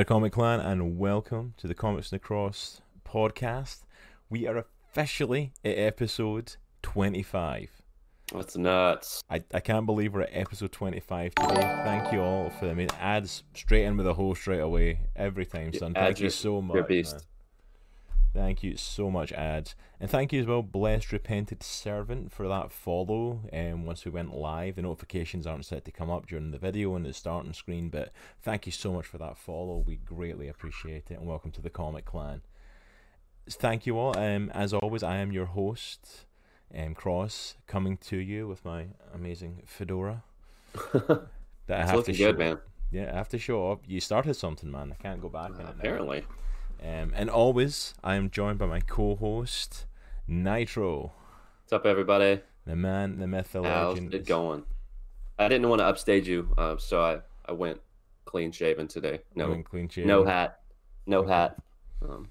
there, 0.00 0.04
Comic 0.06 0.32
Clan, 0.32 0.60
and 0.60 0.98
welcome 0.98 1.52
to 1.58 1.68
the 1.68 1.74
Comics 1.74 2.10
Across 2.10 2.80
podcast. 3.06 3.80
We 4.30 4.46
are 4.46 4.56
officially 4.56 5.52
at 5.62 5.76
episode 5.76 6.56
25. 6.80 7.82
That's 8.32 8.56
nuts. 8.56 9.22
I, 9.28 9.42
I 9.52 9.60
can't 9.60 9.84
believe 9.84 10.14
we're 10.14 10.22
at 10.22 10.30
episode 10.32 10.72
25 10.72 11.34
today. 11.34 11.82
Thank 11.84 12.14
you 12.14 12.22
all 12.22 12.48
for 12.48 12.64
the 12.64 12.70
I 12.70 12.74
mean, 12.74 12.88
ads 12.98 13.42
straight 13.52 13.84
in 13.84 13.98
with 13.98 14.06
the 14.06 14.14
host 14.14 14.40
straight 14.40 14.60
away 14.60 15.00
every 15.14 15.44
time, 15.44 15.74
son. 15.74 15.92
Thank 15.92 16.18
you 16.20 16.30
so 16.30 16.62
much. 16.62 17.06
Thank 18.32 18.62
you 18.62 18.78
so 18.78 19.10
much, 19.10 19.32
ads. 19.32 19.74
And 20.02 20.08
thank 20.08 20.32
you 20.32 20.40
as 20.40 20.46
well, 20.46 20.62
Blessed 20.62 21.12
Repented 21.12 21.62
Servant, 21.62 22.32
for 22.32 22.48
that 22.48 22.72
follow. 22.72 23.40
Um, 23.52 23.84
once 23.84 24.06
we 24.06 24.10
went 24.10 24.34
live, 24.34 24.76
the 24.76 24.82
notifications 24.82 25.46
aren't 25.46 25.66
set 25.66 25.84
to 25.84 25.90
come 25.90 26.08
up 26.08 26.26
during 26.26 26.52
the 26.52 26.58
video 26.58 26.94
and 26.96 27.04
the 27.04 27.12
starting 27.12 27.52
screen, 27.52 27.90
but 27.90 28.10
thank 28.40 28.64
you 28.64 28.72
so 28.72 28.94
much 28.94 29.04
for 29.04 29.18
that 29.18 29.36
follow. 29.36 29.76
We 29.76 29.96
greatly 29.96 30.48
appreciate 30.48 31.10
it, 31.10 31.18
and 31.18 31.26
welcome 31.26 31.50
to 31.50 31.60
the 31.60 31.68
Comic 31.68 32.06
Clan. 32.06 32.40
Thank 33.46 33.84
you 33.84 33.98
all. 33.98 34.16
Um, 34.16 34.48
as 34.54 34.72
always, 34.72 35.02
I 35.02 35.16
am 35.16 35.32
your 35.32 35.44
host, 35.44 36.24
um, 36.74 36.94
Cross, 36.94 37.56
coming 37.66 37.98
to 37.98 38.16
you 38.16 38.48
with 38.48 38.64
my 38.64 38.86
amazing 39.14 39.62
fedora. 39.66 40.22
That 41.66 41.82
I 41.82 41.86
have 41.86 41.96
looking 41.96 42.14
to 42.14 42.18
show 42.18 42.32
good, 42.32 42.38
man. 42.38 42.58
Yeah, 42.90 43.10
I 43.12 43.16
have 43.16 43.28
to 43.28 43.38
show 43.38 43.70
up. 43.70 43.84
You 43.86 44.00
started 44.00 44.34
something, 44.34 44.72
man. 44.72 44.92
I 44.98 45.00
can't 45.00 45.20
go 45.20 45.28
back 45.28 45.50
in. 45.50 45.60
Apparently. 45.66 46.24
Um, 46.82 47.12
and 47.14 47.30
always, 47.30 47.94
I 48.02 48.16
am 48.16 48.28
joined 48.28 48.58
by 48.58 48.66
my 48.66 48.80
co-host, 48.80 49.86
Nitro, 50.34 51.12
What's 51.64 51.72
up, 51.72 51.84
everybody? 51.86 52.40
the 52.64 52.76
man, 52.76 53.18
the 53.18 53.26
myth, 53.26 53.50
the 53.50 53.64
How's 53.64 53.94
legend. 53.94 54.14
it 54.14 54.26
going? 54.26 54.62
I 55.40 55.48
didn't 55.48 55.68
want 55.68 55.80
to 55.80 55.86
upstage 55.86 56.28
you, 56.28 56.54
uh, 56.56 56.76
so 56.76 57.02
I, 57.02 57.18
I 57.46 57.50
went 57.52 57.80
clean 58.26 58.52
shaven 58.52 58.86
today. 58.86 59.22
No, 59.34 59.60
clean 59.64 59.88
shaven. 59.88 60.06
no 60.06 60.24
hat, 60.24 60.60
no 61.04 61.18
Okay. 61.24 61.32
hat. 61.32 61.56
Um, 62.08 62.28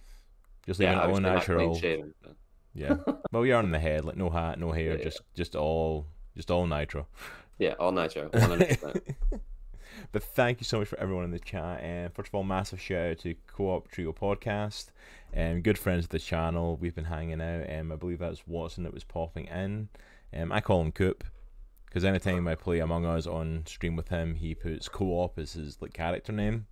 Just 0.65 0.79
leaving 0.79 0.95
yeah, 0.95 1.03
it 1.03 1.09
all 1.09 1.19
natural. 1.19 1.75
shaven. 1.75 2.13
but- 2.23 2.37
Yeah. 2.73 2.95
well, 3.33 3.41
we 3.41 3.51
are 3.51 3.61
in 3.61 3.71
the 3.71 3.79
head, 3.79 4.05
like 4.05 4.15
no 4.15 4.29
hat, 4.29 4.57
no 4.59 4.71
hair, 4.71 4.95
Yeah, 4.97 5.03
just 5.03 5.19
just 5.35 5.57
all 5.57 6.07
just 6.37 6.49
all 6.51 6.65
Nitro. 6.67 7.05
Yeah, 7.57 7.73
all 7.81 7.91
nitro, 7.91 8.29
100%. 8.33 9.01
But 10.11 10.23
thank 10.23 10.59
you 10.59 10.65
so 10.65 10.79
much 10.79 10.87
for 10.87 10.99
everyone 10.99 11.25
in 11.25 11.31
the 11.31 11.39
chat. 11.39 11.81
And 11.81 12.13
first 12.13 12.29
of 12.29 12.35
all, 12.35 12.43
massive 12.43 12.81
shout 12.81 13.11
out 13.11 13.19
to 13.19 13.35
Co-op 13.47 13.89
Trio 13.89 14.11
Podcast. 14.11 14.87
Um, 15.35 15.61
good 15.61 15.77
friends 15.77 16.05
of 16.05 16.09
the 16.09 16.19
channel. 16.19 16.77
We've 16.77 16.95
been 16.95 17.05
hanging 17.05 17.41
out. 17.41 17.69
Um, 17.71 17.91
I 17.91 17.95
believe 17.95 18.19
that's 18.19 18.47
Watson 18.47 18.83
that 18.83 18.93
was 18.93 19.03
popping 19.03 19.45
in. 19.45 19.89
Um, 20.33 20.51
I 20.51 20.61
call 20.61 20.81
him 20.81 20.91
Coop 20.91 21.23
because 21.85 22.05
anytime 22.05 22.47
I 22.47 22.55
play 22.55 22.79
Among 22.79 23.05
Us 23.05 23.27
on 23.27 23.63
stream 23.65 23.95
with 23.95 24.09
him, 24.09 24.35
he 24.35 24.55
puts 24.55 24.87
Co-op 24.87 25.39
as 25.39 25.53
his 25.53 25.81
like 25.81 25.93
character 25.93 26.31
name. 26.31 26.67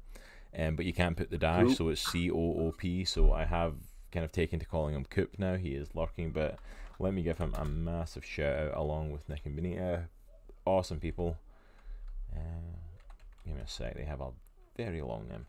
Um, 0.58 0.76
but 0.76 0.86
you 0.86 0.94
can't 0.94 1.18
put 1.18 1.30
the 1.30 1.38
dash, 1.38 1.76
so 1.76 1.90
it's 1.90 2.02
C 2.12 2.31
O 2.31 2.36
O 2.36 2.74
P. 2.76 3.04
So 3.06 3.31
I 3.34 3.46
have 3.46 3.76
kind 4.12 4.24
of 4.24 4.31
taken 4.31 4.59
to 4.59 4.66
calling 4.66 4.96
him 4.96 5.06
Coop 5.06 5.38
now. 5.38 5.56
He 5.56 5.76
is 5.76 5.94
lurking, 5.94 6.31
but 6.31 6.58
let 7.00 7.14
me 7.14 7.22
give 7.22 7.38
him 7.38 7.54
a 7.56 7.66
massive 7.66 8.26
shout 8.26 8.58
out 8.58 8.78
along 8.78 9.12
with 9.12 9.28
Nick 9.30 9.46
and 9.46 9.56
Benita. 9.56 10.06
Awesome 10.66 11.00
people. 11.00 11.38
Uh, 12.36 12.78
give 13.48 13.56
me 13.56 13.62
a 13.64 13.67
sec. 13.67 13.95
They 13.95 14.03
have 14.03 14.22
a 14.22 14.30
very 14.76 15.02
long 15.02 15.28
name. 15.28 15.45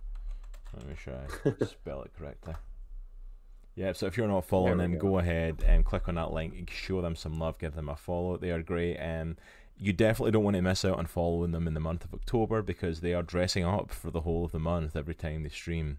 Let 0.74 0.86
me 0.86 0.94
sure 0.96 1.14
I 1.14 1.64
spell 1.64 2.02
it 2.02 2.12
correctly. 2.18 2.54
Yeah, 3.74 3.92
so 3.92 4.06
if 4.06 4.16
you're 4.16 4.27
not 4.27 4.44
following 4.44 4.78
them, 4.78 4.98
go. 4.98 5.10
go 5.10 5.18
ahead 5.18 5.62
and 5.64 5.84
click 5.84 6.08
on 6.08 6.16
that 6.16 6.32
link. 6.32 6.70
Show 6.70 7.00
them 7.00 7.14
some 7.14 7.38
love. 7.38 7.58
Give 7.58 7.74
them 7.74 7.88
a 7.88 7.96
follow. 7.96 8.36
They 8.36 8.50
are 8.50 8.62
great. 8.62 8.96
and 8.96 9.36
you 9.80 9.92
definitely 9.92 10.32
don't 10.32 10.42
want 10.42 10.56
to 10.56 10.62
miss 10.62 10.84
out 10.84 10.98
on 10.98 11.06
following 11.06 11.53
them 11.53 11.69
in 11.69 11.75
the 11.75 11.81
month 11.81 12.04
of 12.04 12.12
October 12.12 12.62
because 12.62 13.00
they 13.00 13.14
are 13.14 13.22
dressing 13.22 13.64
up 13.64 13.92
for 13.92 14.10
the 14.10 14.22
whole 14.22 14.44
of 14.44 14.53
the 14.53 14.59
month 14.59 14.97
every 14.97 15.15
time 15.15 15.42
they 15.42 15.48
stream. 15.48 15.98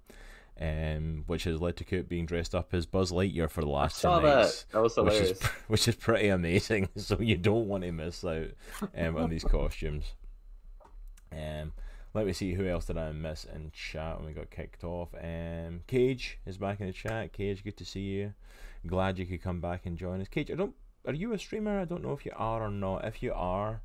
Um, 0.62 1.24
which 1.28 1.46
has 1.46 1.62
led 1.62 1.78
to 1.78 1.86
Coop 1.86 2.10
being 2.10 2.26
dressed 2.26 2.54
up 2.54 2.74
as 2.74 2.86
Buzz 2.86 3.14
Lightyear 3.14 3.50
for 3.50 3.62
the 3.62 3.70
I 3.70 3.84
last 3.84 4.02
two 4.02 4.10
nights 4.10 4.66
that. 4.66 4.74
That 4.74 4.82
was 4.82 4.98
which 4.98 5.14
is 5.14 5.42
which 5.70 5.88
is 5.88 5.96
pretty 5.96 6.28
amazing. 6.28 6.90
So 6.98 7.18
you 7.22 7.38
don't 7.38 7.70
want 7.70 7.86
to 7.86 7.94
miss 7.94 8.26
out 8.26 8.50
um, 8.94 9.16
on 9.16 9.30
these 9.30 9.46
costumes. 9.46 10.04
Um, 11.32 11.72
let 12.14 12.26
me 12.26 12.34
see 12.34 12.54
who 12.54 12.68
else 12.68 12.86
did 12.86 12.98
I 12.98 13.12
miss 13.12 13.46
in 13.46 13.72
chat 13.72 14.18
when 14.18 14.26
we 14.26 14.34
got 14.34 14.50
kicked 14.50 14.84
off. 14.84 15.10
Um, 15.22 15.82
Cage 15.86 16.40
is 16.46 16.58
back 16.58 16.80
in 16.80 16.88
the 16.88 16.94
chat. 16.94 17.34
Cage, 17.34 17.64
good 17.64 17.78
to 17.78 17.86
see 17.86 18.02
you. 18.02 18.34
Glad 18.88 19.20
you 19.20 19.26
could 19.26 19.44
come 19.44 19.62
back 19.62 19.86
and 19.86 19.98
join 19.98 20.22
us. 20.22 20.28
Cage, 20.28 20.50
I 20.50 20.56
don't. 20.56 20.74
Are 21.06 21.14
you 21.14 21.34
a 21.34 21.38
streamer? 21.38 21.80
I 21.80 21.86
don't 21.86 22.04
know 22.04 22.14
if 22.14 22.26
you 22.26 22.32
are 22.36 22.64
or 22.64 22.72
not. 22.72 23.06
If 23.06 23.22
you 23.22 23.32
are, 23.34 23.82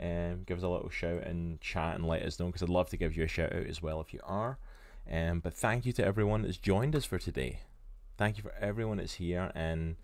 um, 0.00 0.42
give 0.44 0.58
us 0.58 0.64
a 0.64 0.68
little 0.68 0.90
shout 0.90 1.24
in 1.24 1.58
chat 1.60 1.94
and 1.94 2.06
let 2.06 2.22
us 2.22 2.38
know 2.40 2.46
because 2.46 2.62
I'd 2.62 2.68
love 2.68 2.90
to 2.90 2.96
give 2.96 3.16
you 3.16 3.24
a 3.24 3.28
shout 3.28 3.52
out 3.52 3.66
as 3.66 3.80
well 3.80 4.00
if 4.00 4.12
you 4.12 4.20
are. 4.24 4.58
Um, 5.10 5.40
but 5.40 5.54
thank 5.54 5.86
you 5.86 5.92
to 5.94 6.04
everyone 6.04 6.42
that's 6.42 6.58
joined 6.58 6.96
us 6.96 7.04
for 7.04 7.18
today. 7.18 7.60
Thank 8.16 8.36
you 8.36 8.42
for 8.42 8.54
everyone 8.60 8.98
that's 8.98 9.14
here 9.14 9.52
and. 9.54 9.96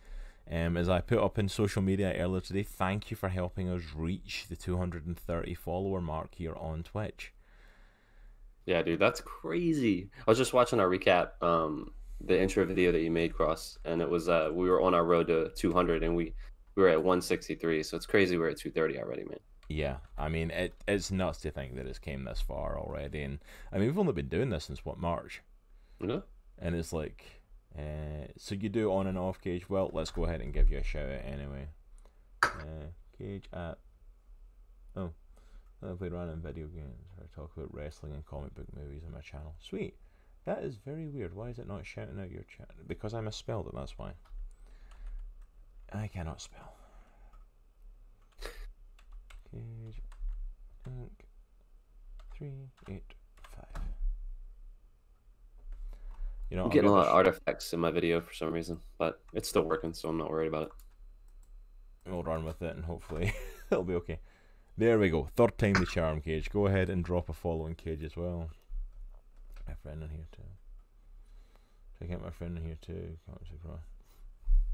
Um, 0.51 0.77
as 0.77 0.91
I 0.91 1.01
put 1.01 1.21
up 1.21 1.39
in 1.39 1.49
social 1.49 1.81
media 1.81 2.15
earlier 2.19 2.43
today, 2.43 2.65
thank 2.65 3.11
you 3.11 3.17
for 3.17 3.31
helping 3.31 3.71
us 3.71 3.81
reach 3.97 4.45
the 4.51 4.57
230 4.57 5.55
follower 5.55 6.03
mark 6.03 6.35
here 6.35 6.55
on 6.55 6.83
Twitch. 6.83 7.34
Yeah, 8.67 8.83
dude, 8.83 8.99
that's 8.99 9.21
crazy. 9.21 10.09
I 10.27 10.31
was 10.31 10.39
just 10.39 10.55
watching 10.55 10.81
our 10.81 10.89
recap, 10.89 11.43
um, 11.43 11.93
the 12.21 12.41
intro 12.41 12.65
video 12.65 12.93
that 12.93 13.01
you 13.01 13.11
made, 13.11 13.35
Cross, 13.35 13.79
and 13.85 14.01
it 14.01 14.09
was 14.09 14.29
uh, 14.29 14.51
we 14.53 14.69
were 14.71 14.81
on 14.81 14.95
our 14.95 15.05
road 15.05 15.27
to 15.27 15.51
200, 15.55 16.03
and 16.03 16.17
we 16.17 16.33
we 16.75 16.83
were 16.83 16.89
at 16.89 16.99
163. 16.99 17.83
So 17.83 17.97
it's 17.97 18.07
crazy 18.07 18.39
we're 18.39 18.49
at 18.49 18.59
230 18.59 19.01
already, 19.01 19.25
man. 19.25 19.39
Yeah, 19.69 19.97
I 20.19 20.29
mean, 20.29 20.51
it, 20.51 20.75
it's 20.87 21.11
nuts 21.11 21.41
to 21.41 21.51
think 21.51 21.77
that 21.77 21.87
it's 21.87 21.99
came 21.99 22.25
this 22.25 22.41
far 22.41 22.79
already. 22.79 23.23
And 23.23 23.39
I 23.73 23.79
mean, 23.79 23.89
we've 23.89 23.99
only 23.99 24.13
been 24.13 24.29
doing 24.29 24.51
this 24.51 24.65
since 24.65 24.85
what, 24.85 24.99
March? 24.99 25.43
Know? 26.01 26.23
And 26.59 26.75
it's 26.75 26.93
like, 26.93 27.25
uh, 27.79 28.27
so 28.37 28.55
you 28.55 28.69
do 28.69 28.93
on 28.93 29.07
and 29.07 29.17
off 29.17 29.41
Cage. 29.41 29.69
Well, 29.69 29.91
let's 29.93 30.11
go 30.11 30.25
ahead 30.25 30.41
and 30.41 30.53
give 30.53 30.71
you 30.71 30.79
a 30.79 30.85
shout 30.85 31.09
out 31.09 31.25
anyway. 31.25 31.69
Uh, 32.43 32.89
Cage 33.17 33.49
at, 33.53 33.79
oh, 34.97 35.11
I 35.91 35.95
play 35.95 36.09
random 36.09 36.41
video 36.43 36.67
games 36.67 37.07
or 37.19 37.25
I 37.25 37.27
talk 37.35 37.51
about 37.57 37.75
wrestling 37.75 38.15
and 38.15 38.25
comic 38.27 38.55
book 38.55 38.67
movies 38.77 39.03
on 39.07 39.13
my 39.13 39.21
channel. 39.21 39.55
Sweet. 39.61 39.95
That 40.47 40.63
is 40.63 40.77
very 40.77 41.07
weird. 41.09 41.35
Why 41.35 41.49
is 41.49 41.59
it 41.59 41.69
not 41.69 41.87
shouting 41.87 42.21
out 42.21 42.31
your 42.31 42.45
chat? 42.45 42.69
Because 42.87 43.15
I 43.15 43.21
misspelled 43.21 43.67
it, 43.67 43.75
that's 43.75 43.99
why. 43.99 44.13
I 45.93 46.07
cannot 46.09 46.41
spell. 46.41 46.75
Cage 49.51 50.03
Inc. 50.89 51.11
385. 52.37 53.83
You 56.51 56.57
know, 56.57 56.65
I'm 56.65 56.71
getting 56.71 56.91
a 56.91 56.93
lot 56.93 57.07
of 57.07 57.15
artifacts 57.15 57.73
in 57.73 57.81
my 57.81 57.91
video 57.91 58.21
for 58.21 58.35
some 58.35 58.53
reason, 58.53 58.81
but 58.99 59.21
it's 59.33 59.49
still 59.49 59.63
working, 59.63 59.95
so 59.95 60.09
I'm 60.09 60.19
not 60.19 60.31
worried 60.31 60.49
about 60.49 60.65
it. 60.65 62.11
we'll 62.11 62.23
run 62.23 62.45
with 62.45 62.61
it 62.63 62.77
and 62.77 62.85
hopefully 62.85 63.33
it'll 63.71 63.85
be 63.85 63.95
okay. 63.95 64.21
There 64.77 64.99
we 64.99 65.09
go. 65.09 65.29
Third 65.37 65.57
time 65.57 65.75
the 65.75 65.87
charm, 65.87 66.21
Cage. 66.21 66.51
Go 66.51 66.67
ahead 66.67 66.91
and 66.91 67.05
drop 67.05 67.29
a 67.29 67.33
follow 67.33 67.67
in 67.67 67.77
Cage 67.77 68.03
as 68.03 68.17
well. 68.17 68.51
My 69.69 69.75
friend 69.75 70.03
in 70.03 70.11
here 70.11 70.27
too. 70.33 70.43
Check 71.99 72.13
out 72.13 72.25
my 72.25 72.31
friend 72.31 72.59
in 72.59 72.65
here 72.65 72.79
too. 72.81 73.17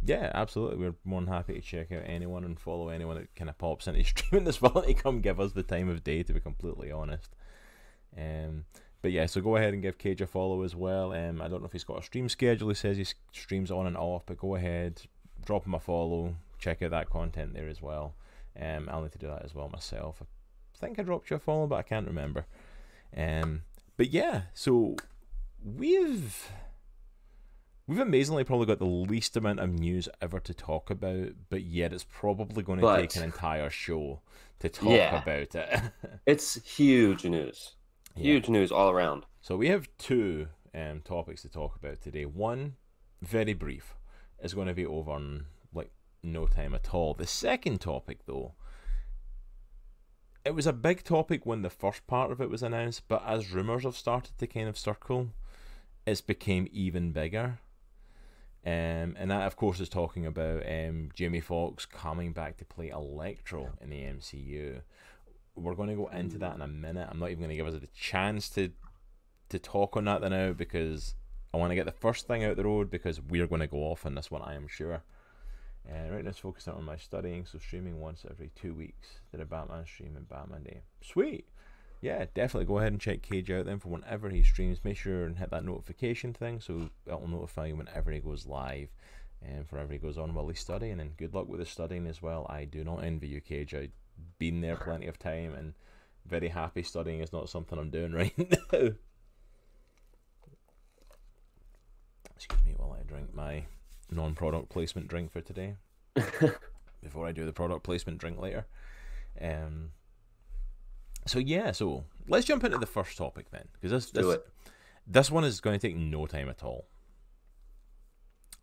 Yeah, 0.03 0.31
absolutely. 0.33 0.78
We're 0.78 0.94
more 1.05 1.21
than 1.21 1.28
happy 1.28 1.55
to 1.55 1.60
check 1.60 1.93
out 1.93 2.03
anyone 2.06 2.44
and 2.44 2.59
follow 2.59 2.89
anyone 2.89 3.16
that 3.16 3.34
kind 3.37 3.50
of 3.50 3.59
pops 3.59 3.87
into 3.87 4.03
streaming 4.05 4.44
this 4.44 4.62
well 4.62 4.83
to 4.83 4.94
come 4.94 5.21
give 5.21 5.39
us 5.39 5.53
the 5.53 5.62
time 5.62 5.91
of 5.91 6.03
day. 6.03 6.22
To 6.22 6.33
be 6.33 6.41
completely 6.41 6.91
honest. 6.91 7.34
Um, 8.16 8.65
but 9.03 9.12
yeah, 9.12 9.27
so 9.27 9.43
go 9.43 9.56
ahead 9.56 9.75
and 9.75 9.83
give 9.83 9.99
Cage 9.99 10.22
a 10.22 10.27
follow 10.27 10.62
as 10.62 10.75
well. 10.75 11.12
Um, 11.12 11.43
I 11.43 11.49
don't 11.49 11.60
know 11.60 11.66
if 11.66 11.72
he's 11.72 11.84
got 11.84 12.00
a 12.00 12.03
stream 12.03 12.28
schedule. 12.28 12.69
He 12.69 12.75
says 12.75 12.97
he 12.97 13.06
streams 13.33 13.71
on 13.71 13.86
and 13.86 13.97
off, 13.97 14.25
but 14.25 14.39
go 14.39 14.54
ahead, 14.54 15.03
drop 15.45 15.66
him 15.66 15.75
a 15.75 15.80
follow. 15.80 16.36
Check 16.59 16.83
out 16.83 16.91
that 16.91 17.10
content 17.10 17.54
there 17.54 17.69
as 17.69 17.80
well. 17.80 18.15
Um, 18.60 18.89
I'll 18.91 19.03
need 19.03 19.12
to 19.12 19.18
do 19.18 19.27
that 19.28 19.45
as 19.45 19.54
well 19.54 19.68
myself. 19.68 20.22
I 20.22 20.78
think 20.78 20.98
I 20.98 21.03
dropped 21.03 21.30
you 21.30 21.36
a 21.36 21.39
follow, 21.39 21.66
but 21.66 21.77
I 21.77 21.83
can't 21.83 22.07
remember. 22.07 22.47
Um, 23.16 23.62
but 23.97 24.10
yeah, 24.10 24.42
so 24.54 24.97
we've 25.65 26.51
we've 27.86 27.98
amazingly 27.98 28.45
probably 28.45 28.66
got 28.66 28.78
the 28.78 28.84
least 28.84 29.36
amount 29.36 29.60
of 29.60 29.71
news 29.71 30.09
ever 30.22 30.39
to 30.41 30.54
talk 30.54 30.91
about, 30.91 31.28
but 31.48 31.62
yet 31.62 31.92
it's 31.92 32.07
probably 32.09 32.62
going 32.62 32.78
to 32.78 32.83
But- 32.86 33.01
take 33.01 33.16
an 33.16 33.22
entire 33.24 33.71
show 33.71 34.21
to 34.60 34.68
talk 34.68 34.91
Yeah. 34.91 35.22
about 35.22 35.54
it. 35.54 35.80
It's 36.27 36.63
huge 36.77 37.24
news. 37.24 37.74
Yeah. 38.15 38.22
Huge 38.24 38.48
news 38.48 38.71
all 38.71 38.91
around. 38.91 39.24
So 39.41 39.56
we 39.56 39.68
have 39.68 39.89
two 39.98 40.48
um, 40.74 41.01
topics 41.01 41.42
to 41.42 41.48
talk 41.48 41.74
about 41.77 42.01
today. 42.01 42.27
One, 42.27 42.77
very 43.22 43.54
brief, 43.54 43.95
is 44.42 44.54
going 44.54 44.68
to 44.68 44.74
be 44.74 44.86
over 44.86 45.18
like 45.18 45.47
no 46.22 46.47
time 46.47 46.75
at 46.75 46.95
all. 46.95 47.15
The 47.15 47.27
second 47.27 47.81
topic, 47.81 48.27
though, 48.27 48.55
it 50.45 50.55
was 50.55 50.67
a 50.67 50.72
big 50.72 51.05
topic 51.05 51.45
when 51.45 51.63
the 51.63 51.71
first 51.71 52.07
part 52.07 52.33
of 52.33 52.41
it 52.41 52.51
was 52.51 52.63
announced, 52.63 53.09
but 53.09 53.22
as 53.27 53.53
rumors 53.53 53.84
have 53.84 53.97
started 53.97 54.39
to 54.39 54.47
kind 54.47 54.69
of 54.69 54.78
circle, 54.78 55.28
it's 56.07 56.21
became 56.21 56.69
even 56.72 57.13
bigger. 57.13 57.59
Um, 58.65 59.17
and 59.19 59.31
that, 59.31 59.47
of 59.47 59.57
course, 59.57 59.81
is 59.81 59.89
talking 59.89 60.27
about 60.27 60.65
um, 60.67 61.11
Jamie 61.15 61.41
Foxx 61.41 61.87
coming 61.87 62.33
back 62.33 62.59
to 62.59 62.65
play 62.65 62.89
Electro 62.89 63.71
in 63.81 63.91
the 63.91 64.03
MCU. 64.03 64.83
We're 65.55 65.75
going 65.75 65.89
to 65.89 65.95
go 65.95 66.09
into 66.09 66.39
that 66.39 66.57
in 66.57 66.63
a 66.63 66.69
minute. 66.69 67.09
I'm 67.11 67.19
not 67.19 67.31
even 67.31 67.45
going 67.45 67.51
to 67.51 67.57
give 67.57 67.66
us 67.66 67.83
a 67.83 67.87
chance 67.99 68.49
to 68.51 68.71
to 69.49 69.59
talk 69.59 69.97
on 69.97 70.05
that 70.05 70.23
now 70.23 70.53
because 70.53 71.16
I 71.53 71.57
want 71.57 71.73
to 71.73 71.75
get 71.75 71.84
the 71.84 71.91
first 71.93 72.28
thing 72.28 72.45
out 72.45 72.57
the 72.57 72.65
road 72.65 72.89
because 72.89 73.21
we're 73.21 73.49
going 73.49 73.61
to 73.61 73.66
go 73.66 73.78
off 73.78 74.07
on 74.07 74.15
this 74.15 74.31
one, 74.31 74.43
I 74.43 74.55
am 74.55 74.69
sure. 74.69 75.03
Uh, 75.91 76.09
right 76.13 76.22
now, 76.22 76.31
it's 76.31 76.39
focused 76.39 76.69
on 76.69 76.84
my 76.84 76.97
studying, 76.97 77.45
so 77.45 77.59
streaming 77.59 78.01
once 78.01 78.25
every 78.31 78.51
two 78.54 78.75
weeks. 78.75 79.09
Did 79.33 79.41
a 79.41 79.45
Batman 79.45 79.84
stream 79.87 80.16
and 80.16 80.28
Batman 80.28 80.63
Day. 80.63 80.83
Sweet! 81.03 81.48
Yeah, 82.01 82.25
definitely 82.33 82.66
go 82.66 82.78
ahead 82.78 82.92
and 82.92 83.01
check 83.01 83.22
Cage 83.22 83.51
out 83.51 83.66
then 83.66 83.78
for 83.78 83.89
whenever 83.89 84.31
he 84.31 84.42
streams. 84.42 84.84
Make 84.84 84.97
sure 84.97 85.25
and 85.25 85.37
hit 85.37 85.51
that 85.51 85.65
notification 85.65 86.33
thing 86.33 86.60
so 86.60 86.89
it'll 87.07 87.28
notify 87.28 87.66
you 87.66 87.77
whenever 87.77 88.10
he 88.10 88.21
goes 88.21 88.47
live 88.47 88.89
and 89.42 89.69
forever 89.69 89.92
he 89.92 89.98
goes 89.98 90.16
on 90.16 90.33
while 90.33 90.48
he's 90.48 90.60
studying. 90.60 91.01
And 91.01 91.16
good 91.16 91.34
luck 91.34 91.48
with 91.48 91.60
his 91.60 91.69
studying 91.69 92.07
as 92.07 92.22
well. 92.22 92.47
I 92.48 92.65
do 92.65 92.84
not 92.84 93.04
envy 93.04 93.28
you, 93.28 93.41
Cage. 93.41 93.75
I've 93.75 93.91
been 94.39 94.63
there 94.63 94.77
plenty 94.77 95.09
of 95.09 95.19
time 95.19 95.54
and 95.54 95.75
very 96.27 96.48
happy 96.48 96.83
studying 96.83 97.21
is 97.21 97.33
not 97.33 97.51
something 97.51 97.78
I'm 97.78 97.91
doing 97.91 98.13
right 98.15 98.33
now. 98.39 98.91
Excuse 102.37 102.65
me 102.65 102.75
while 102.77 102.97
I 102.98 103.03
drink 103.03 103.34
my 103.34 103.65
non 104.10 104.34
product 104.34 104.68
placement 104.68 105.09
drink 105.09 105.33
for 105.33 105.41
today. 105.41 105.77
Before 107.03 107.27
I 107.27 107.33
do 107.33 107.47
the 107.47 107.53
product 107.53 107.83
placement 107.83 108.18
drink 108.18 108.39
later. 108.39 108.66
Um, 109.41 109.92
so 111.27 111.39
yeah, 111.39 111.72
so 111.72 112.04
let's 112.28 112.47
jump 112.47 112.65
into 112.65 112.78
the 112.78 112.86
first 112.86 113.16
topic 113.16 113.51
then, 113.51 113.68
because 113.72 113.91
this 113.91 114.10
this, 114.10 114.39
this 115.07 115.30
one 115.30 115.45
is 115.45 115.60
going 115.60 115.78
to 115.78 115.86
take 115.86 115.97
no 115.97 116.27
time 116.27 116.48
at 116.48 116.62
all. 116.62 116.86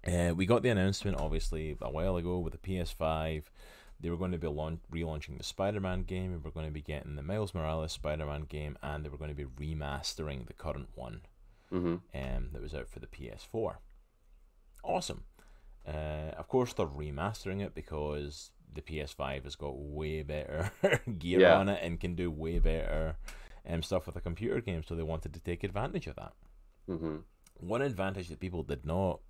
Uh, 0.06 0.34
we 0.36 0.46
got 0.46 0.64
the 0.64 0.70
announcement 0.70 1.20
obviously 1.20 1.76
a 1.82 1.90
while 1.90 2.16
ago 2.16 2.40
with 2.40 2.54
the 2.54 2.60
PS5. 2.60 3.44
They 4.00 4.10
were 4.10 4.18
going 4.18 4.32
to 4.32 4.38
be 4.38 4.48
launch- 4.48 4.80
relaunching 4.94 5.38
the 5.38 5.44
Spider-Man 5.44 6.04
game. 6.04 6.32
And 6.32 6.44
We 6.44 6.48
were 6.48 6.52
going 6.52 6.68
to 6.68 6.72
be 6.72 6.82
getting 6.82 7.16
the 7.16 7.24
Miles 7.24 7.54
Morales 7.54 7.92
Spider-Man 7.92 8.44
game, 8.44 8.78
and 8.84 9.04
they 9.04 9.10
were 9.10 9.18
going 9.18 9.36
to 9.36 9.36
be 9.36 9.46
remastering 9.46 10.46
the 10.46 10.54
current 10.54 10.90
one 10.96 11.22
mm-hmm. 11.74 11.96
um, 12.16 12.50
that 12.54 12.62
was 12.62 12.76
out 12.76 12.88
for 12.88 13.00
the 13.00 13.08
PS4. 13.08 13.78
Awesome. 14.84 15.24
Uh, 15.88 16.32
of 16.38 16.48
course, 16.48 16.74
they're 16.74 16.86
remastering 16.86 17.62
it 17.66 17.74
because 17.74 18.52
the 18.74 18.82
PS5 18.82 19.44
has 19.46 19.56
got 19.56 19.78
way 19.78 20.22
better 20.24 20.72
gear 21.18 21.40
Yeah. 21.40 21.58
on 21.58 21.70
it 21.70 21.80
and 21.82 22.00
can 22.00 22.14
do 22.16 22.30
way 22.30 22.60
better 22.60 23.16
um, 23.68 23.82
stuff 23.82 24.06
with 24.06 24.16
a 24.16 24.22
computer 24.22 24.60
game. 24.62 24.84
So 24.84 24.96
they 24.96 25.04
wanted 25.04 25.34
to 25.34 25.40
take 25.40 25.64
advantage 25.64 26.08
of 26.08 26.16
that. 26.18 26.34
Mm-hmm. 26.90 27.18
One 27.60 27.82
advantage 27.82 28.28
that 28.30 28.40
people 28.40 28.64
did 28.64 28.86
not 28.86 29.22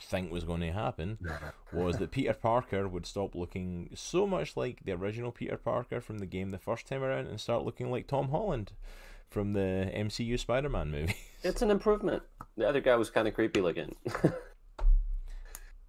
think 0.00 0.30
was 0.30 0.44
going 0.44 0.60
to 0.60 0.72
happen 0.72 1.18
was 1.72 1.98
that 1.98 2.10
Peter 2.10 2.34
Parker 2.34 2.86
would 2.88 3.06
stop 3.06 3.34
looking 3.34 3.90
so 3.94 4.26
much 4.26 4.56
like 4.56 4.80
the 4.84 4.92
original 4.92 5.32
Peter 5.32 5.56
Parker 5.56 6.00
from 6.00 6.18
the 6.18 6.26
game 6.26 6.50
the 6.50 6.58
first 6.58 6.86
time 6.86 7.02
around 7.02 7.26
and 7.28 7.40
start 7.40 7.64
looking 7.64 7.90
like 7.90 8.06
Tom 8.06 8.28
Holland 8.30 8.72
from 9.30 9.52
the 9.54 9.90
MCU 9.94 10.38
Spider-Man 10.38 10.90
movie. 10.90 11.16
It's 11.42 11.62
an 11.62 11.70
improvement. 11.70 12.22
The 12.56 12.68
other 12.68 12.80
guy 12.80 12.96
was 12.96 13.10
kind 13.10 13.26
of 13.28 13.34
creepy 13.34 13.60
looking. 13.60 13.94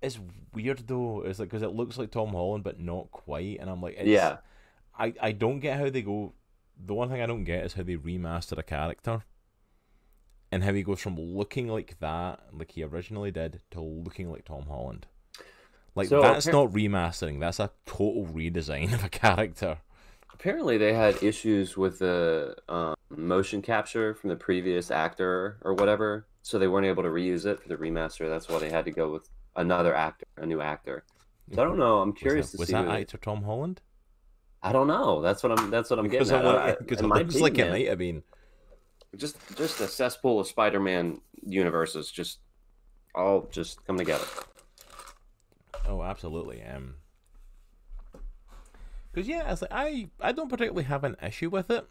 it's 0.01 0.19
weird 0.53 0.87
though. 0.87 1.21
It's 1.21 1.39
like 1.39 1.49
because 1.49 1.63
it 1.63 1.73
looks 1.73 1.97
like 1.97 2.11
Tom 2.11 2.29
Holland, 2.29 2.63
but 2.63 2.79
not 2.79 3.11
quite. 3.11 3.59
And 3.59 3.69
I'm 3.69 3.81
like, 3.81 3.95
it's, 3.97 4.07
yeah. 4.07 4.37
I 4.97 5.13
I 5.21 5.31
don't 5.31 5.59
get 5.59 5.79
how 5.79 5.89
they 5.89 6.01
go. 6.01 6.33
The 6.83 6.93
one 6.93 7.09
thing 7.09 7.21
I 7.21 7.25
don't 7.25 7.43
get 7.43 7.65
is 7.65 7.73
how 7.73 7.83
they 7.83 7.95
remaster 7.95 8.57
a 8.57 8.63
character, 8.63 9.23
and 10.51 10.63
how 10.63 10.73
he 10.73 10.83
goes 10.83 10.99
from 10.99 11.19
looking 11.19 11.67
like 11.67 11.99
that, 11.99 12.41
like 12.51 12.71
he 12.71 12.83
originally 12.83 13.31
did, 13.31 13.61
to 13.71 13.81
looking 13.81 14.31
like 14.31 14.45
Tom 14.45 14.65
Holland. 14.67 15.07
Like 15.95 16.09
So, 16.09 16.21
that's 16.21 16.47
not 16.47 16.71
remastering. 16.71 17.39
That's 17.39 17.59
a 17.59 17.71
total 17.85 18.25
redesign 18.25 18.93
of 18.93 19.03
a 19.03 19.09
character. 19.09 19.77
Apparently, 20.33 20.77
they 20.77 20.93
had 20.93 21.23
issues 21.23 21.77
with 21.77 21.99
the 21.99 22.55
um, 22.67 22.95
motion 23.09 23.61
capture 23.61 24.13
from 24.13 24.29
the 24.29 24.35
previous 24.35 24.91
actor 24.91 25.57
or 25.61 25.73
whatever, 25.73 26.27
so 26.41 26.59
they 26.59 26.67
weren't 26.67 26.85
able 26.85 27.03
to 27.03 27.09
reuse 27.09 27.45
it 27.45 27.61
for 27.61 27.69
the 27.69 27.77
remaster. 27.77 28.27
That's 28.27 28.49
why 28.49 28.59
they 28.59 28.69
had 28.69 28.83
to 28.85 28.91
go 28.91 29.11
with 29.13 29.29
another 29.55 29.95
actor, 29.95 30.25
a 30.37 30.45
new 30.45 30.61
actor. 30.61 31.03
So 31.53 31.61
I 31.61 31.65
don't 31.65 31.77
know. 31.77 31.99
I'm 31.99 32.13
curious 32.13 32.51
was 32.51 32.51
that, 32.51 32.57
to 32.57 32.67
see. 32.67 32.75
was 32.75 32.87
that 32.87 33.01
actor 33.01 33.17
Tom 33.17 33.43
Holland? 33.43 33.81
I 34.63 34.71
don't 34.71 34.87
know. 34.87 35.21
That's 35.21 35.43
what 35.43 35.57
I'm. 35.57 35.69
That's 35.69 35.89
what 35.89 35.99
I'm 35.99 36.07
getting 36.07 36.33
I'm 36.33 36.45
at. 36.45 36.55
Like- 36.55 36.79
because 36.79 37.01
it 37.01 37.05
looks 37.05 37.35
like 37.35 37.57
it 37.59 37.69
might 37.69 37.87
have 37.87 37.99
been. 37.99 38.23
just 39.15 39.37
just 39.55 39.79
a 39.79 39.87
cesspool 39.87 40.39
of 40.39 40.47
Spider-Man 40.47 41.21
universes 41.45 42.11
just 42.11 42.39
all 43.13 43.47
just 43.51 43.85
come 43.85 43.97
together. 43.97 44.25
Oh, 45.87 46.01
absolutely. 46.01 46.63
Um, 46.63 46.95
because 49.11 49.27
yeah, 49.27 49.51
it's 49.51 49.61
like 49.61 49.71
I 49.71 50.09
I 50.19 50.31
don't 50.31 50.49
particularly 50.49 50.83
have 50.83 51.03
an 51.03 51.15
issue 51.21 51.49
with 51.49 51.69
it. 51.69 51.87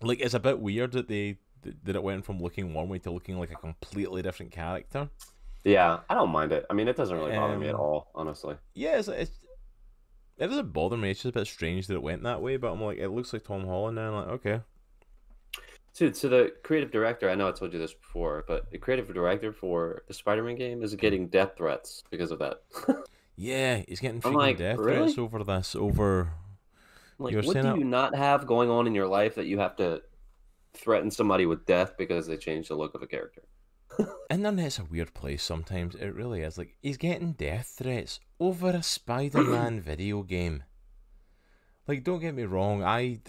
Like 0.00 0.20
it's 0.20 0.34
a 0.34 0.40
bit 0.40 0.60
weird 0.60 0.92
that 0.92 1.08
they 1.08 1.38
that 1.84 1.94
it 1.94 2.02
went 2.02 2.24
from 2.24 2.40
looking 2.40 2.74
one 2.74 2.88
way 2.88 2.98
to 3.00 3.10
looking 3.10 3.38
like 3.38 3.52
a 3.52 3.56
completely 3.56 4.22
different 4.22 4.50
character. 4.50 5.10
Yeah, 5.64 6.00
I 6.08 6.14
don't 6.14 6.30
mind 6.30 6.52
it. 6.52 6.66
I 6.68 6.74
mean, 6.74 6.88
it 6.88 6.96
doesn't 6.96 7.16
really 7.16 7.32
bother 7.32 7.56
me 7.56 7.68
at 7.68 7.74
Um, 7.74 7.80
all, 7.80 8.10
honestly. 8.14 8.56
Yeah, 8.74 8.98
it's, 8.98 9.08
it's 9.08 9.30
it 10.38 10.48
doesn't 10.48 10.72
bother 10.72 10.96
me. 10.96 11.10
It's 11.10 11.22
just 11.22 11.36
a 11.36 11.38
bit 11.38 11.46
strange 11.46 11.86
that 11.86 11.94
it 11.94 12.02
went 12.02 12.22
that 12.24 12.42
way. 12.42 12.56
But 12.56 12.72
I'm 12.72 12.80
like, 12.80 12.98
it 12.98 13.10
looks 13.10 13.32
like 13.32 13.44
Tom 13.44 13.64
Holland 13.66 13.94
now. 13.96 14.08
I'm 14.08 14.14
like, 14.14 14.28
okay, 14.40 14.60
Dude, 15.94 16.16
so 16.16 16.28
the 16.28 16.54
creative 16.62 16.90
director, 16.90 17.28
I 17.28 17.34
know 17.34 17.48
I 17.48 17.52
told 17.52 17.74
you 17.74 17.78
this 17.78 17.92
before, 17.92 18.44
but 18.48 18.70
the 18.70 18.78
creative 18.78 19.12
director 19.12 19.52
for 19.52 20.02
the 20.08 20.14
Spider-Man 20.14 20.56
game 20.56 20.82
is 20.82 20.94
getting 20.94 21.28
death 21.28 21.52
threats 21.56 22.02
because 22.10 22.30
of 22.30 22.38
that. 22.38 22.62
yeah, 23.36 23.82
he's 23.86 24.00
getting 24.00 24.22
freaking 24.22 24.34
like, 24.36 24.56
death 24.56 24.78
really? 24.78 25.00
threats 25.12 25.18
over 25.18 25.44
this. 25.44 25.76
Over 25.76 26.30
like, 27.18 27.34
what 27.36 27.54
do 27.54 27.62
that- 27.62 27.76
you 27.76 27.84
not 27.84 28.14
have 28.14 28.46
going 28.46 28.70
on 28.70 28.86
in 28.86 28.94
your 28.94 29.06
life 29.06 29.34
that 29.34 29.44
you 29.44 29.58
have 29.58 29.76
to 29.76 30.00
threaten 30.72 31.10
somebody 31.10 31.44
with 31.44 31.66
death 31.66 31.92
because 31.98 32.26
they 32.26 32.38
changed 32.38 32.70
the 32.70 32.74
look 32.74 32.94
of 32.94 33.02
a 33.02 33.06
character? 33.06 33.42
Internet's 34.30 34.78
a 34.78 34.84
weird 34.84 35.12
place 35.14 35.42
sometimes. 35.42 35.94
It 35.94 36.14
really 36.14 36.40
is. 36.42 36.56
Like 36.58 36.76
he's 36.80 36.96
getting 36.96 37.32
death 37.32 37.74
threats 37.78 38.20
over 38.40 38.70
a 38.70 38.82
Spider-Man 38.82 39.80
video 39.84 40.22
game. 40.22 40.64
Like, 41.88 42.04
don't 42.04 42.20
get 42.20 42.34
me 42.34 42.44
wrong. 42.44 42.82
I, 42.84 43.20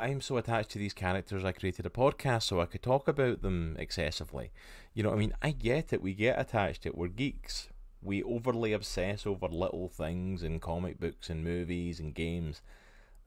I'm 0.00 0.20
so 0.22 0.38
attached 0.38 0.70
to 0.70 0.78
these 0.78 0.94
characters. 0.94 1.44
I 1.44 1.52
created 1.52 1.84
a 1.86 1.90
podcast 1.90 2.44
so 2.44 2.60
I 2.60 2.64
could 2.66 2.82
talk 2.82 3.06
about 3.08 3.42
them 3.42 3.76
excessively. 3.78 4.52
You 4.94 5.02
know 5.02 5.10
what 5.10 5.16
I 5.16 5.18
mean? 5.18 5.34
I 5.42 5.50
get 5.50 5.92
it. 5.92 6.00
We 6.02 6.14
get 6.14 6.40
attached 6.40 6.82
to 6.82 6.88
it. 6.88 6.96
We're 6.96 7.08
geeks. 7.08 7.68
We 8.00 8.22
overly 8.22 8.72
obsess 8.72 9.26
over 9.26 9.48
little 9.48 9.88
things 9.88 10.42
in 10.42 10.60
comic 10.60 10.98
books 10.98 11.28
and 11.30 11.44
movies 11.44 12.00
and 12.00 12.14
games. 12.14 12.62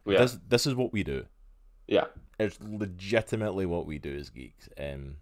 Yeah, 0.06 0.20
This, 0.20 0.38
this 0.48 0.68
is 0.68 0.76
what 0.76 0.92
we 0.94 1.04
do. 1.04 1.26
yeah, 1.88 2.06
It's 2.40 2.58
legitimately 2.62 3.66
what 3.66 3.86
we 3.86 3.98
do 4.00 4.16
as 4.16 4.30
geeks. 4.30 4.70
Um, 4.78 5.18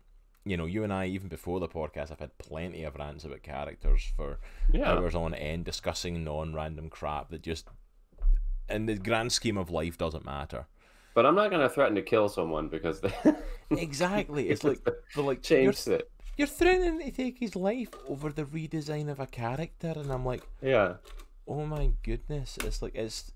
you 0.46 0.58
know, 0.58 0.66
you 0.66 0.84
and 0.84 0.94
I, 0.94 1.08
even 1.08 1.28
before 1.28 1.60
the 1.60 1.68
podcast, 1.68 2.12
I've 2.12 2.20
had 2.20 2.38
plenty 2.38 2.84
of 2.84 2.96
rants 2.96 3.26
about 3.26 3.42
characters 3.42 4.14
for 4.16 4.40
yeah. 4.72 4.92
hours 4.92 5.16
on 5.16 5.34
end, 5.34 5.66
discussing 5.66 6.24
non-random 6.24 6.90
crap 6.90 7.30
that 7.32 7.42
just, 7.42 7.68
in 8.70 8.86
the 8.86 8.96
grand 8.96 9.32
scheme 9.32 9.58
of 9.58 9.72
life, 9.72 9.98
doesn't 9.98 10.24
matter. 10.24 10.68
But 11.16 11.26
I'm 11.26 11.34
not 11.34 11.50
gonna 11.50 11.70
threaten 11.70 11.96
to 11.96 12.02
kill 12.02 12.30
someone 12.30 12.68
because 12.68 13.02
they 13.02 13.14
Exactly. 13.72 14.50
It's 14.50 14.64
like 14.64 14.84
they're 14.84 15.24
like 15.24 15.50
you're, 15.50 15.72
changed 15.72 15.88
it. 15.88 16.12
you're 16.38 16.48
threatening 16.48 17.00
to 17.00 17.12
take 17.12 17.40
his 17.40 17.56
life 17.56 17.90
over 18.08 18.32
the 18.32 18.44
redesign 18.44 19.10
of 19.10 19.20
a 19.20 19.26
character, 19.26 19.94
and 19.96 20.12
I'm 20.12 20.26
like, 20.26 20.44
Yeah, 20.62 20.96
oh 21.48 21.66
my 21.66 21.92
goodness, 22.04 22.58
it's 22.64 22.82
like 22.82 22.96
it's, 22.96 23.32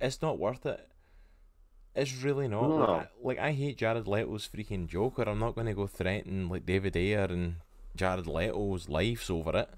it's 0.00 0.20
not 0.20 0.38
worth 0.38 0.66
it. 0.66 0.86
It's 1.94 2.22
really 2.22 2.48
not. 2.48 2.68
Like, 2.68 2.88
I, 2.88 3.06
like 3.22 3.38
I 3.38 3.52
hate 3.52 3.78
Jared 3.78 4.08
Leto's 4.08 4.48
freaking 4.48 4.88
Joker. 4.88 5.22
I'm 5.22 5.38
not 5.38 5.54
going 5.54 5.68
to 5.68 5.74
go 5.74 5.86
threaten 5.86 6.48
like 6.48 6.66
David 6.66 6.96
Ayer 6.96 7.26
and 7.30 7.56
Jared 7.94 8.26
Leto's 8.26 8.88
lives 8.88 9.30
over 9.30 9.56
it. 9.56 9.68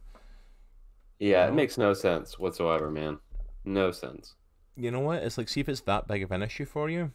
yeah. 1.18 1.46
It 1.46 1.54
makes 1.54 1.76
no 1.76 1.92
sense 1.92 2.38
whatsoever, 2.38 2.90
man. 2.90 3.18
No 3.64 3.90
sense. 3.90 4.34
You 4.76 4.90
know 4.90 5.00
what? 5.00 5.22
It's 5.22 5.36
like 5.38 5.48
see 5.48 5.60
if 5.60 5.68
it's 5.68 5.80
that 5.82 6.06
big 6.06 6.22
of 6.22 6.30
an 6.32 6.42
issue 6.42 6.64
for 6.66 6.88
you, 6.88 7.12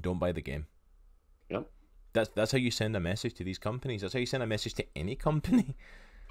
don't 0.00 0.18
buy 0.18 0.32
the 0.32 0.40
game. 0.40 0.66
Yep. 1.48 1.70
That's 2.12 2.30
that's 2.34 2.52
how 2.52 2.58
you 2.58 2.70
send 2.70 2.96
a 2.96 3.00
message 3.00 3.34
to 3.34 3.44
these 3.44 3.58
companies. 3.58 4.00
That's 4.00 4.14
how 4.14 4.20
you 4.20 4.26
send 4.26 4.42
a 4.42 4.46
message 4.46 4.74
to 4.74 4.84
any 4.94 5.14
company. 5.28 5.76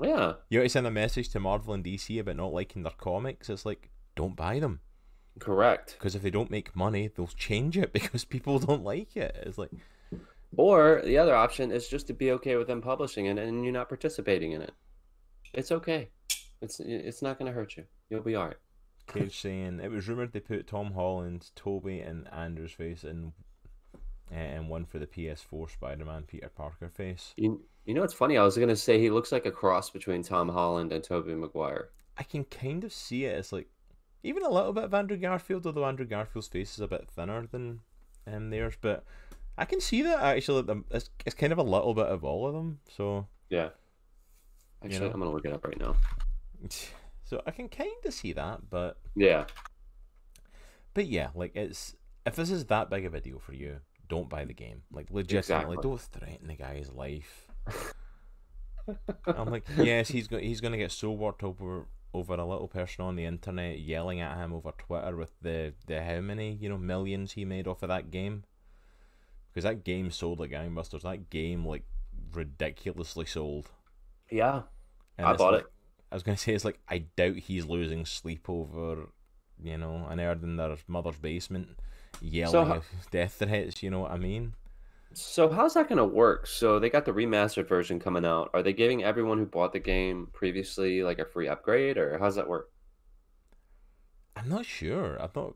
Yeah, 0.01 0.33
You 0.49 0.59
want 0.59 0.65
to 0.65 0.69
send 0.69 0.87
a 0.87 0.91
message 0.91 1.29
to 1.29 1.39
Marvel 1.39 1.73
and 1.73 1.81
DC 1.83 2.19
about 2.19 2.35
not 2.35 2.51
liking 2.51 2.83
their 2.83 2.91
comics. 2.97 3.49
It's 3.49 3.65
like 3.65 3.89
don't 4.15 4.35
buy 4.35 4.59
them 4.59 4.81
correct. 5.39 5.95
because 5.97 6.15
if 6.15 6.21
they 6.21 6.29
don't 6.29 6.51
make 6.51 6.75
money, 6.75 7.07
they'll 7.07 7.27
change 7.27 7.77
it 7.77 7.93
because 7.99 8.25
people 8.25 8.59
don't 8.59 8.83
like 8.83 9.15
it. 9.15 9.35
It's 9.45 9.57
like 9.57 9.71
Or 10.57 11.01
the 11.03 11.17
other 11.17 11.35
option 11.35 11.71
is 11.71 11.87
just 11.87 12.07
to 12.07 12.13
be 12.13 12.31
okay 12.31 12.55
with 12.55 12.67
them 12.67 12.81
publishing 12.81 13.25
it 13.25 13.37
and 13.37 13.63
you're 13.63 13.73
not 13.73 13.89
participating 13.89 14.53
in 14.53 14.61
it. 14.61 14.73
It's 15.53 15.71
okay. 15.71 16.09
It's 16.61 16.79
it's 16.79 17.21
not 17.21 17.37
going 17.37 17.47
to 17.47 17.53
hurt 17.53 17.77
you. 17.77 17.85
You'll 18.09 18.21
be 18.21 18.35
all 18.35 18.47
right. 18.47 18.57
Cage 19.07 19.39
saying 19.39 19.79
it 19.83 19.91
was 19.91 20.07
rumored 20.07 20.33
they 20.33 20.39
put 20.39 20.67
Tom 20.67 20.93
Holland, 20.93 21.51
Tobey, 21.55 21.99
and 21.99 22.27
Andrew's 22.33 22.71
face 22.71 23.03
in, 23.03 23.33
eh, 24.31 24.35
and 24.35 24.67
one 24.67 24.85
for 24.85 24.97
the 24.97 25.05
PS4 25.05 25.69
Spider-Man 25.69 26.23
Peter 26.23 26.49
Parker 26.49 26.89
face. 26.89 27.33
You 27.37 27.63
you 27.85 27.93
know 27.93 28.01
what's 28.01 28.15
funny? 28.15 28.37
I 28.37 28.43
was 28.43 28.55
going 28.55 28.69
to 28.69 28.75
say 28.75 28.99
he 28.99 29.11
looks 29.11 29.31
like 29.31 29.45
a 29.45 29.51
cross 29.51 29.91
between 29.91 30.23
Tom 30.23 30.49
Holland 30.49 30.91
and 30.91 31.03
Tobey 31.03 31.35
Maguire. 31.35 31.89
I 32.17 32.23
can 32.23 32.45
kind 32.45 32.83
of 32.83 32.91
see 32.91 33.25
it. 33.25 33.37
It's 33.37 33.51
like 33.51 33.67
even 34.25 34.43
a 34.43 34.49
little 34.49 34.73
bit 34.73 34.83
of 34.85 34.93
Andrew 34.93 35.17
Garfield, 35.17 35.65
although 35.65 35.85
Andrew 35.85 36.05
Garfield's 36.05 36.47
face 36.47 36.73
is 36.73 36.79
a 36.79 36.87
bit 36.87 37.07
thinner 37.09 37.45
than 37.51 37.81
um, 38.27 38.49
theirs, 38.49 38.73
but 38.81 39.03
I 39.57 39.65
can 39.65 39.79
see 39.79 40.01
that 40.01 40.19
actually. 40.19 40.65
It's, 40.91 41.09
it's 41.25 41.35
kind 41.35 41.53
of 41.53 41.59
a 41.59 41.63
little 41.63 41.93
bit 41.93 42.07
of 42.07 42.23
all 42.23 42.47
of 42.47 42.53
them. 42.53 42.79
So 42.97 43.27
Yeah. 43.49 43.69
Actually, 44.83 44.99
know? 45.07 45.13
I'm 45.13 45.19
gonna 45.19 45.31
look 45.31 45.45
it 45.45 45.53
up 45.53 45.65
right 45.65 45.79
now. 45.79 45.95
so 47.23 47.41
I 47.45 47.51
can 47.51 47.69
kind 47.69 47.91
of 48.05 48.13
see 48.13 48.33
that, 48.33 48.69
but 48.69 48.97
Yeah. 49.15 49.45
but 50.93 51.05
yeah, 51.05 51.29
like 51.35 51.55
it's 51.55 51.95
if 52.25 52.35
this 52.35 52.49
is 52.49 52.65
that 52.65 52.89
big 52.89 53.05
of 53.05 53.13
a 53.13 53.21
deal 53.21 53.39
for 53.39 53.53
you, 53.53 53.77
don't 54.09 54.29
buy 54.29 54.45
the 54.45 54.53
game. 54.53 54.81
Like 54.91 55.07
legitimately, 55.11 55.75
Exactly. 55.75 55.77
don't 55.81 56.01
threaten 56.01 56.47
the 56.47 56.55
guy's 56.55 56.91
life. 56.91 57.47
I'm 59.25 59.49
like, 59.49 59.65
yes, 59.77 60.09
he's 60.09 60.27
go- 60.27 60.39
he's 60.39 60.61
gonna 60.61 60.77
get 60.77 60.91
so 60.91 61.11
worked 61.11 61.43
over 61.43 61.87
over 62.15 62.33
a 62.33 62.45
little 62.45 62.67
person 62.67 63.05
on 63.05 63.15
the 63.15 63.25
internet 63.25 63.79
yelling 63.79 64.21
at 64.21 64.37
him 64.37 64.53
over 64.53 64.71
Twitter 64.77 65.15
with 65.15 65.31
the 65.41 65.73
the 65.87 66.01
how 66.03 66.19
many 66.21 66.53
you 66.53 66.69
know 66.69 66.77
millions 66.77 67.33
he 67.33 67.45
made 67.45 67.67
off 67.67 67.83
of 67.83 67.89
that 67.89 68.11
game. 68.11 68.43
Because 69.51 69.63
that 69.63 69.83
game 69.83 70.11
sold 70.11 70.39
like 70.39 70.51
gangbusters. 70.51 71.03
That 71.03 71.29
game 71.29 71.65
like 71.65 71.83
ridiculously 72.33 73.25
sold. 73.25 73.69
Yeah. 74.29 74.63
And 75.17 75.27
I 75.27 75.33
bought 75.33 75.53
like- 75.53 75.61
it. 75.63 75.71
I 76.11 76.15
was 76.15 76.23
gonna 76.23 76.37
say 76.45 76.53
it's 76.53 76.65
like 76.65 76.79
I 76.87 76.99
doubt 77.15 77.37
he's 77.37 77.65
losing 77.65 78.05
sleep 78.05 78.49
over, 78.49 79.09
you 79.61 79.77
know, 79.77 80.07
an 80.09 80.19
nerd 80.19 80.43
in 80.43 80.57
their 80.57 80.75
mother's 80.87 81.17
basement 81.17 81.77
yelling 82.21 82.71
out 82.71 82.83
death 83.11 83.35
threats. 83.39 83.81
You 83.83 83.91
know 83.91 83.99
what 84.01 84.11
I 84.11 84.17
mean? 84.17 84.53
So 85.17 85.49
how's 85.49 85.73
that 85.75 85.89
gonna 85.89 86.05
work? 86.05 86.45
So 86.47 86.79
they 86.79 86.89
got 86.89 87.05
the 87.05 87.13
remastered 87.13 87.67
version 87.67 87.99
coming 87.99 88.25
out. 88.25 88.49
Are 88.53 88.61
they 88.61 88.73
giving 88.73 89.03
everyone 89.03 89.37
who 89.37 89.45
bought 89.45 89.73
the 89.73 89.79
game 89.79 90.27
previously 90.33 91.03
like 91.03 91.19
a 91.19 91.25
free 91.25 91.47
upgrade, 91.47 91.97
or 91.97 92.17
how's 92.19 92.35
that 92.35 92.47
work? 92.47 92.69
I'm 94.35 94.49
not 94.49 94.65
sure. 94.65 95.21
I 95.21 95.27
thought. 95.27 95.55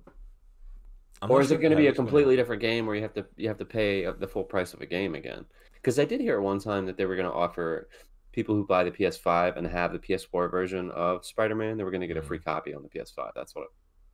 I'm 1.21 1.29
or 1.29 1.37
not 1.37 1.41
is 1.41 1.47
sure 1.49 1.57
it 1.57 1.61
going 1.61 1.71
to 1.71 1.77
be 1.77 1.87
a 1.87 1.93
completely 1.93 2.37
different 2.37 2.61
game 2.61 2.85
where 2.85 2.95
you 2.95 3.01
have 3.01 3.13
to 3.15 3.25
you 3.35 3.49
have 3.49 3.57
to 3.57 3.65
pay 3.65 4.05
the 4.09 4.27
full 4.27 4.43
price 4.45 4.73
of 4.73 4.81
a 4.81 4.85
game 4.85 5.15
again? 5.15 5.45
Because 5.73 5.99
I 5.99 6.05
did 6.05 6.21
hear 6.21 6.37
at 6.37 6.43
one 6.43 6.59
time 6.59 6.85
that 6.85 6.97
they 6.97 7.05
were 7.05 7.15
going 7.15 7.29
to 7.29 7.33
offer 7.33 7.89
people 8.31 8.55
who 8.55 8.65
buy 8.65 8.83
the 8.83 8.91
PS5 8.91 9.57
and 9.57 9.67
have 9.67 9.91
the 9.91 9.99
PS4 9.99 10.51
version 10.51 10.91
of 10.91 11.25
Spider-Man, 11.25 11.77
they 11.77 11.83
were 11.83 11.91
going 11.91 12.01
to 12.01 12.07
get 12.07 12.17
a 12.17 12.21
free 12.21 12.37
mm-hmm. 12.37 12.49
copy 12.49 12.73
on 12.73 12.83
the 12.83 12.89
PS5. 12.89 13.31
That's 13.35 13.55
what 13.55 13.67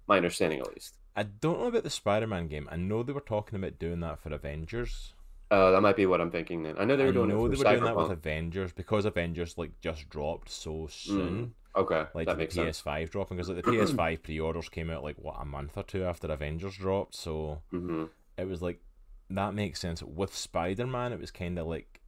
my 0.07 0.17
understanding, 0.17 0.59
at 0.59 0.73
least. 0.73 0.97
I 1.15 1.23
don't 1.23 1.59
know 1.59 1.67
about 1.67 1.83
the 1.83 1.89
Spider-Man 1.89 2.47
game. 2.47 2.67
I 2.71 2.75
know 2.75 3.03
they 3.03 3.13
were 3.13 3.21
talking 3.21 3.57
about 3.57 3.79
doing 3.79 3.99
that 4.01 4.21
for 4.21 4.33
Avengers. 4.33 5.13
Uh, 5.51 5.71
that 5.71 5.81
might 5.81 5.95
be 5.95 6.05
what 6.05 6.21
I'm 6.21 6.31
thinking. 6.31 6.63
Then 6.63 6.75
I 6.77 6.85
know 6.85 6.95
they 6.95 7.05
were 7.05 7.11
I 7.11 7.13
doing 7.13 7.29
know 7.29 7.45
it 7.45 7.49
they 7.49 7.55
were 7.57 7.63
doing 7.65 7.83
that 7.83 7.97
with 7.97 8.09
Avengers 8.09 8.73
because 8.73 9.05
Avengers 9.05 9.57
like 9.57 9.79
just 9.79 10.09
dropped 10.09 10.49
so 10.49 10.87
soon. 10.87 11.53
Okay, 11.75 12.05
Like 12.13 12.27
that 12.27 12.37
the 12.37 12.37
makes. 12.37 12.55
PS5 12.55 13.09
dropping 13.11 13.37
because 13.37 13.49
like 13.49 13.57
the 13.57 13.63
PS5 13.63 14.23
pre-orders 14.23 14.69
came 14.69 14.89
out 14.89 15.03
like 15.03 15.17
what 15.17 15.37
a 15.39 15.45
month 15.45 15.77
or 15.77 15.83
two 15.83 16.03
after 16.05 16.27
Avengers 16.31 16.77
dropped, 16.77 17.15
so 17.15 17.61
hmm 17.71 18.05
it 18.37 18.47
was 18.47 18.61
like 18.61 18.81
that 19.29 19.53
makes 19.53 19.79
sense. 19.79 20.03
With 20.03 20.35
Spider-Man, 20.35 21.13
it 21.13 21.19
was 21.19 21.31
kind 21.31 21.59
of 21.59 21.67
like 21.67 22.01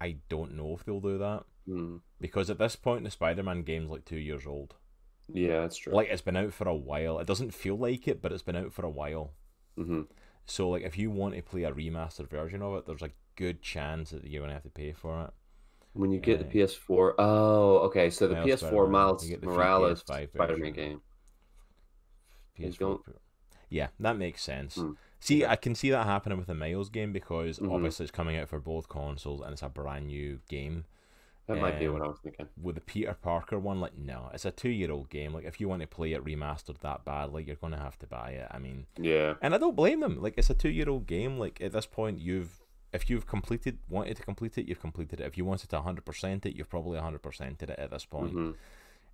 I 0.00 0.18
don't 0.28 0.56
know 0.56 0.74
if 0.74 0.84
they'll 0.84 1.00
do 1.00 1.18
that 1.18 1.44
mm 1.68 2.00
because 2.20 2.50
at 2.50 2.58
this 2.58 2.76
point 2.76 3.04
the 3.04 3.10
Spider-Man 3.10 3.62
game's 3.62 3.90
like 3.90 4.04
two 4.04 4.18
years 4.18 4.46
old. 4.46 4.74
Yeah, 5.32 5.60
that's 5.60 5.76
true. 5.76 5.94
Like 5.94 6.08
it's 6.08 6.22
been 6.22 6.36
out 6.36 6.52
for 6.52 6.68
a 6.68 6.74
while. 6.74 7.18
It 7.18 7.26
doesn't 7.26 7.54
feel 7.54 7.76
like 7.78 8.08
it, 8.08 8.20
but 8.22 8.32
it's 8.32 8.42
been 8.42 8.56
out 8.56 8.72
for 8.72 8.84
a 8.84 8.90
while. 8.90 9.32
hmm 9.76 10.02
So 10.46 10.68
like 10.70 10.82
if 10.82 10.98
you 10.98 11.10
want 11.10 11.34
to 11.34 11.42
play 11.42 11.64
a 11.64 11.72
remastered 11.72 12.28
version 12.28 12.62
of 12.62 12.74
it, 12.76 12.86
there's 12.86 13.02
a 13.02 13.10
good 13.36 13.62
chance 13.62 14.10
that 14.10 14.26
you're 14.26 14.42
gonna 14.42 14.54
have 14.54 14.62
to 14.64 14.70
pay 14.70 14.92
for 14.92 15.24
it. 15.24 15.30
When 15.92 16.12
you 16.12 16.20
get 16.20 16.40
Uh, 16.40 16.42
the 16.44 16.48
PS4, 16.48 17.14
oh, 17.18 17.78
okay. 17.86 18.10
So 18.10 18.28
the 18.28 18.34
Miles 18.34 18.46
PS4 18.48 18.58
Spider-Man, 18.58 18.90
Miles 18.92 19.24
you 19.24 19.30
get 19.30 19.40
the 19.40 19.46
Morales 19.48 20.02
PS5 20.04 20.28
Spider-Man 20.30 20.72
game. 20.72 21.00
PS4. 22.58 23.00
Yeah, 23.68 23.88
that 24.00 24.16
makes 24.16 24.42
sense. 24.42 24.76
Hmm, 24.76 24.92
See. 25.20 25.44
I 25.44 25.56
can 25.56 25.74
see 25.74 25.90
that 25.90 26.06
happening 26.06 26.38
with 26.38 26.46
the 26.48 26.54
Miles 26.54 26.88
game 26.88 27.12
because 27.12 27.58
Mhm. 27.58 27.72
obviously 27.72 28.04
it's 28.04 28.10
coming 28.10 28.36
out 28.36 28.48
for 28.48 28.58
both 28.60 28.88
consoles 28.88 29.40
and 29.40 29.52
it's 29.52 29.62
a 29.62 29.68
brand 29.68 30.06
new 30.08 30.40
game. 30.48 30.86
That 31.54 31.60
might 31.60 31.78
be 31.78 31.86
Um, 31.86 31.94
what 31.94 32.02
I 32.02 32.06
was 32.08 32.18
thinking. 32.22 32.48
With 32.62 32.76
the 32.76 32.80
Peter 32.80 33.14
Parker 33.20 33.58
one, 33.58 33.80
like 33.80 33.96
no, 33.98 34.30
it's 34.32 34.44
a 34.44 34.50
two-year-old 34.50 35.10
game. 35.10 35.34
Like 35.34 35.44
if 35.44 35.60
you 35.60 35.68
want 35.68 35.82
to 35.82 35.88
play 35.88 36.12
it 36.12 36.24
remastered 36.24 36.78
that 36.80 37.04
badly, 37.04 37.42
you're 37.44 37.56
gonna 37.56 37.78
have 37.78 37.98
to 37.98 38.06
buy 38.06 38.30
it. 38.30 38.48
I 38.50 38.58
mean, 38.58 38.86
Yeah. 38.96 39.34
and 39.42 39.54
I 39.54 39.58
don't 39.58 39.74
blame 39.76 40.00
them. 40.00 40.20
Like 40.22 40.34
it's 40.38 40.50
a 40.50 40.54
two-year-old 40.54 41.06
game. 41.06 41.38
Like 41.38 41.60
at 41.60 41.72
this 41.72 41.86
point, 41.86 42.18
you've 42.20 42.62
if 42.92 43.08
you've 43.10 43.26
completed 43.26 43.78
wanted 43.88 44.16
to 44.16 44.22
complete 44.22 44.58
it, 44.58 44.66
you've 44.68 44.80
completed 44.80 45.20
it. 45.20 45.26
If 45.26 45.38
you 45.38 45.44
wanted 45.44 45.70
to 45.70 45.76
100% 45.80 46.46
it, 46.46 46.56
you've 46.56 46.68
probably 46.68 46.98
100%ed 46.98 47.70
it 47.70 47.78
at 47.78 47.90
this 47.90 48.04
point. 48.04 48.32
hmm 48.32 48.50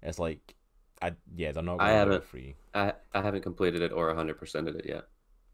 It's 0.03 0.19
like, 0.19 0.55
I 1.03 1.13
yeah, 1.35 1.53
they're 1.53 1.63
not 1.63 1.75
I 1.81 1.89
going 1.89 1.89
to 1.91 1.95
haven't- 1.99 2.25
free. 2.25 2.57
I 2.75 2.93
I 3.15 3.21
haven't 3.23 3.43
completed 3.43 3.83
it 3.83 3.93
or 3.93 4.09
100%ed 4.15 4.77
it 4.77 4.87
yet. 4.87 5.05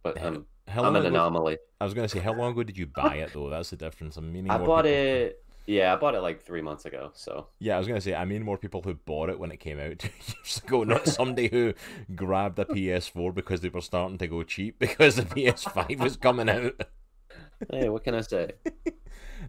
But 0.04 0.20
um, 0.22 0.46
How 0.68 0.84
I'm 0.84 0.94
an 0.96 1.02
ago, 1.06 1.08
anomaly. 1.14 1.58
I 1.80 1.84
was 1.84 1.94
going 1.94 2.06
to 2.06 2.08
say, 2.08 2.18
how 2.20 2.32
long 2.32 2.52
ago 2.52 2.62
did 2.64 2.76
you 2.78 2.86
buy 2.86 3.16
it 3.16 3.32
though? 3.32 3.50
That's 3.50 3.70
the 3.70 3.76
difference. 3.76 4.16
I'm 4.16 4.32
meaning 4.32 4.50
I 4.50 4.58
bought 4.58 4.84
people- 4.84 4.90
it. 4.98 5.41
Yeah, 5.66 5.92
I 5.92 5.96
bought 5.96 6.14
it 6.16 6.20
like 6.20 6.42
three 6.42 6.60
months 6.62 6.84
ago. 6.84 7.10
So 7.14 7.46
Yeah, 7.60 7.76
I 7.76 7.78
was 7.78 7.86
gonna 7.86 8.00
say 8.00 8.14
I 8.14 8.24
mean 8.24 8.42
more 8.42 8.58
people 8.58 8.82
who 8.82 8.94
bought 8.94 9.30
it 9.30 9.38
when 9.38 9.52
it 9.52 9.58
came 9.60 9.78
out 9.78 9.98
two 10.00 10.08
years 10.26 10.60
ago, 10.64 10.82
not 10.84 11.06
somebody 11.06 11.48
who 11.48 11.74
grabbed 12.14 12.58
a 12.58 12.64
PS4 12.64 13.34
because 13.34 13.60
they 13.60 13.68
were 13.68 13.80
starting 13.80 14.18
to 14.18 14.26
go 14.26 14.42
cheap 14.42 14.78
because 14.78 15.16
the 15.16 15.22
PS5 15.22 15.98
was 16.00 16.16
coming 16.16 16.48
out. 16.48 16.74
hey, 17.70 17.88
what 17.88 18.04
can 18.04 18.14
I 18.14 18.22
say? 18.22 18.52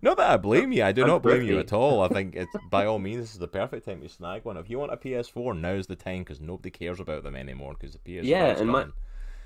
Not 0.01 0.17
that 0.17 0.31
I 0.31 0.37
blame 0.37 0.71
you, 0.71 0.83
I 0.83 0.91
do 0.91 1.03
I'm 1.03 1.07
not 1.07 1.21
blame 1.21 1.43
you 1.43 1.59
at 1.59 1.71
all. 1.71 2.01
I 2.01 2.07
think 2.07 2.35
it's 2.35 2.51
by 2.71 2.85
all 2.85 2.97
means 2.97 3.21
this 3.21 3.33
is 3.33 3.39
the 3.39 3.47
perfect 3.47 3.85
time 3.85 4.01
to 4.01 4.09
snag 4.09 4.43
one. 4.43 4.57
If 4.57 4.67
you 4.69 4.79
want 4.79 4.91
a 4.91 4.97
PS4, 4.97 5.57
now's 5.59 5.85
the 5.85 5.95
time 5.95 6.19
because 6.19 6.41
nobody 6.41 6.71
cares 6.71 6.99
about 6.99 7.23
them 7.23 7.35
anymore 7.35 7.75
because 7.79 7.93
the 7.93 7.99
PS5 7.99 8.23
Yeah, 8.25 8.45
and 8.59 8.69
my- 8.69 8.87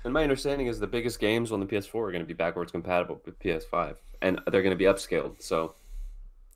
And 0.04 0.12
my 0.14 0.22
understanding 0.22 0.66
is 0.66 0.80
the 0.80 0.86
biggest 0.86 1.20
games 1.20 1.52
on 1.52 1.60
the 1.60 1.66
PS4 1.66 1.94
are 2.08 2.12
going 2.12 2.22
to 2.24 2.26
be 2.26 2.32
backwards 2.34 2.72
compatible 2.72 3.20
with 3.26 3.38
PS5, 3.40 3.96
and 4.22 4.40
they're 4.50 4.62
going 4.62 4.70
to 4.72 4.76
be 4.76 4.86
upscaled. 4.86 5.42
So 5.42 5.74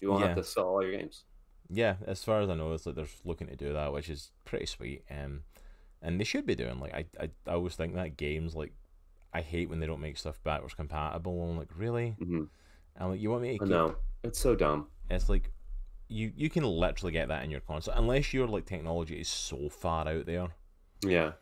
you 0.03 0.11
won't 0.11 0.23
Yeah. 0.23 0.29
have 0.29 0.37
to 0.37 0.45
sell 0.45 0.67
all 0.69 0.83
your 0.83 0.93
games. 0.99 1.25
Yeah, 1.71 1.97
as 2.07 2.23
far 2.23 2.41
as 2.41 2.51
I 2.51 2.55
know, 2.55 2.73
it's 2.73 2.85
like 2.87 2.97
they're 2.97 3.07
looking 3.25 3.47
to 3.49 3.57
do 3.57 3.73
that, 3.73 3.93
which 3.93 4.11
is 4.11 4.31
pretty 4.45 4.67
sweet. 4.67 5.05
Um, 5.11 5.45
and 6.03 6.21
they 6.21 6.25
should 6.25 6.47
be 6.47 6.55
doing 6.55 6.81
like 6.81 6.93
I, 6.95 7.07
I, 7.21 7.31
I 7.47 7.53
always 7.55 7.77
think 7.77 7.95
that 7.95 8.17
games 8.17 8.55
like 8.55 8.73
I 9.33 9.41
hate 9.41 9.71
when 9.71 9.81
they 9.81 9.87
don't 9.87 10.01
make 10.01 10.19
stuff 10.19 10.43
backwards 10.45 10.75
compatible. 10.75 11.43
I'm 11.43 11.57
like, 11.59 11.71
really? 11.77 12.19
hmm 12.19 12.45
I'm 12.99 13.11
like, 13.11 13.21
you 13.21 13.31
want 13.31 13.43
me 13.43 13.59
to 13.59 13.65
keep? 13.65 13.71
know 13.71 13.97
it's 14.25 14.39
so 14.39 14.55
dumb. 14.55 14.89
It's 15.11 15.29
like 15.29 15.51
you 16.09 16.33
you 16.37 16.51
can 16.51 16.65
literally 16.65 17.13
get 17.13 17.29
that 17.29 17.45
in 17.45 17.51
your 17.51 17.61
console 17.61 17.95
unless 17.97 18.35
your 18.35 18.47
like 18.49 18.67
technology 18.67 19.21
is 19.21 19.29
so 19.29 19.69
far 19.69 20.09
out 20.09 20.27
there, 20.27 20.49
Yeah, 21.05 21.33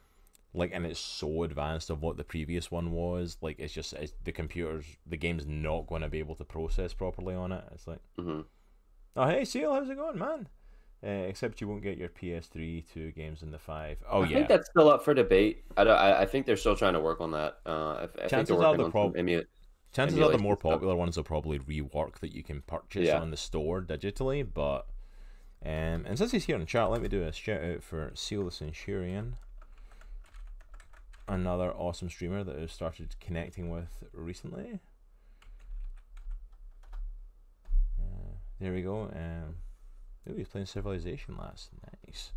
like 0.53 0.73
and 0.75 0.85
it's 0.85 1.01
so 1.01 1.45
advanced 1.45 1.91
of 1.91 2.03
what 2.03 2.17
the 2.17 2.25
previous 2.25 2.71
one 2.71 2.93
was. 2.93 3.37
Like 3.41 3.59
it's 3.59 3.73
just 3.73 3.93
it's, 3.95 4.13
the 4.25 4.33
computers, 4.33 4.85
the 5.07 5.17
game's 5.17 5.47
not 5.47 5.87
going 5.87 6.03
to 6.03 6.09
be 6.09 6.19
able 6.19 6.37
to 6.37 6.45
process 6.45 6.93
properly 6.93 7.35
on 7.35 7.53
it. 7.53 7.65
It's 7.73 7.87
like, 7.87 8.01
mm-hmm. 8.19 8.41
oh 9.17 9.27
hey, 9.29 9.45
Seal, 9.45 9.73
how's 9.73 9.89
it 9.91 9.97
going, 9.97 10.19
man? 10.19 10.49
Uh, 11.03 11.09
except 11.09 11.63
you 11.63 11.69
won't 11.69 11.83
get 11.83 11.97
your 11.97 12.11
PS3 12.11 12.85
two 12.93 13.11
games 13.13 13.43
in 13.43 13.51
the 13.51 13.59
five. 13.59 13.99
Oh 14.11 14.23
I 14.23 14.27
yeah, 14.27 14.31
i 14.31 14.35
think 14.35 14.49
that's 14.49 14.69
still 14.69 14.91
up 14.91 15.03
for 15.03 15.15
debate. 15.15 15.65
I, 15.77 15.85
don't, 15.85 15.97
I, 15.97 16.23
I 16.23 16.27
think 16.27 16.45
they're 16.45 16.59
still 16.59 16.77
trying 16.77 16.93
to 16.93 17.01
work 17.01 17.23
on 17.23 17.31
that. 17.31 17.59
Uh, 17.65 17.71
I, 17.71 18.03
I 18.03 18.07
think 18.07 18.29
Chances 18.29 18.59
they're 18.59 18.77
the 18.77 18.91
prob- 18.91 19.17
emu- 19.17 19.45
Chances 19.93 20.19
are 20.21 20.31
the 20.31 20.39
more 20.39 20.57
stuff. 20.57 20.73
popular 20.73 20.95
ones 20.95 21.17
will 21.17 21.25
probably 21.25 21.59
rework 21.59 22.19
that 22.21 22.33
you 22.35 22.43
can 22.43 22.61
purchase 22.63 23.09
Yeah. 23.09 23.19
on 23.19 23.31
the 23.31 23.37
store 23.37 23.81
digitally, 23.81 24.47
but 24.53 24.87
um, 25.65 26.05
and 26.07 26.17
since 26.17 26.33
he's 26.33 26.45
here 26.45 26.57
in 26.57 26.65
chat, 26.67 26.91
let 26.91 27.03
me 27.03 27.09
do 27.09 27.23
a 27.23 27.33
shout 27.33 27.63
out 27.63 27.83
for 27.83 28.13
Seal 28.15 28.45
the 28.45 28.51
Centurion, 28.51 29.37
another 31.31 31.71
awesome 31.73 32.09
streamer 32.09 32.45
that 32.45 32.57
I've 32.57 32.73
started 32.73 33.15
connecting 33.21 33.71
with 33.71 34.05
recently. 34.13 34.81
Uh, 37.99 38.35
there 38.61 38.73
we 38.73 38.83
go. 38.83 39.11
Um, 39.15 39.57
ooh, 40.29 40.37
he's 40.37 40.49
playing 40.49 40.67
Civilization 40.67 41.37
last. 41.37 41.71
Nice. 42.05 42.33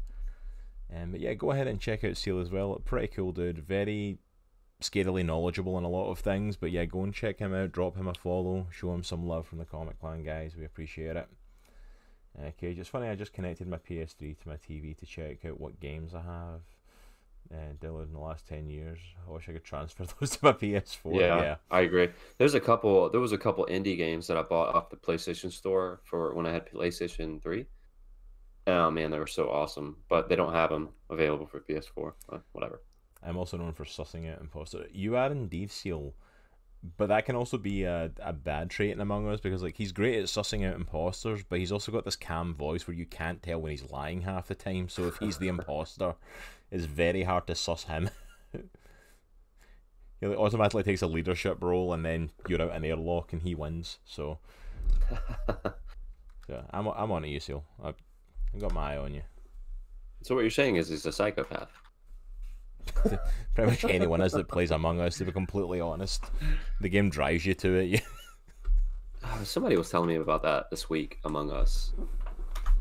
Um, 0.96 1.12
but 1.12 1.20
yeah, 1.20 1.34
go 1.34 1.52
ahead 1.52 1.68
and 1.68 1.80
check 1.80 2.04
out 2.04 2.18
Seal 2.18 2.40
as 2.40 2.52
well. 2.52 2.80
Pretty 2.86 3.08
cool 3.08 3.32
dude. 3.32 3.60
Very 3.60 4.20
scarily 4.82 5.26
knowledgeable 5.26 5.78
in 5.78 5.84
a 5.84 5.90
lot 5.90 6.12
of 6.12 6.20
things. 6.20 6.56
But 6.56 6.72
yeah, 6.72 6.86
go 6.86 7.04
and 7.04 7.14
check 7.14 7.40
him 7.40 7.54
out. 7.54 7.72
Drop 7.72 7.96
him 7.96 8.08
a 8.08 8.14
follow. 8.14 8.68
Show 8.72 8.94
him 8.94 9.04
some 9.04 9.26
love 9.26 9.48
from 9.48 9.58
the 9.58 9.66
Comic 9.66 10.00
Clan 10.00 10.24
guys. 10.24 10.56
We 10.56 10.66
appreciate 10.66 11.16
it. 11.16 11.28
Okay, 12.48 12.74
just 12.74 12.90
funny. 12.90 13.08
I 13.08 13.16
just 13.16 13.34
connected 13.34 13.68
my 13.68 13.78
PS3 13.78 14.40
to 14.40 14.48
my 14.48 14.56
TV 14.56 14.98
to 14.98 15.06
check 15.06 15.46
out 15.46 15.60
what 15.60 15.80
games 15.80 16.14
I 16.14 16.22
have 16.22 16.62
uh, 17.52 17.74
downloaded 17.82 18.08
in 18.08 18.14
the 18.14 18.20
last 18.20 18.48
ten 18.48 18.68
years. 18.70 19.00
I 19.28 19.32
wish 19.32 19.50
I 19.50 19.54
could 19.54 19.64
transfer 19.64 20.06
those 20.20 20.32
to 20.32 20.40
my 20.42 20.54
PS4. 20.54 21.20
Yeah, 21.20 21.42
yeah. 21.42 21.56
I 21.72 21.82
agree. 21.82 22.10
There's 22.38 22.54
a 22.54 22.60
couple. 22.60 23.10
There 23.10 23.20
was 23.20 23.32
a 23.32 23.38
couple 23.38 23.66
indie 23.70 23.98
games 23.98 24.28
that 24.28 24.38
I 24.38 24.44
bought 24.44 24.76
off 24.76 24.90
the 24.90 24.98
PlayStation 24.98 25.52
Store 25.52 26.02
for 26.04 26.34
when 26.34 26.46
I 26.46 26.52
had 26.52 26.70
PlayStation 26.72 27.42
Three. 27.42 27.66
Oh 28.66 28.90
man, 28.92 29.12
they 29.12 29.20
were 29.20 29.28
so 29.28 29.50
awesome, 29.50 29.98
but 30.08 30.30
they 30.30 30.36
don't 30.36 30.54
have 30.54 30.70
them 30.70 30.90
available 31.10 31.46
for 31.46 31.60
PS4. 31.60 32.14
But 32.30 32.44
whatever. 32.54 32.82
I'm 33.26 33.38
also 33.38 33.58
known 33.58 33.74
for 33.74 33.86
sussing 33.86 34.32
out 34.32 34.42
imposter. 34.42 34.86
You 34.92 35.16
are 35.16 35.32
indeed 35.32 35.72
Seal, 35.72 36.14
but 36.98 37.08
that 37.08 37.26
can 37.26 37.36
also 37.36 37.58
be 37.58 37.84
a, 37.84 38.12
a 38.20 38.34
bad 38.34 38.70
trait 38.70 38.92
in 38.92 39.00
Among 39.00 39.28
Us 39.28 39.40
because 39.40 39.64
like 39.64 39.78
he's 39.78 39.92
great 39.92 40.20
at 40.20 40.26
sussing 40.26 40.68
out 40.68 40.76
imposters, 40.76 41.44
but 41.44 41.60
he's 41.60 41.72
also 41.72 41.92
got 41.92 42.06
this 42.06 42.16
calm 42.16 42.54
voice 42.54 42.88
where 42.88 42.96
you 42.96 43.06
can't 43.06 43.42
tell 43.42 43.62
when 43.62 43.72
he's 43.72 43.90
lying 43.90 44.22
half 44.22 44.48
the 44.48 44.56
time. 44.56 44.90
So 44.90 45.04
if 45.08 45.18
he's 45.18 45.38
the 45.38 45.48
imposter, 45.50 46.16
it's 46.74 46.86
very 46.86 47.24
hard 47.24 47.46
to 47.48 47.56
suss 47.56 47.84
him. 47.84 48.10
he 50.20 50.28
automatically 50.28 50.82
takes 50.82 51.04
a 51.04 51.08
leadership 51.08 51.60
role, 51.62 51.94
and 51.94 52.04
then 52.04 52.32
you're 52.48 52.62
out 52.62 52.72
an 52.72 52.84
airlock, 52.84 53.32
and 53.32 53.44
he 53.44 53.54
wins. 53.54 54.00
So, 54.06 54.40
so 56.48 56.66
I'm 56.72 56.88
I'm 56.88 57.12
on 57.12 57.26
it, 57.26 57.30
you, 57.30 57.40
Seal. 57.40 57.64
I 57.82 57.90
I 57.90 58.58
got 58.60 58.74
my 58.74 58.96
eye 58.96 58.98
on 58.98 59.14
you. 59.14 59.22
So 60.24 60.34
what 60.34 60.42
you're 60.42 60.50
saying 60.50 60.78
is 60.78 60.90
he's 60.90 61.06
a 61.06 61.12
psychopath. 61.12 61.70
Pretty 63.54 63.70
much 63.70 63.86
anyone 63.86 64.22
is 64.22 64.32
that 64.34 64.48
plays 64.48 64.72
Among 64.72 65.00
Us, 65.00 65.18
to 65.18 65.26
be 65.26 65.32
completely 65.32 65.80
honest. 65.80 66.26
The 66.82 66.90
game 66.90 67.10
drives 67.10 67.46
you 67.46 67.54
to 67.54 67.76
it. 67.76 68.02
Oh, 69.24 69.42
somebody 69.44 69.78
was 69.78 69.90
telling 69.90 70.10
me 70.10 70.16
about 70.16 70.44
that 70.44 70.70
this 70.70 70.90
week 70.90 71.20
Among 71.24 71.52
Us. 71.52 71.94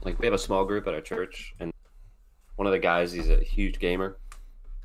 Like 0.03 0.19
we 0.19 0.27
have 0.27 0.35
a 0.35 0.39
small 0.39 0.65
group 0.65 0.87
at 0.89 0.95
our 0.95 1.01
church, 1.01 1.55
and 1.61 1.72
one 2.63 2.69
of 2.69 2.73
the 2.73 2.79
guys, 2.79 3.11
he's 3.11 3.29
a 3.29 3.43
huge 3.43 3.81
gamer, 3.81 4.17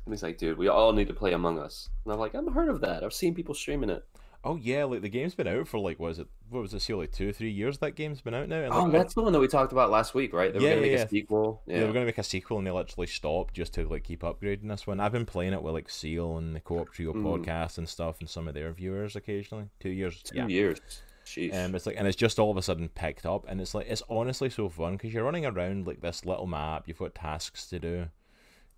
and 0.04 0.12
he's 0.12 0.24
like, 0.24 0.36
"Dude, 0.36 0.58
we 0.58 0.66
all 0.66 0.92
need 0.92 1.06
to 1.06 1.14
play 1.14 1.32
Among 1.32 1.60
Us." 1.60 1.88
And 2.04 2.12
I'm 2.12 2.18
like, 2.18 2.34
"I've 2.34 2.52
heard 2.52 2.68
of 2.68 2.80
that. 2.80 3.04
I've 3.04 3.12
seen 3.12 3.36
people 3.36 3.54
streaming 3.54 3.88
it." 3.88 4.04
Oh 4.42 4.56
yeah, 4.56 4.82
like 4.84 5.02
the 5.02 5.08
game's 5.08 5.36
been 5.36 5.46
out 5.46 5.68
for 5.68 5.78
like 5.78 6.00
was 6.00 6.18
it 6.18 6.26
what 6.48 6.60
was 6.62 6.74
it, 6.74 6.80
see 6.80 6.94
like 6.94 7.12
two 7.12 7.28
or 7.28 7.32
three 7.32 7.50
years 7.50 7.78
that 7.78 7.94
game's 7.94 8.20
been 8.20 8.34
out 8.34 8.48
now? 8.48 8.62
And, 8.62 8.70
like, 8.74 8.82
Oh, 8.84 8.90
that's 8.90 9.14
the 9.14 9.22
one 9.22 9.32
that 9.32 9.38
we 9.40 9.46
talked 9.46 9.70
about 9.72 9.90
last 9.90 10.12
week, 10.14 10.32
right? 10.32 10.52
They 10.52 10.58
were 10.58 10.64
Yeah, 10.64 10.70
gonna 10.74 10.82
make 10.82 10.92
yeah, 10.92 11.04
a 11.04 11.08
sequel. 11.08 11.62
Yeah. 11.66 11.74
Yeah. 11.74 11.80
They 11.80 11.86
were 11.86 11.92
going 11.92 12.02
to 12.04 12.08
make 12.08 12.18
a 12.18 12.22
sequel 12.22 12.58
and 12.58 12.66
they 12.66 12.70
literally 12.70 13.06
stopped 13.08 13.54
just 13.54 13.74
to 13.74 13.86
like 13.86 14.04
keep 14.04 14.22
upgrading 14.22 14.68
this 14.68 14.86
one. 14.86 14.98
I've 15.00 15.12
been 15.12 15.26
playing 15.26 15.52
it 15.52 15.62
with 15.62 15.74
like 15.74 15.90
Seal 15.90 16.36
and 16.38 16.54
the 16.56 16.60
Co-op 16.60 16.90
Trio 16.92 17.12
Mm. 17.12 17.22
podcast 17.22 17.78
and 17.78 17.88
stuff 17.88 18.20
and 18.20 18.28
some 18.30 18.48
of 18.48 18.54
their 18.54 18.72
viewers 18.72 19.14
occasionally. 19.16 19.68
Two 19.80 19.90
years. 19.90 20.22
Two 20.22 20.36
yeah. 20.38 20.46
years. 20.46 20.80
Sheesh. 21.28 21.54
Um, 21.54 21.74
it's 21.74 21.86
like, 21.86 21.96
and 21.98 22.06
it's 22.06 22.16
just 22.16 22.38
all 22.38 22.50
of 22.50 22.56
a 22.56 22.62
sudden 22.62 22.88
picked 22.88 23.26
up, 23.26 23.44
and 23.48 23.60
it's 23.60 23.74
like 23.74 23.86
it's 23.88 24.02
honestly 24.08 24.50
so 24.50 24.68
fun 24.68 24.96
because 24.96 25.12
you're 25.12 25.24
running 25.24 25.46
around 25.46 25.86
like 25.86 26.00
this 26.00 26.24
little 26.24 26.46
map. 26.46 26.84
You've 26.86 26.98
got 26.98 27.14
tasks 27.14 27.66
to 27.68 27.78
do, 27.78 28.06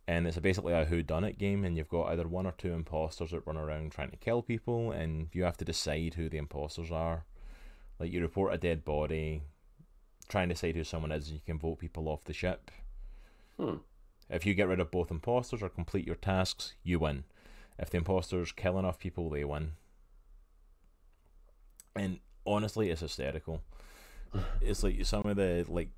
and 0.07 0.27
it's 0.27 0.39
basically 0.39 0.73
a 0.73 0.85
who 0.85 1.03
done 1.03 1.25
it 1.25 1.39
game, 1.39 1.65
and 1.65 1.77
you've 1.77 1.89
got 1.89 2.09
either 2.09 2.27
one 2.27 2.47
or 2.47 2.53
two 2.53 2.73
imposters 2.73 3.31
that 3.31 3.47
run 3.47 3.57
around 3.57 3.93
trying 3.93 4.11
to 4.11 4.17
kill 4.17 4.43
people, 4.43 4.91
and 4.91 5.29
you 5.33 5.45
have 5.45 5.57
to 5.59 5.65
decide 5.65 6.15
who 6.15 6.29
the 6.29 6.39
imposters 6.39 6.91
are. 6.91 7.25
Like 7.99 8.13
you 8.13 8.21
report 8.21 8.55
a 8.55 8.59
dead 8.59 8.85
body, 8.85 9.43
try 10.29 10.43
and 10.43 10.51
decide 10.51 10.75
who 10.75 10.85
someone 10.85 11.13
is, 11.13 11.29
and 11.29 11.37
you 11.37 11.43
can 11.45 11.59
vote 11.59 11.79
people 11.79 12.09
off 12.09 12.25
the 12.25 12.33
ship. 12.33 12.71
Hmm. 13.59 13.77
If 14.29 14.47
you 14.47 14.55
get 14.55 14.69
rid 14.69 14.81
of 14.81 14.91
both 14.91 15.11
imposters 15.11 15.63
or 15.63 15.69
complete 15.69 16.07
your 16.07 16.17
tasks, 16.17 16.75
you 16.83 16.99
win. 16.99 17.25
If 17.79 17.91
the 17.91 17.99
imposters 17.99 18.53
kill 18.53 18.79
enough 18.79 18.99
people, 18.99 19.29
they 19.29 19.45
win. 19.45 19.73
And 21.97 22.21
honestly, 22.47 22.91
it's 22.91 23.01
hysterical. 23.01 23.63
It's 24.61 24.83
like 24.83 25.05
some 25.05 25.27
of 25.27 25.37
the 25.37 25.65
like 25.69 25.91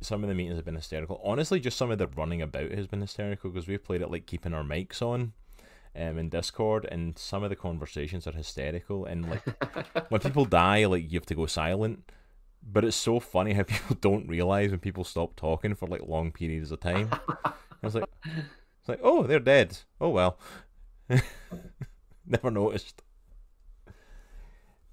some 0.00 0.22
of 0.22 0.28
the 0.28 0.34
meetings 0.34 0.56
have 0.56 0.64
been 0.64 0.74
hysterical. 0.74 1.20
Honestly, 1.24 1.60
just 1.60 1.76
some 1.76 1.90
of 1.90 1.98
the 1.98 2.06
running 2.08 2.42
about 2.42 2.70
has 2.72 2.86
been 2.86 3.00
hysterical 3.00 3.50
because 3.50 3.68
we've 3.68 3.82
played 3.82 4.02
it 4.02 4.10
like 4.10 4.26
keeping 4.26 4.54
our 4.54 4.62
mics 4.62 5.00
on, 5.00 5.32
um, 5.96 6.18
in 6.18 6.28
Discord, 6.28 6.86
and 6.90 7.18
some 7.18 7.42
of 7.42 7.50
the 7.50 7.56
conversations 7.56 8.26
are 8.26 8.32
hysterical. 8.32 9.04
And 9.04 9.28
like 9.28 9.44
when 10.10 10.20
people 10.20 10.44
die, 10.44 10.84
like 10.86 11.10
you 11.10 11.18
have 11.18 11.26
to 11.26 11.34
go 11.34 11.46
silent. 11.46 12.10
But 12.64 12.84
it's 12.84 12.96
so 12.96 13.18
funny 13.18 13.54
how 13.54 13.62
people 13.64 13.96
don't 14.00 14.28
realize 14.28 14.70
when 14.70 14.80
people 14.80 15.04
stop 15.04 15.34
talking 15.36 15.74
for 15.74 15.88
like 15.88 16.02
long 16.06 16.32
periods 16.32 16.70
of 16.70 16.80
time. 16.80 17.10
It's 17.84 17.96
like, 17.96 18.04
it's 18.24 18.88
like, 18.88 19.00
oh, 19.02 19.24
they're 19.24 19.40
dead. 19.40 19.76
Oh 20.00 20.10
well, 20.10 20.38
never 22.24 22.48
noticed. 22.48 23.02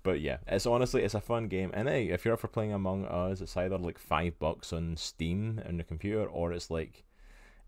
But 0.09 0.21
yeah, 0.21 0.37
it's 0.47 0.65
honestly 0.65 1.03
it's 1.03 1.13
a 1.13 1.21
fun 1.21 1.49
game, 1.49 1.69
and 1.71 1.87
hey, 1.87 2.09
if 2.09 2.25
you're 2.25 2.33
up 2.33 2.39
for 2.39 2.47
playing 2.47 2.73
Among 2.73 3.05
Us, 3.05 3.41
it's 3.41 3.55
either 3.55 3.77
like 3.77 3.99
five 3.99 4.39
bucks 4.39 4.73
on 4.73 4.97
Steam 4.97 5.61
on 5.67 5.75
your 5.75 5.83
computer, 5.83 6.25
or 6.25 6.51
it's 6.51 6.71
like, 6.71 7.03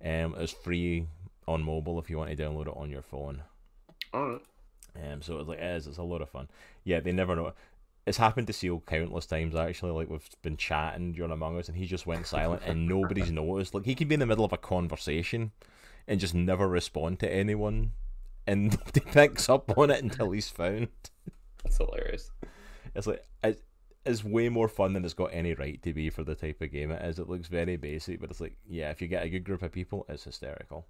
um, 0.04 0.34
it's 0.40 0.52
free 0.52 1.06
on 1.48 1.62
mobile 1.62 2.00
if 2.00 2.10
you 2.10 2.18
want 2.18 2.36
to 2.36 2.36
download 2.36 2.66
it 2.66 2.74
on 2.76 2.90
your 2.90 3.04
phone. 3.04 3.44
All 4.12 4.28
right. 4.28 4.42
Um, 4.96 5.22
so 5.22 5.38
it's 5.38 5.48
like 5.48 5.60
it 5.60 5.66
is, 5.66 5.86
it's 5.86 6.00
a 6.00 6.04
lot 6.04 6.24
of 6.24 6.32
fun. 6.32 6.48
Yeah, 6.84 7.00
they 7.00 7.12
never 7.12 7.36
know. 7.36 7.54
It's 8.08 8.18
happened 8.18 8.48
to 8.48 8.54
Seal 8.54 8.82
countless 8.88 9.28
times 9.28 9.54
actually. 9.54 9.92
Like 9.92 10.10
we've 10.10 10.28
been 10.42 10.58
chatting 10.58 11.12
during 11.12 11.32
Among 11.32 11.60
Us, 11.60 11.68
and 11.68 11.78
he 11.78 11.86
just 11.86 12.08
went 12.08 12.26
silent, 12.26 12.64
and 12.66 12.88
nobody's 12.88 13.30
noticed. 13.32 13.76
Like 13.76 13.86
he 13.86 13.94
could 13.94 14.08
be 14.08 14.16
in 14.16 14.20
the 14.20 14.26
middle 14.26 14.46
of 14.46 14.52
a 14.52 14.58
conversation, 14.58 15.52
and 16.08 16.20
just 16.20 16.34
never 16.34 16.68
respond 16.68 17.20
to 17.20 17.32
anyone, 17.32 17.92
and 18.48 18.72
nobody 18.80 19.00
picks 19.00 19.48
up 19.48 19.78
on 19.78 19.92
it 19.92 20.02
until 20.02 20.32
he's 20.32 20.50
found. 20.50 20.88
That's 21.64 21.78
hilarious. 21.78 22.32
It's 22.96 23.08
like 23.08 23.24
it's, 23.44 23.62
it's 24.06 24.24
way 24.24 24.50
more 24.50 24.68
fun 24.68 24.94
than 24.94 25.06
it's 25.06 25.14
got 25.14 25.34
any 25.34 25.54
right 25.54 25.82
to 25.84 25.94
be 25.94 26.10
for 26.10 26.24
the 26.24 26.36
type 26.36 26.62
of 26.62 26.72
game 26.72 26.92
it 26.92 27.04
is. 27.04 27.20
It 27.20 27.30
looks 27.30 27.48
very 27.48 27.78
basic, 27.78 28.20
but 28.20 28.30
it's 28.32 28.42
like 28.42 28.58
yeah, 28.68 28.90
if 28.92 29.02
you 29.02 29.08
get 29.08 29.24
a 29.24 29.30
good 29.30 29.44
group 29.44 29.62
of 29.64 29.72
people, 29.72 30.06
it's 30.10 30.24
hysterical. 30.24 30.86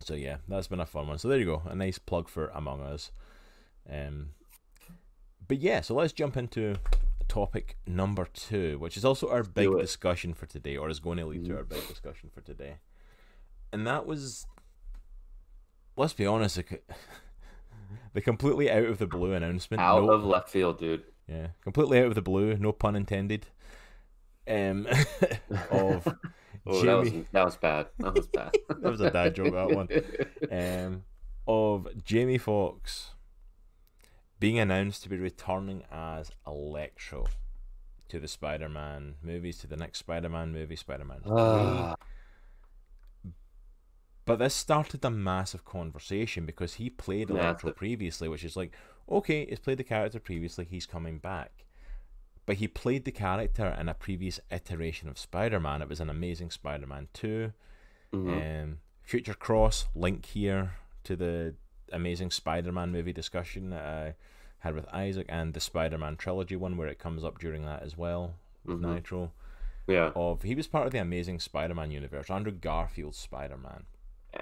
So 0.00 0.14
yeah, 0.14 0.36
that's 0.48 0.68
been 0.68 0.80
a 0.80 0.86
fun 0.86 1.08
one. 1.08 1.18
So 1.18 1.28
there 1.28 1.38
you 1.38 1.46
go, 1.46 1.62
a 1.66 1.74
nice 1.74 1.98
plug 1.98 2.28
for 2.28 2.48
Among 2.48 2.80
Us. 2.82 3.10
Um, 3.90 4.30
but 5.48 5.58
yeah, 5.58 5.80
so 5.80 5.94
let's 5.94 6.12
jump 6.12 6.36
into 6.36 6.76
topic 7.28 7.76
number 7.86 8.26
two, 8.32 8.78
which 8.78 8.96
is 8.96 9.04
also 9.04 9.28
our 9.30 9.42
big 9.42 9.70
discussion 9.78 10.34
for 10.34 10.46
today, 10.46 10.76
or 10.76 10.88
is 10.90 11.00
going 11.00 11.18
to 11.18 11.26
lead 11.26 11.44
to 11.46 11.52
Mhm. 11.52 11.56
our 11.56 11.64
big 11.64 11.86
discussion 11.88 12.30
for 12.32 12.40
today. 12.40 12.76
And 13.72 13.86
that 13.86 14.06
was, 14.06 14.46
let's 15.96 16.12
be 16.12 16.26
honest, 16.26 16.58
the 18.14 18.20
completely 18.20 18.70
out 18.70 18.84
of 18.84 18.98
the 18.98 19.06
blue 19.06 19.32
announcement. 19.32 19.80
Out 19.80 20.04
no- 20.04 20.12
of 20.12 20.24
left 20.24 20.48
field, 20.48 20.78
dude. 20.78 21.04
yeah, 21.28 21.48
completely 21.62 21.98
out 22.00 22.06
of 22.06 22.14
the 22.14 22.22
blue, 22.22 22.56
no 22.56 22.72
pun 22.72 22.96
intended. 22.96 23.46
Um, 24.48 24.86
of 25.70 26.06
Oh, 26.68 26.82
that 26.84 26.98
was 26.98 27.12
that 27.32 27.44
was 27.44 27.56
bad. 27.56 27.86
That 27.98 28.14
was 28.14 28.26
bad. 28.26 28.52
that 28.68 28.90
was 28.90 29.00
a 29.00 29.10
dad 29.10 29.36
joke. 29.36 29.52
That 29.52 29.70
one. 29.70 29.88
Um, 30.50 31.04
of 31.46 32.04
Jamie 32.04 32.38
Foxx 32.38 33.10
being 34.40 34.58
announced 34.58 35.04
to 35.04 35.08
be 35.08 35.16
returning 35.16 35.84
as 35.92 36.32
Electro 36.46 37.26
to 38.08 38.18
the 38.18 38.26
Spider-Man 38.28 39.14
movies, 39.22 39.58
to 39.58 39.66
the 39.68 39.76
next 39.76 39.98
Spider-Man 39.98 40.52
movie, 40.52 40.76
Spider-Man. 40.76 41.20
3. 44.26 44.32
But 44.32 44.38
this 44.44 44.54
started 44.54 45.04
a 45.04 45.10
massive 45.10 45.64
conversation 45.64 46.46
because 46.46 46.74
he 46.74 46.90
played 46.90 47.30
Electro 47.30 47.72
previously, 47.72 48.28
which 48.28 48.44
is 48.44 48.56
like, 48.56 48.72
okay, 49.10 49.46
he's 49.46 49.58
played 49.60 49.78
the 49.78 49.84
character 49.84 50.18
previously, 50.20 50.66
he's 50.68 50.86
coming 50.86 51.18
back. 51.18 51.64
But 52.44 52.56
he 52.56 52.68
played 52.68 53.04
the 53.04 53.12
character 53.12 53.76
in 53.78 53.88
a 53.88 53.94
previous 53.94 54.38
iteration 54.52 55.08
of 55.08 55.18
Spider 55.18 55.58
Man. 55.58 55.82
It 55.82 55.88
was 55.88 56.00
an 56.00 56.10
Amazing 56.10 56.50
Spider 56.50 56.86
Man 56.86 57.08
2. 57.12 57.52
mhm. 58.12 58.62
Um, 58.62 58.78
Future 59.02 59.34
Cross, 59.34 59.86
link 59.94 60.26
here 60.26 60.72
to 61.04 61.14
the 61.16 61.54
Amazing 61.92 62.30
Spider 62.32 62.72
Man 62.72 62.90
movie 62.92 63.12
discussion 63.12 63.70
that 63.70 63.84
I 63.84 64.14
had 64.60 64.74
with 64.74 64.86
Isaac 64.92 65.26
and 65.28 65.54
the 65.54 65.60
Spider 65.60 65.98
Man 65.98 66.16
trilogy 66.16 66.56
one 66.56 66.76
where 66.76 66.88
it 66.88 66.98
comes 66.98 67.22
up 67.24 67.38
during 67.38 67.64
that 67.64 67.82
as 67.82 67.96
well 67.96 68.34
with 68.64 68.80
Mhm. 68.80 68.94
Nitro. 68.94 69.32
yeah. 69.86 70.10
Of 70.16 70.42
he 70.42 70.54
was 70.56 70.66
part 70.66 70.86
of 70.86 70.92
the 70.92 70.98
Amazing 70.98 71.38
Spider 71.40 71.74
Man 71.74 71.90
universe, 71.92 72.30
Andrew 72.30 72.52
Garfield's 72.52 73.18
Spider 73.18 73.56
Man. 73.56 73.84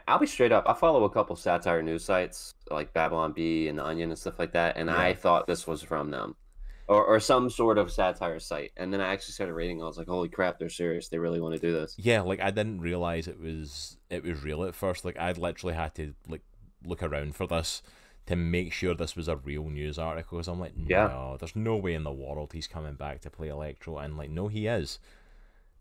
I'll 0.09 0.19
be 0.19 0.27
straight 0.27 0.53
up. 0.53 0.65
I 0.69 0.75
follow 0.75 1.05
a 1.05 1.11
couple 1.11 1.37
satire 1.37 1.83
news 1.83 2.05
sites 2.05 2.55
like 2.71 2.93
Babylon 2.93 3.33
Bee 3.33 3.69
and 3.69 3.79
The 3.79 3.85
Onion 3.85 4.11
and 4.11 4.19
stuff 4.19 4.39
like 4.39 4.53
that, 4.53 4.77
and 4.77 4.91
I 4.91 5.15
thought 5.15 5.47
this 5.47 5.67
was 5.67 5.83
from 5.83 6.11
them, 6.11 6.37
or 6.89 7.05
or 7.05 7.21
some 7.21 7.51
sort 7.51 7.79
of 7.79 7.91
satire 7.93 8.39
site. 8.41 8.73
And 8.77 8.93
then 8.93 9.01
I 9.01 9.13
actually 9.13 9.33
started 9.33 9.55
reading. 9.55 9.83
I 9.83 9.87
was 9.87 9.99
like, 9.99 10.07
"Holy 10.09 10.29
crap, 10.29 10.59
they're 10.59 10.69
serious. 10.69 11.09
They 11.09 11.19
really 11.19 11.41
want 11.41 11.55
to 11.55 11.61
do 11.61 11.73
this." 11.73 11.95
Yeah, 11.99 12.21
like 12.23 12.41
I 12.41 12.51
didn't 12.51 12.81
realize 12.81 13.27
it 13.29 13.41
was 13.41 13.97
it 14.11 14.23
was 14.25 14.43
real 14.43 14.65
at 14.65 14.75
first. 14.75 15.05
Like 15.05 15.19
I'd 15.19 15.39
literally 15.39 15.75
had 15.75 15.95
to 15.97 16.15
like 16.29 16.43
look 16.85 17.03
around 17.03 17.35
for 17.37 17.47
this 17.47 17.83
to 18.27 18.37
make 18.37 18.73
sure 18.73 18.95
this 18.95 19.17
was 19.17 19.29
a 19.29 19.37
real 19.37 19.69
news 19.69 19.99
article. 19.99 20.39
Because 20.39 20.49
I'm 20.49 20.59
like, 20.61 20.77
no, 20.77 20.87
Yeah. 20.89 21.37
there's 21.39 21.55
no 21.57 21.77
way 21.77 21.93
in 21.95 22.05
the 22.05 22.13
world 22.13 22.53
he's 22.55 22.67
coming 22.67 22.95
back 22.95 23.21
to 23.23 23.31
play 23.31 23.49
Electro. 23.49 23.99
And 23.99 24.17
like, 24.17 24.31
no, 24.31 24.49
he 24.49 24.67
is. 24.67 24.99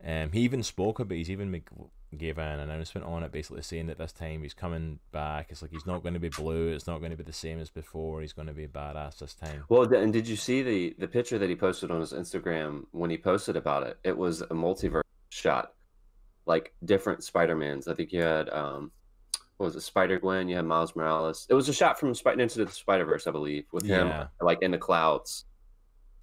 Um, 0.05 0.31
he 0.33 0.41
even 0.41 0.61
spoke 0.63 0.99
about. 0.99 1.15
He's 1.15 1.29
even 1.31 1.49
make, 1.51 1.69
gave 2.17 2.37
an 2.37 2.59
announcement 2.59 3.05
on 3.07 3.23
it, 3.23 3.31
basically 3.31 3.61
saying 3.61 3.87
that 3.87 3.97
this 3.97 4.11
time 4.11 4.43
he's 4.43 4.53
coming 4.53 4.99
back. 5.11 5.47
It's 5.49 5.61
like 5.61 5.71
he's 5.71 5.85
not 5.85 6.01
going 6.03 6.13
to 6.13 6.19
be 6.19 6.29
blue. 6.29 6.69
It's 6.69 6.87
not 6.87 6.99
going 6.99 7.11
to 7.11 7.17
be 7.17 7.23
the 7.23 7.33
same 7.33 7.59
as 7.59 7.69
before. 7.69 8.21
He's 8.21 8.33
going 8.33 8.47
to 8.47 8.53
be 8.53 8.67
badass 8.67 9.19
this 9.19 9.33
time. 9.33 9.63
Well, 9.69 9.91
and 9.93 10.11
did 10.13 10.27
you 10.27 10.35
see 10.35 10.61
the 10.63 10.95
the 10.97 11.07
picture 11.07 11.37
that 11.39 11.49
he 11.49 11.55
posted 11.55 11.91
on 11.91 11.99
his 12.01 12.13
Instagram 12.13 12.85
when 12.91 13.09
he 13.09 13.17
posted 13.17 13.55
about 13.55 13.83
it? 13.83 13.97
It 14.03 14.17
was 14.17 14.41
a 14.41 14.47
multiverse 14.47 15.01
shot, 15.29 15.73
like 16.45 16.73
different 16.85 17.23
Spider 17.23 17.55
Mans. 17.55 17.87
I 17.87 17.93
think 17.95 18.11
you 18.11 18.21
had 18.21 18.49
um, 18.49 18.91
what 19.57 19.67
was 19.67 19.75
it, 19.75 19.81
Spider 19.81 20.19
Gwen? 20.19 20.47
You 20.49 20.55
had 20.55 20.65
Miles 20.65 20.95
Morales. 20.95 21.45
It 21.49 21.53
was 21.53 21.69
a 21.69 21.73
shot 21.73 21.99
from 21.99 22.13
Spider 22.15 22.41
into 22.41 22.63
the 22.65 22.71
Spider 22.71 23.05
Verse, 23.05 23.27
I 23.27 23.31
believe, 23.31 23.65
with 23.71 23.85
him 23.85 24.07
Yeah. 24.07 24.27
like 24.41 24.61
in 24.61 24.71
the 24.71 24.77
clouds. 24.77 25.45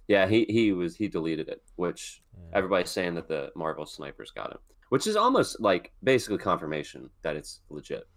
Yeah, 0.07 0.27
he 0.27 0.45
he 0.49 0.73
was 0.73 0.95
he 0.97 1.07
deleted 1.07 1.47
it, 1.47 1.61
which 1.75 2.21
Yeah. 2.35 2.57
everybody's 2.57 2.89
saying 2.89 3.15
that 3.15 3.27
the 3.29 3.51
Marvel 3.55 3.85
snipers 3.85 4.31
got 4.31 4.51
him, 4.51 4.57
which 4.91 5.07
is 5.07 5.15
almost 5.15 5.57
like 5.61 5.93
basically 6.03 6.37
confirmation 6.37 7.09
that 7.21 7.37
it's 7.37 7.61
legit. 7.69 8.09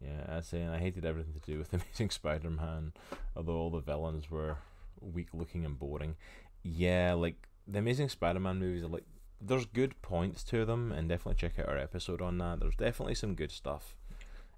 Yeah, 0.00 0.24
I 0.38 0.40
say, 0.40 0.62
and 0.62 0.74
I 0.74 0.78
hated 0.78 1.04
everything 1.04 1.34
to 1.34 1.40
do 1.40 1.58
with 1.58 1.74
Amazing 1.74 2.08
Spider-Man, 2.08 2.94
although 3.36 3.56
all 3.56 3.68
the 3.68 3.80
villains 3.80 4.30
were 4.30 4.56
weak-looking 4.98 5.66
and 5.66 5.78
boring. 5.78 6.16
Yeah, 6.62 7.12
like 7.12 7.48
the 7.68 7.80
Amazing 7.80 8.08
Spider-Man 8.08 8.58
movies 8.58 8.82
are 8.82 8.88
like 8.88 9.04
there's 9.42 9.66
good 9.66 10.00
points 10.00 10.42
to 10.44 10.64
them, 10.64 10.90
and 10.90 11.06
definitely 11.06 11.38
check 11.38 11.58
out 11.58 11.68
our 11.68 11.76
episode 11.76 12.22
on 12.22 12.38
that. 12.38 12.60
There's 12.60 12.76
definitely 12.76 13.14
some 13.14 13.34
good 13.34 13.52
stuff, 13.52 13.94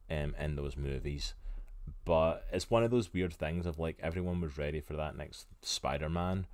um, 0.09 0.33
in 0.39 0.55
those 0.55 0.77
movies, 0.77 1.35
but 2.05 2.47
it's 2.53 2.71
one 2.71 2.85
of 2.85 2.93
those 2.93 3.13
weird 3.13 3.35
things 3.35 3.67
of 3.67 3.81
like 3.81 3.99
everyone 4.01 4.41
was 4.41 4.57
ready 4.57 4.81
for 4.81 4.95
that 4.95 5.17
next 5.17 5.49
Spider-Man, 5.63 6.47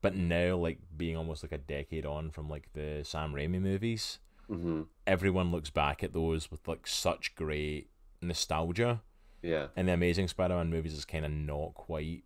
but 0.00 0.14
now 0.14 0.54
like 0.54 0.78
being 0.96 1.16
almost 1.16 1.42
like 1.42 1.50
a 1.50 1.58
decade 1.58 2.06
on 2.06 2.30
from 2.30 2.48
like 2.48 2.68
the 2.74 3.00
Sam 3.02 3.34
Raimi 3.34 3.60
movies, 3.60 4.20
hmm 4.48 4.82
everyone 5.06 5.50
looks 5.50 5.70
back 5.70 6.02
at 6.02 6.12
those 6.14 6.50
with 6.50 6.66
like 6.66 6.86
such 6.86 7.34
great 7.34 7.88
nostalgia, 8.22 9.02
Yeah. 9.42 9.66
and 9.76 9.88
the 9.88 9.92
Amazing 9.92 10.28
Spider-Man 10.28 10.70
movies 10.70 10.94
is 10.94 11.04
kind 11.04 11.24
of 11.26 11.30
not 11.30 11.74
quite 11.74 12.24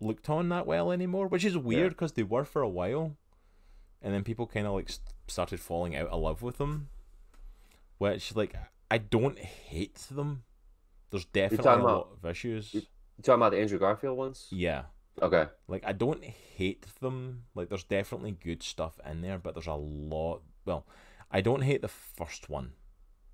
looked 0.00 0.28
on 0.30 0.48
that 0.50 0.66
well 0.66 0.92
anymore, 0.92 1.26
which 1.26 1.44
is 1.44 1.56
weird 1.56 1.90
because 1.92 2.12
they 2.12 2.22
were 2.22 2.44
for 2.44 2.62
a 2.62 2.68
while, 2.68 3.16
and 4.02 4.14
then 4.14 4.22
people 4.24 4.46
kind 4.46 4.66
of 4.66 4.74
like 4.74 4.90
started 5.26 5.58
falling 5.58 5.96
out 5.96 6.06
of 6.08 6.20
love 6.20 6.42
with 6.42 6.58
them, 6.58 6.88
which 7.98 8.36
like 8.36 8.54
I 8.90 8.98
don't 8.98 9.38
hate 9.38 9.96
them. 10.10 10.44
There's 11.10 11.24
definitely 11.24 11.66
a 11.66 11.76
lot 11.76 11.80
about- 11.84 12.18
of 12.22 12.30
issues. 12.30 12.74
You 12.74 12.82
talking 13.22 13.34
about 13.40 13.52
the 13.52 13.58
Andrew 13.60 13.78
Garfield 13.78 14.16
ones? 14.18 14.46
Yeah. 14.50 14.82
Okay. 15.22 15.46
Like 15.66 15.82
I 15.86 15.92
don't 15.92 16.22
hate 16.22 16.86
them. 17.00 17.44
Like 17.54 17.70
there's 17.70 17.84
definitely 17.84 18.32
good 18.32 18.62
stuff 18.62 19.00
in 19.10 19.22
there, 19.22 19.38
but 19.38 19.54
there's 19.54 19.66
a 19.66 19.72
lot. 19.74 20.42
Well, 20.66 20.86
I 21.30 21.40
don't 21.40 21.62
hate 21.62 21.82
the 21.82 21.88
first 21.88 22.50
one. 22.50 22.72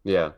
Yeah. 0.05 0.33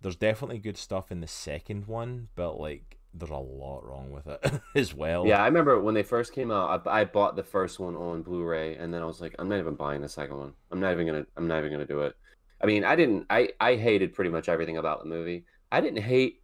There's 0.00 0.16
definitely 0.16 0.58
good 0.58 0.76
stuff 0.76 1.12
in 1.12 1.20
the 1.20 1.28
second 1.28 1.86
one, 1.86 2.28
but 2.34 2.58
like 2.58 2.98
there's 3.14 3.30
a 3.30 3.36
lot 3.36 3.84
wrong 3.86 4.10
with 4.10 4.26
it 4.26 4.60
as 4.74 4.94
well. 4.94 5.26
Yeah, 5.26 5.42
I 5.42 5.46
remember 5.46 5.80
when 5.80 5.94
they 5.94 6.02
first 6.02 6.32
came 6.32 6.50
out. 6.50 6.86
I, 6.86 7.00
I 7.00 7.04
bought 7.04 7.36
the 7.36 7.42
first 7.42 7.78
one 7.78 7.94
on 7.94 8.22
Blu-ray, 8.22 8.76
and 8.76 8.92
then 8.92 9.02
I 9.02 9.04
was 9.04 9.20
like, 9.20 9.34
I'm 9.38 9.48
not 9.48 9.58
even 9.58 9.74
buying 9.74 10.00
the 10.00 10.08
second 10.08 10.38
one. 10.38 10.54
I'm 10.70 10.80
not 10.80 10.92
even 10.92 11.06
gonna. 11.06 11.26
I'm 11.36 11.46
not 11.46 11.58
even 11.58 11.70
gonna 11.70 11.86
do 11.86 12.00
it. 12.00 12.16
I 12.60 12.66
mean, 12.66 12.84
I 12.84 12.96
didn't. 12.96 13.26
I 13.30 13.50
I 13.60 13.76
hated 13.76 14.14
pretty 14.14 14.30
much 14.30 14.48
everything 14.48 14.78
about 14.78 15.00
the 15.00 15.08
movie. 15.08 15.44
I 15.70 15.80
didn't 15.80 16.02
hate 16.02 16.42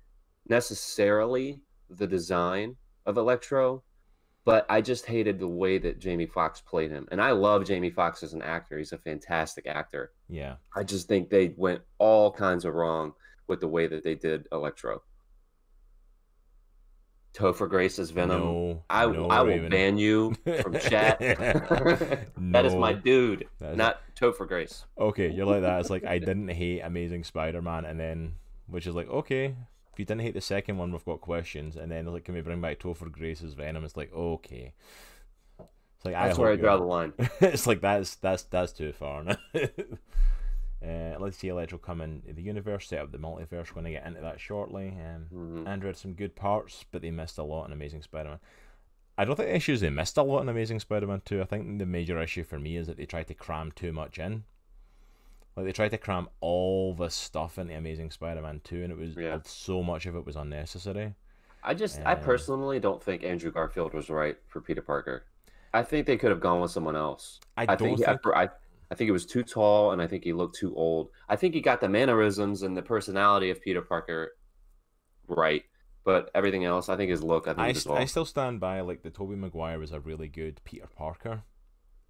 necessarily 0.49 1.61
the 1.91 2.07
design 2.07 2.77
of 3.07 3.17
Electro, 3.17 3.83
but 4.49 4.65
I 4.71 4.81
just 4.81 5.05
hated 5.05 5.39
the 5.39 5.47
way 5.47 5.77
that 5.77 5.99
Jamie 5.99 6.25
Foxx 6.25 6.63
played 6.63 6.91
him. 6.91 7.07
And 7.11 7.21
I 7.21 7.33
love 7.33 7.67
Jamie 7.67 7.91
Foxx 7.91 8.23
as 8.23 8.33
an 8.33 8.41
actor. 8.41 8.79
He's 8.79 8.93
a 8.93 8.97
fantastic 8.97 9.67
actor. 9.67 10.13
Yeah. 10.27 10.55
I 10.75 10.85
just 10.85 11.07
think 11.07 11.29
they 11.29 11.53
went 11.59 11.83
all 11.99 12.33
kinds 12.33 12.65
of 12.65 12.73
wrong 12.73 13.13
with 13.47 13.61
the 13.61 13.69
way 13.69 13.87
that 13.89 14.05
they 14.05 14.15
did 14.15 14.47
Electro. 14.51 15.03
Topher 17.35 17.69
Grace 17.69 17.99
as 17.99 18.09
Venom. 18.09 18.41
no, 18.41 18.85
I, 18.89 19.05
no, 19.05 19.29
I 19.29 19.43
will 19.43 19.49
Raven. 19.49 19.69
ban 19.69 19.99
you 19.99 20.35
from 20.63 20.79
chat. 20.79 21.19
that 22.39 22.65
is 22.65 22.75
my 22.75 22.95
dude, 22.95 23.47
is- 23.61 23.77
not 23.77 24.01
Topher 24.19 24.49
Grace. 24.49 24.87
Okay, 24.99 25.31
you're 25.31 25.45
like 25.45 25.61
that. 25.61 25.79
It's 25.81 25.91
like 25.91 26.07
I 26.07 26.19
didn't 26.19 26.49
hate 26.49 26.81
Amazing 26.81 27.25
Spider-Man, 27.25 27.85
and 27.85 28.01
then 28.01 28.37
which 28.67 28.87
is 28.87 28.95
like 28.95 29.11
okay, 29.11 29.57
if 29.99 30.03
you 30.03 30.05
didn't 30.07 30.21
hate 30.21 30.35
the 30.35 30.41
second 30.41 30.79
one, 30.79 30.93
we've 30.93 31.05
got 31.05 31.21
questions, 31.21 31.75
and 31.75 31.91
then 31.91 32.07
like, 32.07 32.25
can 32.25 32.37
we 32.37 32.41
bring 32.41 32.61
back 32.61 32.79
Topher 32.79 33.11
Grace's 33.11 33.55
Venom? 33.55 33.83
It's 33.85 33.97
like 33.97 34.15
okay. 34.15 34.73
It's 35.59 36.05
like 36.05 36.15
That's 36.15 36.39
I 36.39 36.41
where 36.41 36.53
I 36.53 36.57
draw 36.57 36.77
the 36.77 36.85
line. 36.85 37.15
it's 37.41 37.67
like 37.67 37.81
that's 37.81 38.15
that's 38.15 38.45
that's 38.45 38.71
too 38.71 38.93
far 38.93 39.25
uh, 39.57 41.17
let's 41.19 41.37
see 41.37 41.49
Electro 41.49 41.79
come 41.79 42.01
in 42.01 42.23
the 42.33 42.41
universe, 42.41 42.87
set 42.87 43.01
up 43.01 43.11
the 43.11 43.19
multiverse. 43.19 43.71
We're 43.71 43.83
gonna 43.83 43.91
get 43.91 44.07
into 44.07 44.21
that 44.21 44.39
shortly. 44.39 44.91
Um, 45.05 45.27
Mhm. 45.35 45.67
Andrew 45.67 45.89
had 45.89 45.97
some 45.97 46.13
good 46.13 46.37
parts, 46.37 46.85
but 46.93 47.03
they 47.03 47.11
missed 47.11 47.37
a 47.37 47.43
lot 47.43 47.67
in 47.67 47.73
Amazing 47.73 48.03
Spider-Man. 48.03 48.39
I 49.17 49.25
don't 49.25 49.35
think 49.35 49.49
the 49.49 49.57
issue 49.57 49.73
is 49.73 49.81
they 49.81 49.91
missed 49.91 50.17
a 50.17 50.23
lot 50.23 50.43
in 50.43 50.49
Amazing 50.49 50.79
Spider-Man 50.79 51.23
2. 51.25 51.43
I 51.43 51.45
think 51.45 51.81
the 51.81 51.87
major 51.87 52.23
issue 52.23 52.45
for 52.45 52.61
me 52.61 52.77
is 52.77 52.87
that 52.87 52.99
they 52.99 53.07
tried 53.07 53.27
to 53.27 53.35
cram 53.35 53.73
too 53.73 53.93
much 53.93 54.21
in. 54.21 54.45
Like 55.59 55.67
they 55.67 55.73
tried 55.73 55.89
to 55.91 55.99
cram 55.99 56.29
all 56.41 56.95
the 56.95 57.11
stuff 57.11 57.59
into 57.59 57.75
Amazing 57.75 58.13
Spider-Man 58.13 58.61
2 58.63 58.85
and 58.85 58.93
it 58.93 58.97
was 58.97 59.17
Yeah. 59.17 59.41
so 59.45 59.83
much 59.83 60.07
of 60.07 60.15
it 60.15 60.25
was 60.25 60.37
unnecessary. 60.37 61.17
I 61.65 61.75
just, 61.75 61.99
I 62.07 62.13
Um, 62.13 62.21
personally 62.21 62.79
don't 62.79 63.03
think 63.03 63.25
Andrew 63.25 63.51
Garfield 63.51 63.93
was 63.93 64.09
right 64.09 64.37
for 64.47 64.61
Peter 64.61 64.83
Parker. 64.83 65.25
I 65.75 65.83
think 65.83 66.07
they 66.07 66.17
could 66.17 66.31
have 66.31 66.39
gone 66.39 66.61
with 66.61 66.71
someone 66.71 66.95
else. 66.95 67.41
I, 67.57 67.63
I 67.63 67.67
don't 67.75 67.79
think, 67.97 68.05
think, 68.07 68.21
he, 68.25 68.31
I, 68.33 68.45
I 68.45 68.95
think 68.95 69.09
he 69.09 69.11
was 69.11 69.27
too 69.27 69.43
tall, 69.43 69.91
and 69.91 70.01
I 70.01 70.07
think 70.07 70.23
he 70.23 70.33
looked 70.33 70.55
too 70.55 70.73
old. 70.77 71.11
I 71.29 71.35
think 71.35 71.55
he 71.55 71.61
got 71.61 71.81
the 71.81 71.89
mannerisms 71.89 72.63
and 72.63 72.77
the 72.77 72.83
personality 72.83 73.51
of 73.51 73.61
Peter 73.61 73.83
Parker 73.83 74.37
right, 75.27 75.65
but 76.05 76.31
everything 76.37 76.65
else, 76.65 76.89
I 76.89 76.97
think 76.97 77.11
his 77.11 77.25
look, 77.25 77.49
I 77.49 77.55
think 77.55 77.67
I, 77.67 77.73
st-. 77.73 77.99
I 77.99 78.05
still 78.05 78.25
stand 78.25 78.61
by 78.61 78.81
like 78.81 79.03
the 79.03 79.11
Tobey 79.11 79.35
Maguire 79.35 79.81
was 79.81 79.91
a 79.91 79.99
really 79.99 80.29
good 80.29 80.61
Peter 80.65 80.87
Parker, 80.87 81.43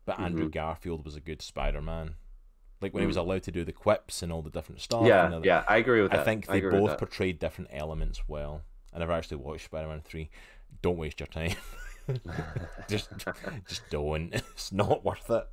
but 0.05 0.21
Andrew 0.21 0.45
Mm-hmm. 0.45 0.51
Garfield 0.51 1.05
was 1.07 1.17
a 1.17 1.21
good 1.21 1.41
Spider-Man. 1.41 2.17
Like 2.81 2.95
when 2.95 3.03
he 3.03 3.07
was 3.09 3.17
allowed 3.17 3.43
to 3.45 3.51
do 3.51 3.65
the 3.65 3.73
quips 3.73 4.23
and 4.23 4.33
all 4.33 4.43
the 4.43 4.51
different 4.51 4.81
stuff. 4.81 5.03
Mm. 5.03 5.09
yeah, 5.09 5.29
the- 5.29 5.41
yeah, 5.45 5.65
I 5.69 5.79
agree 5.79 6.01
with 6.03 6.13
that. 6.13 6.21
I 6.21 6.25
think 6.25 6.47
they 6.47 6.61
with 6.61 6.73
both 6.73 6.99
portrayed 6.99 7.39
different 7.39 7.71
elements 7.73 8.23
well. 8.29 8.63
I 8.95 8.99
never 8.99 9.13
actually 9.13 9.39
watched 9.39 9.65
Spider-Man 9.67 10.03
three. 10.05 10.31
Don't 10.83 10.97
waste 10.97 11.21
your 11.21 11.27
time. 11.27 11.55
just, 12.89 13.11
just 13.69 13.83
don't. 13.91 14.33
It's 14.53 14.73
not 14.73 15.05
worth 15.05 15.29
it. 15.31 15.47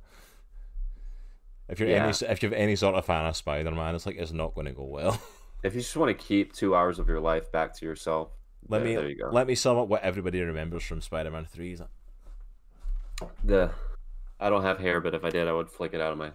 If 1.68 1.80
you're 1.80 1.88
Yeah. 1.88 2.04
any, 2.06 2.32
if 2.32 2.42
you're 2.42 2.54
any 2.54 2.76
sort 2.76 2.94
of 2.94 3.04
fan 3.04 3.26
of 3.26 3.36
Spider-Man, 3.36 3.94
it's 3.94 4.06
like 4.06 4.16
it's 4.16 4.32
not 4.32 4.54
going 4.54 4.66
to 4.66 4.72
go 4.72 4.84
well. 4.84 5.20
If 5.62 5.74
you 5.74 5.80
just 5.80 5.96
want 5.96 6.16
to 6.16 6.24
keep 6.24 6.52
two 6.52 6.76
hours 6.76 6.98
of 7.00 7.08
your 7.08 7.18
life 7.18 7.50
back 7.50 7.74
to 7.78 7.84
yourself, 7.86 8.28
let 8.68 8.78
there, 8.80 8.86
me 8.88 8.94
there 8.96 9.08
you 9.08 9.16
go. 9.16 9.30
let 9.32 9.46
me 9.48 9.54
sum 9.56 9.76
up 9.78 9.88
what 9.88 10.02
everybody 10.02 10.40
remembers 10.40 10.84
from 10.84 11.00
Spider-Man 11.00 11.46
three. 11.46 11.72
Is 11.72 11.82
the 13.42 13.70
I 14.38 14.50
don't 14.50 14.62
have 14.62 14.78
hair, 14.78 15.00
but 15.00 15.14
if 15.14 15.24
I 15.24 15.30
did, 15.30 15.48
I 15.48 15.52
would 15.52 15.70
flick 15.70 15.94
it 15.94 16.00
out 16.00 16.12
of 16.12 16.18
my. 16.18 16.30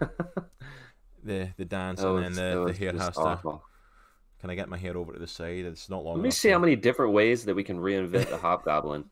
the 1.24 1.50
the 1.56 1.64
dance 1.64 2.00
That 2.00 2.08
and 2.14 2.24
then 2.24 2.32
the, 2.34 2.66
the 2.66 2.72
hair 2.72 2.92
has 2.92 3.14
to. 3.16 3.60
Can 4.40 4.50
I 4.50 4.54
get 4.54 4.68
my 4.68 4.76
hair 4.76 4.96
over 4.96 5.12
to 5.12 5.18
the 5.18 5.26
side? 5.26 5.64
It's 5.64 5.88
not 5.88 6.04
long. 6.04 6.16
Let 6.16 6.22
me 6.22 6.30
see 6.30 6.50
how 6.50 6.58
many 6.58 6.76
different 6.76 7.12
ways 7.12 7.44
that 7.46 7.54
we 7.56 7.64
can 7.64 7.78
reinvent 7.78 8.28
the 8.28 8.36
hobgoblin. 8.46 9.04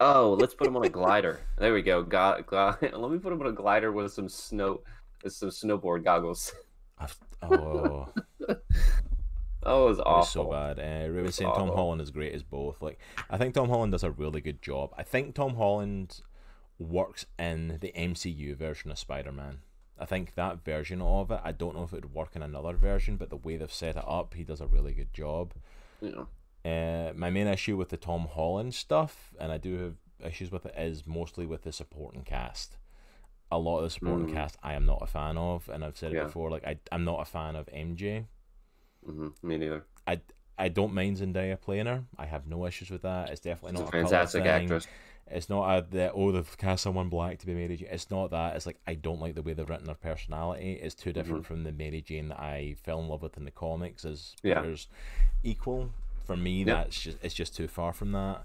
Oh, 0.00 0.36
let's 0.38 0.54
put 0.54 0.66
him 0.66 0.76
on 0.76 0.84
a 0.84 0.88
glider. 0.88 1.40
There 1.58 1.72
we 1.72 1.82
go. 1.82 2.02
Got, 2.02 2.46
got, 2.46 2.82
let 2.98 3.10
me 3.10 3.18
put 3.18 3.32
him 3.32 3.40
on 3.40 3.46
a 3.46 3.52
glider 3.52 3.92
with 3.92 4.12
some 4.12 4.28
snow, 4.28 4.80
with 5.22 5.32
some 5.32 5.50
snowboard 5.50 6.04
goggles. 6.04 6.52
I've- 6.98 7.14
Oh, 9.64 9.86
it 9.86 9.90
was 9.90 10.00
awful. 10.00 10.44
so 10.44 10.50
bad. 10.50 10.80
Uh, 10.80 11.08
Ruben 11.08 11.30
saying 11.30 11.52
Tom. 11.54 11.68
Holland 11.68 12.00
is 12.00 12.10
great 12.10 12.34
as 12.34 12.42
both. 12.42 12.82
Like, 12.82 12.98
I 13.30 13.38
think 13.38 13.54
Tom 13.54 13.68
Holland 13.68 13.92
does 13.92 14.02
a 14.02 14.10
really 14.10 14.40
good 14.40 14.60
job. 14.60 14.90
I 14.98 15.04
think 15.04 15.34
Tom 15.36 15.54
Holland 15.54 16.20
works 16.80 17.26
in 17.38 17.78
the 17.80 17.92
MCU 17.96 18.56
version 18.56 18.90
of 18.90 18.98
Spider-Man. 18.98 19.58
I 19.98 20.04
think 20.06 20.34
that 20.34 20.64
version 20.64 21.00
of 21.02 21.30
it. 21.30 21.40
I 21.44 21.52
don't 21.52 21.76
know 21.76 21.84
if 21.84 21.92
it 21.92 22.02
would 22.04 22.14
work 22.14 22.36
in 22.36 22.42
another 22.42 22.74
version, 22.76 23.16
but 23.16 23.30
the 23.30 23.36
way 23.36 23.56
they've 23.56 23.72
set 23.72 23.96
it 23.96 24.04
up, 24.06 24.34
he 24.34 24.44
does 24.44 24.60
a 24.60 24.66
really 24.66 24.92
good 24.94 25.12
job. 25.14 25.54
Know, 26.02 26.28
Uh, 26.64 27.12
my 27.16 27.28
main 27.30 27.46
issue 27.48 27.76
with 27.76 27.88
the 27.88 27.96
Tom 27.96 28.28
Holland 28.30 28.74
stuff, 28.74 29.32
and 29.40 29.50
I 29.50 29.58
do 29.58 29.78
have 29.78 29.94
issues 30.30 30.50
with 30.52 30.64
it, 30.66 30.74
is 30.76 31.06
mostly 31.06 31.44
with 31.44 31.62
the 31.62 31.72
supporting 31.72 32.22
cast. 32.22 32.76
A 33.50 33.58
lot 33.58 33.78
of 33.78 33.84
the 33.84 33.90
supporting 33.90 34.26
Mm. 34.26 34.34
cast 34.34 34.56
I 34.62 34.74
am 34.74 34.86
not 34.86 35.02
a 35.02 35.06
fan 35.06 35.38
of, 35.38 35.68
and 35.68 35.84
I've 35.84 35.96
said 35.98 36.12
it 36.12 36.16
Yeah. 36.16 36.26
before. 36.26 36.50
Like 36.50 36.66
I, 36.66 36.78
I'm 36.92 37.04
not 37.04 37.20
a 37.22 37.24
fan 37.26 37.56
of 37.56 37.68
MJ. 37.72 38.26
hmm 39.04 39.28
me 39.42 39.58
neither. 39.58 39.84
I, 40.06 40.20
I 40.58 40.68
don't 40.68 40.94
mind 40.94 41.16
Zendaya 41.18 41.60
playing 41.60 41.86
her. 41.86 42.04
I 42.18 42.26
have 42.26 42.46
no 42.46 42.66
issues 42.66 42.90
with 42.90 43.02
that. 43.02 43.30
It's 43.30 43.40
definitely 43.40 43.72
She's 43.72 43.80
a 43.80 43.84
not 43.84 43.88
a 43.88 43.92
fantastic 43.92 44.46
actress. 44.46 44.86
It's 45.32 45.48
not 45.48 45.78
a 45.78 45.86
the 45.88 46.12
oh 46.12 46.32
they've 46.32 46.56
cast 46.58 46.82
someone 46.82 47.08
black 47.08 47.38
to 47.38 47.46
be 47.46 47.54
Mary 47.54 47.76
Jane. 47.76 47.88
It's 47.90 48.10
not 48.10 48.30
that. 48.30 48.56
It's 48.56 48.66
like 48.66 48.78
I 48.86 48.94
don't 48.94 49.20
like 49.20 49.34
the 49.34 49.42
way 49.42 49.52
they've 49.52 49.68
written 49.68 49.88
her 49.88 49.94
personality. 49.94 50.72
It's 50.72 50.94
too 50.94 51.12
different 51.12 51.42
mm-hmm. 51.42 51.54
from 51.54 51.64
the 51.64 51.72
Mary 51.72 52.02
Jane 52.02 52.28
that 52.28 52.40
I 52.40 52.76
fell 52.82 53.00
in 53.00 53.08
love 53.08 53.22
with 53.22 53.36
in 53.36 53.44
the 53.44 53.50
comics. 53.50 54.04
As 54.04 54.34
Yeah. 54.42 54.64
Equal 55.42 55.90
for 56.24 56.36
me, 56.36 56.64
Yeah. 56.64 56.74
that's 56.74 57.00
just 57.00 57.18
it's 57.22 57.34
just 57.34 57.56
too 57.56 57.68
far 57.68 57.92
from 57.92 58.12
that. 58.12 58.44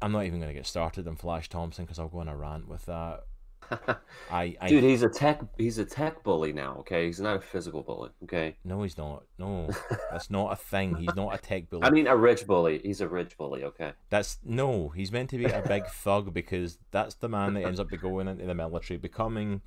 I'm 0.00 0.12
not 0.12 0.24
even 0.24 0.38
going 0.38 0.50
to 0.50 0.54
get 0.54 0.66
started 0.66 1.08
on 1.08 1.16
Flash 1.16 1.48
Thompson 1.48 1.84
because 1.84 1.98
I'll 1.98 2.08
go 2.08 2.20
on 2.20 2.28
a 2.28 2.36
rant 2.36 2.68
with 2.68 2.86
that. 2.86 3.24
I, 4.30 4.56
I 4.60 4.68
Dude, 4.68 4.84
he's 4.84 5.02
a 5.02 5.08
tech. 5.08 5.40
He's 5.56 5.78
a 5.78 5.84
tech 5.84 6.22
bully 6.22 6.52
now. 6.52 6.76
Okay, 6.80 7.06
he's 7.06 7.20
not 7.20 7.36
a 7.36 7.40
physical 7.40 7.82
bully. 7.82 8.10
Okay, 8.24 8.56
no, 8.64 8.82
he's 8.82 8.96
not. 8.96 9.24
No, 9.38 9.68
that's 10.10 10.30
not 10.30 10.52
a 10.52 10.56
thing. 10.56 10.96
He's 10.96 11.14
not 11.14 11.34
a 11.34 11.38
tech 11.38 11.68
bully. 11.70 11.84
I 11.84 11.90
mean 11.90 12.06
a 12.06 12.16
rich 12.16 12.46
bully. 12.46 12.80
He's 12.82 13.00
a 13.00 13.08
rich 13.08 13.36
bully. 13.36 13.64
Okay. 13.64 13.92
That's 14.10 14.38
no, 14.44 14.88
he's 14.88 15.12
meant 15.12 15.30
to 15.30 15.38
be 15.38 15.44
a 15.44 15.62
big 15.66 15.86
thug 15.92 16.32
because 16.32 16.78
that's 16.90 17.14
the 17.16 17.28
man 17.28 17.54
that 17.54 17.64
ends 17.64 17.80
up 17.80 17.88
going 18.00 18.28
into 18.28 18.46
the 18.46 18.54
military, 18.54 18.98
becoming 18.98 19.62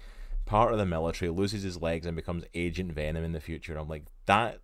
part 0.45 0.71
of 0.71 0.79
the 0.79 0.85
military, 0.85 1.29
loses 1.29 1.63
his 1.63 1.81
legs 1.81 2.05
and 2.05 2.15
becomes 2.15 2.43
Agent 2.53 2.93
Venom 2.93 3.23
in 3.23 3.31
the 3.31 3.39
future. 3.39 3.77
I'm 3.77 3.87
like, 3.87 4.05
that 4.25 4.59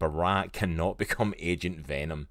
Barack 0.00 0.52
cannot 0.52 0.98
become 0.98 1.34
Agent 1.38 1.86
Venom. 1.86 2.28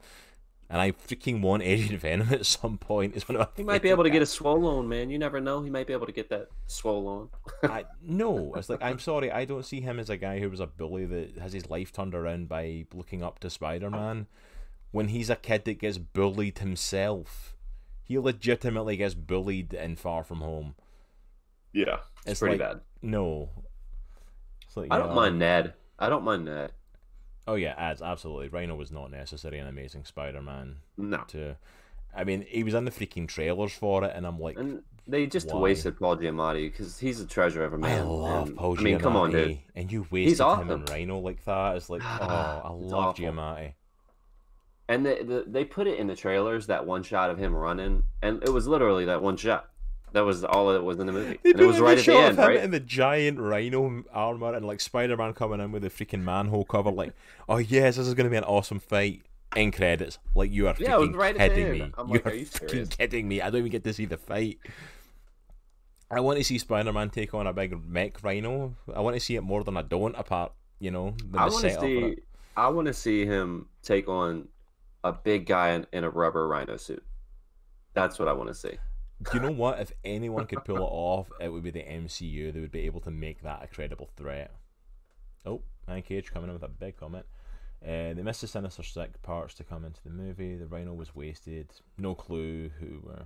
And 0.73 0.81
I 0.81 0.91
freaking 0.91 1.41
want 1.41 1.61
Agent 1.65 2.01
Venom 2.01 2.33
at 2.33 2.47
some 2.47 2.79
point. 2.79 3.15
Is 3.15 3.29
one 3.29 3.35
of 3.35 3.41
my 3.41 3.47
He 3.55 3.63
might 3.63 3.83
be 3.83 3.91
able 3.91 4.03
to 4.05 4.09
get 4.09 4.23
a 4.23 4.25
swollen, 4.25 4.89
man. 4.89 5.11
You 5.11 5.19
never 5.19 5.39
know. 5.39 5.61
He 5.61 5.69
might 5.69 5.85
be 5.85 5.93
able 5.93 6.07
to 6.07 6.11
get 6.11 6.29
that 6.29 6.47
swollen. 6.65 7.29
I 7.63 7.85
no, 8.01 8.55
it's 8.55 8.69
like 8.69 8.81
I'm 8.81 8.97
sorry, 8.97 9.31
I 9.31 9.45
don't 9.45 9.63
see 9.63 9.81
him 9.81 9.99
as 9.99 10.09
a 10.09 10.17
guy 10.17 10.39
who 10.39 10.49
was 10.49 10.59
a 10.59 10.65
bully 10.65 11.05
that 11.05 11.37
has 11.37 11.53
his 11.53 11.69
life 11.69 11.93
turned 11.93 12.15
around 12.15 12.49
by 12.49 12.87
looking 12.91 13.21
up 13.21 13.37
to 13.39 13.51
Spider 13.51 13.91
Man. 13.91 14.25
When 14.91 15.09
he's 15.09 15.29
a 15.29 15.35
kid 15.35 15.65
that 15.65 15.79
gets 15.79 15.99
bullied 15.99 16.57
himself, 16.57 17.55
he 18.03 18.17
legitimately 18.17 18.97
gets 18.97 19.13
bullied 19.13 19.73
in 19.75 19.95
Far 19.95 20.23
From 20.23 20.41
Home. 20.41 20.73
Yeah, 21.71 21.97
it's, 22.21 22.31
It's 22.31 22.39
pretty 22.39 22.57
like- 22.57 22.67
bad. 22.67 22.81
No, 23.03 23.49
it's 24.65 24.75
like, 24.75 24.87
I 24.91 24.97
don't 24.97 25.09
know, 25.09 25.15
mind 25.15 25.37
Ned. 25.37 25.73
I 25.99 26.09
don't 26.09 26.23
mind 26.23 26.45
Ned. 26.45 26.71
Oh 27.47 27.55
yeah, 27.55 27.73
ads 27.77 28.01
absolutely. 28.01 28.47
Rhino 28.49 28.75
was 28.75 28.91
not 28.91 29.11
necessary 29.11 29.59
in 29.59 29.67
Amazing 29.67 30.05
Spider-Man. 30.05 30.77
No. 30.97 31.23
To, 31.27 31.57
I 32.15 32.23
mean, 32.23 32.45
he 32.47 32.63
was 32.63 32.73
in 32.73 32.85
the 32.85 32.91
freaking 32.91 33.27
trailers 33.27 33.73
for 33.73 34.03
it, 34.05 34.13
and 34.15 34.25
I'm 34.25 34.39
like, 34.39 34.57
And 34.57 34.83
they 35.07 35.25
just 35.25 35.51
Why? 35.51 35.59
wasted 35.59 35.99
Paul 35.99 36.17
Giamatti 36.17 36.71
because 36.71 36.99
he's 36.99 37.19
a 37.19 37.27
treasure 37.27 37.63
of 37.65 37.73
a 37.73 37.77
man. 37.77 37.99
I 37.99 38.03
love 38.03 38.47
and- 38.49 38.57
Paul 38.57 38.79
I 38.79 38.81
mean, 38.81 38.99
come 38.99 39.15
on, 39.17 39.31
dude. 39.31 39.59
And 39.75 39.91
you 39.91 40.07
wasted 40.09 40.39
him 40.39 40.45
awesome. 40.45 40.69
and 40.71 40.89
Rhino 40.89 41.19
like 41.19 41.43
that. 41.45 41.75
It's 41.75 41.89
like, 41.89 42.01
oh, 42.05 42.07
I 42.07 42.69
love 42.69 42.93
awful. 42.93 43.25
Giamatti. 43.25 43.73
And 44.87 45.05
they, 45.05 45.23
the, 45.23 45.43
they 45.47 45.63
put 45.65 45.87
it 45.87 45.97
in 45.97 46.07
the 46.07 46.15
trailers 46.15 46.67
that 46.67 46.85
one 46.85 47.03
shot 47.03 47.29
of 47.29 47.37
him 47.37 47.55
running, 47.55 48.03
and 48.21 48.43
it 48.43 48.49
was 48.49 48.67
literally 48.67 49.05
that 49.05 49.21
one 49.21 49.37
shot. 49.37 49.69
That 50.13 50.21
was 50.21 50.43
all 50.43 50.69
it 50.71 50.83
was 50.83 50.99
in 50.99 51.07
the 51.07 51.13
movie, 51.13 51.39
They 51.43 51.51
and 51.51 51.59
it 51.59 51.65
was 51.65 51.79
right 51.79 51.97
at 51.97 52.05
the 52.05 52.15
end, 52.15 52.37
right? 52.37 52.57
in 52.63 52.71
the 52.71 52.79
giant 52.79 53.39
Rhino 53.39 54.03
armor, 54.13 54.53
and 54.53 54.65
like 54.65 54.79
Spider-Man 54.79 55.33
coming 55.33 55.59
in 55.59 55.71
with 55.71 55.83
a 55.83 55.89
freaking 55.89 56.23
manhole 56.23 56.65
cover, 56.65 56.91
like, 56.91 57.13
oh 57.49 57.57
yes, 57.57 57.97
this 57.97 58.07
is 58.07 58.13
going 58.13 58.25
to 58.25 58.29
be 58.29 58.37
an 58.37 58.43
awesome 58.43 58.79
fight. 58.79 59.23
In 59.55 59.71
credits, 59.71 60.17
like 60.33 60.51
you 60.51 60.67
are 60.67 60.75
Yeah, 60.79 60.93
freaking 60.93 61.15
right 61.15 61.35
kidding 61.35 61.71
me. 61.71 61.91
I'm 61.95 62.07
you 62.07 62.13
like, 62.15 62.25
are, 62.25 62.29
are 62.29 62.33
you 62.33 62.45
freaking 62.47 62.97
kidding 62.97 63.27
me. 63.27 63.39
I 63.39 63.51
don't 63.51 63.59
even 63.59 63.71
get 63.71 63.83
to 63.83 63.93
see 63.93 64.05
the 64.05 64.17
fight. 64.17 64.57
I 66.09 66.21
want 66.21 66.39
to 66.39 66.43
see 66.43 66.57
Spider-Man 66.57 67.11
take 67.11 67.35
on 67.35 67.45
a 67.45 67.53
big 67.53 67.87
mech 67.87 68.23
Rhino. 68.23 68.75
I 68.95 69.01
want 69.01 69.15
to 69.15 69.19
see 69.19 69.35
it 69.35 69.41
more 69.41 69.63
than 69.63 69.77
I 69.77 69.83
don't. 69.83 70.15
Apart, 70.15 70.53
you 70.79 70.89
know, 70.89 71.15
I 71.35 71.49
want 71.49 71.65
to 71.65 71.79
see. 71.79 72.17
I 72.57 72.67
want 72.69 72.87
to 72.87 72.93
see 72.93 73.25
him 73.25 73.67
take 73.83 74.07
on 74.07 74.47
a 75.03 75.11
big 75.13 75.45
guy 75.45 75.73
in, 75.73 75.85
in 75.91 76.03
a 76.03 76.09
rubber 76.09 76.47
rhino 76.47 76.77
suit. 76.77 77.03
That's 77.93 78.17
what 78.17 78.27
I 78.27 78.33
want 78.33 78.49
to 78.49 78.55
see. 78.55 78.77
Do 79.31 79.37
you 79.37 79.39
know 79.43 79.51
what? 79.51 79.79
If 79.79 79.91
anyone 80.03 80.45
could 80.47 80.63
pull 80.65 80.77
it 80.77 80.81
off, 80.81 81.31
it 81.39 81.49
would 81.49 81.63
be 81.63 81.71
the 81.71 81.83
MCU. 81.83 82.53
They 82.53 82.59
would 82.59 82.71
be 82.71 82.81
able 82.85 83.01
to 83.01 83.11
make 83.11 83.41
that 83.43 83.63
a 83.63 83.67
credible 83.67 84.09
threat. 84.17 84.51
Oh, 85.45 85.61
Nick 85.87 86.05
Cage 86.07 86.31
coming 86.31 86.49
in 86.49 86.53
with 86.53 86.63
a 86.63 86.67
big 86.67 86.97
comment. 86.97 87.25
Uh, 87.83 88.13
they 88.13 88.21
missed 88.23 88.41
the 88.41 88.47
Sinister 88.47 88.81
Six 88.83 89.17
parts 89.21 89.53
to 89.55 89.63
come 89.63 89.83
into 89.85 90.01
the 90.03 90.09
movie. 90.09 90.55
The 90.55 90.67
Rhino 90.67 90.93
was 90.93 91.13
wasted. 91.15 91.69
No 91.97 92.15
clue 92.15 92.69
who 92.79 93.01
were 93.03 93.25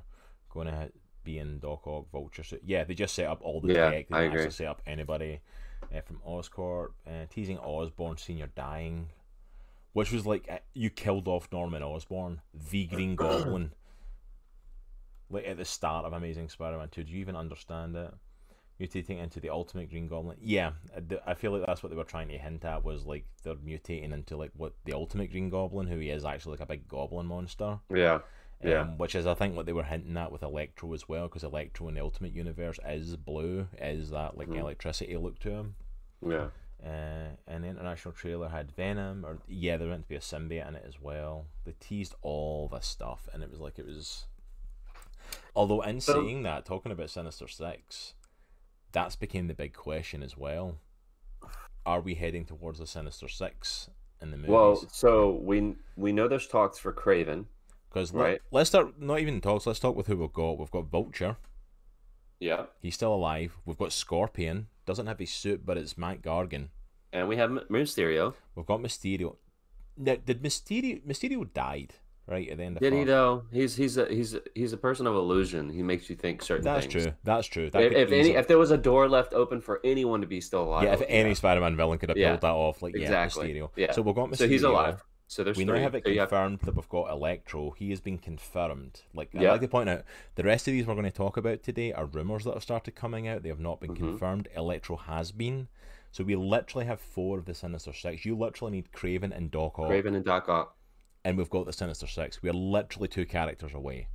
going 0.50 0.68
to 0.68 0.92
be 1.24 1.38
in 1.40 1.60
Doc 1.60 1.86
Ock, 1.86 2.10
Vulture. 2.12 2.44
suit. 2.44 2.62
yeah, 2.66 2.84
they 2.84 2.94
just 2.96 3.14
set 3.14 3.28
up 3.28 3.40
all 3.42 3.62
the 3.62 3.74
Yeah, 3.74 3.92
tech. 3.92 4.08
They 4.10 4.16
I 4.16 4.22
didn't 4.22 4.32
agree. 4.34 4.42
actually 4.44 4.52
set 4.56 4.68
up 4.68 4.82
anybody 4.88 5.42
uh, 5.96 6.02
from 6.02 6.22
Oscorp. 6.28 6.90
Uh, 7.06 7.26
teasing 7.30 7.60
Osborn 7.60 8.18
Senior 8.18 8.48
dying, 8.56 9.10
which 9.94 10.12
was 10.12 10.26
like 10.26 10.48
uh, 10.50 10.58
you 10.74 10.90
killed 10.90 11.28
off 11.28 11.48
Norman 11.52 11.84
Osborn, 11.84 12.42
the 12.72 12.86
Green 12.88 13.16
Goblin 13.16 13.74
like 15.30 15.46
at 15.48 15.58
the 15.58 15.66
start 15.66 16.06
of 16.06 16.14
Amazing 16.14 16.50
Spider-Man 16.50 16.90
2. 16.90 17.04
Do 17.04 17.12
you 17.12 17.20
even 17.20 17.36
understand 17.36 17.96
it? 17.96 18.14
Mutating 18.80 19.20
into 19.22 19.40
the 19.40 19.50
Ultimate 19.50 19.90
Green 19.90 20.08
Goblin. 20.08 20.38
Yeah, 20.40 20.74
I 21.26 21.34
feel 21.34 21.52
like 21.52 21.66
that's 21.66 21.82
what 21.82 21.90
they 21.90 21.96
were 21.96 22.04
trying 22.04 22.28
to 22.28 22.38
hint 22.38 22.64
at 22.64 22.84
was 22.84 23.06
like 23.06 23.26
they're 23.44 23.56
mutating 23.56 24.14
into 24.14 24.38
like 24.38 24.52
what 24.56 24.74
the 24.86 24.94
Ultimate 24.94 25.32
Green 25.32 25.50
Goblin, 25.50 25.88
who 25.88 25.98
he 25.98 26.12
is 26.12 26.24
actually 26.26 26.52
like 26.52 26.60
a 26.60 26.66
big 26.68 26.88
goblin 26.88 27.26
monster. 27.26 27.80
Yeah, 27.94 28.16
Um, 28.64 28.70
Yeah. 28.70 28.84
Which 28.98 29.16
is 29.16 29.26
I 29.26 29.34
think 29.34 29.56
what 29.56 29.66
they 29.66 29.74
were 29.74 29.84
hinting 29.84 30.16
at 30.18 30.32
with 30.32 30.44
Electro 30.44 30.94
as 30.94 31.10
well, 31.10 31.28
because 31.28 31.44
Electro 31.44 31.88
in 31.88 31.96
the 31.96 32.02
Ultimate 32.02 32.34
Universe 32.34 32.80
is 32.88 33.16
blue, 33.16 33.68
is 33.80 34.12
that 34.12 34.38
like 34.38 34.48
Mhm. 34.48 34.60
electricity 34.60 35.18
look 35.18 35.40
to 35.40 35.50
him. 35.52 35.76
yeah. 36.28 36.50
Uh, 36.84 37.30
and 37.48 37.64
the 37.64 37.68
international 37.70 38.14
trailer 38.14 38.50
had 38.50 38.72
Venom, 38.72 39.26
or 39.26 39.40
yeah, 39.48 39.78
there 39.78 39.88
meant 39.88 40.04
to 40.04 40.10
be 40.10 40.16
a 40.16 40.20
symbiote 40.20 40.68
in 40.68 40.76
it 40.76 40.86
as 40.88 41.02
well. 41.02 41.48
They 41.66 41.74
teased 41.80 42.14
all 42.22 42.68
this 42.68 42.86
stuff, 42.86 43.28
and 43.34 43.42
it 43.42 43.50
was 43.50 43.60
like 43.60 43.80
it 43.80 43.86
was. 43.88 44.28
Although, 45.56 45.82
in 45.82 46.00
So- 46.02 46.14
saying 46.14 46.44
that, 46.44 46.66
talking 46.66 46.92
about 46.92 47.10
Sinister 47.10 47.48
Six, 47.48 48.14
that's 48.92 49.16
became 49.16 49.48
the 49.48 49.54
big 49.54 49.74
question 49.74 50.24
as 50.24 50.38
well. 50.38 50.78
Are 51.86 52.02
we 52.02 52.16
heading 52.16 52.46
towards 52.46 52.80
the 52.80 52.88
Sinister 52.88 53.28
Six 53.28 53.90
in 54.22 54.32
the 54.32 54.38
movie? 54.38 54.52
Well, 54.52 54.76
so 54.92 55.32
we 55.32 55.76
we 55.96 56.12
know 56.12 56.28
there's 56.28 56.48
talks 56.48 56.78
for 56.78 56.92
Kraven. 56.94 57.46
Because 57.90 58.14
right. 58.14 58.42
let, 58.52 58.62
us 58.62 58.68
start. 58.68 59.00
Not 59.02 59.20
even 59.20 59.40
talks. 59.40 59.66
Let's 59.66 59.80
talk 59.80 59.96
with 59.96 60.08
who 60.08 60.18
we've 60.18 60.34
got. 60.34 60.60
We've 60.60 60.70
got 60.72 60.86
Vulture. 60.90 61.38
Yeah, 62.40 62.66
He's 62.82 62.94
still 62.94 63.14
alive. 63.16 63.58
We've 63.66 63.78
got 63.78 63.92
Scorpion. 63.92 64.68
Doesn't 64.86 65.08
have 65.08 65.18
his 65.18 65.32
suit, 65.32 65.66
but 65.66 65.78
it's 65.78 65.98
Mac 65.98 66.22
Gargan. 66.22 66.68
and 67.12 67.28
we 67.28 67.38
have 67.38 67.50
Mysterio. 67.50 68.34
We've 68.54 68.66
got 68.66 68.80
Mysterio. 68.80 69.38
Now, 69.98 70.18
did 70.24 70.44
Mysterio 70.44 71.02
Mysterio 71.04 71.52
died 71.52 71.96
right 72.28 72.48
at 72.50 72.58
the 72.58 72.64
end 72.64 72.78
of 72.78 72.82
Did 72.84 72.94
he 72.94 73.04
though? 73.04 73.44
He's 73.52 73.76
he's 73.76 73.98
a 73.98 74.06
he's 74.08 74.34
a, 74.36 74.42
he's 74.54 74.74
a 74.74 74.78
person 74.78 75.08
of 75.08 75.16
illusion. 75.16 75.70
He 75.70 75.82
makes 75.82 76.10
you 76.10 76.16
think 76.16 76.42
certain 76.44 76.64
things. 76.64 76.84
That's 76.84 76.94
things. 76.94 77.04
true. 77.06 77.14
That's 77.24 77.48
true. 77.48 77.70
That 77.70 77.84
If, 77.84 77.94
if 77.94 78.12
any, 78.12 78.30
if 78.32 78.48
there 78.48 78.58
was 78.58 78.72
a 78.72 78.78
door 78.78 79.08
left 79.10 79.34
open 79.34 79.62
for 79.62 79.80
anyone 79.84 80.22
to 80.22 80.28
be 80.28 80.42
still 80.42 80.64
alive, 80.64 80.84
yeah, 80.84 80.94
if 80.94 81.02
any 81.08 81.30
that. 81.30 81.36
Spider-Man 81.38 81.76
villain 81.76 81.98
could 82.00 82.10
have 82.10 82.18
Yeah, 82.18 82.30
pulled 82.32 82.42
that 82.42 82.52
off, 82.54 82.82
like 82.82 82.96
exactly. 82.96 83.54
yeah, 83.54 83.62
Mysterio. 83.62 83.70
Yeah. 83.76 83.92
So 83.94 84.02
we've 84.02 84.16
got 84.16 84.30
Mysterio. 84.30 84.38
so 84.38 84.48
he's 84.48 84.64
alive. 84.64 85.04
So 85.30 85.44
there's 85.44 85.58
We 85.58 85.66
three. 85.66 85.76
now 85.76 85.82
have 85.82 85.94
it 85.96 86.04
so 86.06 86.10
you 86.12 86.20
have- 86.22 86.30
confirmed 86.30 86.60
that 86.62 86.76
we've 86.76 86.88
got 86.88 87.10
Electro. 87.12 87.72
He 87.72 87.90
has 87.90 88.00
been 88.00 88.18
confirmed. 88.18 89.02
Like 89.14 89.36
I'd 89.36 89.44
like 89.44 89.60
to 89.62 89.68
point 89.68 89.90
out, 89.90 90.04
the 90.36 90.44
rest 90.44 90.68
of 90.70 90.72
these 90.72 90.86
we're 90.88 90.94
going 90.94 91.04
to 91.04 91.12
talk 91.12 91.36
about 91.36 91.64
today 91.64 91.92
are 91.92 92.06
rumors 92.06 92.46
that 92.46 92.54
have 92.54 92.64
started 92.64 92.96
coming 92.96 93.28
out. 93.28 93.44
They 93.44 93.50
have 93.50 93.60
not 93.60 93.82
been 93.82 93.92
Mhm. 93.94 93.98
confirmed. 93.98 94.48
Electro 94.56 94.96
has 94.96 95.34
been. 95.34 95.68
So 96.14 96.24
we 96.24 96.38
literally 96.38 96.86
have 96.86 97.02
four 97.02 97.38
of 97.38 97.44
the 97.46 97.54
Sinister 97.54 97.92
Six. 97.92 98.24
You 98.24 98.38
literally 98.38 98.72
need 98.72 98.94
Kraven 98.94 99.36
and 99.36 99.52
Doc 99.52 99.78
Ock, 99.78 99.90
Kraven 99.90 100.16
and 100.16 100.24
Doc 100.24 100.48
Ock. 100.48 100.77
And 101.26 101.38
we've 101.38 101.50
got 101.50 101.66
the 101.66 101.74
Sinister 101.74 102.08
Six. 102.08 102.42
We 102.42 102.50
are 102.50 102.54
literally 102.54 103.08
two 103.08 103.26
characters 103.26 103.74
away. 103.74 104.08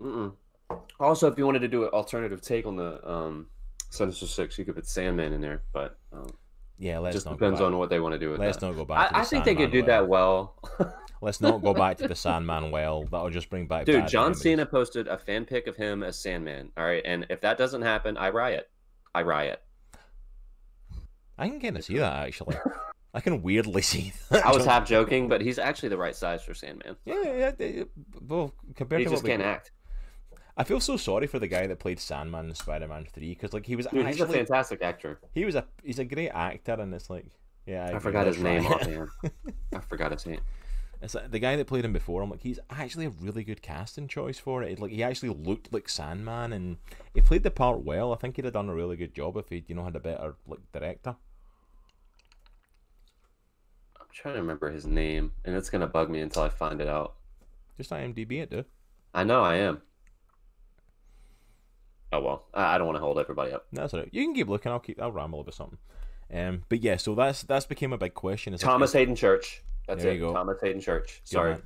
Mm-mm. 0.00 0.32
Also, 1.00 1.30
if 1.30 1.38
you 1.38 1.46
wanted 1.46 1.60
to 1.60 1.68
do 1.68 1.84
an 1.84 1.90
alternative 1.90 2.40
take 2.40 2.66
on 2.66 2.76
the 2.76 3.08
um, 3.08 3.46
Sinister 3.90 4.26
Six, 4.26 4.58
you 4.58 4.64
could 4.64 4.74
put 4.74 4.86
Sandman 4.86 5.32
in 5.32 5.40
there, 5.40 5.62
but 5.72 5.98
um, 6.12 6.28
Yeah, 6.78 6.98
let's 6.98 7.14
just 7.16 7.26
not 7.26 7.38
depends 7.38 7.60
on 7.60 7.78
what 7.78 7.88
they 7.90 8.00
want 8.00 8.12
to 8.12 8.18
do 8.18 8.30
with 8.30 8.40
Let's 8.40 8.58
that. 8.58 8.66
not 8.66 8.76
go 8.76 8.84
back. 8.84 9.08
to 9.10 9.16
I, 9.16 9.20
the 9.20 9.26
I 9.26 9.28
think 9.28 9.44
they 9.44 9.54
could 9.54 9.70
do 9.70 9.78
Sandman 9.80 9.86
that 10.02 10.08
well. 10.08 10.56
Let's 11.22 11.40
not 11.40 11.62
go 11.62 11.72
back 11.72 11.96
to 11.98 12.08
the 12.08 12.14
Sandman 12.26 12.70
well. 12.70 13.04
That'll 13.04 13.30
just 13.30 13.48
bring 13.48 13.66
back. 13.66 13.86
Dude, 13.86 14.06
John 14.06 14.24
memories. 14.24 14.42
Cena 14.42 14.66
posted 14.66 15.08
a 15.08 15.16
fan 15.16 15.44
pic 15.46 15.66
of 15.66 15.76
him 15.76 16.02
as 16.02 16.18
Sandman. 16.18 16.72
All 16.76 16.84
right, 16.84 17.02
and 17.06 17.26
if 17.30 17.40
that 17.40 17.56
doesn't 17.58 17.82
happen, 17.82 18.16
I 18.18 18.28
riot. 18.30 18.68
I 19.14 19.22
riot. 19.22 19.62
I 21.38 21.48
can 21.48 21.60
kind 21.60 21.76
of 21.76 21.84
see 21.84 21.98
that 21.98 22.26
actually. 22.26 22.56
I 23.16 23.20
can 23.20 23.42
weirdly 23.42 23.82
see 23.92 24.12
that. 24.30 24.44
I 24.46 24.52
was 24.52 24.64
half 24.66 24.86
joking, 24.86 25.26
but 25.28 25.40
he's 25.40 25.58
actually 25.58 25.88
the 25.88 25.96
right 25.96 26.14
size 26.14 26.42
for 26.44 26.54
Sandman. 26.54 26.96
Yeah, 27.06 27.22
yeah, 27.24 27.52
yeah. 27.58 27.84
Well, 28.28 28.52
compared 28.74 29.00
He 29.00 29.04
to 29.06 29.10
just 29.10 29.22
what 29.22 29.24
we- 29.24 29.30
can't 29.30 29.42
act. 29.42 29.72
I 30.58 30.64
feel 30.64 30.80
so 30.80 30.96
sorry 30.96 31.26
for 31.26 31.38
the 31.38 31.48
guy 31.48 31.66
that 31.66 31.78
played 31.80 31.98
Sandman 32.00 32.48
in 32.48 32.54
Spider-Man 32.54 33.06
Three 33.12 33.30
because 33.34 33.52
like 33.52 33.66
he 33.66 33.76
was 33.76 33.86
Dude, 33.86 34.06
he's 34.06 34.18
a 34.20 34.22
actually 34.22 34.38
fantastic 34.38 34.82
actor. 34.82 35.18
he 35.34 35.44
was 35.44 35.54
a 35.54 35.66
he's 35.82 35.98
a 35.98 36.04
great 36.04 36.30
actor 36.30 36.72
and 36.72 36.94
it's 36.94 37.10
like 37.10 37.26
yeah 37.66 37.82
I, 37.84 37.88
agree, 37.88 38.00
forgot 38.00 38.26
his 38.26 38.38
name 38.38 38.64
right. 38.64 39.08
I 39.74 39.80
forgot 39.80 40.12
his 40.12 40.24
name. 40.24 40.40
It's 41.02 41.14
like 41.14 41.30
the 41.30 41.38
guy 41.38 41.56
that 41.56 41.66
played 41.66 41.84
him 41.84 41.92
before. 41.92 42.22
I'm 42.22 42.30
like 42.30 42.40
he's 42.40 42.58
actually 42.70 43.04
a 43.04 43.10
really 43.10 43.44
good 43.44 43.60
casting 43.60 44.08
choice 44.08 44.38
for 44.38 44.62
it. 44.62 44.78
Like 44.80 44.92
he 44.92 45.02
actually 45.02 45.28
looked 45.28 45.74
like 45.74 45.90
Sandman 45.90 46.54
and 46.54 46.78
he 47.12 47.20
played 47.20 47.42
the 47.42 47.50
part 47.50 47.84
well. 47.84 48.14
I 48.14 48.16
think 48.16 48.36
he'd 48.36 48.46
have 48.46 48.54
done 48.54 48.70
a 48.70 48.74
really 48.74 48.96
good 48.96 49.14
job 49.14 49.36
if 49.36 49.50
he'd 49.50 49.68
you 49.68 49.74
know 49.74 49.84
had 49.84 49.96
a 49.96 50.00
better 50.00 50.36
like 50.46 50.60
director. 50.72 51.16
Trying 54.16 54.34
to 54.36 54.40
remember 54.40 54.70
his 54.70 54.86
name, 54.86 55.32
and 55.44 55.54
it's 55.54 55.68
gonna 55.68 55.86
bug 55.86 56.08
me 56.08 56.20
until 56.20 56.42
I 56.42 56.48
find 56.48 56.80
it 56.80 56.88
out. 56.88 57.16
Just 57.76 57.90
IMDb 57.90 58.40
it, 58.40 58.48
dude. 58.50 58.64
I 59.12 59.24
know 59.24 59.42
I 59.42 59.56
am. 59.56 59.82
Oh 62.12 62.20
well, 62.22 62.46
I 62.54 62.74
I 62.74 62.78
don't 62.78 62.86
want 62.86 62.96
to 62.96 63.02
hold 63.02 63.18
everybody 63.18 63.52
up. 63.52 63.66
No, 63.72 63.82
That's 63.82 63.92
all 63.92 64.00
right. 64.00 64.08
You 64.12 64.24
can 64.24 64.34
keep 64.34 64.48
looking. 64.48 64.72
I'll 64.72 64.78
keep. 64.80 65.00
I'll 65.02 65.12
ramble 65.12 65.40
about 65.40 65.52
something. 65.52 65.78
Um, 66.32 66.62
but 66.70 66.80
yeah, 66.82 66.96
so 66.96 67.14
that's 67.14 67.42
that's 67.42 67.66
became 67.66 67.92
a 67.92 67.98
big 67.98 68.14
question. 68.14 68.56
Thomas 68.56 68.90
is- 68.90 68.94
Hayden 68.94 69.16
Church. 69.16 69.62
That's 69.86 70.02
There 70.02 70.12
it. 70.12 70.16
you 70.16 70.20
go. 70.20 70.32
Thomas 70.32 70.58
Haden 70.62 70.80
Church. 70.80 71.20
Good 71.24 71.28
Sorry. 71.34 71.50
man. 71.52 71.62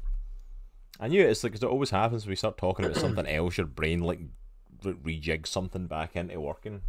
I 0.98 1.06
knew 1.08 1.22
it. 1.22 1.30
it's 1.30 1.44
like 1.44 1.52
'cause 1.52 1.62
it 1.62 1.66
always 1.68 1.90
happens 1.90 2.24
when 2.26 2.30
we 2.32 2.36
start 2.36 2.58
talking 2.58 2.84
about 2.84 2.96
something 2.96 3.26
else. 3.28 3.58
Your 3.58 3.66
brain 3.68 4.00
like 4.00 4.20
re- 4.82 5.20
rejigs 5.20 5.46
something 5.46 5.86
back 5.86 6.16
into 6.16 6.40
working. 6.40 6.82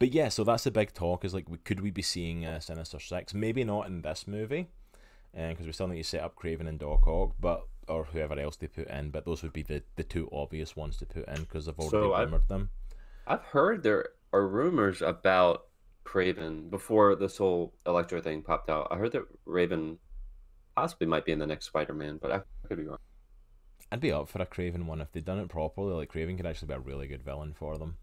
But 0.00 0.12
yeah, 0.12 0.30
so 0.30 0.42
that's 0.42 0.64
the 0.64 0.70
big 0.72 0.94
talk. 0.94 1.24
Is 1.24 1.34
like, 1.34 1.46
could 1.64 1.80
we 1.80 1.90
be 1.90 2.02
seeing 2.02 2.44
uh, 2.46 2.58
Sinister 2.58 2.98
Six? 2.98 3.34
Maybe 3.34 3.62
not 3.62 3.86
in 3.86 4.00
this 4.00 4.26
movie, 4.26 4.66
because 5.32 5.66
we 5.66 5.72
still 5.72 5.88
need 5.88 6.02
to 6.02 6.08
set 6.08 6.22
up 6.22 6.34
Kraven 6.34 6.66
and 6.66 6.78
Doc 6.78 7.06
Ock, 7.06 7.34
but 7.38 7.66
or 7.86 8.04
whoever 8.04 8.38
else 8.40 8.56
they 8.56 8.66
put 8.66 8.88
in. 8.88 9.10
But 9.10 9.26
those 9.26 9.42
would 9.42 9.52
be 9.52 9.62
the, 9.62 9.82
the 9.96 10.02
two 10.02 10.28
obvious 10.32 10.74
ones 10.74 10.96
to 10.96 11.06
put 11.06 11.28
in 11.28 11.42
because 11.42 11.66
they've 11.66 11.78
already 11.78 11.90
So 11.90 12.18
rumored 12.18 12.48
them. 12.48 12.70
I've 13.26 13.42
heard 13.42 13.82
there 13.82 14.08
are 14.32 14.48
rumors 14.48 15.02
about 15.02 15.66
Kraven 16.06 16.70
before 16.70 17.14
this 17.14 17.36
whole 17.36 17.74
Electro 17.84 18.22
thing 18.22 18.40
popped 18.42 18.70
out. 18.70 18.88
I 18.90 18.96
heard 18.96 19.12
that 19.12 19.26
Raven 19.44 19.98
possibly 20.76 21.08
might 21.08 21.26
be 21.26 21.32
in 21.32 21.38
the 21.38 21.46
next 21.46 21.66
Spider-Man, 21.66 22.20
but 22.22 22.32
I 22.32 22.40
could 22.66 22.78
be 22.78 22.84
wrong. 22.84 22.98
I'd 23.92 24.00
be 24.00 24.12
up 24.12 24.28
for 24.28 24.40
a 24.40 24.46
Kraven 24.46 24.86
one 24.86 25.02
if 25.02 25.12
they'd 25.12 25.24
done 25.26 25.40
it 25.40 25.48
properly. 25.48 25.92
Like 25.92 26.10
Kraven 26.10 26.38
could 26.38 26.46
actually 26.46 26.68
be 26.68 26.74
a 26.74 26.78
really 26.78 27.06
good 27.06 27.22
villain 27.22 27.52
for 27.52 27.76
them. 27.76 27.96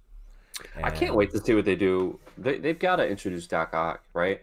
I 0.83 0.89
can't 0.89 1.15
wait 1.15 1.31
to 1.31 1.43
see 1.43 1.53
what 1.53 1.65
they 1.65 1.75
do. 1.75 2.19
They 2.37 2.57
they've 2.57 2.79
got 2.79 2.97
to 2.97 3.07
introduce 3.07 3.47
Doc 3.47 3.73
Ock, 3.73 4.03
right? 4.13 4.41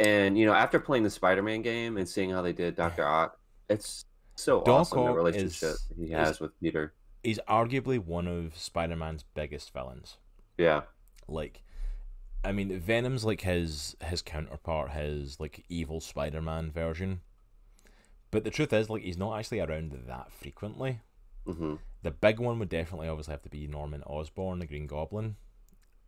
And 0.00 0.36
you 0.38 0.46
know, 0.46 0.52
after 0.52 0.80
playing 0.80 1.04
the 1.04 1.10
Spider-Man 1.10 1.62
game 1.62 1.96
and 1.96 2.08
seeing 2.08 2.30
how 2.30 2.42
they 2.42 2.52
did 2.52 2.74
Doctor 2.76 3.06
Ock, 3.06 3.38
it's 3.68 4.04
so 4.34 4.62
Doc 4.62 4.80
awesome 4.80 5.04
the 5.04 5.12
relationship 5.12 5.70
is- 5.70 5.88
he 5.96 6.04
is- 6.06 6.10
has 6.12 6.40
with 6.40 6.58
Peter. 6.60 6.94
He's 7.22 7.38
arguably 7.48 7.98
one 7.98 8.26
of 8.28 8.54
Spider-Man's 8.56 9.22
biggest 9.34 9.72
villains. 9.72 10.18
Yeah, 10.58 10.82
like 11.28 11.62
I 12.44 12.52
mean, 12.52 12.78
Venom's 12.78 13.24
like 13.24 13.40
his 13.42 13.96
his 14.04 14.20
counterpart, 14.20 14.90
his 14.90 15.40
like 15.40 15.64
evil 15.68 16.00
Spider-Man 16.00 16.70
version. 16.72 17.20
But 18.30 18.42
the 18.44 18.50
truth 18.50 18.72
is, 18.72 18.90
like, 18.90 19.02
he's 19.02 19.16
not 19.16 19.38
actually 19.38 19.60
around 19.60 19.92
that 20.08 20.32
frequently. 20.32 21.00
hmm 21.46 21.76
The 22.02 22.10
big 22.10 22.40
one 22.40 22.58
would 22.58 22.68
definitely 22.68 23.06
obviously 23.08 23.30
have 23.30 23.42
to 23.42 23.48
be 23.48 23.68
Norman 23.68 24.02
Osborn, 24.02 24.58
the 24.58 24.66
Green 24.66 24.88
Goblin. 24.88 25.36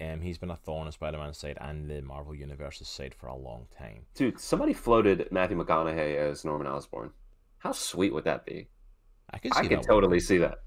Um, 0.01 0.21
he's 0.21 0.39
been 0.39 0.51
a 0.51 0.57
thorn 0.57 0.87
in 0.87 0.93
Spider-Man's 0.93 1.39
side 1.39 1.57
and 1.61 1.89
the 1.89 2.03
Marvel 2.03 2.35
Universe's 2.35 2.89
side 2.89 3.15
for 3.15 3.29
a 3.29 3.37
long 3.37 3.67
time. 3.79 4.03
Dude, 4.15 4.39
somebody 4.39 4.75
floated 4.75 5.29
Matthew 5.31 5.57
McConaughey 5.57 6.17
as 6.17 6.45
Norman 6.45 6.67
Osborn. 6.67 7.11
How 7.59 7.73
sweet 7.73 8.13
would 8.13 8.25
that 8.25 8.45
be? 8.45 8.69
I 9.31 9.39
could 9.39 9.55
see 9.55 9.61
I 9.61 9.67
could 9.67 9.83
totally 9.83 10.21
see 10.21 10.39
that. 10.39 10.59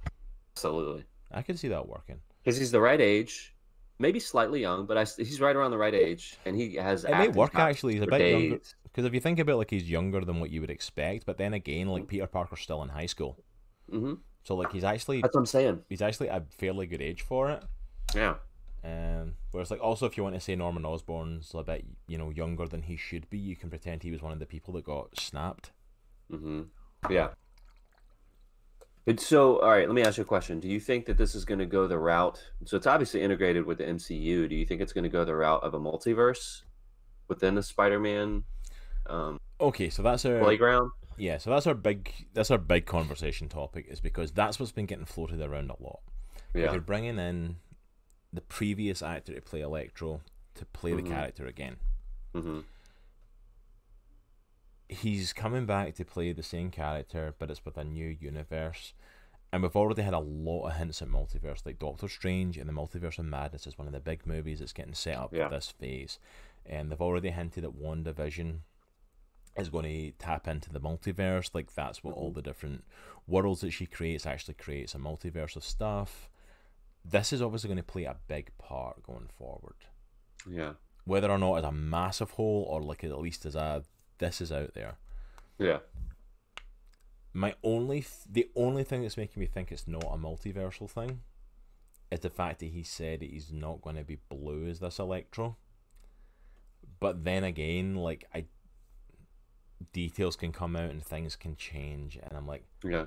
Absolutely. 0.54 1.06
I 1.32 1.44
could 1.44 1.60
see 1.60 1.68
that 1.68 1.88
working. 1.88 2.20
Because 2.44 2.58
he's 2.58 2.72
the 2.72 2.82
right 2.82 3.00
age, 3.00 3.56
maybe 4.00 4.20
slightly 4.20 4.62
young, 4.62 4.86
but 4.86 4.98
I, 4.98 5.04
he's 5.04 5.40
right 5.40 5.56
around 5.56 5.72
the 5.72 5.78
right 5.78 5.94
age, 5.94 6.38
and 6.46 6.56
he 6.56 6.76
has. 6.76 7.06
It 7.06 7.12
may 7.12 7.28
work 7.28 7.56
actually. 7.56 7.94
He's 7.94 8.04
a 8.04 8.08
bit 8.08 8.32
younger. 8.32 8.60
Because 8.84 9.06
if 9.06 9.14
you 9.14 9.20
think 9.20 9.38
about 9.40 9.58
like 9.60 9.70
he's 9.70 9.90
younger 9.90 10.22
than 10.22 10.40
what 10.40 10.50
you 10.50 10.62
would 10.62 10.72
expect, 10.72 11.26
but 11.26 11.38
then 11.38 11.54
again, 11.54 11.88
like 11.88 12.08
Peter 12.08 12.26
Parker's 12.26 12.62
still 12.62 12.82
in 12.82 12.90
high 12.90 13.06
school, 13.06 13.38
hmm 13.90 14.16
so 14.44 14.56
like 14.56 14.72
he's 14.72 14.84
actually 14.84 15.22
That's 15.22 15.36
what 15.36 15.42
I'm 15.42 15.46
saying. 15.46 15.82
he's 15.90 16.02
actually 16.02 16.30
a 16.30 16.44
fairly 16.58 16.88
good 16.88 17.02
age 17.02 17.22
for 17.22 17.52
it. 17.52 17.64
Yeah. 18.16 18.36
Um, 18.84 19.34
whereas 19.52 19.72
like 19.72 19.82
also 19.82 20.06
if 20.06 20.16
you 20.16 20.24
want 20.24 20.36
to 20.36 20.42
say 20.42 20.56
Norman 20.56 20.86
Osborn's 20.86 21.52
a 21.54 21.64
bit 21.64 21.86
you 22.08 22.18
know 22.18 22.30
younger 22.30 22.68
than 22.68 22.84
he 22.84 22.96
should 22.96 23.30
be, 23.30 23.38
you 23.38 23.56
can 23.56 23.70
pretend 23.70 24.04
he 24.04 24.12
was 24.12 24.22
one 24.22 24.32
of 24.32 24.40
the 24.40 24.46
people 24.46 24.74
that 24.76 24.86
got 24.86 25.20
snapped. 25.20 25.72
hmm 26.30 26.62
Yeah. 27.10 27.30
But 29.06 29.20
so, 29.20 29.60
all 29.60 29.70
right, 29.72 29.88
let 29.88 29.96
me 29.96 30.04
ask 30.04 30.18
you 30.18 30.24
a 30.24 30.26
question. 30.26 30.60
Do 30.60 30.68
you 30.68 30.80
think 30.80 31.06
that 31.08 31.18
this 31.18 31.34
is 31.34 31.44
going 31.44 31.60
to 31.60 31.66
go 31.66 31.88
the 31.88 31.98
route? 31.98 32.44
So 32.66 32.78
it's 32.78 32.86
obviously 32.86 33.22
integrated 33.22 33.66
with 33.66 33.80
the 33.80 33.86
MCU. 33.86 34.48
Do 34.48 34.56
you 34.56 34.66
think 34.66 34.82
it's 34.82 34.94
going 34.94 35.04
to 35.04 35.10
go 35.10 35.26
the 35.26 35.36
route 35.36 35.64
of 35.64 35.74
a 35.74 35.80
multiverse 35.80 36.62
within 37.28 37.56
the 37.56 37.64
Spider-Man 37.64 38.44
um, 39.08 39.40
Okay, 39.60 39.90
so 39.90 40.04
that's 40.04 40.26
our 40.26 40.40
playground? 40.40 40.92
yeah, 41.18 41.38
so 41.38 41.50
that's 41.50 41.68
our 41.68 41.74
big 41.74 42.14
that's 42.34 42.52
our 42.52 42.58
big 42.58 42.86
conversation 42.86 43.50
topic 43.50 43.88
is 43.90 44.00
because 44.00 44.32
that's 44.32 44.60
what's 44.60 44.72
been 44.72 44.86
getting 44.86 45.06
floated 45.06 45.42
around 45.42 45.72
a 45.72 45.84
lot. 45.84 46.00
Yeah. 46.54 46.72
They're 46.72 46.80
bringing 46.80 47.18
in 47.20 47.56
the 48.32 48.42
previous 48.42 49.02
actor 49.02 49.34
to 49.34 49.42
play 49.42 49.62
Electro 49.62 50.22
to 50.56 50.66
play 50.66 50.92
Mhm. 50.92 51.04
the 51.04 51.10
character 51.10 51.46
again. 51.48 51.78
hmm 52.34 52.62
he's 54.88 55.34
coming 55.34 55.66
back 55.68 55.94
to 55.96 56.04
play 56.06 56.32
the 56.34 56.42
same 56.44 56.72
character, 56.72 57.36
but 57.38 57.52
it's 57.52 57.64
with 57.64 57.78
a 57.78 57.84
new 57.84 58.08
universe. 58.20 58.94
And 59.52 59.64
we've 59.64 59.76
already 59.76 60.02
had 60.02 60.14
a 60.14 60.20
lot 60.20 60.68
of 60.68 60.76
hints 60.78 61.02
at 61.02 61.08
multiverse, 61.08 61.66
like 61.66 61.80
Doctor 61.80 62.08
Strange 62.08 62.58
and 62.58 62.68
the 62.68 62.74
Multiverse 62.74 63.20
of 63.20 63.26
Madness 63.26 63.68
is 63.68 63.78
one 63.78 63.88
of 63.88 63.94
the 63.94 64.00
big 64.00 64.26
movies 64.26 64.60
that's 64.60 64.74
getting 64.74 64.94
set 64.94 65.16
up 65.18 65.34
Yeah. 65.34 65.48
for 65.48 65.56
this 65.56 65.70
phase. 65.72 66.20
And 66.66 66.92
they've 66.92 67.02
already 67.02 67.30
hinted 67.32 67.64
at 67.64 67.72
WandaVision 67.72 68.62
is 69.58 69.70
going 69.70 69.86
to 69.86 70.12
tap 70.18 70.48
into 70.48 70.72
the 70.72 70.80
multiverse. 70.80 71.52
Like 71.54 71.74
that's 71.74 72.04
what 72.04 72.14
all 72.16 72.32
the 72.32 72.42
different 72.42 72.84
worlds 73.28 73.62
that 73.62 73.72
she 73.72 73.86
creates 73.86 74.26
actually 74.26 74.54
creates 74.54 74.94
a 74.96 75.00
multiverse 75.00 75.56
of 75.56 75.64
stuff. 75.64 76.29
This 77.10 77.34
is 77.34 77.42
obviously 77.42 77.68
going 77.70 77.78
to 77.78 77.84
play 77.84 78.04
a 78.06 78.18
big 78.28 78.52
part 78.58 79.02
going 79.04 79.30
forward 79.38 79.76
Yeah. 80.50 80.74
whether 81.06 81.30
or 81.32 81.38
not 81.40 81.56
it's 81.56 81.66
a 81.68 81.72
massive 81.72 82.32
hole 82.32 82.66
or 82.70 82.82
like 82.82 83.04
at 83.04 83.18
least 83.20 83.46
as 83.46 83.56
a 83.56 83.84
this 84.20 84.42
is 84.42 84.52
out 84.52 84.74
there. 84.74 84.98
Yeah. 85.58 85.80
My 87.34 87.56
only 87.64 88.02
th- 88.02 88.12
the 88.30 88.50
only 88.56 88.84
thing 88.84 89.02
that's 89.02 89.18
making 89.18 89.40
me 89.40 89.46
think 89.48 89.72
it's 89.72 89.88
not 89.88 90.04
a 90.04 90.18
multiversal 90.18 90.90
thing 90.90 91.22
is 92.12 92.20
the 92.22 92.30
fact 92.30 92.60
that 92.60 92.68
he 92.72 92.84
said 92.84 93.22
he's 93.22 93.52
not 93.52 93.82
going 93.82 93.96
to 93.96 94.04
be 94.04 94.18
blue 94.30 94.68
as 94.68 94.80
this 94.80 95.00
Electro. 95.00 95.58
But 97.00 97.24
then 97.24 97.44
again, 97.44 97.96
like 97.96 98.26
I 98.36 98.46
details 99.94 100.36
can 100.36 100.52
come 100.52 100.76
out 100.76 100.90
and 100.90 101.04
things 101.04 101.36
can 101.36 101.56
change 101.56 102.18
and 102.22 102.34
I'm 102.36 102.46
like 102.48 102.66
Yeah. 102.84 103.06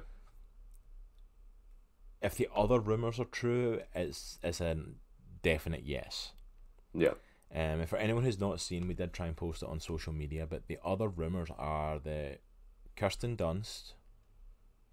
If 2.22 2.36
the 2.36 2.48
other 2.54 2.80
rumors 2.80 3.18
are 3.18 3.24
true, 3.24 3.80
it's 3.94 4.38
it's 4.42 4.60
a 4.60 4.76
definite 5.42 5.82
yes. 5.84 6.32
Yeah. 6.94 7.14
Um, 7.54 7.80
and 7.80 7.88
for 7.88 7.96
anyone 7.98 8.24
who's 8.24 8.40
not 8.40 8.60
seen, 8.60 8.88
we 8.88 8.94
did 8.94 9.12
try 9.12 9.26
and 9.26 9.36
post 9.36 9.62
it 9.62 9.68
on 9.68 9.80
social 9.80 10.12
media, 10.12 10.46
but 10.48 10.68
the 10.68 10.78
other 10.84 11.08
rumours 11.08 11.50
are 11.58 11.98
that 11.98 12.40
Kirsten 12.96 13.36
Dunst 13.36 13.92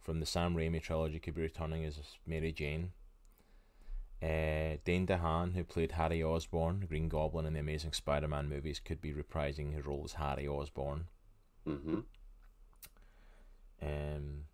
from 0.02 0.20
the 0.20 0.26
Sam 0.26 0.56
Raimi 0.56 0.82
trilogy 0.82 1.20
could 1.20 1.36
be 1.36 1.42
returning 1.42 1.86
as 1.86 2.00
Mary 2.26 2.52
Jane. 2.52 2.92
Uh, 4.22 4.76
Dane 4.84 5.08
DeHaan, 5.08 5.54
who 5.54 5.64
played 5.64 5.94
Harry 5.94 6.22
Osborn, 6.22 6.86
Green 6.90 7.08
Goblin 7.08 7.46
in 7.46 7.54
the 7.54 7.62
Amazing 7.62 7.94
Spider-Man 7.94 8.50
movies, 8.50 8.82
could 8.84 9.00
be 9.00 9.14
reprising 9.14 9.74
his 9.74 9.86
role 9.86 10.02
as 10.04 10.14
Harry 10.14 10.46
Osborn. 10.46 11.06
hmm 11.66 12.00
Um, 13.82 14.46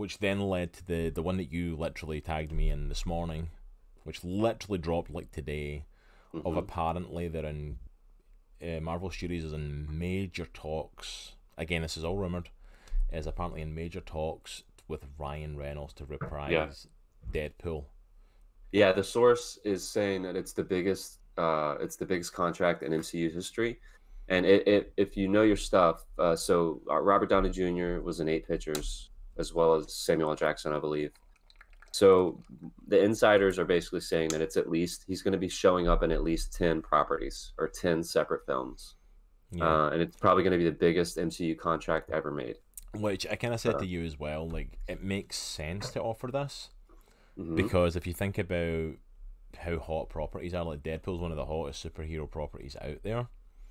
which 0.00 0.18
then 0.18 0.40
led 0.40 0.72
to 0.72 0.86
the 0.86 1.10
the 1.10 1.22
one 1.22 1.36
that 1.36 1.52
you 1.52 1.76
literally 1.76 2.20
tagged 2.20 2.52
me 2.52 2.70
in 2.70 2.88
this 2.88 3.04
morning, 3.04 3.50
which 4.04 4.24
literally 4.24 4.78
dropped 4.78 5.10
like 5.10 5.30
today. 5.30 5.84
of 6.32 6.54
hmm 6.54 6.58
apparently 6.58 7.28
they're 7.28 7.44
in 7.44 7.78
uh, 8.62 8.80
Marvel 8.80 9.10
Studios 9.10 9.44
is 9.44 9.52
in 9.52 9.86
major 9.90 10.46
talks. 10.46 11.32
Again, 11.58 11.82
this 11.82 11.96
is 11.96 12.04
all 12.04 12.16
rumored. 12.16 12.48
Is 13.12 13.26
apparently 13.26 13.60
in 13.60 13.74
major 13.74 14.00
talks 14.00 14.62
with 14.88 15.04
Ryan 15.18 15.56
Reynolds 15.56 15.92
to 15.94 16.04
reprise 16.06 16.86
Deadpool. 17.32 17.84
Yeah, 18.72 18.92
the 18.92 19.04
source 19.04 19.58
is 19.64 19.86
saying 19.86 20.22
that 20.22 20.36
it's 20.36 20.52
the 20.52 20.62
biggest 20.62 21.18
uh 21.36 21.76
it's 21.80 21.96
the 21.96 22.06
biggest 22.06 22.32
contract 22.32 22.82
in 22.82 22.92
MCU 22.92 23.32
history. 23.32 23.80
And 24.28 24.46
it, 24.46 24.66
it 24.66 24.92
if 24.96 25.16
you 25.16 25.28
know 25.28 25.42
your 25.42 25.56
stuff, 25.56 26.04
uh, 26.18 26.36
so 26.36 26.80
uh, 26.88 27.00
Robert 27.00 27.28
Downey 27.28 27.50
Jr. 27.50 28.00
was 28.00 28.20
in 28.20 28.28
eight 28.28 28.46
pictures, 28.46 29.09
as 29.40 29.52
well 29.52 29.74
as 29.74 29.92
Samuel 29.92 30.36
Jackson, 30.36 30.72
I 30.72 30.78
believe. 30.78 31.10
So 31.92 32.40
the 32.86 33.02
insiders 33.02 33.58
are 33.58 33.64
basically 33.64 34.00
saying 34.00 34.28
that 34.28 34.40
it's 34.40 34.56
at 34.56 34.70
least 34.70 35.04
he's 35.08 35.22
going 35.22 35.32
to 35.32 35.38
be 35.38 35.48
showing 35.48 35.88
up 35.88 36.04
in 36.04 36.12
at 36.12 36.22
least 36.22 36.52
ten 36.52 36.80
properties 36.82 37.52
or 37.58 37.66
ten 37.66 38.04
separate 38.04 38.46
films, 38.46 38.94
Yeah. 39.50 39.64
uh, 39.86 39.90
and 39.90 40.00
it's 40.00 40.16
probably 40.16 40.44
going 40.44 40.52
to 40.52 40.58
be 40.58 40.64
the 40.70 40.70
biggest 40.76 41.16
MCU 41.16 41.58
contract 41.58 42.10
ever 42.10 42.30
made. 42.30 42.58
Which 42.94 43.26
I 43.28 43.34
kind 43.34 43.54
of 43.54 43.60
said 43.60 43.74
uh, 43.76 43.78
to 43.78 43.86
you 43.86 44.04
as 44.04 44.18
well. 44.18 44.48
Like 44.48 44.78
it 44.86 45.02
makes 45.02 45.36
sense 45.36 45.90
to 45.90 46.00
offer 46.02 46.28
this 46.28 46.70
Mhm. 47.38 47.56
because 47.56 47.96
if 47.96 48.06
you 48.06 48.12
think 48.12 48.38
about 48.38 48.94
how 49.58 49.78
hot 49.80 50.10
properties 50.10 50.54
are, 50.54 50.64
like 50.64 50.82
Deadpool's 50.84 51.20
one 51.20 51.32
of 51.32 51.36
the 51.36 51.46
hottest 51.46 51.84
superhero 51.84 52.30
properties 52.30 52.76
out 52.80 53.02
there. 53.02 53.26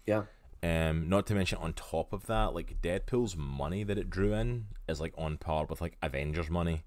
Yeah. 0.06 0.24
Um, 0.62 1.08
not 1.08 1.26
to 1.28 1.36
mention 1.36 1.58
on 1.60 1.74
top 1.74 2.12
of 2.12 2.26
that, 2.28 2.54
like 2.54 2.82
Deadpool's 2.82 3.38
money 3.38 3.84
that 3.84 3.98
it 3.98 4.10
drew 4.10 4.34
in 4.34 4.65
is 4.88 5.00
like 5.00 5.13
on 5.17 5.38
par 5.38 5.65
with 5.69 5.80
like 5.82 5.98
Avengers 6.02 6.50
money. 6.50 6.84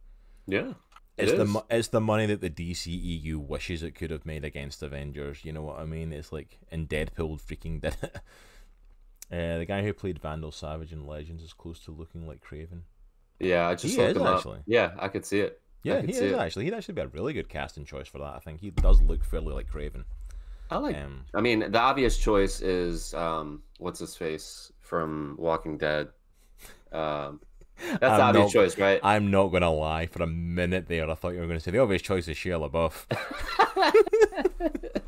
Yeah, 0.46 0.74
it 1.16 1.28
It's 1.28 1.32
the 1.32 1.64
it's 1.70 1.88
the 1.88 2.00
money 2.00 2.26
that 2.26 2.40
the 2.42 2.50
DCEU 2.50 3.36
wishes 3.36 3.82
it 3.82 3.92
could 3.92 4.10
have 4.10 4.26
made 4.26 4.44
against 4.44 4.82
Avengers. 4.82 5.44
You 5.44 5.52
know 5.52 5.62
what 5.62 5.78
I 5.78 5.86
mean? 5.86 6.12
It's 6.12 6.32
like 6.32 6.58
and 6.70 6.88
Deadpool 6.88 7.40
freaking 7.40 7.80
did 7.80 7.96
it. 8.02 8.16
Uh, 9.30 9.56
the 9.56 9.64
guy 9.64 9.82
who 9.82 9.94
played 9.94 10.18
Vandal 10.18 10.52
Savage 10.52 10.92
in 10.92 11.06
Legends 11.06 11.42
is 11.42 11.54
close 11.54 11.80
to 11.80 11.90
looking 11.90 12.26
like 12.26 12.44
Kraven. 12.44 12.82
yeah. 13.40 13.66
I 13.66 13.74
just 13.76 13.94
He 13.94 13.96
looked 13.96 14.10
is, 14.10 14.16
him 14.18 14.22
up. 14.24 14.36
actually. 14.36 14.58
Yeah, 14.66 14.90
I 14.98 15.08
could 15.08 15.24
see 15.24 15.40
it. 15.40 15.58
Yeah, 15.82 16.02
he 16.02 16.12
is 16.12 16.20
it. 16.20 16.34
actually. 16.34 16.66
He'd 16.66 16.74
actually 16.74 16.94
be 16.94 17.00
a 17.00 17.06
really 17.06 17.32
good 17.32 17.48
casting 17.48 17.86
choice 17.86 18.08
for 18.08 18.18
that. 18.18 18.34
I 18.34 18.40
think 18.40 18.60
he 18.60 18.68
does 18.70 19.00
look 19.00 19.24
fairly 19.24 19.54
like 19.54 19.70
Kraven. 19.72 20.04
I 20.72 20.78
like 20.78 20.96
Um, 20.96 21.24
I 21.34 21.40
mean, 21.40 21.70
the 21.70 21.78
obvious 21.78 22.16
choice 22.18 22.60
is 22.60 23.14
um, 23.14 23.62
what's 23.78 24.00
his 24.00 24.16
face 24.16 24.72
from 24.80 25.36
Walking 25.38 25.78
Dead. 25.78 26.08
Um, 26.92 27.40
that's 27.78 28.00
the 28.00 28.06
I'm 28.06 28.20
obvious 28.20 28.44
not- 28.46 28.52
choice, 28.52 28.78
right? 28.78 29.00
I'm 29.02 29.30
not 29.30 29.48
gonna 29.48 29.72
lie. 29.72 30.06
For 30.06 30.22
a 30.22 30.26
minute 30.26 30.88
there, 30.88 31.10
I 31.10 31.14
thought 31.14 31.30
you 31.30 31.40
were 31.40 31.46
going 31.46 31.58
to 31.58 31.64
say 31.64 31.70
the 31.70 31.78
obvious 31.78 32.02
choice 32.02 32.28
is 32.28 32.36
Shia 32.36 32.58
LaBeouf. 32.70 33.06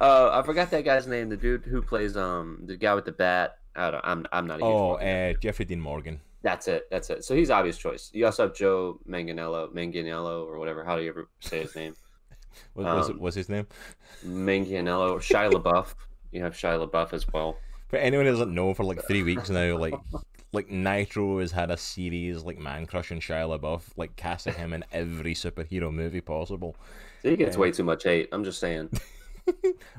uh, 0.00 0.30
I 0.32 0.42
forgot 0.44 0.70
that 0.70 0.84
guy's 0.84 1.06
name. 1.06 1.28
The 1.28 1.36
dude 1.36 1.64
who 1.64 1.82
plays 1.82 2.16
um 2.16 2.60
the 2.64 2.76
guy 2.76 2.94
with 2.94 3.04
the 3.04 3.12
bat. 3.12 3.58
I 3.74 3.90
don't. 3.90 4.04
I'm. 4.04 4.26
I'm 4.32 4.46
not 4.46 4.60
a 4.60 4.64
oh, 4.64 4.92
uh, 4.94 5.34
Jeffrey 5.34 5.64
Dean 5.64 5.80
Morgan. 5.80 6.20
That's 6.42 6.68
it. 6.68 6.86
That's 6.90 7.10
it. 7.10 7.24
So 7.24 7.34
he's 7.34 7.50
obvious 7.50 7.76
choice. 7.76 8.10
You 8.12 8.26
also 8.26 8.44
have 8.44 8.54
Joe 8.54 9.00
Manganiello, 9.08 9.72
Manganiello, 9.74 10.46
or 10.46 10.58
whatever. 10.58 10.84
How 10.84 10.96
do 10.96 11.02
you 11.02 11.08
ever 11.08 11.28
say 11.40 11.62
his 11.62 11.74
name? 11.74 11.94
What 12.74 12.84
was, 12.86 13.10
Um, 13.10 13.20
his 13.40 13.48
name? 13.48 13.66
Manganiello 14.24 15.12
or 15.12 15.18
Shia 15.20 15.50
LaBeouf. 15.52 15.94
You 16.32 16.42
have 16.42 16.54
Shia 16.54 16.86
LaBeouf 16.88 17.12
as 17.12 17.26
well. 17.32 17.58
For 17.88 17.96
anyone 17.96 18.26
who 18.26 18.32
doesn't 18.32 18.54
know, 18.54 18.74
for 18.74 18.84
like 18.84 19.02
three 19.06 19.22
weeks 19.22 19.48
now, 19.50 19.76
like 19.78 19.94
like 20.52 20.70
Nitro 20.70 21.38
has 21.40 21.52
had 21.52 21.70
a 21.70 21.76
series 21.76 22.42
like 22.42 22.58
man 22.58 22.86
crushing 22.86 23.20
Shia 23.20 23.58
LaBeouf, 23.58 23.82
like 23.96 24.16
casting 24.16 24.54
him 24.54 24.72
in 24.72 24.84
every 24.92 25.34
superhero 25.34 25.92
movie 25.92 26.20
possible. 26.20 26.76
So 27.22 27.30
he 27.30 27.36
gets 27.36 27.56
Yeah. 27.56 27.60
way 27.60 27.72
too 27.72 27.84
much 27.84 28.04
hate. 28.04 28.28
I'm 28.32 28.44
just 28.44 28.58
saying. 28.60 28.90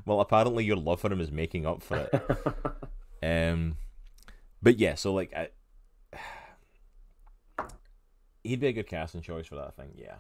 Well, 0.05 0.19
apparently 0.19 0.65
your 0.65 0.75
love 0.75 0.99
for 0.99 1.09
him 1.09 1.21
is 1.21 1.31
making 1.31 1.65
up 1.65 1.81
for 1.81 1.95
it. 1.97 2.13
Um, 3.23 3.77
but 4.61 4.77
yeah, 4.77 4.95
so 4.95 5.13
like 5.13 5.33
I, 5.33 5.47
he'd 8.43 8.59
be 8.59 8.67
a 8.67 8.73
good 8.73 8.87
casting 8.87 9.21
choice 9.21 9.47
for 9.47 9.55
that 9.55 9.75
thing. 9.75 9.89
Yeah. 9.95 10.15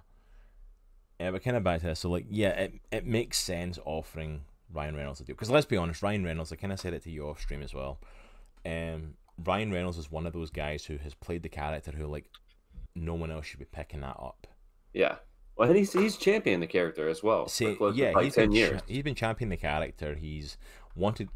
Yeah, 1.19 1.31
but 1.31 1.43
kind 1.43 1.57
of 1.57 1.63
back 1.63 1.81
to 1.81 1.87
this. 1.87 1.99
So 1.99 2.09
like, 2.09 2.25
yeah, 2.29 2.49
it 2.49 2.73
it 2.91 3.05
makes 3.05 3.37
sense 3.39 3.79
offering 3.85 4.41
Ryan 4.71 4.95
Reynolds 4.95 5.19
to 5.19 5.25
do. 5.25 5.33
Because 5.33 5.49
let's 5.49 5.65
be 5.65 5.77
honest, 5.77 6.01
Ryan 6.03 6.23
Reynolds, 6.23 6.51
I 6.51 6.55
kind 6.57 6.73
of 6.73 6.79
said 6.79 6.93
it 6.93 7.03
to 7.03 7.11
you 7.11 7.27
off 7.27 7.41
stream 7.41 7.63
as 7.63 7.73
well. 7.73 7.99
Um, 8.65 9.15
Ryan 9.43 9.71
Reynolds 9.71 9.97
is 9.97 10.11
one 10.11 10.27
of 10.27 10.33
those 10.33 10.49
guys 10.49 10.85
who 10.85 10.97
has 10.97 11.13
played 11.13 11.43
the 11.43 11.49
character 11.49 11.91
who 11.91 12.05
like 12.07 12.25
no 12.95 13.13
one 13.13 13.31
else 13.31 13.45
should 13.45 13.59
be 13.59 13.65
picking 13.65 14.01
that 14.01 14.17
up. 14.19 14.47
Yeah. 14.93 15.15
Well, 15.55 15.69
and 15.69 15.77
he's 15.77 15.93
he's 15.93 16.17
championed 16.17 16.61
the 16.61 16.67
character 16.67 17.07
as 17.09 17.23
well. 17.23 17.47
See, 17.47 17.73
for 17.75 17.91
yeah, 17.91 18.11
like 18.11 18.25
he's 18.25 18.35
ten 18.35 18.49
been 18.49 18.51
years. 18.55 18.81
he's 18.87 19.03
been 19.03 19.15
championing 19.15 19.49
the 19.49 19.57
character. 19.57 20.13
He's 20.13 20.57
wanted 20.95 21.29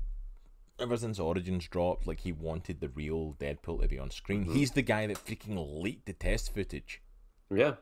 ever 0.79 0.95
since 0.97 1.19
Origins 1.19 1.67
dropped. 1.67 2.05
Like 2.05 2.19
he 2.19 2.32
wanted 2.32 2.82
the 2.82 2.89
real 2.89 3.36
Deadpool 3.39 3.82
to 3.82 3.88
be 3.88 3.97
on 3.97 4.11
screen. 4.11 4.45
Mhm. 4.45 4.53
He's 4.53 4.71
the 4.71 4.84
guy 4.84 5.07
that 5.07 5.17
freaking 5.25 5.82
leaked 5.82 6.05
the 6.05 6.13
test 6.13 6.53
footage. 6.53 7.01
Yeah. 7.49 7.75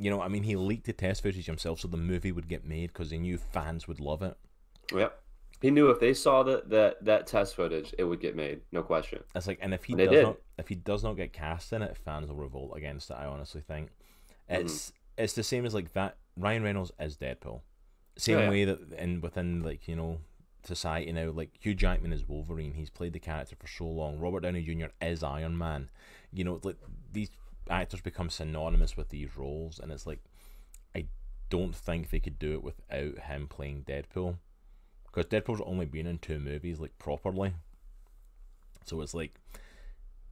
You 0.00 0.10
know, 0.10 0.22
I 0.22 0.28
mean, 0.28 0.44
he 0.44 0.56
leaked 0.56 0.86
the 0.86 0.94
test 0.94 1.22
footage 1.22 1.44
himself 1.44 1.80
so 1.80 1.88
the 1.88 1.98
movie 1.98 2.32
would 2.32 2.48
get 2.48 2.64
made 2.64 2.88
because 2.88 3.10
he 3.10 3.18
knew 3.18 3.36
fans 3.36 3.86
would 3.86 4.00
love 4.00 4.22
it. 4.22 4.34
Yep. 4.94 5.20
He 5.60 5.70
knew 5.70 5.90
if 5.90 6.00
they 6.00 6.14
saw 6.14 6.42
that 6.44 6.70
that 6.70 7.04
that 7.04 7.26
test 7.26 7.54
footage, 7.54 7.94
it 7.98 8.04
would 8.04 8.20
get 8.20 8.34
made, 8.34 8.62
no 8.72 8.82
question. 8.82 9.22
It's 9.34 9.46
like, 9.46 9.58
and 9.60 9.74
if 9.74 9.84
he 9.84 9.92
And 9.92 10.10
does 10.10 10.22
not, 10.22 10.36
if 10.58 10.68
he 10.68 10.74
does 10.74 11.04
not 11.04 11.16
get 11.18 11.34
cast 11.34 11.72
in 11.74 11.82
it, 11.82 11.98
fans 11.98 12.28
will 12.28 12.36
revolt 12.36 12.72
against 12.74 13.10
it. 13.10 13.18
I 13.20 13.26
honestly 13.26 13.60
think 13.60 13.90
mm-hmm. 14.50 14.64
it's 14.64 14.92
it's 15.18 15.34
the 15.34 15.42
same 15.42 15.66
as 15.66 15.74
like 15.74 15.92
that. 15.92 16.16
Ryan 16.36 16.62
Reynolds 16.62 16.92
is 16.98 17.18
Deadpool, 17.18 17.60
same 18.16 18.38
Oh, 18.38 18.40
yeah. 18.44 18.48
way 18.48 18.64
that 18.64 18.92
in 18.96 19.20
within 19.20 19.62
like 19.62 19.86
you 19.86 19.96
know 19.96 20.20
society 20.64 21.12
now, 21.12 21.30
like 21.30 21.50
Hugh 21.60 21.74
Jackman 21.74 22.14
is 22.14 22.26
Wolverine. 22.26 22.72
He's 22.72 22.90
played 22.90 23.12
the 23.12 23.18
character 23.18 23.56
for 23.56 23.66
so 23.68 23.84
long. 23.84 24.18
Robert 24.18 24.40
Downey 24.40 24.62
Jr. 24.62 24.86
is 25.02 25.22
Iron 25.22 25.58
Man. 25.58 25.90
You 26.32 26.44
know, 26.44 26.60
like 26.62 26.76
these 27.12 27.30
actors 27.70 28.00
become 28.00 28.30
synonymous 28.30 28.96
with 28.96 29.08
these 29.10 29.36
roles, 29.36 29.78
and 29.78 29.90
it's 29.92 30.06
like 30.06 30.20
I 30.94 31.06
don't 31.48 31.74
think 31.74 32.10
they 32.10 32.20
could 32.20 32.38
do 32.38 32.52
it 32.54 32.62
without 32.62 33.18
him 33.24 33.46
playing 33.48 33.84
Deadpool, 33.88 34.36
because 35.06 35.26
Deadpool's 35.26 35.62
only 35.64 35.86
been 35.86 36.06
in 36.06 36.18
two 36.18 36.38
movies 36.38 36.80
like 36.80 36.98
properly. 36.98 37.54
So 38.86 39.00
it's 39.02 39.14
like 39.14 39.34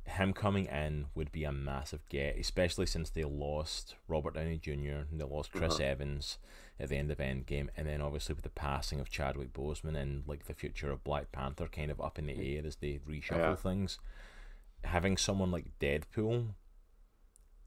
him 0.04 0.32
coming 0.32 0.66
in 0.66 1.06
would 1.14 1.30
be 1.30 1.44
a 1.44 1.52
massive 1.52 2.00
get, 2.08 2.38
especially 2.38 2.86
since 2.86 3.10
they 3.10 3.24
lost 3.24 3.94
Robert 4.08 4.34
Downey 4.34 4.56
Jr. 4.58 5.04
and 5.10 5.20
they 5.20 5.24
lost 5.24 5.52
Chris 5.52 5.74
Uh-huh. 5.74 5.84
Evans 5.84 6.38
at 6.80 6.88
the 6.88 6.96
end 6.96 7.10
of 7.10 7.18
Endgame, 7.18 7.68
and 7.76 7.86
then 7.86 8.00
obviously 8.00 8.34
with 8.34 8.44
the 8.44 8.48
passing 8.50 9.00
of 9.00 9.10
Chadwick 9.10 9.52
Boseman 9.52 9.96
and 9.96 10.22
like 10.26 10.46
the 10.46 10.54
future 10.54 10.90
of 10.90 11.04
Black 11.04 11.30
Panther 11.32 11.66
kind 11.68 11.90
of 11.90 12.00
up 12.00 12.18
in 12.18 12.26
the 12.26 12.56
air 12.56 12.62
as 12.66 12.76
they 12.76 12.98
reshuffle 13.06 13.38
Yeah. 13.38 13.54
things, 13.56 13.98
having 14.84 15.16
someone 15.18 15.50
like 15.50 15.78
Deadpool 15.78 16.54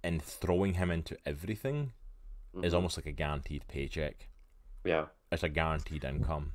and 0.04 0.22
throwing 0.22 0.76
him 0.76 0.92
into 0.92 1.18
everything 1.26 1.94
is 2.64 2.74
Mhm. 2.74 2.76
almost 2.76 2.98
like 2.98 3.06
a 3.06 3.12
guaranteed 3.12 3.68
paycheck. 3.68 4.28
Yeah. 4.84 5.08
It's 5.32 5.44
a 5.44 5.50
guaranteed 5.50 6.04
income. 6.04 6.54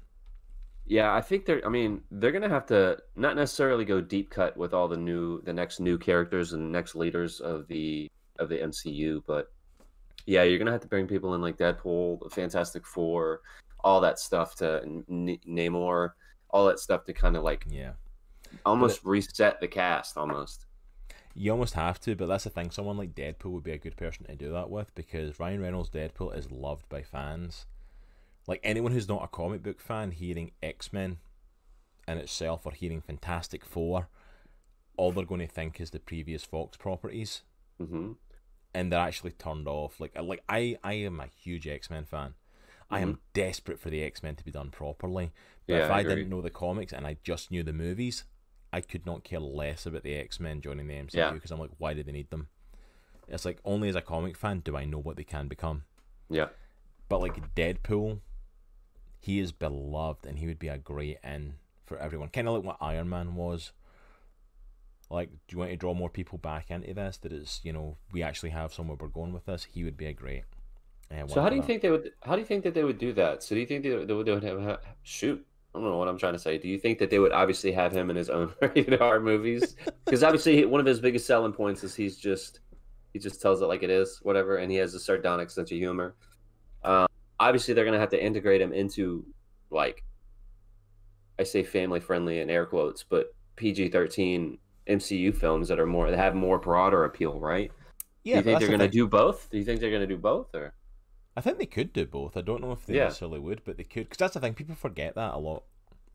Yeah, 0.85 1.15
I 1.15 1.21
think 1.21 1.47
they're. 1.47 1.65
I 1.67 1.69
mean, 1.69 2.05
they're 2.11 2.31
gonna 2.33 2.49
have 2.49 2.67
to 2.67 3.03
not 3.17 3.35
necessarily 3.35 3.85
go 3.85 4.01
deep 4.01 4.31
cut 4.31 4.57
with 4.57 4.73
all 4.73 4.87
the 4.89 4.97
new, 4.97 5.41
the 5.43 5.53
next 5.53 5.81
new 5.81 5.99
characters 5.99 6.53
and 6.53 6.71
next 6.71 6.95
leaders 6.95 7.41
of 7.41 7.67
the 7.67 8.09
of 8.39 8.49
the 8.49 8.59
MCU, 8.61 9.23
but 9.27 9.53
yeah, 10.27 10.43
you're 10.43 10.59
gonna 10.59 10.71
have 10.73 10.83
to 10.83 10.87
bring 10.89 11.07
people 11.09 11.35
in 11.35 11.41
like 11.41 11.57
Deadpool, 11.57 12.21
the 12.21 12.31
Fantastic 12.31 12.87
Four, 12.87 13.41
all 13.83 14.01
that 14.01 14.19
stuff 14.19 14.55
to 14.57 14.83
N- 14.85 15.39
Namor, 15.47 16.13
all 16.51 16.67
that 16.67 16.79
stuff 16.79 17.05
to 17.05 17.13
kind 17.13 17.37
of 17.37 17.43
like 17.43 17.65
Yeah. 17.69 17.95
almost 18.65 19.03
reset 19.05 19.59
the 19.61 19.69
cast, 19.69 20.17
almost. 20.17 20.67
You 21.39 21.53
almost 21.53 21.75
have 21.75 22.01
to, 22.01 22.17
but 22.17 22.27
that's 22.27 22.45
the 22.45 22.51
thing. 22.51 22.71
Someone 22.71 22.97
like 22.97 23.15
Deadpool 23.15 23.51
would 23.53 23.63
be 23.63 23.73
a 23.73 23.79
good 23.79 23.97
person 23.97 24.25
to 24.27 24.35
do 24.35 24.51
that 24.53 24.71
with 24.71 24.95
because 24.95 25.39
Ryan 25.39 25.61
Reynolds' 25.61 25.91
Deadpool 25.91 26.37
is 26.37 26.51
loved 26.51 26.89
by 26.89 27.03
fans. 27.03 27.67
Like 28.47 28.61
anyone 28.65 28.93
who's 28.93 29.09
not 29.09 29.25
a 29.25 29.29
comic 29.29 29.63
book 29.63 29.81
fan, 29.81 30.13
hearing 30.13 30.53
X 30.63 30.93
Men 30.93 31.19
in 32.09 32.19
itself 32.19 32.65
or 32.67 32.73
hearing 32.73 33.03
Fantastic 33.03 33.65
Four, 33.65 34.09
all 34.97 35.13
they're 35.13 35.25
going 35.27 35.41
to 35.41 35.47
think 35.47 35.81
is 35.81 35.91
the 35.91 36.01
previous 36.01 36.45
Fox 36.45 36.77
properties, 36.77 37.43
hmm 37.79 38.13
and 38.75 38.93
they're 38.93 39.01
actually 39.01 39.33
turned 39.33 39.67
off. 39.69 40.01
Like, 40.01 40.13
like 40.21 40.43
I, 40.49 40.79
I 40.85 40.95
am 40.95 41.21
a 41.21 41.27
huge 41.27 41.67
X 41.67 41.91
Men 41.91 42.05
fan. 42.05 42.35
I 42.91 43.01
am 43.01 43.19
desperate 43.35 43.81
for 43.81 43.91
the 43.91 44.03
X 44.03 44.23
Men 44.23 44.37
to 44.37 44.45
be 44.45 44.51
done 44.51 44.71
properly. 44.71 45.33
But 45.69 45.77
Yeah, 45.77 45.85
if 45.85 45.91
I 45.91 46.01
I, 46.01 46.03
didn't 46.03 46.29
know 46.29 46.41
the 46.41 46.51
comics 46.51 46.93
and 46.93 47.07
I 47.07 47.17
just 47.23 47.51
knew 47.51 47.63
the 47.63 47.73
movies, 47.73 48.25
I 48.77 48.81
could 48.83 49.07
not 49.07 49.25
care 49.25 49.41
less 49.41 49.87
about 49.87 50.03
the 50.03 50.15
X 50.15 50.39
Men 50.39 50.61
joining 50.61 50.87
the 50.87 50.95
MCU 50.95 51.15
Yeah. 51.15 51.31
because 51.33 51.51
I'm 51.51 51.59
like, 51.59 51.71
why 51.79 51.95
do 51.95 52.03
they 52.03 52.13
need 52.13 52.31
them? 52.31 52.49
It's 53.29 53.45
like 53.45 53.59
only 53.65 53.89
as 53.89 53.97
a 53.97 54.01
comic 54.03 54.37
fan 54.37 54.61
do 54.61 54.77
I 54.77 54.85
know 54.85 54.99
what 54.99 55.17
they 55.17 55.25
can 55.25 55.49
become. 55.49 55.85
Yeah. 56.29 56.49
But 57.09 57.21
like 57.21 57.55
Deadpool, 57.55 58.21
he 59.19 59.39
is 59.41 59.51
beloved 59.53 60.27
and 60.27 60.39
he 60.39 60.47
would 60.47 60.59
be 60.59 60.69
a 60.69 60.79
great 60.79 61.19
in 61.25 61.55
for 61.87 61.97
everyone. 61.99 62.29
Kind 62.29 62.49
of 62.49 62.55
like 62.55 62.65
what 62.65 62.77
Iron 62.81 63.09
Man 63.09 63.35
was. 63.35 63.73
Like, 65.09 65.31
do 65.31 65.37
you 65.55 65.59
want 65.59 65.71
to 65.71 65.77
draw 65.77 65.95
more 65.95 66.11
people 66.11 66.37
back 66.39 66.71
into 66.71 66.93
this? 66.93 67.17
That 67.19 67.33
it's 67.33 67.61
you 67.65 67.73
know 67.73 67.97
we 68.13 68.23
actually 68.23 68.51
have 68.51 68.75
somewhere 68.75 68.97
we're 69.01 69.09
going 69.09 69.33
with 69.33 69.47
this. 69.47 69.65
He 69.65 69.85
would 69.85 69.97
be 69.97 70.07
a 70.07 70.13
great. 70.13 70.45
Uh, 71.11 71.27
So 71.29 71.41
how 71.41 71.49
do 71.49 71.55
you 71.57 71.63
that. 71.63 71.67
think 71.69 71.83
they 71.83 71.91
would? 71.91 72.13
How 72.23 72.35
do 72.35 72.41
you 72.41 72.47
think 72.47 72.65
that 72.65 72.75
they 72.75 72.83
would 72.85 72.99
do 72.99 73.13
that? 73.15 73.43
So 73.43 73.55
do 73.55 73.61
you 73.61 73.67
think 73.67 73.85
they, 73.85 73.91
they 74.05 74.13
would, 74.15 74.27
they 74.27 74.33
would 74.35 74.43
have, 74.43 74.61
ha- 74.63 74.79
shoot? 75.03 75.47
I 75.77 75.79
don't 75.79 75.91
know 75.91 75.99
what 75.99 76.09
I'm 76.09 76.17
trying 76.17 76.33
to 76.33 76.39
say. 76.39 76.57
Do 76.57 76.69
you 76.69 76.79
think 76.79 76.99
that 77.01 77.11
they 77.11 77.19
would 77.19 77.33
obviously 77.33 77.71
have 77.73 77.93
him 77.93 78.09
in 78.09 78.17
his 78.17 78.31
own 78.31 78.55
rated 78.63 78.99
R 79.01 79.21
movies? 79.21 79.77
Because 80.07 80.23
obviously 80.23 80.65
one 80.65 80.81
of 80.81 80.87
his 80.87 81.01
biggest 81.01 81.27
selling 81.27 81.53
points 81.53 81.85
is 81.85 81.95
he's 81.95 82.17
just 82.17 82.61
he 83.13 83.19
just 83.19 83.43
tells 83.43 83.61
it 83.61 83.67
like 83.67 83.83
it 83.83 83.91
is, 83.91 84.19
whatever, 84.23 84.57
and 84.57 84.71
he 84.71 84.79
has 84.79 84.95
a 84.95 85.01
sardonic 85.01 85.51
sense 85.51 85.71
of 85.71 85.77
humor. 85.77 86.15
Um, 86.83 87.07
obviously, 87.39 87.75
they're 87.75 87.85
gonna 87.85 87.99
have 87.99 88.11
to 88.11 88.25
integrate 88.25 88.63
him 88.63 88.73
into 88.73 89.27
like 89.71 90.03
I 91.39 91.43
say 91.43 91.63
family 91.63 92.01
friendly 92.01 92.41
in 92.41 92.49
air 92.49 92.65
quotes, 92.65 93.03
but 93.03 93.35
PG-13 93.57 94.57
MCU 94.89 95.37
films 95.37 95.69
that 95.69 95.79
are 95.79 95.87
more 95.87 96.11
that 96.11 96.19
have 96.19 96.35
more 96.35 96.59
broader 96.59 97.05
appeal, 97.05 97.39
right? 97.39 97.71
Yeah, 98.25 98.37
do 98.37 98.39
you 98.39 98.43
think 98.45 98.59
they're 98.61 98.69
the 98.69 98.73
gonna 98.73 98.85
thing. 98.85 98.93
do 98.93 99.07
both? 99.07 99.51
Do 99.51 99.59
you 99.59 99.65
think 99.65 99.81
they're 99.81 99.91
gonna 99.91 100.07
do 100.07 100.17
both, 100.17 100.55
or 100.55 100.73
I 101.37 101.41
think 101.43 101.59
they 101.59 101.67
could 101.67 101.93
do 101.93 102.07
both. 102.07 102.37
I 102.37 102.41
don't 102.41 102.63
know 102.63 102.73
if 102.73 102.87
they 102.87 102.95
Yeah. 102.97 103.05
necessarily 103.05 103.39
would, 103.39 103.63
but 103.65 103.77
they 103.77 103.85
could. 103.85 104.05
Because 104.05 104.19
that's 104.19 104.35
the 104.35 104.41
thing. 104.41 104.55
People 104.55 104.75
forget 104.75 105.15
that 105.17 105.35
a 105.35 105.39
lot. 105.39 105.65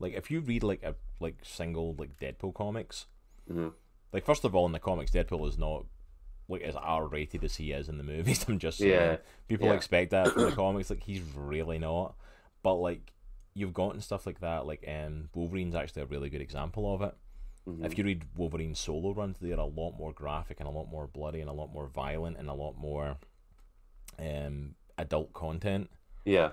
Like 0.00 0.14
if 0.14 0.30
you 0.30 0.40
read 0.40 0.62
like 0.64 0.82
a 0.82 0.96
like 1.20 1.36
single 1.42 1.94
like 1.96 2.18
Deadpool 2.18 2.54
comics, 2.54 3.06
Mhm. 3.48 3.72
like 4.12 4.24
first 4.24 4.44
of 4.44 4.54
all 4.54 4.66
in 4.66 4.72
the 4.72 4.80
comics, 4.80 5.12
Deadpool 5.12 5.48
is 5.48 5.56
not 5.58 5.84
like 6.48 6.62
as 6.62 6.74
R 6.74 7.06
rated 7.06 7.44
as 7.44 7.56
he 7.56 7.70
is 7.72 7.88
in 7.88 7.98
the 7.98 8.04
movies. 8.14 8.44
I'm 8.48 8.58
just 8.58 8.78
saying. 8.78 8.90
Yeah. 8.90 9.16
People 9.46 9.68
Yeah. 9.68 9.74
expect 9.74 10.10
that 10.10 10.28
from 10.32 10.42
the 10.44 10.52
comics. 10.56 10.90
Like 10.90 11.04
he's 11.04 11.22
really 11.36 11.78
not. 11.78 12.16
But 12.64 12.74
like 12.76 13.12
you've 13.54 13.74
gotten 13.74 14.00
stuff 14.00 14.26
like 14.26 14.40
that. 14.40 14.66
Like 14.66 14.84
um, 14.88 15.28
Wolverine's 15.34 15.74
actually 15.76 16.02
a 16.02 16.06
really 16.06 16.30
good 16.30 16.40
example 16.40 16.92
of 16.92 17.02
it. 17.02 17.14
Mhm. 17.68 17.84
If 17.86 17.96
you 17.96 18.02
read 18.02 18.24
Wolverine's 18.36 18.80
solo 18.80 19.12
runs, 19.12 19.38
they're 19.38 19.54
a 19.56 19.64
lot 19.64 19.92
more 19.92 20.12
graphic 20.12 20.58
and 20.58 20.68
a 20.68 20.72
lot 20.72 20.86
more 20.88 21.06
bloody 21.06 21.40
and 21.40 21.48
a 21.48 21.52
lot 21.52 21.72
more 21.72 21.86
violent 21.86 22.38
and 22.38 22.48
a 22.48 22.54
lot 22.54 22.76
more 22.76 23.18
um 24.18 24.74
adult 25.02 25.32
content 25.34 25.90
yeah. 26.24 26.50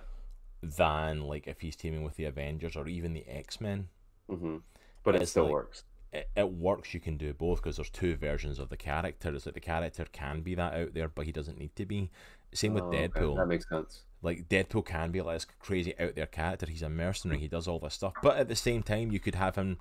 than 0.62 1.22
like 1.24 1.47
if 1.47 1.62
he's 1.62 1.76
teaming 1.76 2.04
with 2.04 2.16
the 2.18 2.26
Avengers 2.26 2.76
or 2.76 2.88
even 2.88 3.14
the 3.14 3.26
X 3.28 3.62
Men. 3.62 3.88
hmm 4.30 4.58
But 5.04 5.16
it 5.16 5.28
still 5.28 5.43
like- 5.45 5.54
works. 5.54 5.84
It, 6.12 6.28
it 6.36 6.50
works. 6.52 6.93
You 6.95 7.00
can 7.00 7.18
do 7.18 7.34
both 7.34 7.62
because 7.62 7.76
there's 7.76 7.91
two 7.91 8.16
versions 8.16 8.58
of 8.58 8.70
the 8.70 8.78
character. 8.78 9.30
It's 9.36 9.45
like 9.45 9.54
the 9.54 9.60
character 9.62 10.06
can 10.12 10.41
be 10.41 10.56
that 10.56 10.74
out 10.74 10.95
there, 10.95 11.08
but 11.08 11.28
he 11.28 11.32
doesn't 11.32 11.60
need 11.60 11.76
to 11.76 11.86
be. 11.86 12.10
Same 12.52 12.74
with 12.74 12.84
Oh, 12.86 12.88
okay. 12.88 13.08
Deadpool. 13.10 13.36
That 13.36 13.45
makes 13.45 13.70
sense. 13.70 14.02
Like 14.24 14.50
Deadpool 14.50 14.86
can 14.88 15.12
be 15.12 15.22
like 15.22 15.36
this 15.36 15.45
crazy 15.60 15.93
out 16.00 16.16
there 16.16 16.26
character. 16.26 16.66
He's 16.66 16.82
a 16.82 16.89
mercenary. 16.89 17.39
He 17.39 17.47
does 17.47 17.68
all 17.68 17.78
this 17.78 17.93
stuff, 17.93 18.14
but 18.24 18.38
at 18.38 18.47
the 18.47 18.56
same 18.56 18.82
time, 18.82 19.12
you 19.12 19.20
could 19.20 19.36
have 19.36 19.56
him 19.56 19.78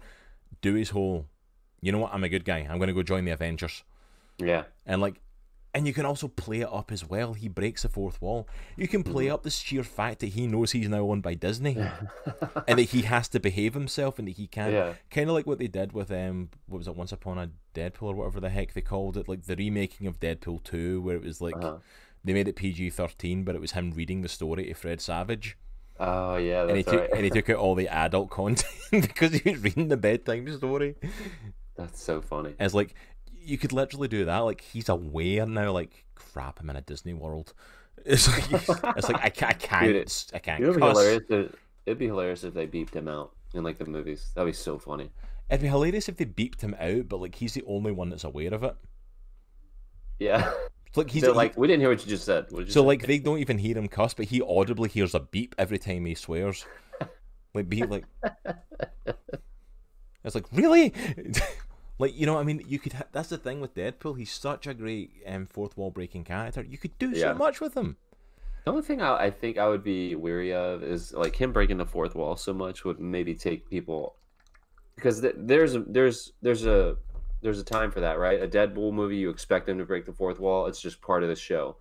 do 0.60 0.74
his 0.74 0.90
whole. 0.90 1.24
You 1.80 1.92
know 1.92 1.98
what? 1.98 2.12
I'm 2.12 2.24
a 2.24 2.28
good 2.28 2.44
guy. 2.44 2.66
I'm 2.68 2.76
going 2.76 2.88
to 2.88 2.92
go 2.94 3.02
join 3.02 3.24
the 3.24 3.30
Avengers. 3.30 3.84
Yeah. 4.38 4.64
And 4.84 5.00
like, 5.00 5.22
and 5.74 5.86
you 5.86 5.92
can 5.92 6.06
also 6.06 6.28
play 6.28 6.60
it 6.62 6.68
up 6.72 6.90
as 6.90 7.08
well. 7.08 7.34
He 7.34 7.48
breaks 7.48 7.82
the 7.82 7.88
fourth 7.88 8.20
wall. 8.22 8.48
You 8.76 8.88
can 8.88 9.02
play 9.02 9.26
Mhm. 9.26 9.32
up 9.34 9.42
the 9.42 9.50
sheer 9.50 9.84
fact 9.84 10.20
that 10.20 10.28
he 10.28 10.46
knows 10.46 10.72
he's 10.72 10.88
now 10.88 11.00
owned 11.10 11.22
by 11.22 11.34
Disney 11.34 11.76
and 12.66 12.78
that 12.78 12.88
he 12.90 13.02
has 13.02 13.28
to 13.28 13.40
behave 13.40 13.74
himself 13.74 14.18
and 14.18 14.26
that 14.28 14.36
he 14.36 14.46
can't. 14.46 14.72
yeah. 14.72 14.94
Kind 15.10 15.28
of 15.28 15.34
like 15.34 15.46
what 15.46 15.58
they 15.58 15.68
did 15.68 15.92
with 15.92 16.10
um, 16.10 16.48
what 16.66 16.78
was 16.78 16.88
it? 16.88 16.96
Once 16.96 17.12
Upon 17.12 17.38
a 17.38 17.50
Deadpool 17.74 18.02
or 18.08 18.14
whatever 18.14 18.40
the 18.40 18.48
heck 18.50 18.72
they 18.72 18.80
called 18.80 19.16
it, 19.16 19.28
like 19.28 19.42
the 19.44 19.56
remaking 19.56 20.06
of 20.06 20.18
Deadpool 20.20 20.62
two, 20.64 21.00
where 21.02 21.16
it 21.16 21.22
was 21.22 21.40
like 21.40 21.56
Uh-huh. 21.56 21.78
they 22.24 22.32
made 22.32 22.48
it 22.48 22.56
PG 22.56 22.90
thirteen, 22.90 23.44
but 23.44 23.54
it 23.54 23.60
was 23.60 23.72
him 23.72 23.90
reading 23.92 24.22
the 24.22 24.28
story 24.28 24.64
to 24.66 24.74
Fred 24.74 25.00
Savage, 25.00 25.56
Oh 26.00 26.36
yeah, 26.36 26.66
and 26.66 26.76
he 26.76 26.82
took 26.82 27.00
right. 27.00 27.10
and 27.12 27.24
he 27.24 27.30
took 27.30 27.50
out 27.50 27.56
all 27.56 27.74
the 27.74 27.88
adult 27.88 28.30
content 28.30 28.64
because 28.90 29.32
he 29.34 29.50
was 29.50 29.60
reading 29.62 29.88
the 29.88 29.96
bedtime 29.96 30.50
story. 30.56 30.94
that's 31.76 32.02
so 32.02 32.20
funny. 32.20 32.54
It's 32.58 32.74
like 32.74 32.94
you 33.40 33.58
could 33.58 33.72
literally 33.72 34.08
do 34.08 34.24
that. 34.24 34.38
Like 34.38 34.60
he's 34.60 34.88
aware 34.88 35.46
now. 35.46 35.72
Like 35.72 36.04
crap, 36.14 36.60
I'm 36.60 36.70
in 36.70 36.76
a 36.76 36.80
Disney 36.80 37.14
World. 37.14 37.54
It's 38.04 38.28
like 38.28 38.52
it's 38.96 39.08
like 39.08 39.22
I 39.22 39.28
can't, 39.28 39.50
I 39.50 39.54
can't, 39.54 39.86
Dude, 39.86 40.12
I 40.32 40.38
can't. 40.38 40.62
It'd 40.62 40.76
be 40.76 40.80
hilarious. 40.80 41.22
To, 41.28 41.52
it'd 41.84 41.98
be 41.98 42.06
hilarious 42.06 42.44
if 42.44 42.54
they 42.54 42.66
beeped 42.66 42.94
him 42.94 43.08
out 43.08 43.32
in 43.54 43.64
like 43.64 43.76
the 43.76 43.86
movies. 43.86 44.30
That'd 44.34 44.52
be 44.52 44.56
so 44.56 44.78
funny. 44.78 45.10
It'd 45.50 45.62
be 45.62 45.68
hilarious 45.68 46.08
if 46.08 46.16
they 46.16 46.24
beeped 46.24 46.60
him 46.60 46.76
out, 46.78 47.08
but 47.08 47.20
like 47.20 47.34
he's 47.34 47.54
the 47.54 47.64
only 47.66 47.90
one 47.90 48.08
that's 48.08 48.22
aware 48.22 48.54
of 48.54 48.62
it. 48.62 48.76
Yeah. 50.20 50.52
Like 50.94 51.10
he's 51.10 51.26
like, 51.26 51.56
we 51.56 51.66
didn't 51.66 51.80
hear 51.80 51.90
what 51.90 52.04
you 52.04 52.08
just 52.08 52.24
said. 52.24 52.46
You 52.50 52.66
so 52.66 52.80
say? 52.80 52.86
like 52.86 53.06
they 53.06 53.18
don't 53.18 53.38
even 53.38 53.58
hear 53.58 53.76
him 53.76 53.88
cuss, 53.88 54.14
but 54.14 54.26
he 54.26 54.40
audibly 54.40 54.88
hears 54.88 55.14
a 55.14 55.20
beep 55.20 55.54
every 55.58 55.78
time 55.78 56.04
he 56.04 56.14
swears. 56.14 56.66
Like 57.54 57.68
be 57.68 57.84
like, 57.84 58.04
it's 60.24 60.34
like 60.34 60.46
really, 60.52 60.92
like 61.98 62.18
you 62.18 62.26
know 62.26 62.38
I 62.38 62.42
mean. 62.44 62.62
You 62.66 62.78
could. 62.78 62.94
That's 63.12 63.28
the 63.28 63.38
thing 63.38 63.60
with 63.60 63.74
Deadpool. 63.74 64.18
He's 64.18 64.32
such 64.32 64.66
a 64.66 64.74
great 64.74 65.10
um, 65.26 65.46
fourth 65.46 65.76
wall 65.76 65.90
breaking 65.90 66.24
character. 66.24 66.62
You 66.62 66.78
could 66.78 66.96
do 66.98 67.10
Yeah. 67.10 67.32
so 67.32 67.34
much 67.34 67.60
with 67.60 67.74
him. 67.76 67.96
The 68.64 68.70
only 68.72 68.82
thing 68.82 69.00
I, 69.00 69.24
I 69.26 69.30
think 69.30 69.56
I 69.56 69.66
would 69.68 69.82
be 69.82 70.14
weary 70.14 70.52
of 70.52 70.82
is 70.82 71.12
like 71.14 71.36
him 71.36 71.52
breaking 71.52 71.78
the 71.78 71.86
fourth 71.86 72.14
wall 72.14 72.36
so 72.36 72.52
much 72.52 72.84
would 72.84 73.00
maybe 73.00 73.34
take 73.34 73.68
people 73.70 74.16
because 74.94 75.20
th- 75.20 75.34
there's 75.38 75.74
a, 75.74 75.80
there's 75.80 76.32
there's 76.42 76.66
a 76.66 76.96
there's 77.40 77.60
a 77.60 77.64
time 77.64 77.90
for 77.90 78.00
that, 78.00 78.18
right? 78.18 78.42
A 78.42 78.48
Deadpool 78.48 78.92
movie, 78.92 79.16
you 79.16 79.30
expect 79.30 79.68
him 79.68 79.78
to 79.78 79.84
break 79.84 80.04
the 80.04 80.12
fourth 80.12 80.38
wall. 80.40 80.66
It's 80.66 80.80
just 80.80 81.00
part 81.00 81.22
of 81.22 81.28
the 81.28 81.36
show. 81.36 81.76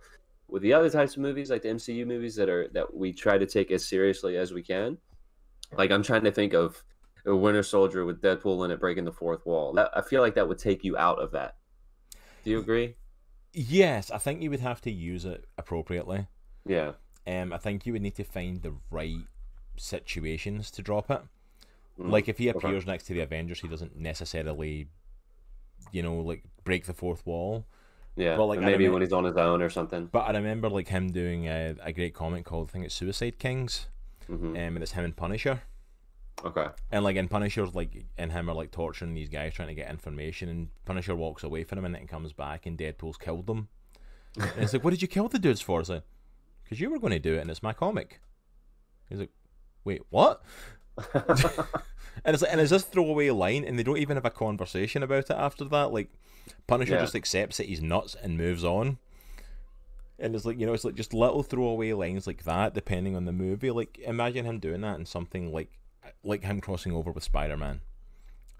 With 0.48 0.62
the 0.62 0.72
other 0.72 0.88
types 0.88 1.14
of 1.16 1.22
movies, 1.22 1.50
like 1.50 1.62
the 1.62 1.68
MCU 1.68 2.06
movies 2.06 2.34
that 2.36 2.48
are 2.48 2.68
that 2.68 2.94
we 2.94 3.12
try 3.12 3.36
to 3.38 3.44
take 3.46 3.70
as 3.70 3.86
seriously 3.86 4.36
as 4.38 4.52
we 4.52 4.62
can, 4.62 4.96
like 5.76 5.90
I'm 5.90 6.02
trying 6.02 6.24
to 6.24 6.32
think 6.32 6.54
of 6.54 6.82
a 7.28 7.36
Winter 7.36 7.62
Soldier 7.62 8.04
with 8.04 8.20
Deadpool 8.20 8.64
in 8.64 8.70
it 8.70 8.80
breaking 8.80 9.04
the 9.04 9.12
fourth 9.12 9.44
wall. 9.46 9.72
That, 9.74 9.90
I 9.94 10.02
feel 10.02 10.20
like 10.22 10.34
that 10.34 10.48
would 10.48 10.58
take 10.58 10.82
you 10.84 10.96
out 10.96 11.18
of 11.20 11.30
that. 11.32 11.56
Do 12.44 12.50
you 12.50 12.58
agree? 12.58 12.96
Yes, 13.52 14.10
I 14.10 14.18
think 14.18 14.42
you 14.42 14.50
would 14.50 14.60
have 14.60 14.80
to 14.82 14.90
use 14.90 15.24
it 15.24 15.44
appropriately. 15.56 16.26
Yeah. 16.66 16.92
Um, 17.26 17.52
I 17.52 17.58
think 17.58 17.86
you 17.86 17.92
would 17.92 18.02
need 18.02 18.14
to 18.16 18.24
find 18.24 18.62
the 18.62 18.74
right 18.90 19.26
situations 19.76 20.70
to 20.72 20.82
drop 20.82 21.10
it. 21.10 21.20
Mm, 21.98 22.10
Like 22.10 22.28
if 22.28 22.38
he 22.38 22.50
okay. 22.50 22.58
appears 22.58 22.86
next 22.86 23.04
to 23.04 23.14
the 23.14 23.20
Avengers, 23.20 23.60
he 23.60 23.68
doesn't 23.68 23.96
necessarily, 23.96 24.88
you 25.92 26.02
know, 26.02 26.16
like 26.16 26.44
break 26.64 26.86
the 26.86 26.94
fourth 26.94 27.26
wall. 27.26 27.66
Yeah. 28.16 28.36
well, 28.36 28.48
like, 28.48 28.60
maybe 28.60 28.84
remem- 28.86 28.92
when 28.94 29.02
he's 29.02 29.12
on 29.12 29.24
his 29.24 29.36
own 29.36 29.62
or 29.62 29.70
something. 29.70 30.06
But 30.10 30.20
I 30.28 30.32
remember 30.32 30.68
like 30.68 30.88
him 30.88 31.12
doing 31.12 31.46
a, 31.46 31.76
a 31.82 31.92
great 31.92 32.14
comic 32.14 32.44
called 32.44 32.68
I 32.68 32.72
think 32.72 32.84
it's 32.84 32.94
Suicide 32.94 33.38
Kings, 33.38 33.86
hmm 34.26 34.48
um, 34.48 34.56
and 34.56 34.82
it's 34.82 34.92
him 34.92 35.04
and 35.04 35.16
Punisher. 35.16 35.62
Okay. 36.44 36.66
And 36.92 37.02
like 37.04 37.16
in 37.16 37.28
Punisher's 37.28 37.74
like 37.74 38.04
and 38.16 38.30
him 38.32 38.48
are 38.48 38.54
like 38.54 38.70
torturing 38.70 39.14
these 39.14 39.28
guys 39.28 39.54
trying 39.54 39.68
to 39.68 39.74
get 39.74 39.90
information 39.90 40.48
and 40.48 40.68
Punisher 40.84 41.14
walks 41.16 41.42
away 41.42 41.64
for 41.64 41.76
a 41.78 41.82
minute 41.82 42.00
and 42.00 42.08
comes 42.08 42.32
back 42.32 42.64
and 42.66 42.78
Deadpool's 42.78 43.16
killed 43.18 43.46
them. 43.46 43.68
And 44.36 44.62
it's 44.62 44.72
like, 44.72 44.84
what 44.84 44.90
did 44.90 45.02
you 45.02 45.08
kill 45.08 45.28
the 45.28 45.38
dudes 45.38 45.60
for? 45.60 45.80
It's 45.80 45.88
like, 45.88 46.04
because 46.62 46.78
you 46.80 46.90
were 46.90 46.98
going 47.00 47.12
to 47.12 47.18
do 47.18 47.34
it 47.36 47.40
and 47.40 47.50
it's 47.50 47.62
my 47.62 47.72
comic. 47.72 48.20
He's 49.08 49.18
like, 49.18 49.32
wait, 49.84 50.02
what? 50.10 50.42
And 52.24 52.34
it's 52.34 52.42
like, 52.42 52.50
and 52.52 52.60
it's 52.60 52.70
this 52.70 52.82
throwaway 52.82 53.30
line, 53.30 53.64
and 53.64 53.78
they 53.78 53.84
don't 53.84 53.98
even 53.98 54.16
have 54.16 54.24
a 54.24 54.30
conversation 54.30 55.04
about 55.04 55.30
it 55.30 55.36
after 55.36 55.64
that. 55.66 55.92
Like, 55.92 56.10
Punisher 56.66 56.94
Yeah. 56.94 57.00
just 57.02 57.14
accepts 57.14 57.58
that 57.58 57.66
he's 57.66 57.80
nuts 57.80 58.16
and 58.20 58.36
moves 58.36 58.64
on. 58.64 58.98
And 60.18 60.34
it's 60.34 60.44
like 60.44 60.58
you 60.58 60.66
know, 60.66 60.72
it's 60.72 60.84
like 60.84 60.96
just 60.96 61.14
little 61.14 61.44
throwaway 61.44 61.92
lines 61.92 62.26
like 62.26 62.42
that, 62.42 62.74
depending 62.74 63.14
on 63.14 63.24
the 63.24 63.32
movie. 63.32 63.70
Like, 63.70 63.98
imagine 64.00 64.44
him 64.44 64.58
doing 64.58 64.80
that 64.80 64.98
in 64.98 65.06
something 65.06 65.52
like, 65.52 65.70
like 66.24 66.42
him 66.42 66.60
crossing 66.60 66.92
over 66.92 67.10
with 67.10 67.22
Spider 67.24 67.56
Man, 67.56 67.80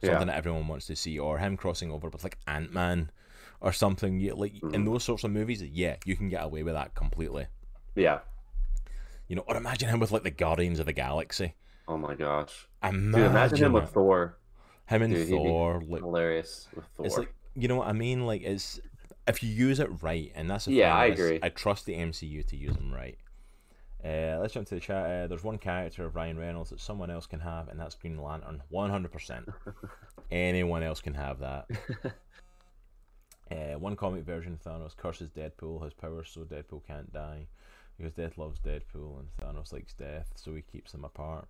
something 0.02 0.18
Yeah. 0.20 0.24
that 0.24 0.36
everyone 0.36 0.68
wants 0.68 0.86
to 0.86 0.96
see, 0.96 1.18
or 1.18 1.38
him 1.38 1.56
crossing 1.56 1.90
over 1.90 2.08
with 2.08 2.22
like 2.22 2.38
Ant 2.46 2.72
Man, 2.72 3.10
or 3.60 3.72
something. 3.72 4.20
You- 4.20 4.34
Like 4.34 4.54
in 4.62 4.70
Mhm. 4.70 4.84
those 4.86 5.04
sorts 5.04 5.24
of 5.24 5.30
movies, 5.30 5.62
yeah, 5.62 5.96
you 6.04 6.16
can 6.16 6.28
get 6.28 6.44
away 6.44 6.62
with 6.62 6.74
that 6.74 6.94
completely. 6.94 7.46
yeah. 7.94 8.20
You 9.26 9.36
know, 9.36 9.42
or 9.46 9.56
imagine 9.56 9.90
him 9.90 10.00
with 10.00 10.10
like 10.10 10.22
the 10.22 10.30
Guardians 10.30 10.78
of 10.78 10.86
the 10.86 10.92
Galaxy. 10.92 11.54
Oh 11.86 11.98
my 11.98 12.14
gosh. 12.14 12.66
Imagine, 12.82 13.10
Dude, 13.12 13.26
imagine 13.30 13.58
him 13.58 13.72
with. 13.74 13.90
Thor. 13.90 14.38
him 14.86 15.02
and 15.02 15.12
Dude, 15.12 15.28
Thor, 15.28 15.82
like 15.86 16.00
Hilarious 16.02 16.68
with 16.74 16.86
Thor. 16.96 17.04
It's 17.06 17.18
like 17.18 17.34
you 17.54 17.68
know 17.68 17.76
what 17.76 17.88
I 17.88 17.92
mean. 17.92 18.24
Like 18.24 18.40
it's 18.42 18.80
if 19.26 19.42
you 19.42 19.50
use 19.50 19.80
it 19.80 19.90
right, 20.02 20.32
and 20.34 20.48
that's 20.50 20.64
the 20.64 20.72
Yeah, 20.72 20.94
thing, 20.94 21.10
I 21.10 21.12
agree. 21.12 21.38
I 21.42 21.48
trust 21.50 21.84
the 21.84 21.94
MCU 21.96 22.42
to 22.44 22.56
use 22.56 22.74
them 22.76 22.90
right. 22.94 23.18
Uh, 24.04 24.38
let's 24.40 24.54
jump 24.54 24.66
to 24.68 24.76
the 24.76 24.80
chat. 24.80 25.04
Uh, 25.04 25.26
there's 25.26 25.42
one 25.42 25.58
character 25.58 26.04
of 26.04 26.14
Ryan 26.14 26.38
Reynolds 26.38 26.70
that 26.70 26.80
someone 26.80 27.10
else 27.10 27.26
can 27.26 27.40
have, 27.40 27.68
and 27.68 27.80
that's 27.80 27.96
Green 27.96 28.22
Lantern. 28.22 28.62
One 28.68 28.90
hundred 28.90 29.12
percent. 29.12 29.48
Anyone 30.30 30.82
else 30.82 31.00
can 31.00 31.14
have 31.14 31.40
that. 31.40 31.66
Uh, 33.50 33.78
one 33.78 33.96
comic 33.96 34.24
version 34.24 34.52
of 34.52 34.62
Thanos 34.62 34.96
curses 34.96 35.30
Deadpool, 35.30 35.82
has 35.82 35.94
powers 35.94 36.28
so 36.30 36.42
Deadpool 36.42 36.86
can't 36.86 37.12
die, 37.12 37.46
because 37.96 38.12
Death 38.12 38.36
loves 38.36 38.60
Deadpool 38.60 39.20
and 39.20 39.28
Thanos 39.40 39.72
likes 39.72 39.94
death, 39.94 40.30
so 40.34 40.54
he 40.54 40.62
keeps 40.62 40.92
them 40.92 41.04
apart. 41.04 41.48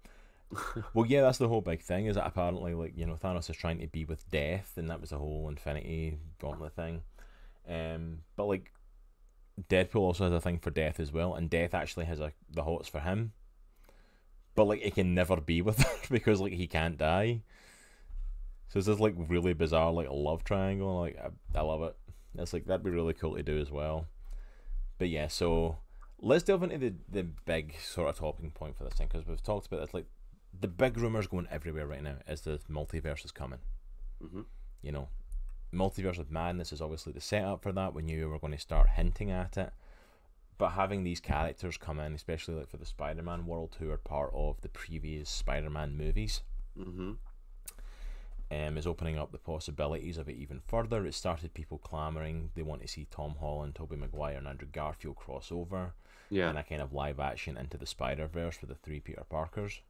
well, 0.95 1.07
yeah, 1.07 1.23
that's 1.23 1.39
the 1.39 1.49
whole 1.49 1.61
big 1.61 1.83
thing. 1.83 2.07
Is 2.07 2.15
that 2.15 2.27
apparently, 2.27 2.75
like 2.75 2.97
you 2.97 3.05
know, 3.05 3.15
Thanos 3.15 3.51
is 3.51 3.57
trying 3.57 3.81
to 3.81 3.87
be 3.89 4.05
with 4.05 4.31
Death, 4.31 4.73
and 4.77 4.89
that 4.91 5.01
was 5.01 5.11
the 5.11 5.19
whole 5.19 5.49
Infinity 5.49 6.19
Gauntlet 6.41 6.75
thing. 6.75 7.03
Um, 7.69 8.21
but 8.37 8.47
like, 8.47 8.73
Deadpool 9.69 10.01
also 10.01 10.25
has 10.25 10.33
a 10.33 10.41
thing 10.41 10.59
for 10.59 10.71
Death 10.71 11.01
as 11.01 11.13
well, 11.13 11.35
and 11.35 11.51
Death 11.51 11.75
actually 11.75 12.07
has 12.07 12.21
a 12.21 12.33
the 12.51 12.63
hots 12.63 12.89
for 12.89 13.01
him. 13.01 13.33
But 14.55 14.65
like, 14.65 14.83
he 14.83 14.91
can 14.91 15.15
never 15.15 15.41
be 15.41 15.63
with 15.63 15.79
her 15.79 15.95
because 16.11 16.41
like 16.41 16.53
he 16.53 16.67
can't 16.67 16.99
die. 16.99 17.43
So 18.69 18.79
it's 18.79 18.87
this 18.87 19.01
like 19.01 19.15
really 19.17 19.55
bizarre 19.55 19.93
like 19.93 20.09
love 20.11 20.45
triangle. 20.45 21.01
Like 21.01 21.19
I, 21.19 21.59
I 21.59 21.63
love 21.63 21.83
it. 21.83 21.97
It's 22.37 22.53
like 22.53 22.67
that'd 22.67 22.85
be 22.85 22.91
really 22.91 23.15
cool 23.15 23.37
to 23.37 23.43
do 23.43 23.59
as 23.59 23.71
well. 23.71 24.07
But 24.99 25.09
yeah, 25.09 25.29
so 25.29 25.79
let's 26.21 26.45
delve 26.45 26.65
into 26.65 26.79
the 26.79 26.95
the 27.09 27.23
big 27.23 27.75
sort 27.81 28.09
of 28.09 28.17
talking 28.17 28.51
point 28.51 28.77
for 28.77 28.85
this 28.85 28.95
thing 28.95 29.09
because 29.11 29.27
we've 29.27 29.43
talked 29.43 29.67
about 29.67 29.83
it. 29.83 29.95
Like 29.95 30.07
the 30.59 30.69
big 30.69 30.99
rumors 30.99 31.27
going 31.27 31.49
everywhere 31.51 31.87
right 31.87 32.03
now 32.03 32.17
is 32.27 32.43
the 32.43 32.59
multiverse 32.71 33.25
is 33.25 33.33
coming. 33.33 33.61
Mhm. 34.23 34.45
You 34.83 34.93
know, 34.93 35.09
multiverse 35.73 36.19
of 36.19 36.31
madness 36.31 36.73
is 36.73 36.81
obviously 36.81 37.13
the 37.13 37.21
setup 37.21 37.63
for 37.63 37.73
that. 37.73 37.95
We 37.95 38.03
knew 38.03 38.19
you 38.19 38.29
were 38.29 38.39
going 38.39 38.53
to 38.55 38.59
start 38.59 38.89
hinting 38.91 39.31
at 39.31 39.57
it, 39.57 39.71
but 40.57 40.71
having 40.71 41.05
these 41.05 41.21
characters 41.21 41.77
come 41.77 42.01
in, 42.01 42.15
especially 42.15 42.55
like 42.55 42.69
for 42.71 42.79
the 42.79 42.87
Spider-Man 42.87 43.47
world, 43.47 43.77
who 43.79 43.91
are 43.91 43.99
part 43.99 44.31
of 44.35 44.61
the 44.63 44.69
previous 44.69 45.29
Spider-Man 45.31 45.97
movies 45.97 46.43
hmm 46.77 47.13
um, 48.51 48.79
is 48.79 48.87
opening 48.87 49.19
up 49.19 49.31
the 49.31 49.37
possibilities 49.39 50.17
of 50.17 50.27
it 50.27 50.37
even 50.37 50.61
further. 50.67 51.05
It 51.05 51.13
started 51.13 51.53
people 51.53 51.77
clamoring 51.77 52.49
they 52.55 52.63
want 52.63 52.81
to 52.81 52.89
see 52.89 53.07
Tom 53.11 53.35
Holland, 53.39 53.75
Tobey 53.75 53.97
Maguire, 53.97 54.39
and 54.39 54.49
Andrew 54.49 54.69
Garfield 54.73 55.17
crossover 55.17 55.91
Yeah. 56.31 56.49
in 56.49 56.57
a 56.57 56.63
kind 56.63 56.81
of 56.81 56.95
live 56.95 57.21
action 57.21 57.59
into 57.59 57.77
the 57.77 57.85
Spider 57.85 58.27
Verse 58.27 58.57
for 58.57 58.65
the 58.65 58.75
three 58.75 59.01
Peter 59.01 59.25
Parkers. 59.29 59.83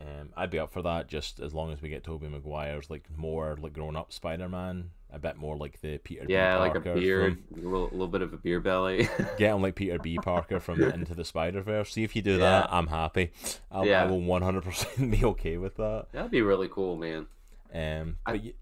Um, 0.00 0.30
I'd 0.36 0.50
be 0.50 0.58
up 0.58 0.72
for 0.72 0.82
that 0.82 1.06
just 1.08 1.40
as 1.40 1.54
long 1.54 1.72
as 1.72 1.80
we 1.80 1.88
get 1.88 2.04
Tobey 2.04 2.28
Maguire's 2.28 2.90
like 2.90 3.04
more 3.16 3.56
like 3.60 3.72
grown 3.72 3.96
up 3.96 4.12
Spider 4.12 4.48
Man, 4.48 4.90
a 5.10 5.18
bit 5.18 5.36
more 5.36 5.56
like 5.56 5.80
the 5.80 5.98
Peter. 5.98 6.26
B. 6.26 6.32
Yeah, 6.34 6.58
like 6.58 6.72
a 6.74 6.80
Parker 6.80 7.00
beard, 7.00 7.38
a 7.52 7.60
little, 7.60 7.88
little 7.92 8.08
bit 8.08 8.20
of 8.20 8.32
a 8.32 8.36
beer 8.36 8.60
belly. 8.60 9.08
Get 9.38 9.54
him 9.54 9.62
like 9.62 9.76
Peter 9.76 9.98
B. 9.98 10.18
Parker 10.18 10.58
from 10.60 10.82
Into 10.82 11.14
the 11.14 11.24
Spider 11.24 11.62
Verse. 11.62 11.92
See 11.92 12.02
if 12.02 12.14
you 12.16 12.22
do 12.22 12.38
that, 12.38 12.72
I'm 12.72 12.88
happy. 12.88 13.32
I'll, 13.70 13.86
Yeah. 13.86 14.02
I 14.02 14.06
will 14.10 14.20
100% 14.20 15.10
be 15.18 15.24
okay 15.24 15.56
with 15.56 15.76
that. 15.76 16.06
That'd 16.12 16.30
be 16.32 16.42
really 16.42 16.68
cool, 16.68 16.96
man. 16.96 17.26
Um, 17.72 18.16
I- 18.26 18.32
but 18.32 18.42
y 18.42 18.52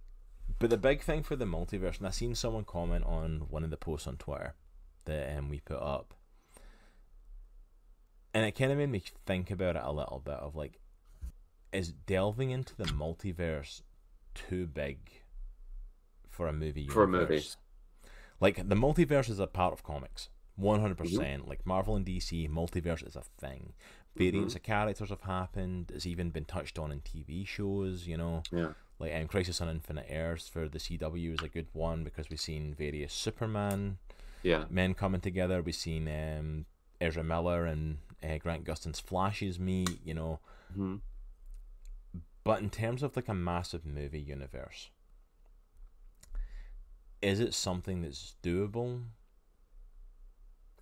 but 0.59 0.71
the 0.71 0.77
big 0.77 1.03
thing 1.03 1.25
for 1.25 1.35
the 1.35 1.45
multiverse, 1.47 1.99
and 1.99 2.07
I 2.07 2.11
seen 2.11 2.37
someone 2.37 2.65
comment 2.65 3.05
on 3.05 3.47
one 3.51 3.65
of 3.65 3.71
the 3.71 3.77
posts 3.77 4.07
on 4.07 4.17
Twitter 4.17 4.55
that 5.07 5.37
um, 5.37 5.49
we 5.49 5.59
put 5.59 5.81
up, 5.81 6.15
and 8.35 8.45
it 8.47 8.53
kind 8.53 8.71
of 8.71 8.79
made 8.79 8.91
me 8.91 9.03
think 9.27 9.51
about 9.51 9.77
it 9.77 9.83
a 9.85 9.91
little 9.93 10.23
bit 10.25 10.35
of 10.35 10.55
like, 10.55 10.79
is 11.73 11.93
delving 11.93 12.51
into 12.51 12.77
the 12.77 12.85
multiverse 12.85 13.83
too 14.35 14.67
big 14.67 14.99
for 16.29 16.47
a 16.49 16.53
movie? 16.53 16.89
For 16.89 17.05
a 17.05 17.09
movie. 17.09 17.43
Like 18.41 18.57
the 18.69 18.75
multiverse 18.75 19.31
is 19.31 19.39
a 19.39 19.47
part 19.47 19.73
of 19.73 19.83
comics. 19.83 20.29
One 20.57 20.81
hundred 20.81 20.99
percent. 20.99 21.49
Like 21.49 21.65
Marvel 21.67 21.97
and 21.97 22.05
DC, 22.05 22.49
multiverse 22.51 23.07
is 23.07 23.17
a 23.17 23.23
thing. 23.23 23.73
Variants 24.17 24.55
of 24.55 24.63
characters 24.63 25.09
have 25.09 25.23
happened. 25.23 25.91
It's 25.95 26.05
even 26.07 26.29
been 26.31 26.45
touched 26.45 26.79
on 26.79 26.93
in 26.93 27.01
TV 27.01 27.47
shows. 27.47 28.07
You 28.07 28.19
know, 28.19 28.43
Yeah. 28.53 28.73
like 28.99 29.15
um, 29.15 29.27
Crisis 29.29 29.61
on 29.63 29.69
Infinite 29.71 30.07
Earths 30.11 30.49
for 30.49 30.69
the 30.69 30.79
CW 30.79 31.35
is 31.35 31.43
a 31.43 31.49
good 31.49 31.69
one 31.73 32.05
because 32.05 32.29
we've 32.29 32.39
seen 32.41 32.75
various 32.75 33.13
Superman 33.15 33.97
Yeah. 34.43 34.65
men 34.69 34.93
coming 34.93 35.23
together. 35.23 35.63
We've 35.63 35.75
seen 35.75 36.07
um, 36.09 36.67
Ezra 37.01 37.25
Miller 37.25 37.65
and 37.65 37.99
uh, 38.23 38.37
Grant 38.37 38.65
Gustin's 38.65 39.01
Flashes 39.01 39.59
meet. 39.59 40.01
You 40.05 40.13
know, 40.15 40.41
hmm 40.75 40.97
but 42.45 42.61
in 42.61 42.71
terms 42.71 43.03
of 43.03 43.17
like 43.17 43.29
a 43.29 43.35
massive 43.35 43.85
movie 43.87 44.21
universe, 44.21 44.91
is 47.21 47.41
it 47.41 47.55
something 47.55 48.03
that's 48.03 48.35
doable? 48.43 49.03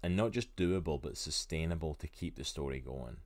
And 0.03 0.17
not 0.17 0.31
just 0.33 0.57
doable, 0.57 1.01
but 1.01 1.19
sustainable 1.19 1.95
to 1.97 2.09
keep 2.09 2.37
the 2.37 2.45
story 2.45 2.81
going. 2.81 3.19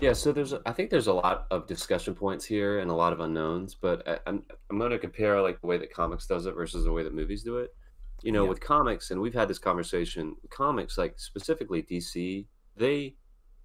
Yeah, 0.00 0.14
so 0.14 0.32
there's 0.32 0.54
I 0.64 0.72
think 0.72 0.88
there's 0.90 1.08
a 1.08 1.12
lot 1.12 1.46
of 1.50 1.66
discussion 1.66 2.14
points 2.14 2.44
here 2.44 2.78
and 2.78 2.90
a 2.90 2.94
lot 2.94 3.12
of 3.12 3.20
unknowns, 3.20 3.74
but 3.74 4.06
I, 4.08 4.18
I'm 4.26 4.44
I'm 4.70 4.78
going 4.78 4.92
to 4.92 4.98
compare 4.98 5.42
like 5.42 5.60
the 5.60 5.66
way 5.66 5.76
that 5.76 5.92
comics 5.92 6.26
does 6.26 6.46
it 6.46 6.54
versus 6.54 6.84
the 6.84 6.92
way 6.92 7.02
that 7.02 7.12
movies 7.14 7.42
do 7.42 7.58
it. 7.58 7.74
You 8.22 8.32
know, 8.32 8.44
Yeah. 8.44 8.48
with 8.48 8.60
comics, 8.60 9.10
and 9.10 9.20
we've 9.20 9.34
had 9.34 9.48
this 9.48 9.58
conversation. 9.58 10.36
Comics, 10.50 10.96
like 10.96 11.18
specifically 11.18 11.82
DC, 11.82 12.46
they 12.76 13.14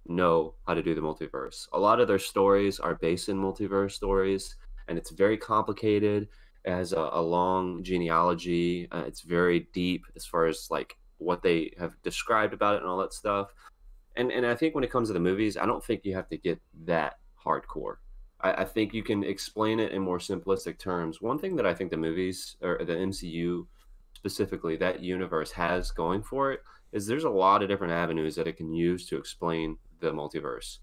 know 0.06 0.54
how 0.66 0.74
to 0.74 0.82
do 0.82 0.94
the 0.94 1.00
multiverse. 1.00 1.66
A 1.72 1.78
lot 1.78 2.00
of 2.00 2.08
their 2.08 2.18
stories 2.18 2.80
are 2.80 2.94
based 2.94 3.28
in 3.28 3.36
multiverse 3.36 3.92
stories, 3.92 4.56
and 4.88 4.98
it's 4.98 5.10
very 5.10 5.36
complicated. 5.36 6.28
It 6.64 6.70
has 6.70 6.92
a, 6.92 7.10
a 7.12 7.22
long 7.22 7.82
genealogy. 7.82 8.88
Uh, 8.90 9.04
it's 9.06 9.22
very 9.22 9.68
deep 9.72 10.04
as 10.16 10.24
far 10.24 10.46
as 10.46 10.68
like 10.70 10.96
what 11.18 11.42
they 11.42 11.72
have 11.78 11.92
described 12.02 12.54
about 12.54 12.74
it 12.74 12.82
and 12.82 12.88
all 12.88 12.98
that 12.98 13.12
stuff 13.12 13.50
and 14.16 14.30
and 14.30 14.46
I 14.46 14.54
think 14.54 14.74
when 14.74 14.84
it 14.84 14.90
comes 14.90 15.08
to 15.08 15.14
the 15.14 15.20
movies, 15.20 15.56
I 15.56 15.66
don't 15.66 15.84
think 15.84 16.04
you 16.04 16.14
have 16.14 16.28
to 16.28 16.36
get 16.36 16.60
that 16.84 17.18
hardcore. 17.44 17.96
I, 18.40 18.52
I 18.52 18.64
think 18.64 18.94
you 18.94 19.02
can 19.02 19.24
explain 19.24 19.80
it 19.80 19.92
in 19.92 20.02
more 20.02 20.18
simplistic 20.18 20.78
terms. 20.78 21.20
One 21.20 21.38
thing 21.38 21.56
that 21.56 21.66
I 21.66 21.74
think 21.74 21.90
the 21.90 21.96
movies 21.96 22.56
or 22.62 22.78
the 22.84 22.94
MCU 22.94 23.66
specifically 24.14 24.76
that 24.76 25.02
universe 25.02 25.50
has 25.52 25.90
going 25.90 26.22
for 26.22 26.52
it 26.52 26.60
is 26.92 27.06
there's 27.06 27.24
a 27.24 27.30
lot 27.30 27.62
of 27.62 27.68
different 27.68 27.92
avenues 27.92 28.36
that 28.36 28.46
it 28.46 28.56
can 28.56 28.72
use 28.72 29.06
to 29.06 29.16
explain 29.16 29.76
the 30.00 30.12
multiverse. 30.12 30.78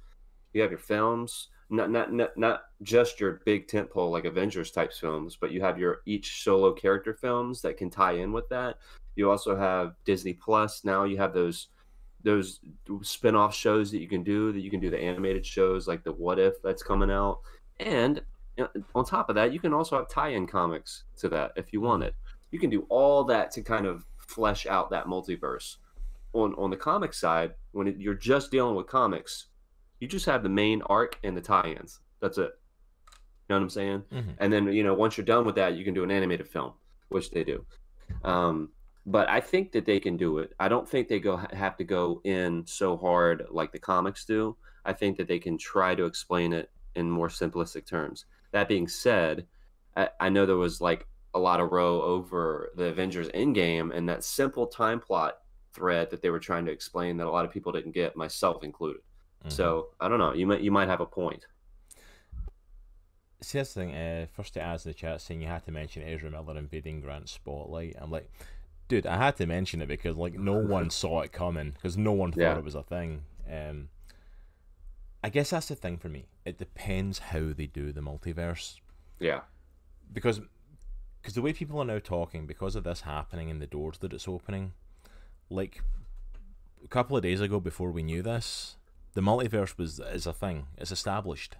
You 0.53 0.61
have 0.61 0.71
your 0.71 0.79
films, 0.79 1.49
not 1.69 1.89
not 1.89 2.11
not, 2.11 2.37
not 2.37 2.63
just 2.81 3.19
your 3.19 3.41
big 3.45 3.67
tentpole 3.67 4.11
like 4.11 4.25
Avengers 4.25 4.71
types 4.71 4.99
films, 4.99 5.37
but 5.39 5.51
you 5.51 5.61
have 5.61 5.79
your 5.79 6.01
each 6.05 6.43
solo 6.43 6.73
character 6.73 7.13
films 7.13 7.61
that 7.61 7.77
can 7.77 7.89
tie 7.89 8.13
in 8.13 8.31
with 8.31 8.49
that. 8.49 8.77
You 9.15 9.29
also 9.29 9.55
have 9.55 9.95
Disney 10.05 10.33
Plus. 10.33 10.83
Now 10.83 11.03
you 11.05 11.17
have 11.17 11.33
those 11.33 11.67
those 12.23 12.59
spin-off 13.01 13.55
shows 13.55 13.91
that 13.91 13.99
you 13.99 14.07
can 14.07 14.23
do 14.23 14.51
that 14.51 14.61
you 14.61 14.69
can 14.69 14.79
do 14.79 14.89
the 14.89 14.99
animated 14.99 15.45
shows 15.45 15.87
like 15.87 16.03
the 16.03 16.11
what 16.11 16.39
if 16.39 16.61
that's 16.61 16.83
coming 16.83 17.09
out 17.09 17.39
and 17.79 18.21
on 18.93 19.05
top 19.05 19.29
of 19.29 19.35
that 19.35 19.51
you 19.51 19.59
can 19.59 19.73
also 19.73 19.97
have 19.97 20.07
tie-in 20.07 20.45
comics 20.45 21.03
to 21.17 21.27
that 21.29 21.51
if 21.55 21.73
you 21.73 21.81
want 21.81 22.03
it 22.03 22.13
you 22.51 22.59
can 22.59 22.69
do 22.69 22.85
all 22.89 23.23
that 23.23 23.49
to 23.49 23.61
kind 23.61 23.85
of 23.85 24.05
flesh 24.17 24.67
out 24.67 24.89
that 24.89 25.05
multiverse 25.05 25.77
on 26.33 26.53
on 26.57 26.69
the 26.69 26.77
comic 26.77 27.13
side 27.13 27.53
when 27.71 27.87
it, 27.87 27.97
you're 27.97 28.13
just 28.13 28.51
dealing 28.51 28.75
with 28.75 28.87
comics 28.87 29.47
you 29.99 30.07
just 30.07 30.25
have 30.25 30.43
the 30.43 30.49
main 30.49 30.81
arc 30.83 31.19
and 31.23 31.35
the 31.35 31.41
tie-ins 31.41 31.99
that's 32.21 32.37
it 32.37 32.51
you 33.13 33.49
know 33.49 33.55
what 33.55 33.61
i'm 33.61 33.69
saying 33.69 34.03
mm-hmm. 34.11 34.31
and 34.39 34.51
then 34.51 34.71
you 34.71 34.83
know 34.83 34.93
once 34.93 35.17
you're 35.17 35.25
done 35.25 35.45
with 35.45 35.55
that 35.55 35.75
you 35.75 35.83
can 35.83 35.93
do 35.93 36.03
an 36.03 36.11
animated 36.11 36.47
film 36.47 36.73
which 37.09 37.31
they 37.31 37.43
do 37.43 37.65
um, 38.23 38.69
but 39.05 39.29
I 39.29 39.39
think 39.39 39.71
that 39.71 39.85
they 39.85 39.99
can 39.99 40.17
do 40.17 40.37
it. 40.39 40.53
I 40.59 40.67
don't 40.67 40.87
think 40.87 41.07
they 41.07 41.19
go 41.19 41.37
have 41.51 41.77
to 41.77 41.83
go 41.83 42.21
in 42.23 42.63
so 42.67 42.97
hard 42.97 43.45
like 43.49 43.71
the 43.71 43.79
comics 43.79 44.25
do. 44.25 44.55
I 44.85 44.93
think 44.93 45.17
that 45.17 45.27
they 45.27 45.39
can 45.39 45.57
try 45.57 45.95
to 45.95 46.05
explain 46.05 46.53
it 46.53 46.69
in 46.95 47.09
more 47.09 47.27
simplistic 47.27 47.85
terms. 47.85 48.25
That 48.51 48.67
being 48.67 48.87
said, 48.87 49.47
I, 49.95 50.09
I 50.19 50.29
know 50.29 50.45
there 50.45 50.57
was 50.57 50.81
like 50.81 51.07
a 51.33 51.39
lot 51.39 51.59
of 51.59 51.71
row 51.71 52.01
over 52.01 52.69
the 52.75 52.85
Avengers 52.85 53.29
Endgame 53.29 53.95
and 53.95 54.07
that 54.09 54.23
simple 54.23 54.67
time 54.67 54.99
plot 54.99 55.37
thread 55.73 56.09
that 56.11 56.21
they 56.21 56.29
were 56.29 56.39
trying 56.39 56.65
to 56.65 56.71
explain 56.71 57.17
that 57.17 57.27
a 57.27 57.31
lot 57.31 57.45
of 57.45 57.51
people 57.51 57.71
didn't 57.71 57.91
get, 57.91 58.15
myself 58.15 58.63
included. 58.63 59.01
Mm-hmm. 59.41 59.49
So 59.49 59.87
I 59.99 60.07
don't 60.07 60.19
know. 60.19 60.33
You 60.33 60.47
might 60.47 60.61
you 60.61 60.71
might 60.71 60.87
have 60.87 61.01
a 61.01 61.05
point. 61.05 61.45
See, 63.41 63.57
that's 63.57 63.73
the 63.73 63.81
thing. 63.81 63.95
Uh, 63.95 64.27
first, 64.31 64.53
to 64.53 64.61
ask 64.61 64.83
the 64.83 64.93
chat 64.93 65.19
saying 65.19 65.41
you 65.41 65.47
had 65.47 65.65
to 65.65 65.71
mention 65.71 66.03
Ezra 66.03 66.29
Miller 66.29 66.57
invading 66.57 67.01
Grant's 67.01 67.31
spotlight. 67.31 67.95
I'm 67.99 68.11
like, 68.11 68.29
dude, 68.87 69.07
I 69.07 69.17
had 69.17 69.35
to 69.37 69.47
mention 69.47 69.81
it 69.81 69.87
because 69.87 70.15
like 70.15 70.33
no 70.33 70.53
one 70.59 70.89
saw 70.89 71.21
it 71.21 71.31
coming 71.31 71.71
because 71.71 71.97
no 71.97 72.11
one 72.11 72.31
thought 72.31 72.41
yeah. 72.41 72.57
it 72.57 72.63
was 72.63 72.75
a 72.75 72.83
thing. 72.83 73.23
Um, 73.51 73.89
I 75.23 75.29
guess 75.29 75.51
that's 75.51 75.67
the 75.67 75.75
thing 75.75 75.97
for 75.97 76.09
me. 76.09 76.25
It 76.45 76.57
depends 76.57 77.19
how 77.19 77.53
they 77.53 77.67
do 77.67 77.91
the 77.91 78.01
multiverse. 78.01 78.79
Yeah. 79.19 79.41
Because 80.11 80.41
because 81.21 81.35
the 81.35 81.41
way 81.41 81.53
people 81.53 81.79
are 81.79 81.85
now 81.85 81.99
talking 81.99 82.47
because 82.47 82.75
of 82.75 82.83
this 82.83 83.01
happening 83.01 83.51
and 83.51 83.61
the 83.61 83.67
doors 83.67 83.99
that 83.99 84.13
it's 84.13 84.27
opening, 84.27 84.73
like 85.51 85.81
a 86.83 86.87
couple 86.87 87.15
of 87.15 87.23
days 87.23 87.41
ago 87.41 87.59
before 87.59 87.91
we 87.91 88.03
knew 88.03 88.21
this, 88.21 88.77
the 89.13 89.21
multiverse 89.21 89.77
was 89.77 89.99
is 89.99 90.25
a 90.25 90.33
thing. 90.33 90.67
It's 90.77 90.91
established. 90.91 91.57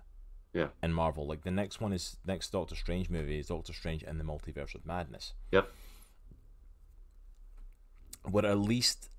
Yeah. 0.54 0.68
In 0.84 0.92
Marvel, 0.92 1.26
like 1.28 1.44
the 1.44 1.52
next 1.52 1.80
one 1.80 1.94
is 1.94 2.18
next 2.26 2.52
Doctor 2.52 2.76
Strange 2.76 3.10
movie 3.10 3.40
is 3.40 3.48
Doctor 3.48 3.72
Strange 3.72 4.04
in 4.04 4.18
the 4.18 4.24
Multiverse 4.24 4.76
of 4.76 4.86
Madness. 4.86 5.34
Yep 5.52 5.70
were 8.30 8.46
at 8.46 8.60
least 8.60 9.10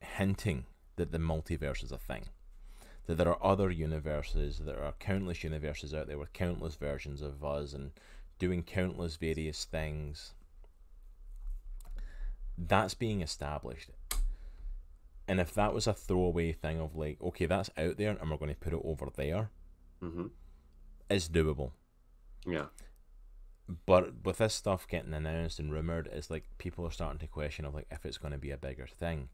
hinting 0.00 0.66
that 0.96 1.12
the 1.12 1.18
multiverse 1.18 1.82
is 1.82 1.92
a 1.92 1.98
thing. 1.98 2.26
That 3.06 3.16
there 3.16 3.28
are 3.28 3.44
other 3.44 3.70
universes, 3.70 4.58
there 4.58 4.82
are 4.82 4.94
countless 4.98 5.42
universes 5.42 5.92
out 5.92 6.06
there 6.06 6.18
with 6.18 6.32
countless 6.32 6.76
versions 6.76 7.20
of 7.20 7.44
us 7.44 7.72
and 7.72 7.92
doing 8.38 8.62
countless 8.62 9.16
various 9.16 9.64
things. 9.64 10.34
That's 12.58 12.94
being 12.94 13.22
established. 13.22 13.90
And 15.28 15.40
if 15.40 15.54
that 15.54 15.72
was 15.72 15.86
a 15.86 15.92
throwaway 15.92 16.52
thing 16.52 16.80
of 16.80 16.96
like, 16.96 17.18
okay, 17.22 17.46
that's 17.46 17.70
out 17.76 17.96
there 17.96 18.10
and 18.10 18.30
we're 18.30 18.36
going 18.36 18.54
to 18.54 18.60
put 18.60 18.72
it 18.72 18.80
over 18.84 19.08
there, 19.14 19.50
mm-hmm. 20.02 20.26
it's 21.08 21.28
doable. 21.28 21.70
Yeah 22.46 22.66
but 23.86 24.24
with 24.24 24.38
this 24.38 24.54
stuff 24.54 24.88
getting 24.88 25.14
announced 25.14 25.58
and 25.58 25.72
rumored, 25.72 26.08
it's 26.12 26.30
like 26.30 26.44
people 26.58 26.86
are 26.86 26.90
starting 26.90 27.18
to 27.20 27.26
question 27.26 27.64
of 27.64 27.74
like 27.74 27.86
if 27.90 28.04
it's 28.04 28.18
going 28.18 28.32
to 28.32 28.38
be 28.38 28.50
a 28.50 28.56
bigger 28.56 28.86
thing. 28.86 29.28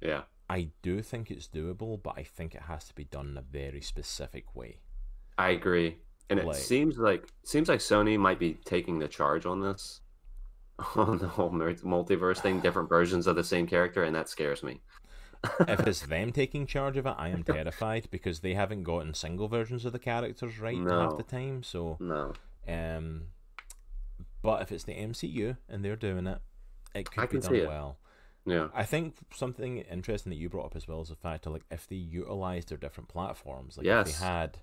Yeah, 0.00 0.22
I 0.48 0.68
do 0.82 1.02
think 1.02 1.30
it's 1.30 1.48
doable, 1.48 2.02
but 2.02 2.14
I 2.16 2.22
think 2.22 2.54
it 2.54 2.62
has 2.62 2.84
to 2.88 2.94
be 2.94 3.04
done 3.04 3.28
in 3.28 3.36
a 3.36 3.42
very 3.42 3.80
specific 3.80 4.54
way. 4.54 4.80
I 5.38 5.50
agree, 5.50 5.96
and 6.30 6.42
like, 6.44 6.56
it 6.56 6.60
seems 6.60 6.98
like 6.98 7.26
seems 7.44 7.68
like 7.68 7.80
Sony 7.80 8.18
might 8.18 8.38
be 8.38 8.54
taking 8.64 8.98
the 8.98 9.08
charge 9.08 9.46
on 9.46 9.60
this, 9.60 10.00
on 10.96 11.18
the 11.18 11.28
whole 11.28 11.50
multiverse 11.50 12.38
thing, 12.38 12.60
different 12.60 12.88
versions 12.88 13.26
of 13.26 13.36
the 13.36 13.44
same 13.44 13.66
character, 13.66 14.02
and 14.04 14.14
that 14.14 14.28
scares 14.28 14.62
me. 14.62 14.80
if 15.60 15.80
it's 15.86 16.00
them 16.00 16.32
taking 16.32 16.66
charge 16.66 16.96
of 16.96 17.06
it, 17.06 17.14
I 17.16 17.28
am 17.28 17.42
terrified 17.42 18.08
because 18.10 18.40
they 18.40 18.54
haven't 18.54 18.82
gotten 18.82 19.14
single 19.14 19.48
versions 19.48 19.84
of 19.84 19.92
the 19.92 19.98
characters 19.98 20.58
right 20.58 20.78
no. 20.78 21.00
half 21.00 21.16
the 21.16 21.22
time. 21.22 21.62
So 21.62 21.96
no, 22.00 22.34
um, 22.68 23.28
but 24.42 24.62
if 24.62 24.72
it's 24.72 24.84
the 24.84 24.94
MCU 24.94 25.56
and 25.68 25.84
they're 25.84 25.96
doing 25.96 26.26
it, 26.26 26.38
it 26.94 27.10
could 27.10 27.24
I 27.24 27.26
be 27.26 27.38
done 27.38 27.66
well. 27.66 27.98
Yeah. 28.46 28.68
I 28.72 28.84
think 28.84 29.16
something 29.34 29.78
interesting 29.78 30.30
that 30.30 30.36
you 30.36 30.48
brought 30.48 30.66
up 30.66 30.76
as 30.76 30.86
well 30.86 31.00
is 31.02 31.08
the 31.08 31.16
fact 31.16 31.46
of 31.46 31.52
like 31.52 31.64
if 31.70 31.88
they 31.88 31.96
utilized 31.96 32.68
their 32.68 32.78
different 32.78 33.08
platforms, 33.08 33.76
like 33.76 33.86
yes. 33.86 34.08
if 34.08 34.18
they 34.18 34.24
had 34.24 34.58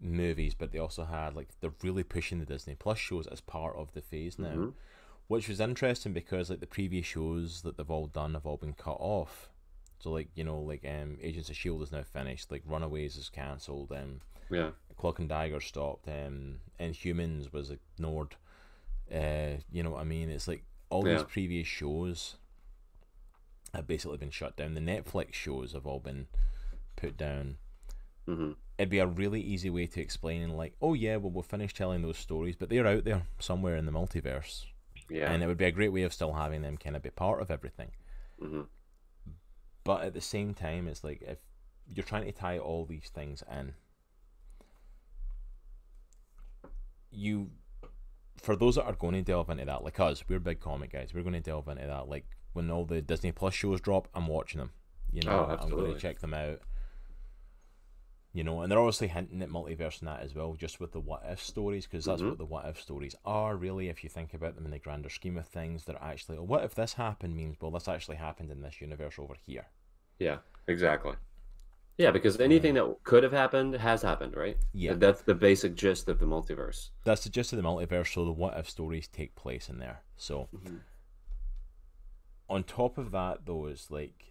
movies, 0.00 0.54
but 0.54 0.72
they 0.72 0.78
also 0.78 1.04
had 1.04 1.34
like 1.34 1.48
they're 1.60 1.72
really 1.82 2.02
pushing 2.02 2.38
the 2.38 2.44
Disney 2.44 2.74
Plus 2.74 2.98
shows 2.98 3.26
as 3.26 3.40
part 3.40 3.76
of 3.76 3.92
the 3.94 4.02
phase 4.02 4.38
now, 4.38 4.48
mm-hmm. 4.48 4.68
Which 5.28 5.48
was 5.48 5.60
interesting 5.60 6.12
because 6.12 6.50
like 6.50 6.60
the 6.60 6.66
previous 6.66 7.06
shows 7.06 7.62
that 7.62 7.76
they've 7.76 7.90
all 7.90 8.06
done 8.06 8.34
have 8.34 8.46
all 8.46 8.56
been 8.56 8.72
cut 8.72 8.96
off. 8.98 9.48
So 10.00 10.10
like 10.10 10.28
you 10.34 10.44
know 10.44 10.58
like 10.58 10.84
um 10.84 11.18
Agents 11.22 11.50
of 11.50 11.56
Shield 11.56 11.82
is 11.82 11.92
now 11.92 12.02
finished, 12.02 12.50
like 12.50 12.62
Runaways 12.66 13.16
is 13.16 13.28
cancelled, 13.28 13.92
um 13.92 14.20
yeah, 14.50 14.70
Cloak 14.96 15.18
and 15.18 15.28
Dagger 15.28 15.60
stopped, 15.60 16.08
um 16.08 16.56
Inhumans 16.80 17.52
was 17.52 17.70
ignored. 17.70 18.36
Uh, 19.12 19.56
you 19.72 19.82
know 19.82 19.92
what 19.92 20.02
I 20.02 20.04
mean? 20.04 20.28
It's 20.28 20.48
like 20.48 20.64
all 20.90 21.06
yeah. 21.06 21.14
these 21.14 21.22
previous 21.24 21.66
shows 21.66 22.36
have 23.74 23.86
basically 23.86 24.18
been 24.18 24.30
shut 24.30 24.56
down. 24.56 24.74
The 24.74 24.80
Netflix 24.80 25.34
shows 25.34 25.72
have 25.72 25.86
all 25.86 26.00
been 26.00 26.26
put 26.96 27.16
down. 27.16 27.56
Mm-hmm. 28.26 28.52
It'd 28.78 28.90
be 28.90 28.98
a 28.98 29.06
really 29.06 29.40
easy 29.40 29.70
way 29.70 29.86
to 29.86 30.00
explain, 30.00 30.50
like, 30.50 30.74
oh 30.80 30.94
yeah, 30.94 31.16
well 31.16 31.30
we'll 31.30 31.42
finish 31.42 31.74
telling 31.74 32.02
those 32.02 32.18
stories, 32.18 32.56
but 32.56 32.68
they're 32.68 32.86
out 32.86 33.04
there 33.04 33.22
somewhere 33.38 33.76
in 33.76 33.86
the 33.86 33.92
multiverse. 33.92 34.66
Yeah, 35.10 35.30
and 35.32 35.42
it 35.42 35.46
would 35.46 35.58
be 35.58 35.64
a 35.64 35.70
great 35.70 35.92
way 35.92 36.02
of 36.02 36.12
still 36.12 36.32
having 36.32 36.62
them 36.62 36.76
kind 36.76 36.96
of 36.96 37.02
be 37.02 37.10
part 37.10 37.40
of 37.40 37.50
everything. 37.50 37.90
Mm-hmm. 38.42 38.62
But 39.84 40.02
at 40.02 40.14
the 40.14 40.20
same 40.20 40.54
time, 40.54 40.86
it's 40.88 41.02
like 41.02 41.22
if 41.22 41.38
you're 41.86 42.04
trying 42.04 42.26
to 42.26 42.32
tie 42.32 42.58
all 42.58 42.84
these 42.84 43.10
things 43.14 43.42
in, 43.50 43.74
you 47.10 47.50
for 48.40 48.56
those 48.56 48.76
that 48.76 48.84
are 48.84 48.92
going 48.92 49.14
to 49.14 49.22
delve 49.22 49.50
into 49.50 49.64
that, 49.64 49.82
like 49.82 49.98
us, 50.00 50.24
we're 50.28 50.38
big 50.38 50.60
comic 50.60 50.92
guys. 50.92 51.12
We're 51.14 51.22
going 51.22 51.34
to 51.34 51.40
delve 51.40 51.68
into 51.68 51.86
that. 51.86 52.08
Like 52.08 52.26
when 52.52 52.70
all 52.70 52.84
the 52.84 53.00
Disney 53.00 53.32
Plus 53.32 53.54
shows 53.54 53.80
drop, 53.80 54.08
I'm 54.14 54.26
watching 54.26 54.58
them. 54.58 54.72
You 55.10 55.22
know, 55.22 55.46
oh, 55.48 55.56
I'm 55.60 55.70
going 55.70 55.94
to 55.94 55.98
check 55.98 56.20
them 56.20 56.34
out. 56.34 56.60
You 58.38 58.44
know, 58.44 58.60
and 58.60 58.70
they're 58.70 58.78
obviously 58.78 59.08
hinting 59.08 59.42
at 59.42 59.48
multiverse 59.48 59.98
and 59.98 60.06
that 60.06 60.20
as 60.20 60.32
well, 60.32 60.54
just 60.54 60.78
with 60.78 60.92
the 60.92 61.00
what 61.00 61.24
if 61.28 61.42
stories, 61.42 61.88
because 61.88 62.04
that's 62.04 62.20
mm-hmm. 62.20 62.28
what 62.28 62.38
the 62.38 62.44
what 62.44 62.66
if 62.66 62.80
stories 62.80 63.16
are 63.24 63.56
really. 63.56 63.88
If 63.88 64.04
you 64.04 64.08
think 64.08 64.32
about 64.32 64.54
them 64.54 64.64
in 64.64 64.70
the 64.70 64.78
grander 64.78 65.08
scheme 65.08 65.36
of 65.36 65.48
things, 65.48 65.84
they're 65.84 66.00
actually, 66.00 66.38
oh, 66.38 66.44
what 66.44 66.62
if 66.62 66.72
this 66.72 66.92
happened 66.92 67.34
means, 67.34 67.56
well, 67.60 67.72
this 67.72 67.88
actually 67.88 68.18
happened 68.18 68.52
in 68.52 68.62
this 68.62 68.80
universe 68.80 69.18
over 69.18 69.34
here. 69.44 69.66
Yeah, 70.20 70.36
exactly. 70.68 71.14
Yeah, 71.96 72.12
because 72.12 72.38
anything 72.38 72.74
that 72.74 72.98
could 73.02 73.24
have 73.24 73.32
happened 73.32 73.74
has 73.74 74.02
happened, 74.02 74.36
right? 74.36 74.56
Yeah. 74.72 74.92
That's 74.92 75.22
the 75.22 75.34
basic 75.34 75.74
gist 75.74 76.08
of 76.08 76.20
the 76.20 76.26
multiverse. 76.26 76.90
That's 77.02 77.24
the 77.24 77.30
gist 77.30 77.52
of 77.52 77.56
the 77.56 77.68
multiverse, 77.68 78.14
so 78.14 78.24
the 78.24 78.30
what 78.30 78.56
if 78.56 78.70
stories 78.70 79.08
take 79.08 79.34
place 79.34 79.68
in 79.68 79.80
there. 79.80 80.02
So, 80.16 80.48
mm-hmm. 80.54 80.76
on 82.48 82.62
top 82.62 82.98
of 82.98 83.10
that, 83.10 83.46
though, 83.46 83.66
is 83.66 83.88
like 83.90 84.28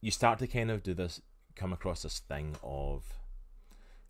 you 0.00 0.10
start 0.10 0.38
to 0.40 0.46
kind 0.46 0.72
of 0.72 0.82
do 0.82 0.94
this, 0.94 1.20
come 1.58 1.72
across 1.72 2.02
this 2.02 2.20
thing 2.20 2.56
of 2.62 3.04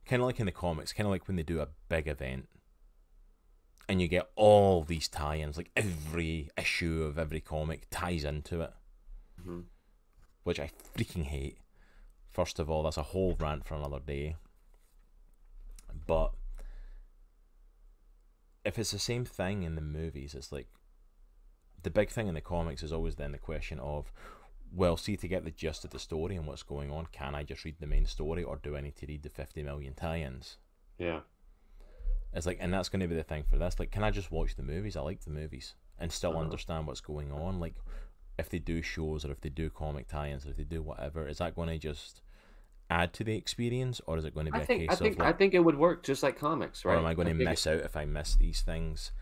kind 0.07 0.23
of 0.23 0.27
like 0.27 0.41
in 0.41 0.47
the 0.47 0.53
comics, 0.53 0.93
kind 0.93 1.07
of 1.07 1.11
like 1.11 1.27
when 1.27 1.37
they 1.37 1.43
do 1.43 1.61
a 1.61 1.69
big 1.89 2.07
event 2.09 2.49
and 3.89 4.01
you 4.01 4.09
get 4.09 4.31
all 4.37 4.83
these 4.83 5.09
tie 5.09 5.37
ins, 5.37 5.57
like 5.57 5.71
every 5.77 6.51
issue 6.59 7.03
of 7.03 7.19
every 7.19 7.41
comic 7.41 7.87
ties 7.91 8.25
into 8.25 8.61
it, 8.61 8.73
mm-hmm. 9.41 9.61
which 10.45 10.61
I 10.61 10.71
freaking 10.97 11.25
hate 11.25 11.59
First 12.39 12.61
of 12.61 12.71
all, 12.71 12.85
that's 12.85 12.97
a 12.97 13.03
whole 13.03 13.37
rant 13.41 13.67
for 13.67 13.75
another 13.75 13.99
day. 13.99 14.37
But 16.07 16.35
if 18.65 18.79
it's 18.79 18.93
the 18.93 19.01
same 19.01 19.25
thing 19.25 19.65
in 19.65 19.75
the 19.75 19.81
movies, 19.81 20.37
it's 20.37 20.53
like 20.53 20.69
the 21.83 21.91
big 21.91 22.11
thing 22.11 22.29
in 22.29 22.35
the 22.35 22.41
comics 22.41 22.85
is 22.85 22.93
always 22.93 23.17
then 23.17 23.33
the 23.33 23.39
question 23.39 23.81
of 23.81 24.13
well, 24.73 24.97
see 24.97 25.17
to 25.17 25.29
get 25.29 25.45
the 25.45 25.51
gist 25.51 25.85
of 25.85 25.91
the 25.91 25.99
story 25.99 26.37
and 26.37 26.47
what's 26.47 26.63
going 26.63 26.91
on, 26.91 27.07
can 27.13 27.35
I 27.35 27.43
just 27.43 27.65
read 27.65 27.77
the 27.81 27.87
main 27.87 28.07
story 28.07 28.43
or 28.45 28.57
do 28.57 28.77
I 28.77 28.81
need 28.81 28.97
to 28.97 29.07
read 29.07 29.23
the 29.23 29.31
fifty 29.31 29.63
million 29.63 29.95
tie-ins? 29.95 30.57
Yeah. 30.99 31.21
It's 32.35 32.47
like, 32.47 32.59
and 32.61 32.73
that's 32.73 32.89
going 32.91 33.01
to 33.01 33.09
be 33.09 33.15
the 33.17 33.23
thing 33.23 33.45
for 33.49 33.57
this. 33.57 33.79
Like, 33.79 33.91
can 33.91 34.05
I 34.05 34.11
just 34.11 34.31
watch 34.31 34.55
the 34.57 34.63
movies? 34.63 34.97
I 34.97 35.01
like 35.01 35.21
the 35.25 35.31
movies 35.31 35.75
and 35.99 36.13
still 36.13 36.33
Uh-huh. 36.33 36.41
understand 36.41 36.87
what's 36.87 37.01
going 37.01 37.33
on. 37.33 37.59
Like, 37.59 37.75
if 38.39 38.49
they 38.51 38.59
do 38.59 38.83
shows 38.83 39.25
or 39.25 39.33
if 39.33 39.41
they 39.41 39.49
do 39.49 39.71
comic 39.71 40.07
tie-ins 40.09 40.47
or 40.47 40.51
if 40.51 40.57
they 40.57 40.65
do 40.65 40.83
whatever, 40.83 41.27
is 41.27 41.39
that 41.39 41.57
going 41.57 41.69
to 41.71 41.79
just 41.79 42.21
add 42.91 43.13
to 43.15 43.25
the 43.25 43.37
experience 43.37 44.01
or 44.07 44.17
is 44.19 44.25
it 44.25 44.35
going 44.35 44.47
to 44.47 44.53
be 44.53 44.59
I 44.59 44.63
a 44.63 44.67
think 44.67 44.83
I 44.83 44.87
case 44.93 44.99
think 44.99 45.19
of 45.21 45.27
I 45.27 45.33
think 45.33 45.55
it 45.55 45.59
would 45.61 45.77
work 45.79 46.03
just 46.03 46.23
like 46.23 46.39
comics, 46.39 46.85
right? 46.85 46.95
or 46.95 46.99
am 46.99 47.07
I 47.07 47.15
going 47.15 47.29
to 47.29 47.35
think- 47.35 47.49
miss 47.49 47.67
out 47.67 47.81
if 47.81 47.97
I 47.97 48.05
miss 48.05 48.35
these 48.37 48.61
things? 48.63 49.13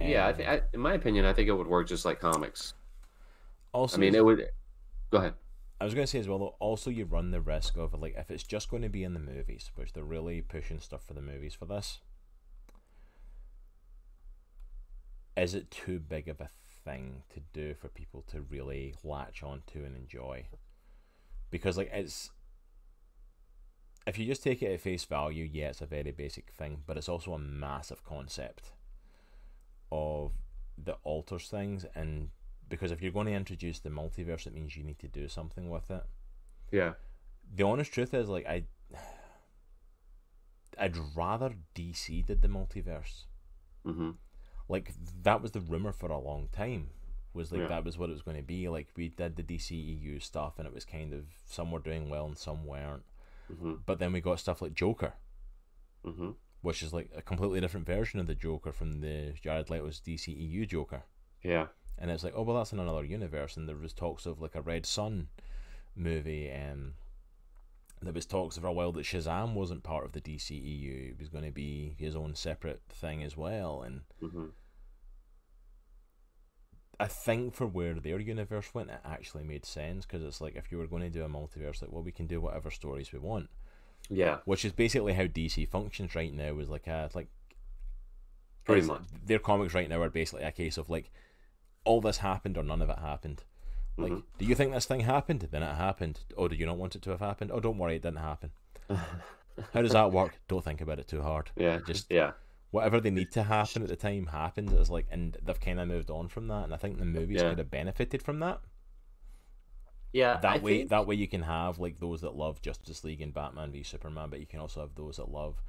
Yeah, 0.00 0.26
I 0.26 0.30
Um, 0.30 0.34
think 0.36 0.48
I, 0.48 0.60
in 0.72 0.80
my 0.80 0.94
opinion, 0.94 1.24
I 1.24 1.32
think 1.32 1.48
it 1.48 1.52
would 1.52 1.66
work 1.68 1.86
just 1.86 2.04
like 2.04 2.18
comics. 2.20 2.74
Also, 3.74 3.96
I 3.96 4.00
mean, 4.00 4.14
it 4.14 4.24
would. 4.24 4.48
Go 5.10 5.18
ahead. 5.18 5.34
I 5.80 5.84
was 5.84 5.92
going 5.92 6.04
to 6.04 6.10
say 6.10 6.20
as 6.20 6.28
well, 6.28 6.38
though, 6.38 6.54
also 6.60 6.88
you 6.90 7.04
run 7.04 7.32
the 7.32 7.40
risk 7.40 7.76
of 7.76 7.92
like 8.00 8.14
if 8.16 8.30
it's 8.30 8.44
just 8.44 8.70
going 8.70 8.82
to 8.84 8.88
be 8.88 9.02
in 9.02 9.12
the 9.12 9.20
movies, 9.20 9.70
which 9.74 9.92
they're 9.92 10.04
really 10.04 10.40
pushing 10.40 10.78
stuff 10.78 11.04
for 11.04 11.14
the 11.14 11.20
movies 11.20 11.54
for 11.54 11.66
this. 11.66 11.98
Is 15.36 15.54
it 15.54 15.72
too 15.72 15.98
big 15.98 16.28
of 16.28 16.40
a 16.40 16.48
thing 16.84 17.24
to 17.34 17.40
do 17.52 17.74
for 17.74 17.88
people 17.88 18.22
to 18.30 18.42
really 18.42 18.94
latch 19.02 19.42
onto 19.42 19.84
and 19.84 19.96
enjoy? 19.96 20.46
Because 21.50 21.76
like 21.76 21.90
it's, 21.92 22.30
if 24.06 24.16
you 24.16 24.26
just 24.26 24.44
take 24.44 24.62
it 24.62 24.72
at 24.72 24.80
face 24.80 25.04
value, 25.04 25.48
yeah, 25.52 25.70
it's 25.70 25.80
a 25.80 25.86
very 25.86 26.12
basic 26.12 26.52
thing, 26.52 26.82
but 26.86 26.96
it's 26.96 27.08
also 27.08 27.32
a 27.32 27.38
massive 27.40 28.04
concept 28.04 28.70
of 29.90 30.30
that 30.78 30.98
alters 31.02 31.48
things 31.48 31.84
and 31.96 32.28
because 32.74 32.92
if 32.92 33.00
you're 33.02 33.12
going 33.12 33.26
to 33.26 33.32
introduce 33.32 33.78
the 33.80 33.90
multiverse, 33.90 34.46
it 34.46 34.54
means 34.54 34.76
you 34.76 34.84
need 34.84 34.98
to 35.00 35.08
do 35.08 35.28
something 35.28 35.70
with 35.70 35.90
it. 35.90 36.04
Yeah. 36.70 36.92
The 37.54 37.64
honest 37.64 37.92
truth 37.92 38.14
is, 38.14 38.28
like, 38.28 38.46
I, 38.46 38.64
I'd 40.78 40.96
rather 41.14 41.54
DC 41.74 42.26
did 42.26 42.42
the 42.42 42.48
multiverse. 42.48 43.24
Mm-hmm. 43.86 44.10
Like 44.68 44.92
that 45.22 45.42
was 45.42 45.52
the 45.52 45.60
rumor 45.60 45.92
for 45.92 46.10
a 46.10 46.18
long 46.18 46.48
time. 46.52 46.88
Was 47.32 47.52
like 47.52 47.62
Yeah. 47.62 47.66
that 47.68 47.84
was 47.84 47.98
what 47.98 48.08
it 48.08 48.12
was 48.12 48.22
going 48.22 48.36
to 48.38 48.42
be. 48.42 48.68
Like 48.68 48.88
we 48.96 49.08
did 49.08 49.36
the 49.36 49.42
DCEU 49.42 50.22
stuff, 50.22 50.54
and 50.58 50.66
it 50.66 50.72
was 50.74 50.84
kind 50.84 51.12
of 51.12 51.24
some 51.46 51.70
were 51.70 51.80
doing 51.80 52.08
well 52.08 52.26
and 52.26 52.38
some 52.38 52.64
weren't. 52.64 53.02
Mm-hmm. 53.52 53.74
But 53.86 53.98
then 53.98 54.12
we 54.12 54.20
got 54.20 54.40
stuff 54.40 54.62
like 54.62 54.74
Joker, 54.74 55.12
Mm-hmm. 56.06 56.30
which 56.62 56.82
is 56.82 56.92
like 56.92 57.10
a 57.16 57.22
completely 57.22 57.60
different 57.60 57.86
version 57.86 58.20
of 58.20 58.26
the 58.26 58.34
Joker 58.34 58.72
from 58.72 59.00
the 59.00 59.34
Jared 59.42 59.70
Leto's 59.70 60.00
DCEU 60.00 60.66
Joker. 60.68 61.02
Yeah. 61.42 61.66
And 61.98 62.10
it's 62.10 62.24
like, 62.24 62.34
oh 62.36 62.42
well, 62.42 62.56
that's 62.56 62.72
in 62.72 62.78
another 62.80 63.04
universe. 63.04 63.56
And 63.56 63.68
there 63.68 63.76
was 63.76 63.92
talks 63.92 64.26
of 64.26 64.40
like 64.40 64.54
a 64.54 64.60
Red 64.62 64.84
Son 64.86 65.28
movie, 65.96 66.48
and 66.48 66.94
there 68.02 68.12
was 68.12 68.26
talks 68.26 68.58
for 68.58 68.66
a 68.66 68.72
while 68.72 68.92
that 68.92 69.04
Shazam 69.06 69.54
wasn't 69.54 69.82
part 69.84 70.04
of 70.04 70.12
the 70.12 70.20
DCEU; 70.20 71.10
it 71.12 71.18
was 71.18 71.28
going 71.28 71.44
to 71.44 71.52
be 71.52 71.94
his 71.98 72.16
own 72.16 72.34
separate 72.34 72.82
thing 72.88 73.22
as 73.22 73.36
well. 73.36 73.82
And 73.82 74.02
Mm-hmm. 74.22 74.46
I 77.00 77.06
think 77.08 77.54
for 77.54 77.66
where 77.66 77.94
their 77.94 78.20
universe 78.20 78.72
went, 78.72 78.90
it 78.90 79.00
actually 79.04 79.42
made 79.42 79.64
sense 79.64 80.06
because 80.06 80.22
it's 80.22 80.40
like 80.40 80.54
if 80.54 80.70
you 80.70 80.78
were 80.78 80.86
going 80.86 81.02
to 81.02 81.10
do 81.10 81.24
a 81.24 81.28
multiverse, 81.28 81.82
like 81.82 81.90
well, 81.90 82.04
we 82.04 82.12
can 82.12 82.26
do 82.26 82.40
whatever 82.40 82.70
stories 82.70 83.12
we 83.12 83.18
want, 83.18 83.50
Yeah. 84.08 84.38
which 84.44 84.64
is 84.64 84.72
basically 84.72 85.12
how 85.14 85.24
DC 85.24 85.68
functions 85.68 86.14
right 86.14 86.32
now. 86.32 86.58
Is 86.58 86.68
like 86.70 86.86
a 86.86 87.10
like 87.14 87.28
Pretty 88.64 88.86
much. 88.86 89.02
their 89.26 89.40
comics 89.40 89.74
right 89.74 89.88
now 89.88 90.00
are 90.02 90.08
basically 90.08 90.44
a 90.44 90.52
case 90.52 90.78
of 90.78 90.88
like 90.88 91.10
all 91.84 92.00
this 92.00 92.18
happened 92.18 92.56
or 92.58 92.62
none 92.62 92.82
of 92.82 92.90
it 92.90 92.98
happened. 92.98 93.44
Like, 93.96 94.12
Mhm. 94.12 94.22
do 94.38 94.44
you 94.44 94.54
think 94.54 94.72
this 94.72 94.86
thing 94.86 95.00
happened? 95.00 95.42
Then 95.50 95.62
it 95.62 95.74
happened. 95.76 96.20
Oh, 96.36 96.48
do 96.48 96.56
you 96.56 96.66
not 96.66 96.78
want 96.78 96.96
it 96.96 97.02
to 97.02 97.10
have 97.10 97.20
happened? 97.20 97.50
Oh, 97.52 97.60
don't 97.60 97.78
worry, 97.78 97.96
it 97.96 98.02
didn't 98.02 98.18
happen. 98.18 98.50
How 99.72 99.82
does 99.82 99.92
that 99.92 100.10
work? 100.10 100.40
Don't 100.48 100.64
think 100.64 100.80
about 100.80 100.98
it 100.98 101.06
too 101.08 101.22
hard. 101.22 101.50
yeah. 101.56 101.78
Just 101.86 102.10
yeah. 102.10 102.32
whatever 102.72 103.00
they 103.00 103.10
need 103.10 103.30
to 103.32 103.44
happen 103.44 103.82
at 103.82 103.88
the 103.88 103.94
time 103.96 104.26
happened. 104.26 104.72
It's 104.72 104.90
like, 104.90 105.06
and 105.10 105.36
they've 105.42 105.60
kind 105.60 105.78
of 105.78 105.86
moved 105.86 106.10
on 106.10 106.26
from 106.26 106.48
that. 106.48 106.64
And 106.64 106.74
I 106.74 106.76
think 106.76 106.98
the 106.98 107.04
movies 107.04 107.40
Yeah. 107.40 107.50
could 107.50 107.58
have 107.58 107.70
benefited 107.70 108.20
from 108.22 108.40
that. 108.40 108.60
Yeah. 110.12 110.38
That 110.38 110.56
I 110.56 110.58
way, 110.58 110.78
think- 110.78 110.90
that 110.90 111.06
way 111.06 111.14
you 111.14 111.28
can 111.28 111.42
have 111.42 111.78
like 111.78 111.98
those 112.00 112.20
that 112.22 112.34
love 112.34 112.62
Justice 112.62 113.04
League 113.04 113.20
and 113.20 113.32
Batman 113.34 113.70
v 113.72 113.82
Superman, 113.82 114.30
but 114.30 114.40
you 114.40 114.46
can 114.46 114.60
also 114.60 114.80
have 114.80 114.94
those 114.96 115.16
that 115.16 115.28
love 115.30 115.62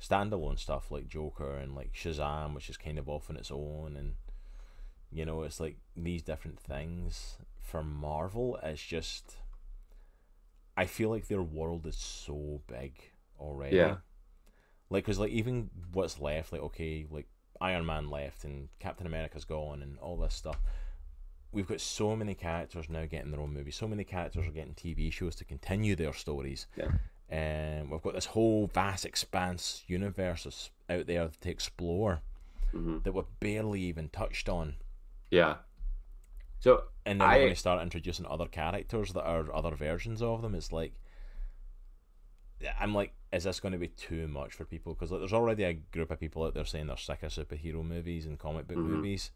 standalone 0.00 0.58
stuff 0.58 0.90
like 0.90 1.08
Joker 1.08 1.56
and 1.56 1.74
like 1.74 1.92
Shazam, 1.92 2.54
which 2.54 2.68
is 2.68 2.76
kind 2.76 2.98
of 2.98 3.08
off 3.08 3.30
on 3.30 3.36
its 3.36 3.50
own, 3.50 3.96
and 3.96 4.14
you 5.12 5.24
know, 5.24 5.42
it's 5.42 5.60
like 5.60 5.76
these 5.96 6.22
different 6.22 6.58
things. 6.58 7.36
For 7.58 7.82
Marvel, 7.82 8.58
it's 8.62 8.82
just 8.82 9.36
I 10.76 10.86
feel 10.86 11.10
like 11.10 11.28
their 11.28 11.42
world 11.42 11.86
is 11.86 11.96
so 11.96 12.60
big 12.66 12.94
already. 13.38 13.76
Yeah. 13.76 13.96
Like, 14.90 15.04
cause 15.06 15.18
like 15.18 15.30
even 15.30 15.70
what's 15.92 16.20
left, 16.20 16.52
like 16.52 16.62
okay, 16.62 17.06
like 17.10 17.28
Iron 17.60 17.86
Man 17.86 18.10
left 18.10 18.44
and 18.44 18.68
Captain 18.78 19.06
America's 19.06 19.44
gone 19.44 19.82
and 19.82 19.98
all 19.98 20.16
this 20.16 20.34
stuff. 20.34 20.60
We've 21.52 21.66
got 21.68 21.80
so 21.80 22.16
many 22.16 22.34
characters 22.34 22.88
now 22.88 23.04
getting 23.04 23.30
their 23.30 23.40
own 23.40 23.52
movies. 23.52 23.76
So 23.76 23.86
many 23.86 24.04
characters 24.04 24.46
are 24.46 24.50
getting 24.52 24.74
TV 24.74 25.12
shows 25.12 25.34
to 25.36 25.44
continue 25.44 25.94
their 25.94 26.14
stories. 26.14 26.66
Yeah. 26.76 26.88
And 27.28 27.90
we've 27.90 28.02
got 28.02 28.14
this 28.14 28.26
whole 28.26 28.66
vast 28.66 29.04
expanse 29.04 29.84
universe 29.86 30.70
out 30.90 31.06
there 31.06 31.28
to 31.40 31.50
explore 31.50 32.22
Mhm. 32.74 33.02
that 33.04 33.12
we've 33.12 33.24
barely 33.40 33.80
even 33.82 34.08
touched 34.08 34.48
on. 34.48 34.76
Yeah. 35.32 35.56
So 36.60 36.84
And 37.06 37.20
then 37.20 37.28
I- 37.28 37.38
going 37.38 37.48
to 37.50 37.56
start 37.56 37.82
introducing 37.82 38.26
other 38.26 38.46
characters 38.46 39.12
that 39.14 39.24
are 39.24 39.52
other 39.52 39.74
versions 39.74 40.22
of 40.22 40.42
them. 40.42 40.54
It's 40.54 40.70
like, 40.70 40.92
I'm 42.78 42.94
like, 42.94 43.14
is 43.32 43.44
this 43.44 43.58
going 43.58 43.72
to 43.72 43.78
be 43.78 43.88
too 43.88 44.28
much 44.28 44.52
for 44.52 44.64
people? 44.64 44.94
Because 44.94 45.10
like, 45.10 45.20
there's 45.20 45.32
already 45.32 45.64
a 45.64 45.72
group 45.72 46.10
of 46.12 46.20
people 46.20 46.44
out 46.44 46.54
there 46.54 46.64
saying 46.66 46.86
they're 46.86 46.96
sick 46.96 47.22
of 47.24 47.32
superhero 47.32 47.82
movies 47.84 48.26
and 48.26 48.38
comic 48.38 48.68
book 48.68 48.76
Mhm. 48.76 48.84
movies. 48.86 49.32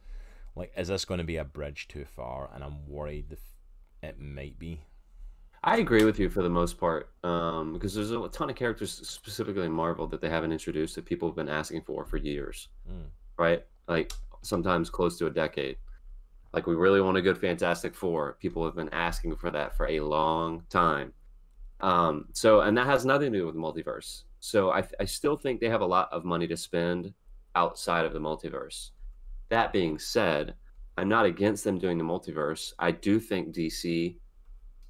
Like, 0.55 0.73
is 0.77 0.89
this 0.89 1.05
going 1.05 1.19
to 1.19 1.25
be 1.25 1.37
a 1.39 1.45
bridge 1.45 1.89
too 1.89 2.05
far? 2.05 2.51
And 2.55 2.63
I'm 2.63 2.87
worried 2.87 3.33
if 3.33 3.41
it 4.03 4.21
might 4.21 4.59
be. 4.59 4.83
I 5.65 5.79
agree 5.79 6.05
with 6.05 6.21
you 6.21 6.29
for 6.31 6.43
the 6.43 6.49
most 6.51 6.79
part, 6.79 7.11
um, 7.25 7.73
because 7.73 7.95
there's 7.95 8.13
a 8.13 8.29
ton 8.29 8.51
of 8.51 8.55
characters 8.57 8.93
specifically 9.09 9.65
in 9.67 9.73
Marvel 9.73 10.07
that 10.09 10.21
they 10.21 10.29
haven't 10.29 10.53
introduced 10.53 10.95
that 10.95 11.07
people 11.07 11.27
have 11.29 11.35
been 11.35 11.49
asking 11.49 11.81
for 11.83 12.05
for 12.05 12.19
years, 12.19 12.69
Mm. 12.89 13.07
right? 13.39 13.67
Like 13.89 14.13
sometimes 14.43 14.91
close 14.91 15.19
to 15.19 15.27
a 15.27 15.31
decade. 15.31 15.79
Like 16.57 16.67
we 16.67 16.75
really 16.75 17.03
want 17.03 17.19
a 17.19 17.23
good 17.23 17.37
Fantastic 17.37 17.95
Four. 17.95 18.39
People 18.41 18.65
have 18.65 18.75
been 18.75 18.89
asking 18.89 19.37
for 19.37 19.51
that 19.51 19.77
for 19.77 19.87
a 19.89 20.01
long 20.01 20.63
time. 20.71 21.13
Um, 21.81 22.25
so, 22.33 22.63
and 22.63 22.79
that 22.79 22.87
has 22.87 23.05
nothing 23.05 23.31
to 23.31 23.39
do 23.39 23.45
with 23.45 23.55
the 23.55 23.61
multiverse. 23.61 24.23
So, 24.41 24.71
I, 24.71 24.83
I 24.99 25.05
still 25.05 25.37
think 25.37 25.61
they 25.61 25.69
have 25.69 25.83
a 25.83 25.87
lot 25.87 26.09
of 26.11 26.25
money 26.25 26.47
to 26.47 26.57
spend 26.57 27.13
outside 27.55 28.07
of 28.07 28.15
the 28.15 28.21
multiverse. 28.21 28.93
That 29.51 29.71
being 29.71 29.99
said, 29.99 30.55
I'm 30.97 31.11
not 31.11 31.27
against 31.27 31.63
them 31.63 31.79
doing 31.79 31.99
the 31.99 32.05
multiverse. 32.05 32.73
I 32.79 32.91
do 32.91 33.21
think 33.21 33.55
DC 33.55 34.17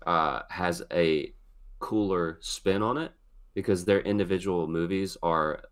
uh, 0.07 0.43
has 0.49 0.85
a 0.93 1.35
cooler 1.81 2.39
spin 2.43 2.81
on 2.81 2.97
it 2.97 3.11
because 3.55 3.85
their 3.85 4.03
individual 4.03 4.69
movies 4.69 5.17
are 5.21 5.65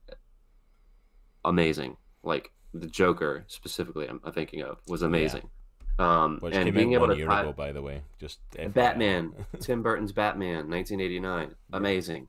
amazing. 1.45 1.97
Like 2.25 2.51
the 2.73 2.89
Joker 2.89 3.45
specifically, 3.47 4.09
I'm, 4.09 4.21
I'm 4.25 4.33
thinking 4.33 4.63
of 4.63 4.79
was 4.89 5.03
amazing. 5.03 5.49
Um, 5.99 6.39
Which 6.41 6.55
and 6.55 6.65
came 6.65 6.75
being 6.75 6.95
out 6.95 7.05
able 7.05 7.09
to 7.09 7.17
year 7.17 7.27
tie 7.27 7.43
ago, 7.43 7.53
by 7.53 7.73
the 7.73 7.83
way. 7.83 8.03
Just 8.19 8.39
FYI. 8.53 8.73
Batman, 8.73 9.33
Tim 9.61 9.83
Burton's 9.83 10.13
Batman, 10.13 10.69
1989, 10.69 11.55
amazing. 11.73 12.29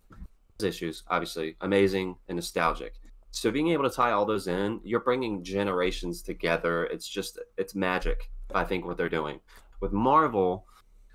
Issues, 0.61 1.03
obviously, 1.09 1.55
amazing 1.61 2.16
and 2.30 2.38
nostalgic. 2.38 2.93
So 3.32 3.51
being 3.51 3.70
able 3.70 3.89
to 3.89 3.93
tie 3.93 4.11
all 4.11 4.26
those 4.26 4.47
in, 4.47 4.80
you're 4.84 5.01
bringing 5.01 5.43
generations 5.43 6.22
together. 6.22 6.86
It's 6.86 7.09
just, 7.09 7.39
it's 7.57 7.76
magic. 7.76 8.30
I 8.53 8.63
think 8.63 8.86
what 8.86 8.95
they're 8.95 9.09
doing 9.09 9.41
with 9.82 9.93
Marvel, 9.93 10.66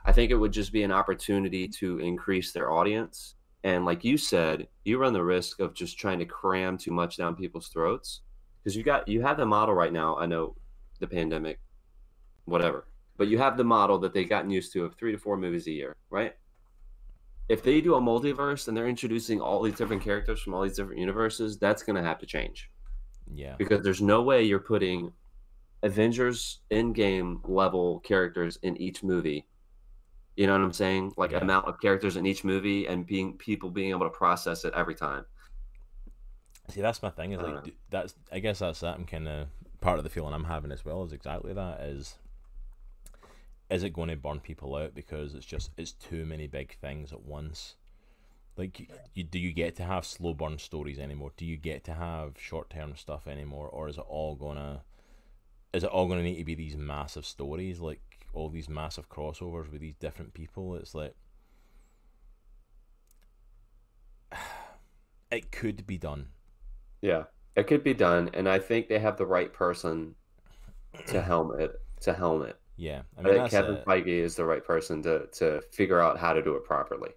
I 0.05 0.13
think 0.13 0.31
it 0.31 0.37
would 0.37 0.53
just 0.53 0.73
be 0.73 0.83
an 0.83 0.93
opportunity 0.93 1.69
to 1.69 1.99
increase 1.99 2.53
their 2.53 2.71
audience. 2.71 3.35
And 3.65 3.85
like 3.85 4.05
you 4.05 4.17
said, 4.17 4.69
you 4.85 4.99
run 4.99 5.13
the 5.13 5.25
risk 5.25 5.61
of 5.61 5.75
just 5.75 5.99
trying 5.99 6.19
to 6.21 6.25
cram 6.25 6.79
too 6.79 6.93
much 6.93 7.17
down 7.17 7.37
people's 7.37 7.69
throats 7.69 8.21
because 8.63 8.77
you 8.77 8.83
got 8.83 9.09
you 9.09 9.21
have 9.23 9.37
the 9.37 9.45
model 9.45 9.75
right 9.75 9.93
now. 9.93 10.17
I 10.17 10.27
know 10.27 10.57
the 10.99 11.07
pandemic, 11.07 11.59
whatever, 12.51 12.87
but 13.17 13.29
you 13.29 13.39
have 13.39 13.57
the 13.57 13.65
model 13.65 13.99
that 13.99 14.13
they've 14.13 14.29
gotten 14.29 14.51
used 14.51 14.73
to 14.73 14.85
of 14.85 14.95
three 14.95 15.13
to 15.13 15.19
four 15.19 15.37
movies 15.37 15.67
a 15.67 15.71
year, 15.73 15.97
right? 16.11 16.35
If 17.49 17.63
they 17.63 17.81
do 17.81 17.95
a 17.97 18.01
multiverse 18.01 18.69
and 18.69 18.77
they're 18.77 18.89
introducing 18.89 19.41
all 19.41 19.63
these 19.63 19.75
different 19.75 20.03
characters 20.03 20.41
from 20.41 20.55
all 20.55 20.63
these 20.63 20.77
different 20.77 21.01
universes, 21.01 21.59
that's 21.59 21.83
going 21.83 21.97
to 21.97 22.09
have 22.09 22.19
to 22.19 22.27
change 22.27 22.71
yeah. 23.33 23.55
because 23.59 23.83
there's 23.83 24.01
no 24.03 24.23
way 24.23 24.43
you're 24.43 24.61
putting 24.61 25.13
Avengers 25.83 26.61
Endgame 26.71 27.41
level 27.49 28.01
characters 28.01 28.59
in 28.63 28.77
each 28.77 29.03
movie. 29.03 29.47
You 30.37 30.47
know 30.47 30.53
what 30.53 30.63
I'm 30.63 30.73
saying? 30.73 31.15
Like 31.17 31.33
Yeah. 31.33 31.39
amount 31.39 31.67
of 31.67 31.81
characters 31.81 32.17
in 32.17 32.27
each 32.27 32.45
movie 32.45 32.87
and 32.87 33.07
being 33.07 33.37
people 33.37 33.71
being 33.71 33.91
able 33.91 34.07
to 34.07 34.11
process 34.11 34.65
it 34.65 34.73
every 34.75 34.95
time. 34.95 35.25
See, 36.69 36.81
that's 36.81 37.03
my 37.03 37.11
thing. 37.11 37.33
Is 37.33 37.41
like 37.41 37.55
Uh. 37.55 37.71
that's. 37.91 38.15
I 38.31 38.39
guess 38.39 38.61
that's 38.61 38.81
that. 38.81 38.95
I'm 38.95 39.05
kind 39.05 39.27
of 39.27 39.49
part 39.81 39.99
of 39.99 40.05
the 40.05 40.11
feeling 40.11 40.33
I'm 40.33 40.45
having 40.45 40.71
as 40.71 40.85
well. 40.85 41.03
Is 41.03 41.13
exactly 41.13 41.53
that. 41.53 41.81
Is 41.81 42.17
is 43.71 43.85
it 43.85 43.93
going 43.93 44.09
to 44.09 44.17
burn 44.17 44.41
people 44.41 44.75
out 44.75 44.95
because 44.95 45.35
it's 45.35 45.47
just 45.47 45.71
it's 45.77 45.93
too 45.93 46.27
many 46.27 46.47
big 46.47 46.77
things 46.81 47.13
at 47.13 47.23
once? 47.23 47.77
Like, 48.57 48.91
you, 49.15 49.23
do 49.23 49.39
you 49.39 49.53
get 49.53 49.77
to 49.77 49.85
have 49.85 50.05
slow 50.05 50.35
burn 50.35 50.59
stories 50.59 50.99
anymore? 50.99 51.31
Do 51.37 51.47
you 51.47 51.57
get 51.57 51.85
to 51.85 51.95
have 51.95 52.33
short 52.37 52.69
term 52.69 52.97
stuff 52.97 53.27
anymore, 53.27 53.69
or 53.69 53.89
is 53.89 53.97
it 53.97 54.05
all 54.09 54.35
gonna 54.35 54.83
is 55.73 55.85
it 55.85 55.91
all 55.91 56.09
gonna 56.09 56.23
need 56.23 56.37
to 56.37 56.45
be 56.45 56.57
these 56.57 56.77
massive 56.77 57.25
stories, 57.25 57.81
like 57.81 58.01
all 58.35 58.49
these 58.49 58.69
massive 58.69 59.09
crossovers 59.09 59.71
with 59.71 59.81
these 59.81 59.95
different 59.95 60.35
people? 60.35 60.75
It's 60.75 60.95
like 60.95 61.15
it 65.31 65.53
could 65.53 65.87
be 65.87 65.97
done. 65.97 66.27
Yeah, 67.03 67.25
it 67.55 67.69
could 67.69 67.85
be 67.85 67.95
done, 67.95 68.31
and 68.35 68.49
I 68.49 68.59
think 68.59 68.89
they 68.89 68.99
have 68.99 69.17
the 69.17 69.27
right 69.27 69.53
person 69.53 70.17
to 71.07 71.23
helm 71.23 71.59
it. 71.59 71.81
To 72.03 72.13
helm 72.13 72.43
it. 72.43 72.59
Yeah, 72.81 73.03
I 73.19 73.21
I 73.21 73.25
think 73.25 73.51
Kevin 73.51 73.75
it. 73.75 73.85
Feige 73.85 74.07
is 74.07 74.37
the 74.37 74.45
right 74.47 74.65
person 74.65 75.03
to 75.03 75.27
to 75.33 75.61
figure 75.71 76.01
out 76.01 76.19
how 76.19 76.33
to 76.33 76.43
do 76.43 76.55
it 76.55 76.65
properly. 76.65 77.11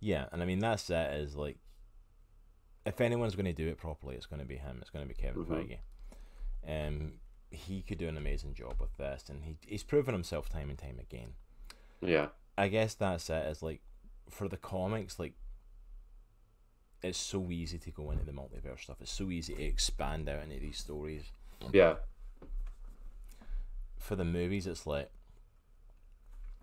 Yeah, 0.00 0.26
and 0.32 0.42
I 0.42 0.46
mean 0.46 0.58
that's 0.58 0.90
it. 0.90 1.14
Is 1.14 1.36
like, 1.36 1.58
if 2.84 3.00
anyone's 3.00 3.36
going 3.36 3.46
to 3.46 3.52
do 3.52 3.68
it 3.68 3.78
properly, 3.78 4.16
it's 4.16 4.26
going 4.26 4.40
to 4.42 4.46
be 4.48 4.56
him. 4.56 4.78
It's 4.80 4.90
going 4.90 5.04
to 5.04 5.08
be 5.08 5.14
Kevin 5.14 5.44
Mhm. 5.44 5.78
Feige. 6.66 6.88
Um, 6.88 7.12
he 7.50 7.82
could 7.82 7.98
do 7.98 8.08
an 8.08 8.16
amazing 8.16 8.54
job 8.54 8.80
with 8.80 8.96
this, 8.96 9.28
and 9.28 9.44
he 9.44 9.56
he's 9.64 9.84
proven 9.84 10.12
himself 10.12 10.48
time 10.48 10.70
and 10.70 10.78
time 10.78 10.98
again. 10.98 11.34
Yeah, 12.00 12.30
I 12.58 12.66
guess 12.66 12.94
that's 12.94 13.30
it. 13.30 13.46
Is 13.46 13.62
like, 13.62 13.82
for 14.28 14.48
the 14.48 14.56
comics, 14.56 15.20
like, 15.20 15.34
it's 17.04 17.16
so 17.16 17.48
easy 17.52 17.78
to 17.78 17.90
go 17.92 18.10
into 18.10 18.24
the 18.24 18.32
multiverse 18.32 18.80
stuff. 18.80 18.96
It's 19.00 19.12
so 19.12 19.30
easy 19.30 19.54
to 19.54 19.62
expand 19.62 20.28
out 20.28 20.42
into 20.42 20.58
these 20.58 20.78
stories. 20.78 21.30
yeah, 21.72 21.94
For 23.98 24.16
the 24.16 24.24
movies, 24.24 24.66
it's 24.66 24.86
like. 24.86 25.10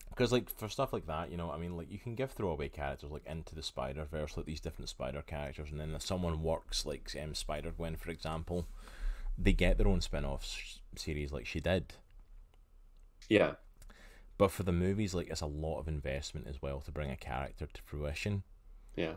Because 0.09 0.31
like 0.31 0.49
for 0.49 0.69
stuff 0.69 0.93
like 0.93 1.07
that, 1.07 1.31
you 1.31 1.37
know, 1.37 1.49
I 1.51 1.57
mean, 1.57 1.75
like 1.75 1.91
you 1.91 1.97
can 1.97 2.13
give 2.13 2.31
throwaway 2.31 2.69
characters 2.69 3.09
like 3.09 3.25
into 3.25 3.55
the 3.55 3.63
Spider 3.63 4.05
Verse, 4.05 4.37
like 4.37 4.45
these 4.45 4.61
different 4.61 4.89
Spider 4.89 5.23
characters, 5.25 5.71
and 5.71 5.79
then 5.79 5.93
if 5.95 6.03
someone 6.03 6.43
works 6.43 6.85
like 6.85 7.09
um, 7.21 7.33
Spider 7.33 7.71
Gwen, 7.71 7.95
for 7.95 8.11
example, 8.11 8.67
they 9.39 9.53
get 9.53 9.79
their 9.79 9.87
own 9.87 10.01
spin 10.01 10.23
off 10.23 10.47
series, 10.95 11.31
like 11.31 11.47
she 11.47 11.59
did. 11.59 11.93
yeah, 13.27 13.53
But 14.37 14.51
for 14.51 14.61
the 14.61 14.71
movies, 14.71 15.15
like 15.15 15.29
it's 15.29 15.41
a 15.41 15.47
lot 15.47 15.79
of 15.79 15.87
investment 15.87 16.45
as 16.47 16.61
well 16.61 16.79
to 16.81 16.91
bring 16.91 17.09
a 17.09 17.15
character 17.15 17.65
to 17.65 17.81
fruition, 17.81 18.43
yeah, 18.95 19.13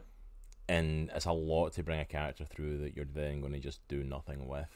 and 0.68 1.10
it's 1.14 1.26
a 1.26 1.32
lot 1.32 1.74
to 1.74 1.82
bring 1.82 2.00
a 2.00 2.04
character 2.06 2.46
through 2.46 2.78
that 2.78 2.96
you're 2.96 3.04
then 3.04 3.40
going 3.40 3.52
to 3.52 3.60
just 3.60 3.86
do 3.88 4.02
nothing 4.02 4.48
with. 4.48 4.70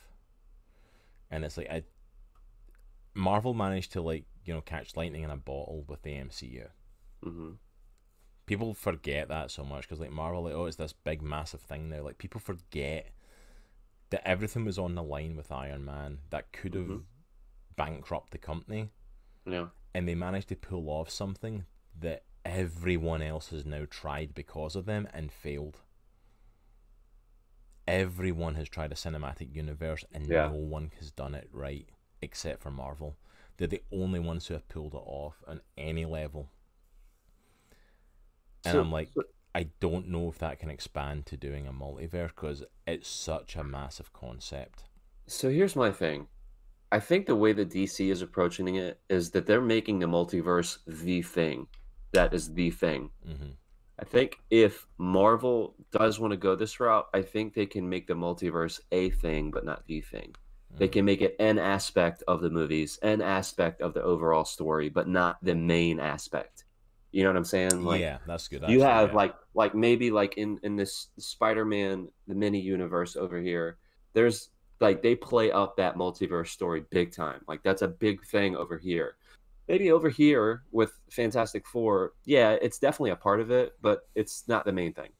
And 1.30 1.44
it's 1.46 1.56
like 1.56 1.70
I, 1.70 1.82
Marvel 3.14 3.54
managed 3.54 3.92
to 3.92 4.00
like 4.02 4.24
you 4.44 4.54
know 4.54 4.60
catch 4.60 4.96
lightning 4.96 5.22
in 5.22 5.30
a 5.30 5.36
bottle 5.36 5.84
with 5.88 6.02
the 6.02 6.10
MCU. 6.14 6.68
hmm 7.22 7.52
people 8.46 8.74
forget 8.74 9.28
that 9.28 9.48
so 9.48 9.62
much 9.62 9.82
because 9.82 10.00
like 10.00 10.10
Marvel, 10.10 10.42
like 10.42 10.54
oh, 10.54 10.66
it's 10.66 10.76
this 10.76 10.92
big 10.92 11.22
massive 11.22 11.60
thing 11.60 11.88
now. 11.88 12.02
Like 12.02 12.18
people 12.18 12.40
forget 12.40 13.12
that 14.10 14.26
everything 14.26 14.64
was 14.64 14.76
on 14.78 14.96
the 14.96 15.04
line 15.04 15.36
with 15.36 15.52
Iron 15.52 15.84
Man 15.84 16.18
that 16.30 16.50
could 16.52 16.74
have 16.74 16.86
Mhm. 16.86 17.04
bankrupt 17.76 18.32
the 18.32 18.38
company, 18.38 18.90
yeah, 19.46 19.68
and 19.94 20.08
they 20.08 20.16
managed 20.16 20.48
to 20.48 20.56
pull 20.56 20.88
off 20.90 21.08
something 21.10 21.64
that 22.00 22.24
everyone 22.44 23.22
else 23.22 23.50
has 23.50 23.64
now 23.64 23.86
tried 23.88 24.34
because 24.34 24.74
of 24.74 24.84
them 24.86 25.06
and 25.12 25.30
failed. 25.30 25.78
Everyone 27.86 28.54
has 28.56 28.68
tried 28.68 28.92
a 28.92 28.96
cinematic 28.96 29.54
universe 29.54 30.04
and 30.12 30.26
Yeah. 30.28 30.48
no 30.48 30.54
one 30.54 30.90
has 30.98 31.10
done 31.10 31.34
it 31.34 31.48
right 31.52 31.88
except 32.22 32.62
for 32.62 32.70
Marvel. 32.70 33.16
They're 33.56 33.66
the 33.68 33.82
only 33.92 34.20
ones 34.20 34.46
who 34.46 34.54
have 34.54 34.68
pulled 34.68 34.94
it 34.94 35.02
off 35.04 35.42
on 35.46 35.60
any 35.76 36.04
level. 36.04 36.50
And 38.64 38.72
So- 38.72 38.80
I'm 38.80 38.92
like, 38.92 39.08
so- 39.14 39.22
I 39.54 39.64
don't 39.80 40.08
know 40.08 40.28
if 40.28 40.38
that 40.38 40.58
can 40.60 40.70
expand 40.70 41.26
to 41.26 41.36
doing 41.36 41.66
a 41.66 41.72
multiverse 41.72 42.28
because 42.28 42.62
it's 42.86 43.08
such 43.08 43.56
a 43.56 43.64
massive 43.64 44.12
concept. 44.12 44.84
So 45.26 45.50
here's 45.50 45.74
my 45.74 45.90
thing. 45.90 46.28
I 46.92 47.00
think 47.00 47.26
the 47.26 47.36
way 47.36 47.52
that 47.52 47.70
DC 47.70 48.10
is 48.10 48.22
approaching 48.22 48.76
it 48.76 49.00
is 49.08 49.30
that 49.32 49.46
they're 49.46 49.60
making 49.60 49.98
the 49.98 50.06
multiverse 50.06 50.78
the 50.86 51.22
thing. 51.22 51.66
That 52.12 52.32
is 52.34 52.52
the 52.54 52.70
thing. 52.70 53.10
hmm 53.24 53.50
I 53.98 54.04
think 54.04 54.38
if 54.48 54.86
Marvel 54.96 55.74
does 55.90 56.18
want 56.18 56.30
to 56.30 56.36
go 56.38 56.56
this 56.56 56.80
route, 56.80 57.06
I 57.12 57.20
think 57.20 57.52
they 57.52 57.66
can 57.66 57.86
make 57.86 58.06
the 58.06 58.14
multiverse 58.14 58.80
a 58.92 59.10
thing, 59.10 59.50
but 59.50 59.64
not 59.66 59.86
the 59.86 60.00
thing. 60.00 60.34
They 60.78 60.88
can 60.88 61.04
make 61.04 61.20
it 61.20 61.36
an 61.38 61.58
aspect 61.58 62.22
of 62.26 62.40
the 62.40 62.50
movies, 62.50 62.98
an 63.02 63.20
aspect 63.20 63.80
of 63.82 63.92
the 63.92 64.02
overall 64.02 64.44
story, 64.44 64.88
but 64.88 65.08
not 65.08 65.36
the 65.42 65.54
main 65.54 66.00
aspect. 66.00 66.64
You 67.12 67.24
know 67.24 67.30
what 67.30 67.36
I'm 67.36 67.44
saying? 67.44 67.84
Like, 67.84 68.00
yeah, 68.00 68.18
that's 68.26 68.46
good. 68.48 68.64
you 68.68 68.82
have 68.82 69.10
yeah. 69.10 69.16
like 69.16 69.34
like 69.54 69.74
maybe 69.74 70.10
like 70.10 70.36
in 70.38 70.58
in 70.62 70.76
this 70.76 71.08
spider-man 71.18 72.08
the 72.28 72.34
mini 72.34 72.60
universe 72.60 73.16
over 73.16 73.40
here 73.40 73.78
there's 74.12 74.50
like 74.80 75.02
they 75.02 75.14
play 75.14 75.50
up 75.52 75.76
that 75.76 75.96
multiverse 75.96 76.48
story 76.48 76.84
big 76.90 77.12
time 77.12 77.40
like 77.46 77.62
that's 77.62 77.82
a 77.82 77.88
big 77.88 78.24
thing 78.24 78.56
over 78.56 78.78
here 78.78 79.16
maybe 79.68 79.90
over 79.90 80.08
here 80.08 80.62
with 80.72 80.92
fantastic 81.10 81.66
four 81.66 82.12
yeah 82.24 82.56
it's 82.62 82.78
definitely 82.78 83.10
a 83.10 83.16
part 83.16 83.40
of 83.40 83.50
it 83.50 83.74
but 83.82 84.08
it's 84.14 84.44
not 84.48 84.64
the 84.64 84.72
main 84.72 84.92
thing 84.92 85.10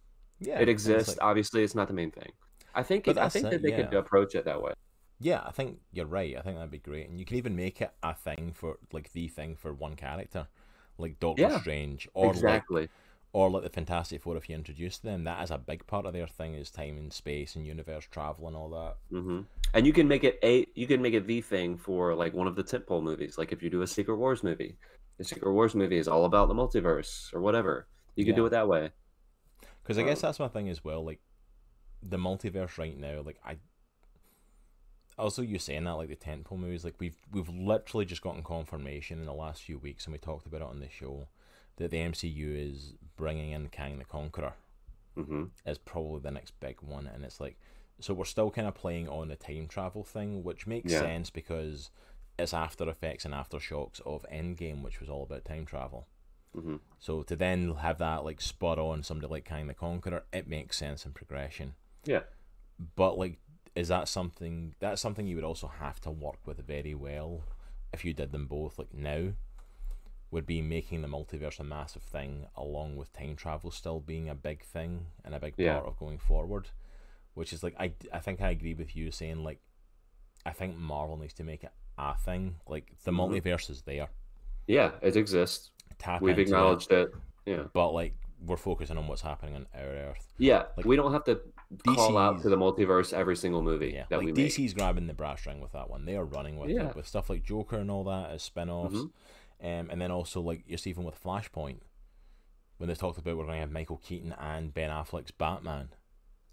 yeah, 0.41 0.55
it 0.55 0.63
and 0.63 0.71
it's 0.71 0.87
exists 0.87 1.09
like- 1.09 1.27
obviously 1.27 1.63
it's 1.63 1.75
not 1.75 1.89
the 1.89 1.95
main 1.95 2.11
thing 2.11 2.33
i 2.75 2.83
think 2.83 3.07
it, 3.07 3.19
i 3.19 3.29
think 3.29 3.47
it, 3.47 3.51
that 3.51 3.63
they 3.63 3.73
could 3.73 3.93
approach 3.95 4.35
it 4.35 4.45
that 4.45 4.61
way 4.61 4.73
Yeah, 5.21 5.43
I 5.47 5.53
think 5.53 5.81
you're 5.93 6.07
right. 6.07 6.37
I 6.37 6.41
think 6.43 6.57
that'd 6.57 6.71
be 6.73 6.79
great, 6.79 7.09
and 7.09 7.18
you 7.21 7.25
can 7.25 7.37
even 7.37 7.55
make 7.55 7.81
it 7.81 7.93
a 8.03 8.12
thing 8.14 8.53
for 8.55 8.79
like 8.93 9.12
the 9.12 9.29
thing 9.29 9.55
for 9.55 9.73
one 9.73 9.95
character, 9.95 10.49
like 10.99 11.21
Doctor 11.21 11.49
Yeah, 11.49 11.51
Strange, 11.51 12.09
or 12.14 12.35
like 12.35 12.64
exactly 12.64 12.89
or 13.33 13.51
like 13.51 13.62
the 13.64 13.71
Fantastic 13.71 14.23
Four. 14.23 14.37
If 14.37 14.49
you 14.51 14.57
introduce 14.57 14.99
them, 14.99 15.25
that 15.25 15.43
is 15.45 15.51
a 15.53 15.59
big 15.59 15.87
part 15.87 16.07
of 16.07 16.12
their 16.14 16.27
thing 16.29 16.55
is 16.55 16.71
time 16.71 16.99
and 16.99 17.12
space 17.12 17.57
and 17.57 17.66
universe 17.66 18.07
travel 18.11 18.49
and 18.49 18.57
all 18.57 18.71
that. 18.71 18.97
hmm 19.11 19.41
and 19.75 19.87
you 19.87 19.93
can 19.93 20.09
make 20.09 20.25
it 20.25 20.39
a 20.43 20.66
you 20.75 20.87
can 20.87 21.03
make 21.03 21.14
it 21.14 21.27
the 21.27 21.41
thing 21.41 21.77
for 21.77 22.14
like 22.14 22.33
one 22.33 22.47
of 22.47 22.55
the 22.57 22.62
tentpole 22.62 23.03
movies 23.03 23.37
like 23.39 23.53
if 23.53 23.62
you 23.62 23.71
do 23.71 23.83
a 23.83 23.87
secret 23.87 24.16
wars 24.16 24.43
movie 24.43 24.77
the 25.18 25.25
secret 25.25 25.53
wars 25.53 25.75
movie 25.75 25.99
is 25.99 26.09
all 26.09 26.25
about 26.25 26.49
the 26.49 26.55
multiverse 26.55 27.33
or 27.35 27.41
whatever 27.41 27.89
you 28.16 28.25
could 28.25 28.37
do 28.37 28.47
it 28.47 28.51
that 28.51 28.68
way 28.68 28.91
Because 29.83 29.99
I 29.99 30.03
guess 30.03 30.21
Um, 30.21 30.23
that's 30.23 30.39
my 30.39 30.49
thing 30.49 30.68
as 30.68 30.85
well. 30.85 31.05
Like 31.05 31.21
the 32.03 32.18
multiverse 32.18 32.79
right 32.79 32.99
now, 32.99 33.23
like 33.23 33.39
I. 33.45 33.59
Also, 35.21 35.43
you 35.43 35.59
saying 35.59 35.85
that 35.85 35.93
like 35.93 36.09
the 36.09 36.16
tentpole 36.16 36.59
movies, 36.59 36.85
like 36.85 36.95
we've 36.99 37.16
we've 37.31 37.49
literally 37.49 38.05
just 38.05 38.23
gotten 38.23 38.43
confirmation 38.43 39.18
in 39.21 39.27
the 39.27 39.33
last 39.35 39.62
few 39.62 39.79
weeks, 39.79 40.07
and 40.07 40.12
we 40.12 40.18
talked 40.18 40.47
about 40.47 40.62
it 40.62 40.66
on 40.66 40.81
the 40.81 40.89
show, 40.89 41.29
that 41.77 41.91
the 41.91 41.99
MCU 41.99 42.57
is 42.73 42.95
bringing 43.16 43.53
in 43.53 43.68
Kang 43.68 43.99
the 43.99 44.05
Conqueror. 44.05 44.55
hmm 45.14 45.45
is 45.66 45.79
probably 45.79 46.21
the 46.21 46.31
next 46.31 46.59
big 46.59 46.77
one 46.81 47.07
and 47.07 47.23
it's 47.25 47.39
like 47.39 47.57
so 48.01 48.14
we're 48.14 48.25
still 48.25 48.51
kind 48.51 48.66
of 48.66 48.75
playing 48.75 49.07
on 49.09 49.29
the 49.29 49.37
time 49.37 49.66
travel 49.68 50.03
thing 50.03 50.43
which 50.43 50.66
makes 50.66 50.91
Yeah. 50.91 51.01
sense 51.01 51.29
because 51.29 51.91
it's 52.39 52.55
after 52.55 52.89
effects 52.89 53.27
and 53.27 53.35
aftershocks 53.35 54.01
of 54.07 54.25
endgame 54.33 54.83
which 54.83 55.01
was 55.01 55.11
all 55.11 55.23
about 55.25 55.45
time 55.45 55.66
travel 55.66 56.07
hmm 56.55 56.77
so 56.99 57.23
to 57.23 57.37
then 57.37 57.75
have 57.75 57.99
that 57.99 58.25
like 58.25 58.41
spot 58.41 58.79
on 58.79 59.03
somebody 59.03 59.31
like 59.31 59.45
Kang 59.45 59.66
the 59.66 59.75
Conqueror 59.75 60.25
it 60.33 60.49
makes 60.49 60.79
sense 60.79 61.05
in 61.05 61.12
progression 61.12 61.75
yeah 62.07 62.23
but 62.97 63.18
like 63.18 63.39
is 63.75 63.89
that 63.89 64.09
something 64.09 64.75
that's 64.81 65.01
something 65.01 65.27
you 65.27 65.37
would 65.37 65.45
also 65.45 65.66
have 65.68 66.01
to 66.01 66.11
work 66.11 66.47
with 66.47 66.59
very 66.66 66.95
well 66.95 67.43
if 67.93 68.05
you 68.05 68.12
did 68.12 68.33
them 68.33 68.47
both 68.47 68.79
like 68.79 68.93
now 68.95 69.29
would 70.33 70.47
be 70.47 70.61
making 70.62 71.03
the 71.03 71.09
multiverse 71.09 71.59
a 71.59 71.64
massive 71.64 72.03
thing 72.03 72.47
along 72.57 72.97
with 72.97 73.12
time 73.12 73.35
travel 73.37 73.71
still 73.71 74.01
being 74.01 74.29
a 74.29 74.35
big 74.35 74.62
thing 74.64 75.07
and 75.25 75.35
a 75.35 75.41
big 75.41 75.55
Yeah. 75.57 75.75
part 75.75 75.87
of 75.87 75.99
going 75.99 76.18
forward 76.18 76.68
which 77.35 77.53
is 77.53 77.62
like 77.62 77.75
I, 77.79 77.93
I 78.12 78.18
think 78.18 78.41
I 78.41 78.51
agree 78.51 78.75
with 78.75 78.95
you 78.97 79.11
saying 79.11 79.43
like 79.43 79.61
I 80.45 80.53
think 80.53 80.77
Marvel 80.77 81.16
needs 81.16 81.35
to 81.35 81.45
make 81.45 81.64
it 81.64 81.73
a 81.99 82.16
thing 82.16 82.57
like 82.66 82.93
the 83.05 83.11
Mhm. 83.12 83.43
multiverse 83.43 83.71
is 83.71 83.83
there 83.83 84.09
yeah 84.66 84.93
it 85.03 85.16
exists 85.16 85.71
tap 85.99 86.23
we've 86.23 86.31
into 86.39 86.43
it, 86.43 86.47
acknowledged 86.49 86.91
it. 86.93 87.11
yeah 87.47 87.64
but 87.73 87.91
like 87.91 88.14
we're 88.45 88.57
focusing 88.57 88.97
on 88.97 89.07
what's 89.07 89.20
happening 89.22 89.55
on 89.55 89.66
our 89.74 89.86
earth 89.88 90.32
yeah 90.38 90.64
Like, 90.76 90.86
we 90.86 90.97
don't 90.97 91.12
have 91.12 91.24
to 91.24 91.41
call 91.86 92.16
out 92.16 92.36
DC's 92.36 92.43
to 92.45 92.49
the 92.49 92.57
multiverse 92.57 93.12
every 93.12 93.36
single 93.36 93.61
movie 93.62 93.93
Yeah, 93.95 94.05
that 94.09 94.16
like 94.18 94.26
we 94.26 94.32
make 94.32 94.47
DC's 94.53 94.72
grabbing 94.74 95.07
the 95.07 95.14
brass 95.14 95.45
ring 95.47 95.61
with 95.61 95.72
that 95.72 95.91
one. 95.91 96.05
They 96.07 96.16
are 96.16 96.24
running 96.24 96.59
with 96.59 96.70
Yeah. 96.70 96.88
it 96.88 96.97
with 96.97 97.07
stuff 97.07 97.28
like 97.28 97.43
Joker 97.45 97.76
and 97.76 97.91
all 97.91 98.05
that 98.05 98.30
as 98.30 98.43
spin-offs. 98.43 98.95
Mhm. 98.97 99.11
Um, 99.62 99.91
and 99.91 100.01
then 100.01 100.11
also 100.11 100.41
like 100.41 100.62
you're 100.66 100.78
even 100.86 101.05
with 101.05 101.22
Flashpoint 101.22 101.80
when 102.78 102.88
they 102.88 102.95
talked 102.95 103.18
about 103.18 103.36
we're 103.36 103.45
going 103.45 103.57
to 103.57 103.61
have 103.61 103.70
Michael 103.70 103.99
Keaton 103.99 104.32
and 104.38 104.72
Ben 104.72 104.88
Affleck's 104.91 105.32
Batman 105.32 105.91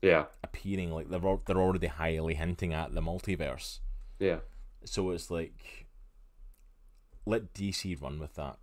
yeah 0.02 0.26
appearing. 0.44 0.92
Like 0.92 1.10
they're 1.10 1.22
they're 1.46 1.62
already 1.62 1.88
highly 1.88 2.34
hinting 2.36 2.74
at 2.74 2.94
the 2.94 3.02
multiverse. 3.02 3.80
yeah 4.20 4.40
So 4.84 5.12
it's 5.12 5.32
like 5.32 5.88
let 7.26 7.54
DC 7.54 8.00
run 8.02 8.20
with 8.20 8.36
that 8.36 8.58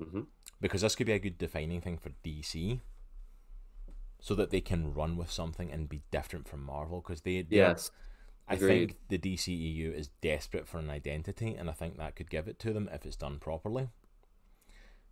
hmm 0.00 0.22
because 0.60 0.82
this 0.82 0.94
could 0.96 1.06
be 1.06 1.12
a 1.12 1.18
good 1.18 1.38
defining 1.38 1.80
thing 1.80 1.98
for 1.98 2.10
DC. 2.22 2.80
So 4.20 4.34
that 4.34 4.50
they 4.50 4.60
can 4.60 4.92
run 4.94 5.16
with 5.16 5.30
something 5.32 5.72
and 5.72 5.88
be 5.88 6.02
different 6.10 6.46
from 6.46 6.62
Marvel 6.62 7.00
because 7.00 7.22
they 7.22 7.46
yes 7.48 7.90
I 8.48 8.56
Agreed. 8.56 8.90
think 8.90 8.96
the 9.08 9.18
DCEU 9.18 9.92
is 9.94 10.08
desperate 10.20 10.68
for 10.68 10.78
an 10.78 10.90
identity, 10.90 11.54
and 11.54 11.70
I 11.70 11.72
think 11.72 11.98
that 11.98 12.16
could 12.16 12.30
give 12.30 12.48
it 12.48 12.58
to 12.60 12.72
them 12.72 12.88
if 12.92 13.06
it's 13.06 13.16
done 13.16 13.38
properly. 13.38 13.90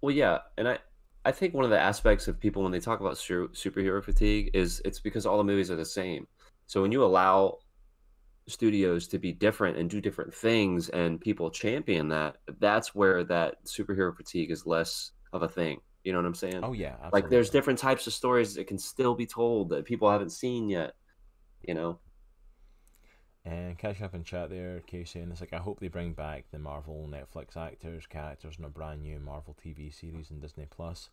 Well, 0.01 0.15
yeah, 0.15 0.39
and 0.57 0.69
I 0.69 0.79
I 1.25 1.33
think 1.33 1.55
one 1.55 1.65
of 1.65 1.71
the 1.71 1.79
aspects 1.79 2.29
of 2.29 2.41
people 2.41 2.63
when 2.63 2.73
they 2.73 2.81
talk 2.81 3.01
about 3.01 3.19
su- 3.19 3.51
superhero 3.53 4.03
fatigue 4.03 4.51
is 4.55 4.81
it's 4.85 5.01
because 5.01 5.27
all 5.27 5.39
the 5.39 5.45
movies 5.45 5.71
are 5.71 5.77
the 5.77 5.85
same. 5.85 6.27
So 6.67 6.83
when 6.83 6.93
you 6.93 7.05
allow 7.05 7.59
studios 8.49 9.07
to 9.09 9.19
be 9.19 9.33
different 9.33 9.77
and 9.77 9.89
do 9.89 10.01
different 10.01 10.35
things 10.35 10.89
and 10.89 11.21
people 11.21 11.51
champion 11.51 12.09
that, 12.09 12.37
that's 12.59 12.95
where 12.95 13.23
that 13.25 13.65
superhero 13.65 14.15
fatigue 14.17 14.51
is 14.51 14.67
less 14.67 15.13
of 15.33 15.43
a 15.43 15.49
thing. 15.49 15.81
You 16.05 16.13
know 16.13 16.21
what 16.21 16.27
I'm 16.27 16.35
saying? 16.35 16.61
Oh 16.63 16.73
yeah, 16.73 16.97
like 17.13 17.29
there's 17.29 17.51
different 17.51 17.79
types 17.79 18.07
of 18.07 18.15
stories 18.15 18.55
that 18.55 18.67
can 18.67 18.79
still 18.79 19.15
be 19.15 19.27
told 19.27 19.69
that 19.71 19.85
people 19.85 20.11
haven't 20.11 20.31
seen 20.31 20.69
yet. 20.69 20.95
You 21.67 21.75
know? 21.75 21.99
And 23.45 23.79
catching 23.79 24.05
up 24.05 24.15
in 24.15 24.25
chat 24.25 24.51
there, 24.51 24.81
Kay 24.87 25.05
and 25.17 25.33
it's 25.33 25.41
like 25.41 25.53
I 25.53 25.59
hope 25.59 25.81
they 25.81 25.89
bring 25.89 26.13
back 26.13 26.45
the 26.51 26.59
Marvel 26.59 27.11
Netflix 27.11 27.57
actors, 27.57 28.07
characters 28.07 28.57
in 28.59 28.65
a 28.65 28.69
brand 28.69 29.03
new 29.03 29.19
Marvel 29.19 29.57
TV 29.63 29.93
series 29.93 30.31
in 30.31 30.41
Disney 30.41 30.67
Plus. 30.71 31.11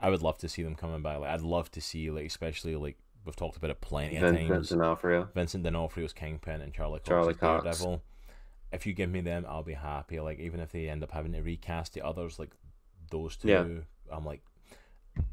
I 0.00 0.10
would 0.10 0.22
love 0.22 0.38
to 0.38 0.48
see 0.48 0.62
them 0.62 0.74
coming 0.74 1.02
back. 1.02 1.18
Like 1.18 1.30
I'd 1.30 1.40
love 1.40 1.70
to 1.72 1.80
see 1.80 2.10
like 2.10 2.26
especially 2.26 2.76
like 2.76 2.98
we've 3.28 3.36
talked 3.36 3.56
about 3.58 3.70
it 3.70 3.80
plenty 3.80 4.16
of 4.16 4.22
Vincent 4.22 4.38
times. 4.48 4.50
Vincent 4.50 4.80
D'Onofrio. 4.80 5.28
Vincent 5.34 5.62
D'Onofrio's 5.64 6.12
Kingpin 6.12 6.60
and 6.62 6.72
Charlie 6.72 6.98
Cox 6.98 7.08
Charlie 7.08 7.34
Cox. 7.34 7.62
Daredevil. 7.64 8.02
If 8.72 8.86
you 8.86 8.92
give 8.94 9.10
me 9.10 9.20
them, 9.20 9.44
I'll 9.48 9.62
be 9.62 9.74
happy. 9.74 10.18
Like 10.20 10.40
even 10.40 10.60
if 10.60 10.72
they 10.72 10.88
end 10.88 11.02
up 11.02 11.12
having 11.12 11.32
to 11.32 11.40
recast 11.42 11.92
the 11.94 12.02
others, 12.04 12.38
like 12.38 12.50
those 13.10 13.36
two, 13.36 13.48
Yeah. 13.48 13.64
I'm 14.10 14.24
like, 14.24 14.40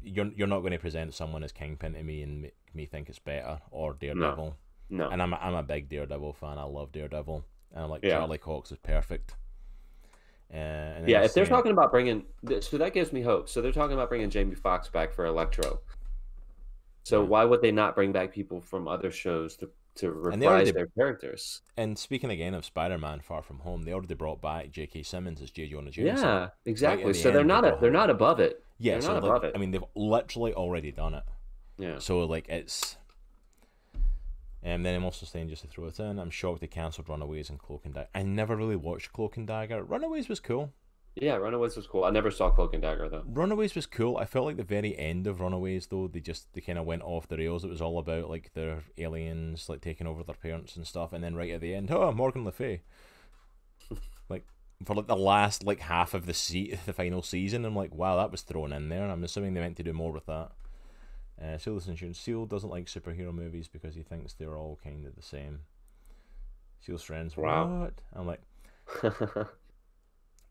you're 0.02 0.30
you're 0.36 0.46
not 0.46 0.60
going 0.60 0.72
to 0.72 0.78
present 0.78 1.14
someone 1.14 1.42
as 1.42 1.52
Kingpin 1.52 1.94
to 1.94 2.02
me 2.02 2.22
and 2.22 2.42
make 2.42 2.54
me 2.74 2.86
think 2.86 3.08
it's 3.08 3.18
better 3.18 3.58
or 3.70 3.94
Daredevil. 3.94 4.56
No. 4.90 5.08
And 5.08 5.20
I'm 5.22 5.32
a, 5.32 5.36
I'm 5.36 5.54
a 5.54 5.62
big 5.62 5.88
Daredevil 5.88 6.34
fan. 6.34 6.58
I 6.58 6.62
love 6.64 6.92
Daredevil, 6.92 7.44
and 7.74 7.84
I'm 7.84 7.90
like 7.90 8.04
Yeah. 8.04 8.18
Charlie 8.18 8.38
Cox 8.38 8.70
is 8.72 8.78
perfect. 8.78 9.34
Uh, 10.52 10.56
and 10.56 11.08
Yeah, 11.08 11.22
if 11.22 11.34
they're 11.34 11.44
saying- 11.44 11.56
talking 11.56 11.72
about 11.72 11.90
bringing, 11.90 12.24
so 12.60 12.78
that 12.78 12.94
gives 12.94 13.12
me 13.12 13.22
hope. 13.22 13.48
So 13.48 13.60
they're 13.60 13.72
talking 13.72 13.94
about 13.94 14.08
bringing 14.08 14.30
Jamie 14.30 14.54
Foxx 14.54 14.88
back 14.88 15.12
for 15.12 15.26
Electro. 15.26 15.80
So 17.06 17.22
why 17.22 17.44
would 17.44 17.62
they 17.62 17.70
not 17.70 17.94
bring 17.94 18.10
back 18.10 18.32
people 18.32 18.60
from 18.60 18.88
other 18.88 19.12
shows 19.12 19.56
to 19.58 19.70
to 19.94 20.06
they 20.06 20.10
already- 20.12 20.36
reprise 20.66 20.72
their 20.72 20.86
characters? 20.88 21.62
and 21.76 21.96
speaking 21.96 22.30
again 22.30 22.52
of 22.52 22.64
Spider-Man: 22.64 23.20
Far 23.20 23.42
From 23.42 23.60
Home, 23.60 23.84
they 23.84 23.92
already 23.92 24.14
brought 24.14 24.42
back 24.42 24.72
J.K. 24.72 25.04
Simmons 25.04 25.40
as 25.40 25.52
J. 25.52 25.68
Jonah 25.68 25.92
Jameson. 25.92 26.26
Yeah, 26.26 26.48
exactly. 26.64 27.12
the 27.12 27.18
So 27.18 27.30
they're 27.30 27.44
not 27.44 27.60
they 27.62 27.68
a, 27.68 27.70
brought 27.70 27.80
they're 27.80 27.90
not 27.92 28.10
above 28.10 28.40
it. 28.40 28.60
yeah. 28.78 28.94
they're 28.94 29.02
So 29.02 29.12
not 29.14 29.18
above 29.24 29.44
it. 29.44 29.52
I 29.54 29.58
mean, 29.58 29.70
they've 29.70 29.84
literally 29.94 30.52
already 30.52 30.90
done 30.90 31.14
it. 31.14 31.22
Yeah. 31.78 31.98
So 32.00 32.24
like 32.24 32.48
it's. 32.48 32.96
And 34.64 34.84
then 34.84 34.96
I'm 34.96 35.04
also 35.04 35.26
saying 35.26 35.48
just 35.48 35.62
to 35.62 35.68
throw 35.68 35.86
it 35.86 36.00
in, 36.00 36.18
I'm 36.18 36.30
shocked 36.30 36.60
they 36.60 36.66
cancelled 36.66 37.08
Runaways 37.08 37.50
and 37.50 37.58
Cloak 37.60 37.84
and 37.84 37.94
Dagger. 37.94 38.08
I 38.16 38.22
never 38.24 38.56
really 38.56 38.74
watched 38.74 39.12
Cloak 39.12 39.36
and 39.36 39.46
Dagger. 39.46 39.80
Runaways 39.84 40.28
was 40.28 40.40
cool. 40.40 40.72
Yeah, 41.16 41.36
Runaways 41.36 41.76
was 41.76 41.86
cool. 41.86 42.04
I 42.04 42.10
never 42.10 42.30
saw 42.30 42.50
Cloak 42.50 42.74
and 42.74 42.82
Dagger 42.82 43.08
though. 43.08 43.24
Runaways 43.26 43.74
was 43.74 43.86
cool. 43.86 44.18
I 44.18 44.26
felt 44.26 44.44
like 44.44 44.58
the 44.58 44.62
very 44.62 44.96
end 44.98 45.26
of 45.26 45.40
Runaways 45.40 45.86
though, 45.86 46.08
they 46.08 46.20
just 46.20 46.52
they 46.52 46.60
kind 46.60 46.78
of 46.78 46.84
went 46.84 47.02
off 47.02 47.26
the 47.26 47.38
rails. 47.38 47.64
It 47.64 47.70
was 47.70 47.80
all 47.80 47.98
about 47.98 48.28
like 48.28 48.52
their 48.52 48.84
aliens 48.98 49.70
like 49.70 49.80
taking 49.80 50.06
over 50.06 50.22
their 50.22 50.34
parents 50.34 50.76
and 50.76 50.86
stuff, 50.86 51.14
and 51.14 51.24
then 51.24 51.34
right 51.34 51.52
at 51.52 51.62
the 51.62 51.74
end, 51.74 51.90
oh 51.90 52.12
Morgan 52.12 52.44
Le 52.44 52.52
Fay. 52.52 52.82
like 54.28 54.46
for 54.84 54.94
like 54.94 55.06
the 55.06 55.16
last 55.16 55.64
like 55.64 55.80
half 55.80 56.12
of 56.12 56.26
the 56.26 56.34
se- 56.34 56.78
the 56.84 56.92
final 56.92 57.22
season, 57.22 57.64
I'm 57.64 57.74
like, 57.74 57.94
wow, 57.94 58.16
that 58.16 58.30
was 58.30 58.42
thrown 58.42 58.74
in 58.74 58.90
there. 58.90 59.08
I'm 59.08 59.24
assuming 59.24 59.54
they 59.54 59.60
meant 59.60 59.78
to 59.78 59.82
do 59.82 59.94
more 59.94 60.12
with 60.12 60.26
that. 60.26 60.50
Uh, 61.42 61.56
Seal 61.56 61.80
Insurance. 61.86 62.18
Seal 62.18 62.44
doesn't 62.44 62.70
like 62.70 62.86
superhero 62.86 63.32
movies 63.32 63.68
because 63.68 63.94
he 63.94 64.02
thinks 64.02 64.34
they're 64.34 64.56
all 64.56 64.78
kind 64.82 65.06
of 65.06 65.16
the 65.16 65.22
same. 65.22 65.60
Seal's 66.80 67.02
friends. 67.02 67.36
Wow. 67.36 67.80
What? 67.80 67.94
I'm 68.14 68.26
like, 68.26 68.40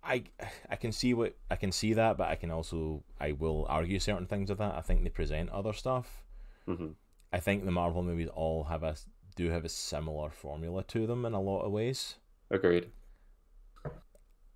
I 0.06 0.24
I 0.70 0.76
can 0.76 0.92
see 0.92 1.14
what 1.14 1.36
I 1.50 1.56
can 1.56 1.72
see 1.72 1.94
that, 1.94 2.18
but 2.18 2.28
I 2.30 2.36
can 2.36 2.52
also 2.52 3.04
I 3.20 3.32
will 3.34 3.66
argue 3.70 4.00
certain 4.00 4.28
things 4.28 4.50
of 4.50 4.58
that. 4.60 4.76
I 4.76 4.82
think 4.82 5.04
they 5.04 5.10
present 5.10 5.50
other 5.50 5.74
stuff. 5.74 6.24
hmm 6.66 6.92
I 7.34 7.40
think 7.40 7.66
the 7.66 7.72
Marvel 7.72 8.02
movies 8.04 8.30
all 8.34 8.66
have 8.66 8.84
a 8.84 8.96
do 9.36 9.50
have 9.50 9.66
a 9.66 9.70
similar 9.70 10.30
formula 10.30 10.84
to 10.84 11.06
them 11.06 11.26
in 11.26 11.34
a 11.34 11.42
lot 11.42 11.64
of 11.64 11.72
ways. 11.72 12.16
Agreed. 12.50 12.92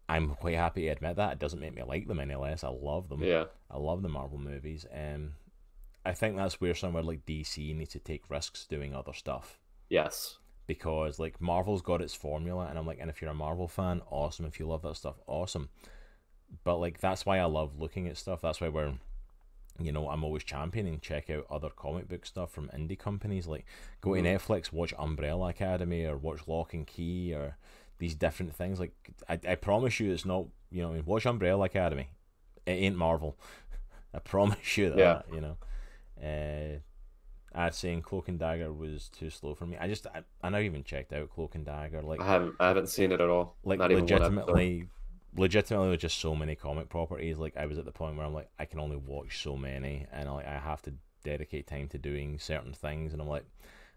I'm 0.08 0.36
quite 0.36 0.56
happy 0.56 0.84
to 0.84 0.88
admit 0.89 1.18
that. 1.18 1.34
It 1.34 1.39
doesn't 1.39 1.60
make 1.60 1.76
me 1.76 1.84
like 1.84 2.08
them 2.08 2.20
any 2.20 2.36
less. 2.36 2.64
I 2.64 2.70
love 2.70 3.10
them. 3.10 3.24
Yeah. 3.24 3.45
I 3.70 3.78
love 3.78 4.02
the 4.02 4.10
Marvel 4.10 4.39
movies. 4.39 4.86
Um, 4.91 5.34
I 6.04 6.14
think 6.14 6.36
that's 6.36 6.60
where 6.60 6.74
somewhere 6.74 7.04
like 7.04 7.26
DC 7.26 7.76
needs 7.76 7.91
to 7.91 8.00
take 8.00 8.30
risks 8.30 8.66
doing 8.66 8.95
other 8.95 9.14
stuff 9.14 9.60
Yes. 9.89 10.38
Because 10.70 11.18
like 11.18 11.42
Marvel's 11.42 11.82
got 11.82 12.00
its 12.02 12.14
formula, 12.14 12.68
and 12.70 12.78
I'm 12.78 12.86
like, 12.86 13.00
and 13.02 13.10
if 13.10 13.22
you're 13.22 13.32
a 13.32 13.34
Marvel 13.34 13.68
fan, 13.68 14.02
awesome. 14.12 14.46
If 14.46 14.60
you 14.60 14.68
love 14.68 14.84
that 14.84 14.96
stuff, 14.96 15.16
awesome. 15.26 15.70
But 16.64 16.78
like 16.78 17.00
that's 17.00 17.26
why 17.26 17.40
I 17.40 17.46
love 17.46 17.80
looking 17.80 18.08
at 18.08 18.18
stuff. 18.18 18.42
That's 18.42 18.62
why 18.62 18.70
we're, 18.70 18.94
you 19.82 19.92
know, 19.92 20.10
I'm 20.10 20.24
always 20.24 20.44
championing 20.44 21.00
check 21.02 21.30
out 21.32 21.48
other 21.50 21.70
comic 21.70 22.08
book 22.08 22.24
stuff 22.26 22.52
from 22.52 22.70
indie 22.70 22.98
companies. 23.00 23.48
Like 23.48 23.66
go 24.02 24.14
to 24.14 24.22
Mhm. 24.22 24.26
Netflix, 24.26 24.72
watch 24.72 24.94
Umbrella 25.00 25.50
Academy, 25.50 26.06
or 26.06 26.16
watch 26.18 26.48
Lock 26.48 26.76
and 26.76 26.86
Key, 26.86 27.34
or 27.34 27.58
these 27.98 28.14
different 28.14 28.54
things. 28.54 28.80
Like 28.80 28.94
I, 29.28 29.40
I 29.48 29.56
promise 29.56 30.00
you, 30.00 30.12
it's 30.12 30.26
not. 30.26 30.46
You 30.72 30.84
know, 30.84 31.02
watch 31.04 31.26
Umbrella 31.26 31.66
Academy. 31.66 32.10
It 32.68 32.74
ain't 32.74 32.96
Marvel. 32.96 33.36
I 34.14 34.20
promise 34.20 34.78
you 34.78 34.90
that. 34.92 34.98
Yeah. 35.00 35.22
You 35.34 35.42
know. 35.42 35.58
Uh, 36.22 36.80
I'd 37.54 37.74
saying 37.74 38.04
Cloak 38.04 38.28
and 38.28 38.38
Dagger 38.39 38.72
was 38.72 39.10
too 39.10 39.30
slow 39.30 39.56
for 39.56 39.66
me. 39.66 39.78
I 39.78 39.88
just 39.88 40.06
I, 40.08 40.22
I 40.43 40.50
never 40.50 40.64
even 40.64 40.84
checked 40.84 41.14
out 41.14 41.30
Cloak 41.32 41.56
and 41.56 41.66
Dagger. 41.66 42.02
Like 42.02 42.22
I 42.22 42.26
haven't 42.26 42.56
I 42.60 42.68
haven't 42.68 42.88
seen 42.89 43.12
it 43.12 43.20
at 43.22 43.30
all. 43.30 43.56
like 43.64 43.80
Not 43.80 43.91
even 43.91 44.04
legitimately 44.04 44.88
legitimately 45.38 45.89
with 45.89 46.00
just 46.00 46.18
so 46.20 46.34
many 46.36 46.56
comic 46.56 46.89
properties 46.89 47.38
like 47.38 47.56
i 47.56 47.68
was 47.68 47.78
at 47.78 47.86
the 47.86 47.91
point 47.91 48.18
where 48.18 48.26
i'm 48.26 48.34
like 48.34 48.50
i 48.58 48.66
can 48.66 48.80
only 48.80 48.95
watch 48.97 49.43
so 49.43 49.56
many 49.56 50.08
and 50.12 50.28
like 50.32 50.47
i 50.47 50.58
have 50.58 50.82
to 50.82 50.91
dedicate 51.24 51.68
time 51.68 51.88
to 51.88 52.00
doing 52.00 52.39
certain 52.39 52.74
things 52.74 53.14
and 53.14 53.22
i'm 53.22 53.28
like 53.28 53.45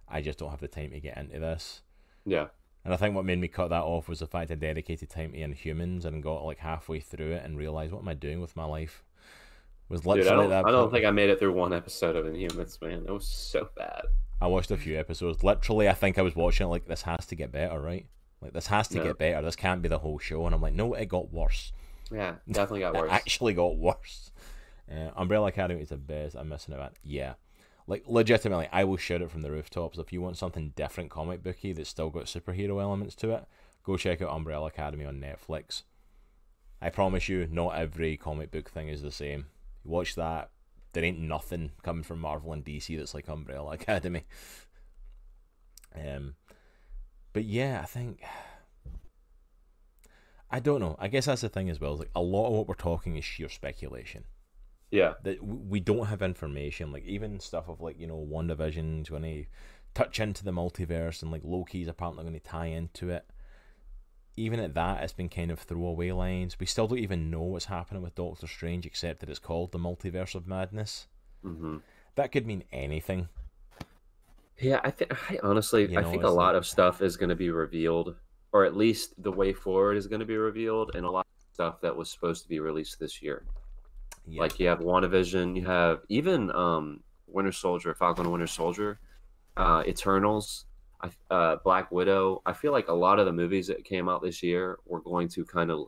i 0.09 0.21
just 0.21 0.39
don't 0.39 0.51
have 0.51 0.61
the 0.61 0.69
time 0.69 0.91
to 0.91 1.01
get 1.01 1.17
into 1.17 1.39
this 1.41 1.81
Yeah. 2.27 2.49
and 2.85 2.93
i 2.93 2.99
think 2.99 3.15
what 3.15 3.25
made 3.25 3.39
me 3.41 3.49
cut 3.49 3.69
that 3.71 3.83
off 3.83 4.11
was 4.11 4.19
the 4.19 4.27
fact 4.27 4.51
i 4.51 4.57
dedicated 4.57 5.09
time 5.09 5.33
to 5.33 5.39
inhumans 5.39 6.05
and 6.05 6.23
got 6.23 6.45
like 6.45 6.59
halfway 6.59 7.01
through 7.01 7.33
it 7.33 7.45
and 7.47 7.57
realized 7.57 7.93
what 7.95 8.03
am 8.03 8.09
i 8.09 8.15
doing 8.15 8.43
with 8.43 8.55
my 8.55 8.67
life 8.67 9.03
was 9.89 10.01
Dude, 10.01 10.27
I 10.27 10.35
don't, 10.35 10.49
that 10.51 10.65
I 10.67 10.71
don't 10.71 10.91
think 10.91 11.05
I 11.05 11.11
made 11.11 11.29
it 11.31 11.39
through 11.39 11.53
one 11.53 11.73
episode 11.73 12.17
of 12.17 12.25
Inhumans, 12.27 12.81
man. 12.81 13.05
It 13.07 13.11
was 13.13 13.27
so 13.27 13.69
bad. 13.77 14.03
I 14.41 14.47
watched 14.47 14.71
a 14.71 14.77
few 14.77 14.99
episodes. 14.99 15.45
Literally, 15.45 15.89
I 15.89 15.93
think 15.93 16.19
I 16.19 16.23
was 16.23 16.35
watching 16.35 16.67
it 16.67 16.71
like 16.71 16.87
this 16.87 17.03
has 17.03 17.27
to 17.27 17.35
get 17.37 17.53
better, 17.53 17.79
right? 17.81 18.07
Like 18.41 18.53
this 18.55 18.67
has 18.69 18.89
to 18.89 18.97
Yeah. 18.99 19.05
get 19.05 19.19
better. 19.19 19.43
This 19.43 19.55
can't 19.57 19.83
be 19.83 19.89
the 19.89 19.99
whole 19.99 20.19
show. 20.19 20.47
And 20.47 20.55
I'm 20.55 20.61
like, 20.63 20.75
no, 20.75 20.95
it 20.95 21.07
got 21.07 21.33
worse. 21.33 21.73
Yeah, 22.11 22.37
definitely 22.51 22.81
got 22.81 22.95
It 22.97 23.01
worse. 23.03 23.11
actually 23.13 23.55
got 23.55 23.77
worse. 23.77 24.31
Uh, 24.91 25.11
Umbrella 25.17 25.47
Academy 25.49 25.81
is 25.83 25.91
the 25.91 25.97
best. 25.97 26.35
I'm 26.35 26.49
missing 26.49 26.75
out. 26.75 26.93
Yeah, 27.05 27.35
like 27.87 28.03
legitimately, 28.07 28.69
I 28.73 28.85
will 28.85 28.97
shout 28.97 29.23
it 29.23 29.31
from 29.31 29.43
the 29.43 29.51
rooftops. 29.51 29.99
If 29.99 30.13
you 30.13 30.21
want 30.21 30.37
something 30.39 30.73
different, 30.75 31.11
comic 31.11 31.43
booky 31.43 31.73
that's 31.73 31.89
still 31.89 32.11
got 32.11 32.25
superhero 32.25 32.83
elements 32.83 33.15
to 33.17 33.31
it, 33.31 33.45
go 33.85 33.97
check 33.97 34.21
out 34.21 34.35
Umbrella 34.35 34.67
Academy 34.67 35.05
on 35.05 35.21
Netflix. 35.21 35.83
I 36.81 36.91
promise 36.91 37.29
you, 37.29 37.47
not 37.51 37.77
every 37.77 38.17
comic 38.17 38.51
book 38.51 38.69
thing 38.69 38.89
is 38.89 39.03
the 39.03 39.13
same. 39.13 39.47
You 39.85 39.91
watch 39.91 40.15
that, 40.15 40.51
there 40.93 41.05
ain't 41.05 41.19
nothing 41.19 41.73
coming 41.83 42.03
from 42.03 42.21
Marvel 42.21 42.53
and 42.53 42.65
DC 42.65 42.97
that's 42.97 43.15
like 43.15 43.29
Umbrella 43.29 43.73
Academy. 43.73 44.25
Um, 45.95 46.35
but 47.33 47.45
yeah, 47.45 47.81
I 47.83 47.87
think 47.87 48.23
I 50.51 50.61
don't 50.61 50.81
know. 50.81 50.97
I 50.99 51.09
guess 51.09 51.25
that's 51.25 51.41
the 51.41 51.49
thing 51.49 51.71
as 51.71 51.81
well. 51.81 51.95
Is 51.95 52.01
like 52.01 52.11
a 52.15 52.21
lot 52.21 52.47
of 52.47 52.53
what 52.53 52.69
we're 52.69 52.75
talking 52.75 53.17
is 53.17 53.25
sheer 53.25 53.49
speculation. 53.49 54.25
yeah, 54.91 55.15
That 55.23 55.43
we 55.43 55.81
don't 55.81 56.07
have 56.07 56.21
information. 56.21 56.93
Like 56.93 57.05
even 57.07 57.41
stuff 57.41 57.69
of 57.69 57.81
like 57.81 57.99
you 57.99 58.07
know 58.07 58.27
WandaVision's 58.31 59.09
going 59.09 59.23
to 59.23 59.45
touch 59.95 60.21
into 60.21 60.45
the 60.45 60.51
multiverse 60.51 61.23
and 61.23 61.33
like 61.33 61.43
Loki's 61.43 61.89
apparently 61.89 62.25
going 62.25 62.35
to 62.35 62.41
tie 62.41 62.67
into 62.67 63.09
it. 63.11 63.25
Even 64.37 64.61
at 64.61 64.75
that, 64.75 65.03
it's 65.03 65.13
been 65.13 65.29
kind 65.29 65.51
of 65.51 65.61
throwaway 65.61 66.11
lines. 66.13 66.59
We 66.59 66.67
still 66.67 66.87
don't 66.89 66.99
even 66.99 67.31
know 67.31 67.43
what's 67.43 67.67
happening 67.67 68.03
with 68.03 68.15
Doctor 68.15 68.47
Strange, 68.47 68.87
except 68.87 69.21
that 69.21 69.29
it's 69.29 69.39
called 69.39 69.73
the 69.73 69.79
Multiverse 69.79 70.35
of 70.35 70.47
Madness. 70.47 71.07
hmm 71.43 71.79
That 72.15 72.33
could 72.33 72.47
mean 72.47 72.65
anything. 72.73 73.29
yeah. 74.59 74.81
I 74.85 74.91
think 74.91 75.13
I 75.31 75.39
honestly, 75.43 75.91
You 75.91 75.99
I 75.99 76.03
think 76.03 76.23
a 76.23 76.31
lot 76.31 76.55
of 76.55 76.67
stuff 76.67 77.03
is 77.03 77.17
going 77.17 77.29
to 77.31 77.37
be 77.37 77.51
revealed, 77.51 78.17
or 78.53 78.65
at 78.65 78.77
least 78.77 79.15
the 79.23 79.33
way 79.33 79.53
forward 79.53 79.97
is 79.97 80.07
going 80.07 80.21
to 80.21 80.27
be 80.27 80.37
revealed, 80.37 80.93
and 80.95 81.05
a 81.05 81.11
lot 81.11 81.27
of 81.27 81.55
stuff 81.55 81.81
that 81.83 81.95
was 81.97 82.11
supposed 82.11 82.43
to 82.43 82.49
be 82.49 82.61
released 82.61 82.99
this 82.99 83.23
year. 83.23 83.45
Yeah. 84.27 84.41
Like 84.43 84.61
you 84.61 84.69
have 84.69 84.81
WandaVision, 84.81 85.57
you 85.57 85.67
have 85.67 86.03
even 86.09 86.51
um, 86.53 87.01
Winter 87.27 87.53
Soldier, 87.53 87.95
Falcon 87.95 88.31
Winter 88.31 88.47
Soldier, 88.47 89.01
uh, 89.57 89.83
Eternals, 89.87 90.67
uh, 91.31 91.57
Black 91.65 91.91
Widow. 91.91 92.43
I 92.47 92.53
feel 92.53 92.73
like 92.73 92.89
a 92.89 92.93
lot 92.93 93.19
of 93.19 93.27
the 93.27 93.33
movies 93.33 93.67
that 93.69 93.85
came 93.85 94.09
out 94.09 94.23
this 94.23 94.43
year 94.43 94.79
were 94.87 95.01
going 95.01 95.29
to 95.31 95.45
kind 95.45 95.71
of 95.71 95.87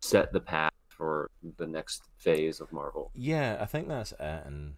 set 0.00 0.32
the 0.32 0.40
path 0.40 0.72
for 0.88 1.30
the 1.58 1.66
next 1.66 2.02
phase 2.18 2.60
of 2.60 2.72
Marvel. 2.72 3.10
Yeah, 3.14 3.58
I 3.60 3.66
think 3.66 3.88
that's 3.88 4.12
it, 4.12 4.18
and 4.20 4.74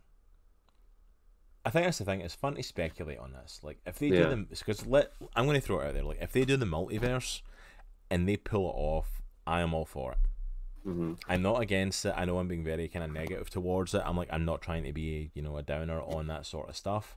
I 1.64 1.70
think 1.70 1.84
that's 1.86 1.98
the 1.98 2.04
thing. 2.04 2.20
It's 2.20 2.34
fun 2.34 2.54
to 2.54 2.62
speculate 2.62 3.18
on 3.18 3.32
this. 3.32 3.60
Like, 3.62 3.78
if 3.86 3.98
they 3.98 4.10
do 4.10 4.16
Yeah. 4.22 4.26
them, 4.28 4.46
because 4.48 4.86
let 4.86 5.12
I'm 5.34 5.46
going 5.46 5.60
to 5.60 5.66
throw 5.66 5.80
it 5.80 5.86
out 5.86 5.94
there. 5.94 6.04
Like, 6.04 6.22
if 6.22 6.32
they 6.32 6.44
do 6.44 6.56
the 6.56 6.66
multiverse 6.66 7.42
and 8.10 8.28
they 8.28 8.36
pull 8.36 8.68
it 8.70 8.74
off, 8.76 9.22
I 9.46 9.60
am 9.60 9.74
all 9.74 9.84
for 9.84 10.12
it. 10.12 10.18
hmm 10.84 11.14
I'm 11.28 11.42
not 11.42 11.60
against 11.60 12.04
it. 12.04 12.14
I 12.16 12.24
know 12.24 12.38
I'm 12.38 12.46
being 12.48 12.62
very 12.64 12.86
kind 12.88 13.04
of 13.04 13.10
negative 13.12 13.50
towards 13.50 13.94
it. 13.94 14.02
I'm 14.04 14.16
like 14.16 14.28
I'm 14.30 14.44
not 14.44 14.62
trying 14.62 14.84
to 14.84 14.92
be 14.92 15.30
you 15.34 15.42
know 15.42 15.56
a 15.56 15.62
downer 15.62 16.00
on 16.00 16.28
that 16.28 16.46
sort 16.46 16.68
of 16.68 16.76
stuff. 16.76 17.16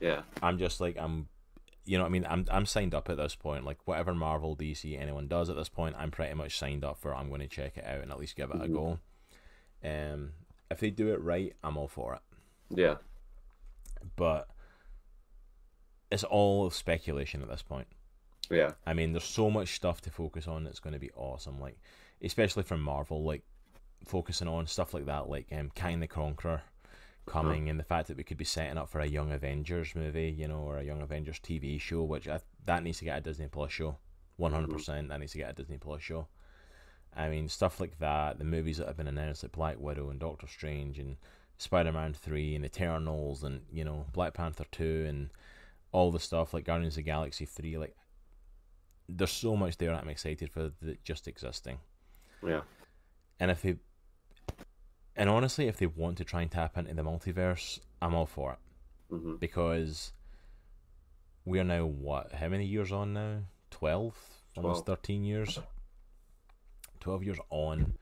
Yeah. 0.00 0.22
I'm 0.42 0.58
just 0.58 0.80
like 0.80 0.96
I'm, 0.96 1.28
you 1.88 1.96
know, 1.96 2.04
what 2.04 2.08
I 2.10 2.12
mean, 2.12 2.26
I'm 2.28 2.44
I'm 2.50 2.66
signed 2.66 2.94
up 2.94 3.08
at 3.08 3.16
this 3.16 3.34
point. 3.34 3.64
Like 3.64 3.78
whatever 3.86 4.14
Marvel, 4.14 4.54
DC, 4.54 5.00
anyone 5.00 5.26
does 5.26 5.48
at 5.48 5.56
this 5.56 5.70
point, 5.70 5.96
I'm 5.98 6.10
pretty 6.10 6.34
much 6.34 6.58
signed 6.58 6.84
up 6.84 6.98
for. 6.98 7.14
I'm 7.14 7.28
going 7.28 7.40
to 7.40 7.48
check 7.48 7.78
it 7.78 7.84
out 7.84 8.02
and 8.02 8.10
at 8.12 8.18
least 8.20 8.36
give 8.36 8.50
it 8.50 8.56
a 8.56 8.66
Mhm. 8.68 8.72
go. 8.74 8.98
Um, 9.82 10.32
if 10.70 10.80
they 10.80 10.90
do 10.90 11.12
it 11.12 11.20
right, 11.22 11.56
I'm 11.64 11.78
all 11.78 11.88
for 11.88 12.14
it. 12.14 12.20
Yeah. 12.78 12.96
But 14.16 14.48
it's 16.10 16.24
all 16.24 16.68
speculation 16.70 17.42
at 17.42 17.48
this 17.48 17.62
point. 17.62 17.86
Yeah. 18.50 18.72
I 18.86 18.92
mean, 18.92 19.12
there's 19.12 19.24
so 19.24 19.50
much 19.50 19.74
stuff 19.74 20.00
to 20.02 20.10
focus 20.10 20.46
on 20.46 20.64
that's 20.64 20.80
going 20.80 20.92
to 20.94 20.98
be 20.98 21.10
awesome. 21.12 21.58
Like, 21.60 21.78
especially 22.22 22.64
from 22.64 22.82
Marvel, 22.82 23.22
like 23.24 23.42
focusing 24.04 24.48
on 24.48 24.66
stuff 24.66 24.92
like 24.92 25.06
that, 25.06 25.28
like 25.28 25.46
um, 25.52 25.70
Kang 25.74 26.00
the 26.00 26.06
Conqueror 26.06 26.62
coming, 27.28 27.68
and 27.68 27.78
the 27.78 27.84
fact 27.84 28.08
that 28.08 28.16
we 28.16 28.24
could 28.24 28.36
be 28.36 28.44
setting 28.44 28.78
up 28.78 28.88
for 28.88 29.00
a 29.00 29.06
Young 29.06 29.32
Avengers 29.32 29.94
movie, 29.94 30.34
you 30.36 30.48
know, 30.48 30.60
or 30.60 30.78
a 30.78 30.84
Young 30.84 31.02
Avengers 31.02 31.38
TV 31.38 31.80
show, 31.80 32.02
which 32.02 32.28
I, 32.28 32.40
that 32.64 32.82
needs 32.82 32.98
to 32.98 33.04
get 33.04 33.18
a 33.18 33.20
Disney 33.20 33.48
Plus 33.48 33.72
show. 33.72 33.98
One 34.36 34.52
hundred 34.52 34.68
mm-hmm. 34.68 34.76
percent, 34.76 35.08
that 35.08 35.20
needs 35.20 35.32
to 35.32 35.38
get 35.38 35.50
a 35.50 35.54
Disney 35.54 35.78
Plus 35.78 36.00
show. 36.02 36.28
I 37.16 37.28
mean, 37.28 37.48
stuff 37.48 37.80
like 37.80 37.98
that. 37.98 38.38
The 38.38 38.44
movies 38.44 38.78
that 38.78 38.86
have 38.86 38.96
been 38.96 39.08
announced, 39.08 39.42
like 39.42 39.52
Black 39.52 39.76
Widow 39.78 40.10
and 40.10 40.20
Doctor 40.20 40.46
Strange 40.46 40.98
and 40.98 41.16
Spider 41.58 41.92
Man 41.92 42.14
Three 42.14 42.54
and 42.54 42.64
Eternals 42.64 43.42
and 43.42 43.62
you 43.72 43.84
know 43.84 44.06
Black 44.12 44.34
Panther 44.34 44.66
Two 44.70 45.04
and 45.08 45.30
all 45.92 46.10
the 46.12 46.20
stuff 46.20 46.54
like 46.54 46.64
Guardians 46.64 46.94
of 46.94 47.04
the 47.04 47.10
Galaxy 47.10 47.44
Three. 47.44 47.76
Like, 47.78 47.96
there's 49.08 49.32
so 49.32 49.56
much 49.56 49.76
there 49.78 49.90
that 49.90 50.02
I'm 50.02 50.08
excited 50.08 50.50
for 50.50 50.70
that 50.82 51.02
just 51.02 51.26
existing. 51.26 51.78
Yeah. 52.46 52.60
And 53.40 53.50
if 53.50 53.62
they, 53.62 53.76
and 55.18 55.28
honestly, 55.28 55.66
if 55.68 55.76
they 55.76 55.86
want 55.86 56.16
to 56.18 56.24
try 56.24 56.42
and 56.42 56.50
tap 56.50 56.78
into 56.78 56.94
the 56.94 57.02
multiverse, 57.02 57.80
I'm 58.00 58.14
all 58.14 58.26
for 58.26 58.52
it 58.52 58.58
hmm 59.10 59.36
because 59.36 60.12
we 61.44 61.58
are 61.58 61.64
now 61.64 61.84
what? 61.86 62.32
How 62.32 62.48
many 62.48 62.64
years 62.66 62.92
on 62.92 63.12
now? 63.14 63.38
Twelve, 63.70 64.14
almost 64.56 64.86
thirteen 64.86 65.24
years. 65.24 65.58
Twelve 67.00 67.22
years 67.22 67.38
on 67.50 67.94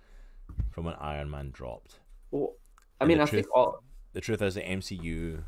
from 0.70 0.84
when 0.84 0.94
Iron 0.94 1.30
Man 1.30 1.50
dropped. 1.52 2.00
Well, 2.30 2.54
I 3.00 3.04
And 3.04 3.08
mean, 3.08 3.18
the 3.18 3.24
I 3.24 3.26
think 3.26 3.44
truth- 3.46 3.52
all. 3.54 3.82
The 4.14 4.20
truth 4.22 4.40
is, 4.40 4.54
the 4.54 4.62
MCU 4.62 5.44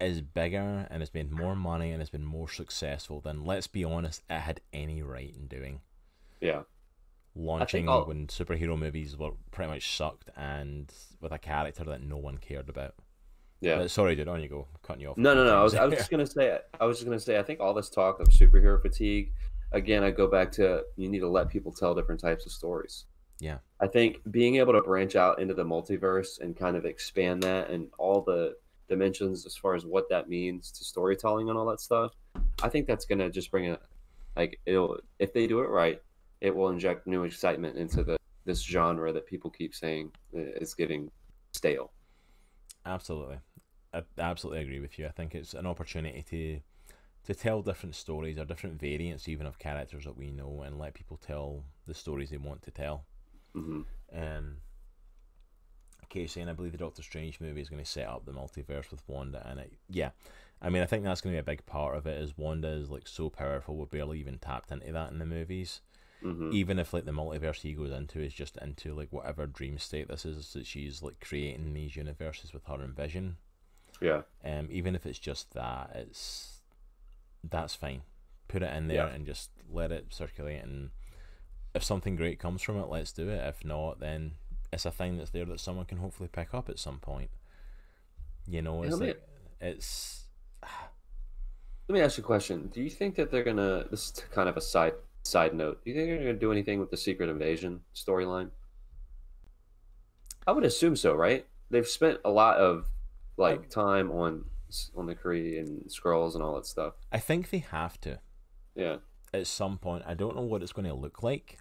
is 0.00 0.20
bigger 0.20 0.88
and 0.90 1.00
has 1.00 1.14
made 1.14 1.30
more 1.30 1.54
money 1.54 1.92
and 1.92 2.00
has 2.00 2.10
been 2.10 2.24
more 2.24 2.48
successful 2.48 3.20
than, 3.20 3.44
let's 3.44 3.68
be 3.68 3.84
honest, 3.84 4.22
it 4.28 4.40
had 4.40 4.60
any 4.72 5.02
right 5.02 5.32
in 5.38 5.46
doing. 5.46 5.80
Yeah. 6.40 6.62
Launching 7.36 7.88
all- 7.88 8.04
when 8.06 8.26
superhero 8.28 8.78
movies 8.78 9.16
were 9.16 9.32
pretty 9.50 9.70
much 9.70 9.96
sucked 9.96 10.30
and 10.36 10.92
with 11.20 11.32
a 11.32 11.38
character 11.38 11.84
that 11.84 12.02
no 12.02 12.16
one 12.16 12.38
cared 12.38 12.68
about. 12.68 12.94
Yeah. 13.60 13.74
Uh, 13.80 13.88
sorry, 13.88 14.14
dude, 14.14 14.28
on 14.28 14.42
you 14.42 14.48
go. 14.48 14.66
Cutting 14.82 15.02
you 15.02 15.08
off. 15.10 15.16
No, 15.16 15.34
no, 15.34 15.44
no. 15.44 15.58
I 15.58 15.62
was, 15.62 15.74
I 15.74 15.84
was 15.86 15.94
just 15.94 16.10
gonna 16.10 16.26
say. 16.26 16.58
I 16.78 16.84
was 16.84 16.98
just 16.98 17.06
gonna 17.06 17.18
say. 17.18 17.38
I 17.38 17.42
think 17.42 17.60
all 17.60 17.72
this 17.72 17.88
talk 17.88 18.20
of 18.20 18.28
superhero 18.28 18.80
fatigue. 18.80 19.32
Again, 19.72 20.04
I 20.04 20.10
go 20.10 20.26
back 20.28 20.52
to 20.52 20.84
you 20.96 21.08
need 21.08 21.20
to 21.20 21.28
let 21.28 21.48
people 21.48 21.72
tell 21.72 21.94
different 21.94 22.20
types 22.20 22.44
of 22.46 22.52
stories. 22.52 23.06
Yeah. 23.40 23.58
I 23.80 23.86
think 23.88 24.20
being 24.30 24.56
able 24.56 24.74
to 24.74 24.82
branch 24.82 25.16
out 25.16 25.40
into 25.40 25.54
the 25.54 25.64
multiverse 25.64 26.40
and 26.40 26.56
kind 26.56 26.76
of 26.76 26.84
expand 26.84 27.42
that 27.42 27.70
and 27.70 27.88
all 27.98 28.20
the 28.20 28.54
dimensions 28.88 29.46
as 29.46 29.56
far 29.56 29.74
as 29.74 29.84
what 29.84 30.08
that 30.10 30.28
means 30.28 30.70
to 30.72 30.84
storytelling 30.84 31.48
and 31.48 31.58
all 31.58 31.66
that 31.66 31.80
stuff. 31.80 32.12
I 32.62 32.68
think 32.68 32.86
that's 32.86 33.06
gonna 33.06 33.30
just 33.30 33.50
bring 33.50 33.64
it. 33.64 33.80
like 34.36 34.60
it'll 34.66 34.98
if 35.18 35.32
they 35.32 35.46
do 35.46 35.60
it 35.60 35.68
right, 35.68 36.00
it 36.40 36.54
will 36.54 36.68
inject 36.68 37.06
new 37.06 37.24
excitement 37.24 37.76
into 37.76 38.04
the 38.04 38.16
this 38.44 38.62
genre 38.62 39.12
that 39.12 39.26
people 39.26 39.50
keep 39.50 39.74
saying 39.74 40.10
is 40.32 40.74
getting 40.74 41.10
stale. 41.52 41.92
Absolutely, 42.84 43.38
I 43.92 44.02
absolutely 44.18 44.62
agree 44.62 44.80
with 44.80 44.98
you. 44.98 45.06
I 45.06 45.10
think 45.10 45.34
it's 45.34 45.54
an 45.54 45.66
opportunity 45.66 46.22
to 46.22 46.60
to 47.24 47.34
tell 47.34 47.62
different 47.62 47.94
stories 47.94 48.38
or 48.38 48.44
different 48.44 48.78
variants, 48.78 49.28
even 49.28 49.46
of 49.46 49.58
characters 49.58 50.04
that 50.04 50.16
we 50.16 50.30
know, 50.30 50.62
and 50.62 50.78
let 50.78 50.94
people 50.94 51.16
tell 51.16 51.64
the 51.86 51.94
stories 51.94 52.30
they 52.30 52.36
want 52.36 52.62
to 52.62 52.70
tell. 52.70 53.04
hmm 53.54 53.82
Um, 54.14 54.58
Casey, 56.10 56.40
and 56.42 56.50
I 56.50 56.52
believe 56.52 56.72
the 56.72 56.78
Doctor 56.78 57.02
Strange 57.02 57.40
movie 57.40 57.60
is 57.60 57.70
going 57.70 57.82
to 57.82 57.90
set 57.90 58.06
up 58.06 58.24
the 58.24 58.32
multiverse 58.32 58.90
with 58.90 59.02
Wanda, 59.08 59.44
and 59.48 59.58
it, 59.58 59.72
yeah, 59.88 60.10
I 60.60 60.68
mean, 60.68 60.82
I 60.82 60.86
think 60.86 61.04
that's 61.04 61.20
going 61.20 61.34
to 61.34 61.36
be 61.36 61.40
a 61.40 61.54
big 61.54 61.64
part 61.66 61.96
of 61.96 62.06
it. 62.06 62.20
Is 62.22 62.36
Wanda 62.36 62.68
is 62.68 62.90
like 62.90 63.08
so 63.08 63.30
powerful, 63.30 63.76
we 63.76 63.86
barely 63.86 64.20
even 64.20 64.38
tapped 64.38 64.70
into 64.70 64.92
that 64.92 65.10
in 65.10 65.18
the 65.18 65.26
movies. 65.26 65.80
Hmm 66.24 66.50
Even 66.52 66.78
if 66.78 66.94
like 66.94 67.04
the 67.04 67.12
multiverse 67.12 67.60
he 67.60 67.74
goes 67.74 67.92
into 67.92 68.18
is 68.18 68.32
just 68.32 68.56
into 68.56 68.94
like 68.94 69.12
whatever 69.12 69.46
dream 69.46 69.78
state 69.78 70.08
this 70.08 70.24
is 70.24 70.54
that 70.54 70.66
she's 70.66 71.02
like 71.02 71.20
creating 71.20 71.74
these 71.74 71.96
universes 71.96 72.52
with 72.54 72.64
her 72.64 72.80
and 72.80 72.96
Vision. 72.96 73.36
Yeah. 74.00 74.22
Um, 74.44 74.68
even 74.70 74.94
if 74.94 75.04
it's 75.04 75.18
just 75.18 75.52
that, 75.52 75.90
it's 75.94 76.60
that's 77.48 77.74
fine. 77.74 78.02
Put 78.48 78.62
it 78.62 78.74
in 78.74 78.88
there 78.88 79.06
Yeah. 79.06 79.14
and 79.14 79.26
just 79.26 79.50
let 79.70 79.92
it 79.92 80.06
circulate. 80.14 80.62
And 80.64 80.90
if 81.74 81.84
something 81.84 82.16
great 82.16 82.38
comes 82.38 82.62
from 82.62 82.78
it, 82.78 82.88
let's 82.88 83.12
do 83.12 83.28
it. 83.28 83.46
If 83.46 83.62
not, 83.64 84.00
then 84.00 84.32
it's 84.72 84.86
a 84.86 84.90
thing 84.90 85.18
that's 85.18 85.30
there 85.30 85.44
that 85.44 85.60
someone 85.60 85.84
can 85.84 85.98
hopefully 85.98 86.28
pick 86.32 86.54
up 86.54 86.68
at 86.70 86.78
some 86.78 86.98
point. 87.00 87.30
You 88.48 88.62
know, 88.62 88.82
it's 88.82 88.98
like 88.98 89.22
it's 89.60 90.24
Let 91.88 91.94
me 91.94 92.00
ask 92.00 92.16
you 92.16 92.24
a 92.24 92.26
question. 92.26 92.70
Do 92.72 92.80
you 92.82 92.88
think 92.88 93.14
that 93.16 93.30
they're 93.30 93.44
gonna? 93.44 93.84
This 93.90 94.06
is 94.06 94.22
kind 94.32 94.48
of 94.48 94.56
a 94.56 94.60
side 94.62 94.94
side 95.24 95.54
note. 95.54 95.84
Do 95.84 95.90
you 95.90 95.96
think 95.96 96.08
they're 96.08 96.18
gonna 96.18 96.34
do 96.34 96.52
anything 96.52 96.78
with 96.80 96.90
the 96.90 96.96
Secret 96.96 97.28
Invasion 97.28 97.80
storyline? 97.94 98.50
I 100.46 100.52
would 100.52 100.64
assume 100.64 100.96
so, 100.96 101.14
right? 101.14 101.46
They've 101.70 101.86
spent 101.86 102.18
a 102.24 102.30
lot 102.30 102.58
of 102.58 102.86
like 103.36 103.68
time 103.70 104.10
on 104.10 104.44
on 104.96 105.06
the 105.06 105.14
Kree 105.14 105.58
and 105.58 105.84
Skrulls 105.86 106.34
and 106.34 106.42
all 106.42 106.54
that 106.56 106.66
stuff. 106.66 106.94
I 107.12 107.18
think 107.18 107.50
they 107.50 107.58
have 107.58 108.00
to 108.02 108.18
Yeah, 108.74 108.96
at 109.32 109.46
some 109.46 109.78
point. 109.78 110.04
I 110.06 110.14
don't 110.14 110.36
know 110.36 110.42
what 110.42 110.62
it's 110.62 110.72
going 110.72 110.88
to 110.88 110.94
look 110.94 111.22
like, 111.22 111.58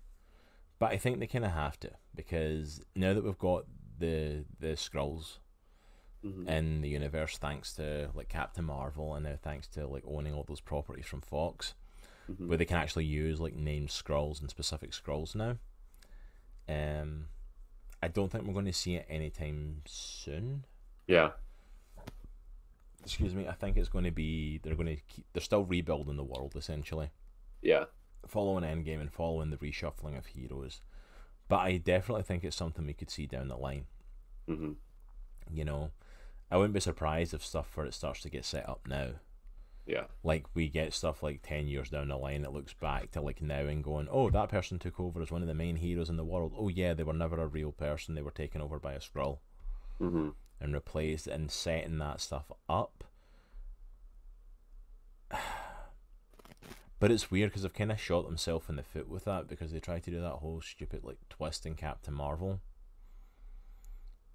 but 0.80 0.91
I 0.91 0.97
think 0.97 1.20
they 1.20 1.28
kind 1.28 1.45
of 1.45 1.51
have 1.51 1.80
to 1.82 1.91
because 2.16 2.82
now 2.95 3.14
that 3.14 3.24
we've 3.24 3.38
got 3.38 3.66
the 3.99 4.45
the 4.59 4.74
Skrulls 4.76 5.38
hmm 6.22 6.48
in 6.48 6.81
the 6.81 6.90
universe 6.90 7.38
thanks 7.38 7.73
to 7.73 8.10
like 8.14 8.30
Captain 8.30 8.64
Marvel 8.65 9.14
and 9.14 9.26
now 9.26 9.38
thanks 9.41 9.68
to 9.68 9.85
like 9.88 10.03
owning 10.07 10.34
all 10.34 10.45
those 10.48 10.61
properties 10.61 11.06
from 11.06 11.22
Fox 11.22 11.73
hmm 12.27 12.47
where 12.47 12.57
they 12.57 12.65
can 12.65 12.77
actually 12.77 13.05
use 13.05 13.39
like 13.41 13.55
named 13.55 13.89
Skrulls 13.89 14.39
and 14.39 14.49
specific 14.49 14.91
Skrulls 14.91 15.35
now. 15.35 15.57
Um 16.67 17.25
I 18.01 18.07
don't 18.09 18.29
think 18.29 18.45
we're 18.45 18.53
going 18.53 18.65
to 18.65 18.73
see 18.73 18.95
it 18.95 19.05
anytime 19.09 19.81
soon. 19.85 20.65
yeah, 21.07 21.31
Excuse 23.03 23.33
me. 23.35 23.47
I 23.47 23.53
think 23.53 23.77
it's 23.77 23.89
going 23.89 24.05
to 24.05 24.11
be 24.11 24.59
they're 24.63 24.75
going 24.75 24.95
to 24.95 25.01
keep 25.07 25.25
they're 25.33 25.41
still 25.41 25.63
rebuilding 25.65 26.15
the 26.17 26.23
world 26.23 26.53
essentially, 26.55 27.11
yeah, 27.61 27.85
following 28.25 28.63
Endgame 28.63 29.01
and 29.01 29.11
following 29.11 29.49
the 29.49 29.57
reshuffling 29.57 30.17
of 30.17 30.27
heroes. 30.27 30.81
But 31.49 31.59
I 31.59 31.77
definitely 31.77 32.23
think 32.23 32.43
it's 32.43 32.55
something 32.55 32.85
we 32.85 32.93
could 32.93 33.09
see 33.09 33.25
down 33.25 33.49
the 33.49 33.57
line. 33.57 33.85
Mm-hmm. 34.49 34.71
You 35.53 35.65
know, 35.65 35.91
I 36.49 36.57
wouldn't 36.57 36.73
be 36.73 36.79
surprised 36.79 37.33
if 37.33 37.43
stuff 37.45 37.67
for 37.69 37.85
it 37.85 37.93
starts 37.93 38.21
to 38.21 38.29
get 38.29 38.45
set 38.45 38.67
up 38.67 38.87
now. 38.87 39.11
Yeah, 39.85 40.05
like 40.23 40.45
we 40.53 40.69
get 40.69 40.93
stuff 40.93 41.22
like 41.22 41.41
10 41.43 41.68
years 41.68 41.89
down 41.89 42.07
the 42.07 42.15
line 42.15 42.43
that 42.43 42.53
looks 42.53 42.73
back 42.73 43.11
to 43.11 43.22
like 43.22 43.41
now 43.41 43.65
and 43.65 43.84
going 43.84 44.07
oh 44.10 44.30
that 44.30 44.47
person 44.47 44.80
took 44.80 44.97
over 44.97 45.22
as 45.22 45.30
one 45.30 45.41
of 45.41 45.47
the 45.49 45.53
main 45.53 45.76
heroes 45.76 46.10
in 46.10 46.15
the 46.15 46.23
world. 46.23 46.53
Oh 46.57 46.69
yeah 46.69 46.93
they 46.93 47.03
were 47.03 47.11
never 47.11 47.41
a 47.41 47.47
real 47.47 47.73
person 47.73 48.15
they 48.15 48.22
were 48.22 48.31
taken 48.31 48.61
over 48.61 48.80
by 48.80 48.93
a 48.93 48.99
Skrull 48.99 49.39
hmm 49.97 50.30
and 50.61 50.73
replaced 50.73 51.27
and 51.27 51.51
setting 51.51 51.97
that 51.97 52.22
stuff 52.22 52.51
up. 52.69 53.03
But 56.99 57.11
it's 57.11 57.30
weird 57.30 57.49
because 57.49 57.64
they've 57.64 57.73
kind 57.73 57.91
of 57.91 57.99
shot 57.99 58.26
themselves 58.26 58.69
in 58.69 58.77
the 58.77 58.81
foot 58.81 59.10
with 59.10 59.26
that 59.26 59.49
because 59.49 59.73
they 59.73 59.81
tried 59.81 60.03
to 60.03 60.11
do 60.11 60.22
that 60.22 60.35
whole 60.35 60.61
stupid 60.61 61.03
like 61.03 61.18
twist 61.27 61.65
in 61.65 61.76
Captain 61.76 62.14
Marvel 62.14 62.61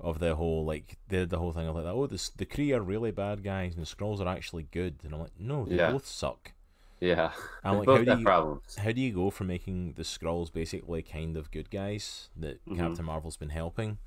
of 0.01 0.19
the 0.21 0.35
whole 0.37 0.65
like 0.65 0.97
they 1.09 1.19
did 1.19 1.31
the 1.31 1.39
whole 1.39 1.53
thing 1.53 1.67
of 1.67 1.75
like 1.75 1.85
that. 1.85 1.93
oh 1.93 2.07
this 2.07 2.29
the 2.31 2.47
Kree 2.47 2.73
are 2.75 2.81
really 2.83 3.11
bad 3.11 3.43
guys 3.43 3.75
and 3.75 3.85
the 3.85 3.89
Skrulls 3.97 4.21
are 4.21 4.29
actually 4.29 4.65
good 4.71 4.97
and 5.05 5.13
I'm 5.13 5.21
like 5.21 5.33
no 5.39 5.65
they 5.65 5.77
Yeah. 5.77 5.91
both 5.93 6.07
suck 6.07 6.53
yeah. 7.01 7.31
I'm 7.63 7.79
like, 7.79 7.87
both 7.87 8.07
how 8.07 8.15
do 8.15 8.19
you- 8.21 8.25
problems. 8.25 8.75
how 8.77 8.91
do 8.93 9.01
you 9.01 9.13
go 9.13 9.31
from 9.31 9.47
making 9.49 9.93
the 9.95 10.03
Skrulls 10.03 10.53
basically 10.53 11.03
kind 11.03 11.37
of 11.37 11.51
good 11.51 11.71
guys 11.71 12.29
that 12.37 12.65
Mhm. 12.67 12.77
Captain 12.77 13.05
Marvel's 13.05 13.37
been 13.37 13.51
helping 13.51 13.99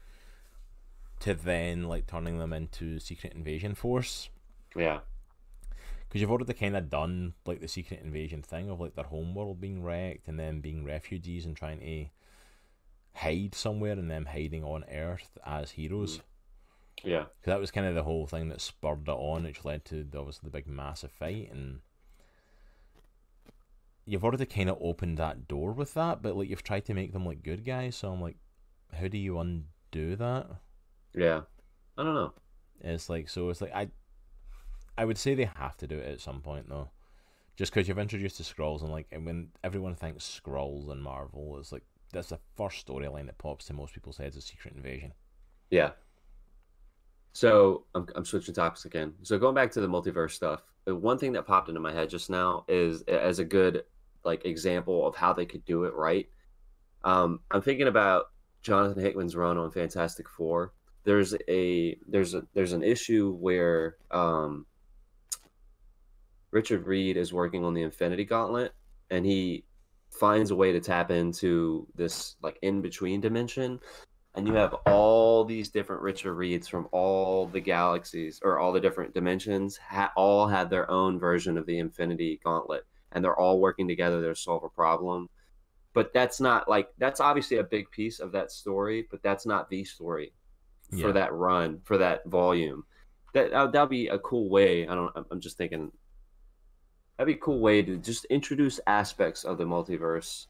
to 1.22 1.34
then 1.34 1.84
like 1.88 2.08
turning 2.08 2.38
them 2.40 2.52
into 2.54 3.00
Secret 3.00 3.34
Invasion 3.34 3.76
Force? 3.76 4.30
Yeah, 4.76 5.02
Because 6.08 6.20
you've 6.22 6.32
already 6.32 6.54
kind 6.54 6.76
of 6.76 6.90
done 6.90 7.34
like 7.46 7.60
the 7.62 7.68
Secret 7.68 8.02
Invasion 8.02 8.42
thing 8.42 8.70
of 8.70 8.80
like 8.80 8.96
their 8.96 9.06
home 9.06 9.36
world 9.36 9.60
being 9.62 9.84
wrecked 9.84 10.28
and 10.28 10.38
then 10.40 10.60
being 10.62 10.84
refugees 10.86 11.46
and 11.46 11.56
trying 11.56 11.80
to 11.80 12.06
hide 13.14 13.54
somewhere 13.56 13.94
and 13.94 14.10
them 14.10 14.26
hiding 14.26 14.64
on 14.64 14.84
Earth 14.86 15.38
as 15.46 15.72
heroes. 15.72 16.18
Mm. 16.18 16.22
yeah, 17.04 17.24
'Cause 17.24 17.46
that 17.46 17.60
was 17.60 17.72
kind 17.72 17.88
of 17.88 17.96
the 17.96 18.04
whole 18.04 18.28
thing 18.28 18.50
that 18.50 18.62
spurred 18.62 19.08
it 19.08 19.12
on, 19.12 19.44
which 19.44 19.66
led 19.66 19.84
to 19.86 20.04
the- 20.04 20.20
obviously 20.20 20.48
the 20.48 20.52
big 20.52 20.68
massive 20.68 21.12
fight 21.12 21.52
and 21.52 21.82
you've 24.06 24.24
already 24.24 24.46
kind 24.46 24.70
of 24.70 24.78
opened 24.82 25.18
that 25.18 25.48
door 25.48 25.72
with 25.72 25.94
that, 25.94 26.22
but 26.22 26.36
like 26.36 26.50
you've 26.50 26.64
tried 26.64 26.86
to 26.86 26.94
make 26.94 27.14
them 27.14 27.26
like 27.26 27.44
good 27.44 27.64
guys. 27.64 27.96
So 27.96 28.12
I'm 28.12 28.22
like, 28.22 28.38
how 28.94 29.08
do 29.08 29.18
you 29.18 29.40
undo 29.40 30.16
that? 30.16 30.48
Yeah, 31.14 31.42
I 31.98 32.04
don't 32.04 32.16
know. 32.16 32.34
It's 32.82 33.10
like 33.10 33.30
so. 33.30 33.50
It's 33.50 33.62
like 33.62 33.74
I, 33.74 33.90
I 34.98 35.06
would 35.06 35.18
say 35.18 35.36
they 35.36 35.46
have 35.56 35.78
to 35.78 35.88
do 35.88 35.98
it 35.98 36.08
at 36.12 36.22
some 36.22 36.42
point 36.42 36.68
though, 36.70 36.90
just 37.56 37.72
because 37.72 37.88
you've 37.88 38.00
introduced 38.00 38.38
the 38.38 38.44
Skrulls 38.44 38.82
and 38.82 38.92
like 38.92 39.08
and 39.12 39.26
when 39.26 39.50
everyone 39.64 39.96
thinks 39.96 40.40
Skrulls 40.44 40.90
and 40.90 41.02
Marvel, 41.04 41.58
it's 41.60 41.72
like 41.72 41.84
that's 42.12 42.30
the 42.30 42.40
first 42.56 42.86
storyline 42.86 43.26
that 43.28 43.38
pops 43.38 43.66
to 43.66 43.74
most 43.74 43.94
people's 43.94 44.18
heads 44.18 44.36
is 44.36 44.46
Secret 44.46 44.76
Invasion. 44.76 45.14
Yeah. 45.70 45.92
So 47.34 47.86
I'm 47.96 48.08
I'm 48.16 48.26
switching 48.26 48.54
topics 48.54 48.86
again. 48.86 49.14
So 49.24 49.38
going 49.38 49.56
back 49.56 49.72
to 49.72 49.82
the 49.82 49.88
multiverse 49.88 50.32
stuff, 50.32 50.62
one 50.86 51.18
thing 51.18 51.32
that 51.34 51.48
popped 51.48 51.70
into 51.70 51.80
my 51.80 51.94
head 51.94 52.10
just 52.10 52.30
now 52.30 52.66
is 52.68 53.02
as 53.04 53.40
a 53.40 53.46
good 53.46 53.84
like 54.24 54.46
example 54.46 55.08
of 55.08 55.16
how 55.16 55.34
they 55.34 55.46
could 55.46 55.66
do 55.66 55.86
it 55.86 55.94
right. 55.94 56.28
Um, 57.04 57.40
I'm 57.50 57.62
thinking 57.62 57.88
about 57.88 58.26
Jonathan 58.62 59.02
Hickman's 59.02 59.36
run 59.36 59.58
on 59.58 59.72
Fantastic 59.72 60.30
Four. 60.30 60.74
There's 61.04 61.34
a 61.50 61.98
there's 62.08 62.34
a 62.34 62.44
there's 62.54 62.74
an 62.74 62.84
issue 62.84 63.34
where 63.34 63.96
um, 64.12 64.66
Richard 66.52 66.86
Reed 66.86 67.18
is 67.18 67.34
working 67.34 67.64
on 67.64 67.74
the 67.74 67.82
Infinity 67.82 68.26
Gauntlet, 68.26 68.74
and 69.10 69.26
he 69.26 69.66
finds 70.12 70.52
a 70.52 70.56
way 70.56 70.72
to 70.72 70.80
tap 70.80 71.12
into 71.12 71.88
this 71.96 72.36
like 72.42 72.58
in 72.62 72.82
between 72.82 73.22
dimension 73.22 73.80
and 74.36 74.48
you 74.48 74.54
have 74.54 74.74
all 74.86 75.44
these 75.44 75.70
different 75.70 76.02
Richard 76.02 76.34
Reeds 76.36 76.68
from 76.68 76.88
all 76.92 77.48
the 77.48 77.60
galaxies 77.60 78.40
or 78.44 78.60
all 78.60 78.72
the 78.72 78.80
different 78.80 79.14
dimensions 79.14 79.78
ha- 79.78 80.14
all 80.16 80.48
had 80.48 80.70
their 80.70 80.90
own 80.90 81.20
version 81.20 81.58
of 81.58 81.66
the 81.66 81.80
Infinity 81.80 82.40
Gauntlet, 82.44 82.86
and 83.12 83.24
they're 83.24 83.38
all 83.38 83.60
working 83.60 83.90
together 83.90 84.22
to 84.22 84.36
solve 84.36 84.64
a 84.64 84.70
problem. 84.70 85.30
But 85.94 86.14
that's 86.14 86.40
not 86.40 86.70
like 86.70 86.88
that's 86.98 87.20
obviously 87.20 87.58
a 87.58 87.64
big 87.64 87.92
piece 87.92 88.22
of 88.22 88.32
that 88.32 88.52
story, 88.52 89.06
but 89.12 89.22
that's 89.22 89.46
not 89.46 89.70
the 89.70 89.84
story 89.84 90.32
for 91.02 91.12
that 91.12 91.34
run 91.34 91.82
for 91.84 91.98
that 91.98 92.26
volume. 92.26 92.86
That 93.34 93.52
that 93.52 93.74
that'd 93.74 93.90
be 93.90 94.08
a 94.08 94.20
cool 94.20 94.50
way. 94.50 94.88
I 94.88 94.96
don't. 94.96 95.12
I'm 95.30 95.42
just 95.42 95.58
thinking. 95.58 95.92
That'd 97.22 97.36
be 97.36 97.40
a 97.40 97.44
cool 97.44 97.60
way 97.60 97.84
to 97.84 97.98
just 97.98 98.26
introduce 98.26 98.80
aspects 98.88 99.44
of 99.44 99.58
the 99.60 99.64
multiverse 99.64 100.48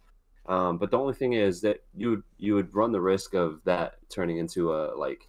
um, 0.48 0.77
but 0.77 0.89
the 0.89 0.98
only 0.98 1.14
thing 1.14 1.34
is 1.34 1.61
that 1.61 1.84
you 1.95 2.10
would 2.11 2.23
you 2.38 2.56
would 2.56 2.73
run 2.73 2.91
the 2.91 3.02
risk 3.02 3.34
of 3.35 3.60
that 3.65 3.95
turning 4.10 4.38
into 4.38 4.73
a 4.73 4.95
like 4.98 5.27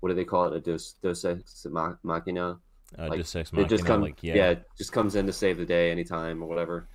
what 0.00 0.08
do 0.10 0.14
they 0.14 0.24
call 0.24 0.46
it 0.46 0.56
a 0.56 0.60
deus 0.60 0.94
deus 1.02 1.24
ex 1.24 1.66
machina? 2.02 2.58
Uh, 2.98 3.08
Like, 3.08 3.18
just 3.18 3.32
sex 3.32 3.50
it 3.52 3.68
just 3.68 3.84
comes 3.84 4.02
like 4.02 4.22
yeah. 4.22 4.34
yeah, 4.34 4.54
just 4.78 4.92
comes 4.92 5.16
in 5.16 5.26
to 5.26 5.32
save 5.32 5.58
the 5.58 5.66
day 5.66 5.90
anytime 5.90 6.42
or 6.42 6.46
whatever. 6.46 6.86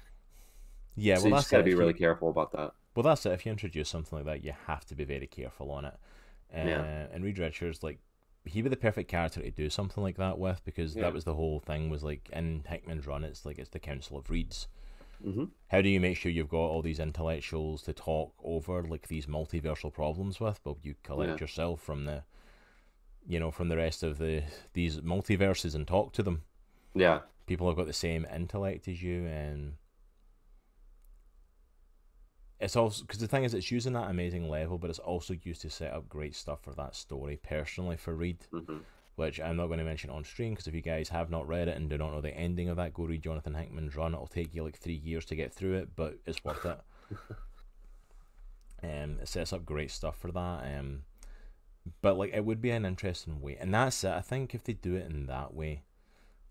yeah. 0.95 1.15
so 1.15 1.21
Well, 1.23 1.27
you 1.29 1.33
that's 1.35 1.43
just 1.43 1.51
got 1.51 1.57
to 1.57 1.63
be 1.63 1.71
If 1.71 1.77
really 1.77 1.93
you- 1.93 1.99
careful 1.99 2.29
about 2.29 2.51
that. 2.53 2.71
Well, 2.95 3.03
that's 3.03 3.25
it. 3.25 3.33
If 3.33 3.45
you 3.45 3.51
introduce 3.51 3.89
something 3.89 4.17
like 4.17 4.25
that, 4.25 4.43
you 4.43 4.53
have 4.67 4.85
to 4.85 4.95
be 4.95 5.03
very 5.03 5.27
careful 5.27 5.71
on 5.71 5.85
it. 5.85 5.93
Uh, 6.55 6.63
Yeah. 6.67 7.07
And 7.13 7.23
Reed 7.23 7.37
Richards, 7.39 7.83
like, 7.83 7.99
he 8.45 8.61
would 8.61 8.69
be 8.69 8.75
the 8.75 8.81
perfect 8.81 9.09
character 9.09 9.41
to 9.41 9.51
do 9.51 9.69
something 9.69 10.01
like 10.03 10.17
that 10.17 10.39
with 10.39 10.63
because 10.65 10.95
Yeah. 10.95 11.03
that 11.03 11.13
was 11.13 11.23
the 11.25 11.35
whole 11.35 11.59
thing. 11.59 11.89
Was 11.89 12.03
like 12.03 12.29
in 12.31 12.63
Hickman's 12.67 13.05
run, 13.07 13.23
it's 13.23 13.45
like 13.45 13.59
it's 13.59 13.69
the 13.69 13.79
Council 13.79 14.17
of 14.17 14.29
Reeds. 14.29 14.67
hmm 15.21 15.45
How 15.67 15.81
do 15.81 15.89
you 15.89 15.99
make 15.99 16.17
sure 16.17 16.31
you've 16.31 16.49
got 16.49 16.67
all 16.69 16.81
these 16.81 16.99
intellectuals 16.99 17.83
to 17.83 17.93
talk 17.93 18.33
over 18.43 18.83
like 18.83 19.07
these 19.07 19.25
multiversal 19.27 19.93
problems 19.93 20.39
with? 20.39 20.59
but 20.63 20.77
you 20.83 20.95
collect 21.03 21.31
Yeah. 21.31 21.37
yourself 21.41 21.81
from 21.81 22.05
the, 22.05 22.23
you 23.27 23.39
know, 23.39 23.51
from 23.51 23.69
the 23.69 23.77
rest 23.77 24.03
of 24.03 24.17
the 24.17 24.43
these 24.73 25.01
multiverses 25.01 25.75
and 25.75 25.87
talk 25.87 26.13
to 26.13 26.23
them. 26.23 26.43
Yeah, 26.95 27.21
people 27.45 27.67
have 27.67 27.77
got 27.77 27.87
the 27.87 27.93
same 27.93 28.25
intellect 28.33 28.87
as 28.87 29.01
you 29.03 29.25
and 29.25 29.73
it's 32.59 32.75
also 32.75 33.03
because 33.03 33.19
the 33.19 33.27
thing 33.27 33.43
is 33.43 33.53
it's 33.53 33.71
using 33.71 33.93
that 33.93 34.09
amazing 34.09 34.49
level 34.49 34.77
but 34.77 34.89
it's 34.89 34.99
also 34.99 35.35
used 35.43 35.61
to 35.61 35.69
set 35.69 35.93
up 35.93 36.09
great 36.09 36.35
stuff 36.35 36.61
for 36.61 36.73
that 36.73 36.95
story 36.95 37.39
personally 37.41 37.97
for 37.97 38.15
reed 38.15 38.37
hmm 38.51 38.77
which 39.15 39.41
i'm 39.41 39.57
not 39.57 39.67
going 39.67 39.79
to 39.79 39.83
mention 39.83 40.09
on 40.09 40.23
stream 40.23 40.53
because 40.53 40.65
if 40.65 40.73
you 40.73 40.81
guys 40.81 41.09
have 41.09 41.29
not 41.29 41.45
read 41.45 41.67
it 41.67 41.75
and 41.75 41.89
do 41.89 41.97
not 41.97 42.13
know 42.13 42.21
the 42.21 42.33
ending 42.37 42.69
of 42.69 42.77
that 42.77 42.93
go 42.93 43.03
read 43.03 43.21
jonathan 43.21 43.53
hickman's 43.53 43.93
run. 43.97 44.13
It'll 44.13 44.27
take 44.27 44.55
you 44.55 44.63
like 44.63 44.77
three 44.77 44.93
years 44.93 45.25
to 45.25 45.35
get 45.35 45.53
through 45.53 45.73
it 45.73 45.89
but 45.95 46.17
it's 46.25 46.43
worth 46.43 46.65
it. 46.65 46.79
Um 48.81 49.17
it 49.21 49.27
sets 49.27 49.51
up 49.51 49.65
great 49.65 49.91
stuff 49.91 50.17
for 50.17 50.31
that 50.31 50.63
um 50.79 51.01
but 52.01 52.17
like 52.17 52.33
it 52.33 52.45
would 52.45 52.61
be 52.61 52.69
an 52.69 52.85
interesting 52.85 53.41
way 53.41 53.57
and 53.59 53.73
that's 53.73 54.05
it. 54.05 54.11
I 54.11 54.21
think 54.21 54.55
if 54.55 54.63
they 54.63 54.71
do 54.71 54.95
it 54.95 55.11
in 55.11 55.25
that 55.25 55.53
way 55.53 55.83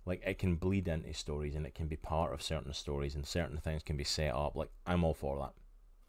like 0.04 0.22
it 0.26 0.36
can 0.38 0.56
bleed 0.56 0.88
into 0.88 1.14
stories 1.14 1.54
and 1.54 1.64
it 1.64 1.74
can 1.74 1.86
be 1.86 1.96
part 1.96 2.34
of 2.34 2.42
certain 2.42 2.74
stories 2.74 3.14
and 3.14 3.24
certain 3.26 3.56
things 3.56 3.82
can 3.82 3.96
be 3.96 4.04
set 4.04 4.34
up. 4.34 4.56
Like 4.56 4.68
i'm 4.86 5.04
all 5.04 5.14
for 5.14 5.38
that 5.38 5.54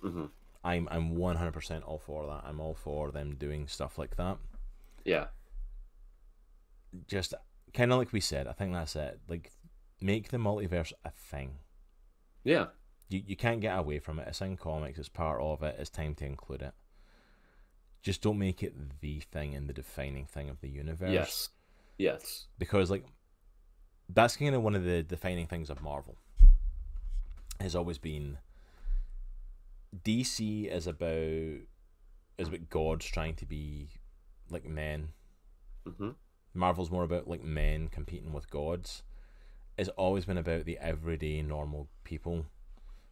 hmm 0.01 0.26
i'm 0.63 0.88
i'm 0.91 1.15
100% 1.15 1.88
all 1.88 1.99
for 1.99 2.26
that. 2.27 2.43
I'm 2.45 2.59
all 2.59 2.73
for 2.76 3.11
them 3.11 3.35
doing 3.35 3.67
stuff 3.67 3.97
like 3.97 4.17
that. 4.17 4.38
Yeah, 5.05 5.27
just 7.07 7.34
kind 7.73 7.91
of 7.91 7.99
like 7.99 8.11
we 8.11 8.19
said 8.19 8.47
i 8.47 8.51
think 8.51 8.73
that's 8.73 8.95
it. 8.95 9.19
Like 9.27 9.51
make 10.01 10.30
the 10.30 10.38
multiverse 10.38 10.93
a 11.05 11.11
thing. 11.11 11.55
Yeah, 12.43 12.67
you, 13.09 13.23
you 13.26 13.35
can't 13.35 13.61
get 13.61 13.77
away 13.77 13.99
from 13.99 14.19
it. 14.19 14.27
It's 14.27 14.41
in 14.41 14.57
comics. 14.57 14.99
It's 14.99 15.09
part 15.09 15.41
of 15.41 15.63
it. 15.63 15.76
It's 15.80 15.89
time 15.89 16.15
to 16.15 16.26
include 16.26 16.61
it. 16.61 16.73
Just 18.01 18.21
don't 18.21 18.39
make 18.39 18.63
it 18.63 19.01
the 19.01 19.19
thing 19.19 19.55
and 19.55 19.67
the 19.67 19.73
defining 19.73 20.26
thing 20.26 20.49
of 20.49 20.61
the 20.61 20.69
universe. 20.69 21.09
Yes, 21.11 21.49
yes, 21.97 22.47
because 22.57 22.89
like 22.89 23.05
that's 24.07 24.38
kind 24.38 24.55
of 24.55 24.63
one 24.63 24.76
of 24.76 24.84
the 24.84 25.03
defining 25.03 25.47
things 25.47 25.69
of 25.69 25.81
Marvel. 25.81 26.17
Has 27.59 27.76
always 27.76 27.97
been 27.97 28.38
DC 29.94 30.68
is 30.68 30.88
about 30.88 31.61
is 32.38 32.48
about 32.48 32.70
gods 32.70 33.06
trying 33.06 33.36
to 33.36 33.45
be 33.45 33.90
like 34.49 34.66
men. 34.66 35.14
hmm 35.86 36.11
Marvel's 36.53 36.91
more 36.91 37.03
about 37.03 37.28
like 37.28 37.44
men 37.44 37.88
competing 37.88 38.34
with 38.34 38.49
gods. 38.49 39.03
It's 39.78 39.90
always 39.90 40.26
been 40.26 40.38
about 40.38 40.66
the 40.66 40.78
everyday 40.80 41.41
normal 41.41 41.90
people 42.03 42.48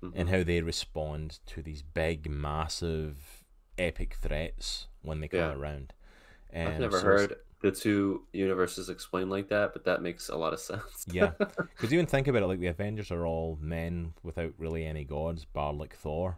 hmm 0.02 0.10
and 0.16 0.30
how 0.30 0.44
they 0.44 0.62
respond 0.62 1.40
to 1.48 1.62
these 1.62 1.82
big, 1.84 2.30
massive, 2.30 3.44
epic 3.78 4.16
threats 4.22 4.88
when 5.02 5.22
they 5.22 5.28
come 5.28 5.50
Yeah. 5.50 5.54
around. 5.54 5.94
And 6.50 6.74
I've 6.74 6.80
never 6.80 6.98
so 6.98 7.06
heard 7.06 7.36
the 7.62 7.72
two 7.72 8.24
universes 8.34 8.90
explained 8.90 9.30
like 9.30 9.50
that, 9.50 9.74
but 9.74 9.86
that 9.86 10.02
makes 10.02 10.30
a 10.30 10.36
lot 10.36 10.54
of 10.54 10.60
sense. 10.72 11.06
Yeah, 11.06 11.34
because 11.76 11.94
even 11.94 12.06
think 12.06 12.28
about 12.28 12.44
it, 12.44 12.48
like 12.48 12.60
the 12.60 12.68
Avengers 12.68 13.12
are 13.12 13.26
all 13.26 13.58
men 13.62 14.14
without 14.24 14.54
really 14.58 14.86
any 14.86 15.04
gods, 15.06 15.46
bar 15.46 15.74
like 15.74 15.96
Thor. 15.96 16.38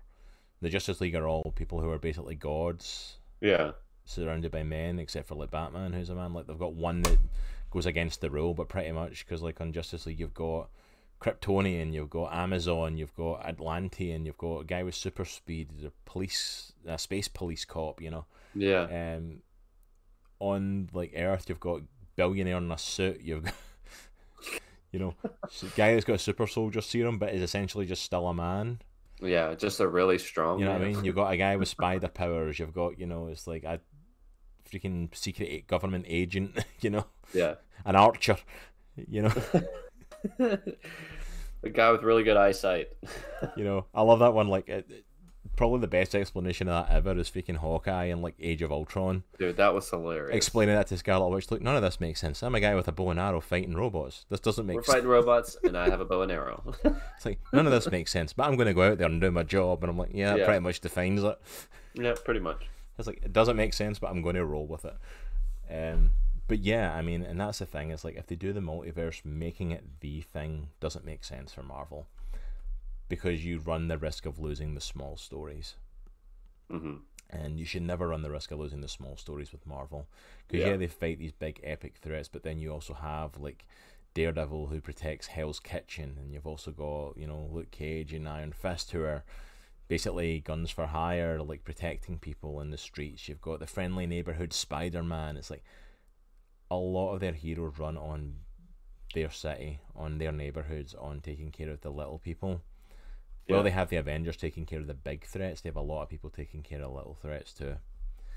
The 0.62 0.70
Justice 0.70 1.00
League 1.02 1.16
are 1.16 1.28
all 1.28 1.54
people 1.56 1.80
who 1.80 1.90
are 1.90 2.00
basically 2.00 2.36
gods, 2.36 3.18
yeah, 3.42 3.72
surrounded 4.06 4.52
by 4.52 4.64
men, 4.64 5.00
except 5.00 5.28
for 5.28 5.36
like 5.36 5.52
Batman, 5.52 5.94
who's 5.94 6.10
a 6.10 6.16
man. 6.16 6.34
Like 6.34 6.48
they've 6.48 6.60
got 6.60 6.74
one 6.74 7.02
that 7.04 7.18
goes 7.72 7.86
against 7.86 8.22
the 8.22 8.30
rule, 8.30 8.54
but 8.54 8.70
pretty 8.70 8.92
much 8.92 9.26
because 9.26 9.42
like 9.42 9.62
on 9.62 9.72
Justice 9.72 10.06
League 10.06 10.20
you've 10.20 10.34
got 10.34 10.70
Kryptonian, 11.22 11.94
you've 11.94 12.10
got 12.10 12.34
Amazon, 12.34 12.98
you've 12.98 13.16
got 13.16 13.46
Atlantean, 13.46 14.26
you've 14.26 14.38
got 14.38 14.60
a 14.60 14.64
guy 14.66 14.84
with 14.84 14.96
super 14.96 15.26
speed, 15.26 15.70
a 15.86 15.92
police, 16.06 16.74
a 16.86 16.98
space 16.98 17.28
police 17.28 17.66
cop, 17.66 18.02
you 18.02 18.10
know. 18.10 18.26
yeah, 18.56 19.16
Um, 19.18 19.42
on 20.40 20.90
like 20.94 21.14
Earth, 21.16 21.50
you've 21.50 21.60
got 21.60 21.82
billionaire 22.16 22.58
in 22.58 22.72
a 22.72 22.78
suit. 22.78 23.22
You've 23.22 23.44
got, 23.44 23.54
you 24.92 25.00
know, 25.00 25.16
guy 25.76 25.94
that's 25.94 26.06
got 26.06 26.16
a 26.16 26.20
super 26.20 26.48
soldier 26.48 26.82
serum, 26.82 27.20
but 27.20 27.34
is 27.34 27.42
essentially 27.42 27.86
just 27.86 28.04
still 28.04 28.28
a 28.28 28.34
man. 28.34 28.80
Yeah. 29.22 29.54
Just 29.56 29.80
a 29.80 29.88
really 29.88 30.18
strong. 30.18 30.60
You 30.60 30.66
know 30.66 30.74
what 30.74 30.82
I 30.82 30.86
mean? 30.86 31.04
You've 31.06 31.16
got 31.16 31.32
a 31.32 31.38
guy 31.38 31.56
with 31.56 31.68
spider 31.78 32.08
powers. 32.08 32.60
You've 32.60 32.74
got, 32.74 33.00
you 33.00 33.06
know, 33.06 33.28
it's 33.28 33.48
like 33.48 33.64
a 33.64 33.80
freaking 34.72 35.16
secret 35.16 35.68
government 35.68 36.06
agent. 36.08 36.58
You 36.82 36.90
know, 36.92 37.06
Yeah. 37.34 37.56
an 37.86 37.96
archer. 37.96 38.38
You 38.96 39.24
know, 39.24 39.34
a 40.40 41.70
guy 41.72 41.92
with 41.92 42.04
really 42.04 42.24
good 42.24 42.38
eyesight. 42.38 42.88
you 43.56 43.64
know. 43.64 43.86
I 43.94 44.02
love 44.02 44.20
that 44.20 44.34
one. 44.34 44.48
Like, 44.48 44.70
it, 44.70 44.86
it- 44.90 45.06
probably 45.56 45.80
the 45.82 45.88
best 45.88 46.16
explanation 46.16 46.68
of 46.68 46.88
that 46.88 46.94
ever 46.96 47.18
is 47.18 47.30
freaking 47.30 47.58
Hawkeye 47.58 48.06
and 48.06 48.22
like 48.22 48.36
Age 48.40 48.62
of 48.62 48.72
Ultron. 48.72 49.24
Dude, 49.38 49.58
that 49.58 49.74
was 49.74 49.90
hilarious. 49.90 50.36
Explaining 50.36 50.76
that 50.76 50.88
to 50.88 50.98
Scarlet 50.98 51.30
Witch, 51.30 51.50
look, 51.52 51.62
none 51.62 51.76
of 51.76 51.82
this 51.82 52.00
makes 52.00 52.20
sense. 52.22 52.42
I'm 52.44 52.56
a 52.56 52.60
guy 52.60 52.76
with 52.76 52.88
a 52.88 52.92
bow 52.92 53.10
and 53.12 53.20
arrow 53.20 53.42
fighting 53.42 53.76
robots. 53.76 54.26
This 54.30 54.40
doesn't 54.40 54.66
make 54.66 54.76
We're 54.78 54.84
sense. 54.84 54.94
fighting 54.96 55.10
robots, 55.10 55.58
and 55.64 55.78
I 55.78 55.90
have 55.90 56.00
a 56.02 56.06
bow 56.06 56.22
and 56.22 56.32
arrow. 56.32 56.64
It's 57.16 57.26
like 57.26 57.40
none 57.54 57.66
of 57.66 57.72
this 57.72 57.90
makes 57.92 58.12
sense, 58.12 58.34
but 58.34 58.48
I'm 58.48 58.56
going 58.56 58.68
to 58.68 58.74
go 58.74 58.84
out 58.92 58.98
there 58.98 59.08
and 59.08 59.20
do 59.22 59.32
my 59.32 59.44
job, 59.44 59.84
and 59.84 59.90
I'm 59.90 59.98
like, 59.98 60.12
yeah, 60.14 60.32
that 60.32 60.40
Yeah. 60.40 60.46
pretty 60.46 60.60
much 60.62 60.80
defines 60.82 61.24
it. 61.24 61.38
yeah, 61.94 62.16
pretty 62.24 62.40
much. 62.40 62.68
It's 62.98 63.08
like 63.08 63.22
it 63.24 63.34
doesn't 63.34 63.56
make 63.56 63.74
sense, 63.74 63.98
but 64.00 64.10
I'm 64.12 64.22
going 64.22 64.36
to 64.36 64.46
roll 64.46 64.68
with 64.68 64.86
it. 64.86 64.96
Um, 65.72 66.12
but 66.48 66.60
yeah, 66.60 66.94
I 66.96 67.02
mean, 67.02 67.22
and 67.24 67.40
that's 67.40 67.60
the 67.60 67.66
thing. 67.66 67.92
It's 67.92 68.04
like 68.04 68.16
if 68.16 68.28
they 68.28 68.36
do 68.36 68.52
the 68.54 68.60
multiverse, 68.60 69.24
making 69.24 69.72
it 69.72 69.84
the 70.02 70.22
thing 70.22 70.70
doesn't 70.80 71.06
make 71.06 71.24
sense 71.24 71.54
for 71.54 71.64
Marvel 71.64 72.08
because 73.10 73.44
you 73.44 73.60
run 73.60 73.88
the 73.90 73.98
risk 73.98 74.26
of 74.26 74.40
losing 74.40 74.76
the 74.76 74.82
small 74.82 75.18
stories, 75.18 75.76
hmm 76.70 76.98
and 77.32 77.60
you 77.60 77.66
should 77.66 77.84
never 77.84 78.08
run 78.08 78.24
the 78.24 78.32
risk 78.32 78.52
of 78.52 78.60
losing 78.60 78.82
the 78.82 78.88
small 78.88 79.16
stories 79.16 79.52
with 79.52 79.66
Marvel. 79.68 80.08
Because 80.48 80.66
yeah. 80.66 80.72
Yeah. 80.72 80.78
they 80.78 80.88
fight 80.88 81.20
these 81.20 81.32
big 81.32 81.60
epic 81.64 81.98
threats, 82.02 82.28
but 82.28 82.42
then 82.44 82.58
you 82.60 82.72
also 82.72 82.94
have 82.96 83.38
like 83.40 83.66
Daredevil 84.16 84.68
who 84.68 84.82
protects 84.82 85.28
Hell's 85.28 85.60
Kitchen, 85.60 86.18
and 86.20 86.34
you've 86.34 86.48
also 86.48 86.72
got 86.72 87.18
you 87.18 87.28
know 87.28 87.48
Luke 87.52 87.72
Cage 87.72 88.14
and 88.14 88.28
Iron 88.28 88.52
Fist 88.52 88.92
who 88.92 89.04
are 89.04 89.24
basically 89.88 90.40
guns 90.40 90.72
for 90.72 90.88
hire, 90.88 91.42
like 91.42 91.64
protecting 91.64 92.18
people 92.18 92.62
in 92.62 92.72
the 92.72 92.78
streets. 92.78 93.28
You've 93.28 93.42
got 93.42 93.60
the 93.60 93.68
friendly 93.68 94.08
neighborhood 94.08 94.54
Spider 94.54 95.04
Man. 95.04 95.38
It's 95.38 95.50
like 95.52 95.64
a 96.72 96.76
lot 96.78 97.14
of 97.14 97.20
their 97.20 97.34
heroes 97.34 97.78
run 97.80 97.98
on 97.98 98.36
their 99.14 99.32
city, 99.32 99.82
on 99.96 100.18
their 100.18 100.32
neighborhoods, 100.32 100.94
on 100.96 101.22
taking 101.22 101.52
care 101.52 101.70
of 101.70 101.82
the 101.82 101.90
little 101.92 102.20
people. 102.20 102.62
Yeah. 103.50 103.56
Well, 103.56 103.64
they 103.64 103.72
have 103.72 103.90
the 103.90 103.96
Avengers 103.98 104.38
taking 104.38 104.66
care 104.66 104.80
of 104.80 104.88
the 104.88 104.94
big 104.94 105.26
threats. 105.26 105.62
They 105.62 105.70
have 105.70 105.76
a 105.76 105.82
lot 105.82 106.04
of 106.04 106.10
people 106.10 106.30
taking 106.30 106.62
care 106.62 106.82
of 106.84 106.94
little 106.94 107.18
threats 107.20 107.52
too. 107.52 107.76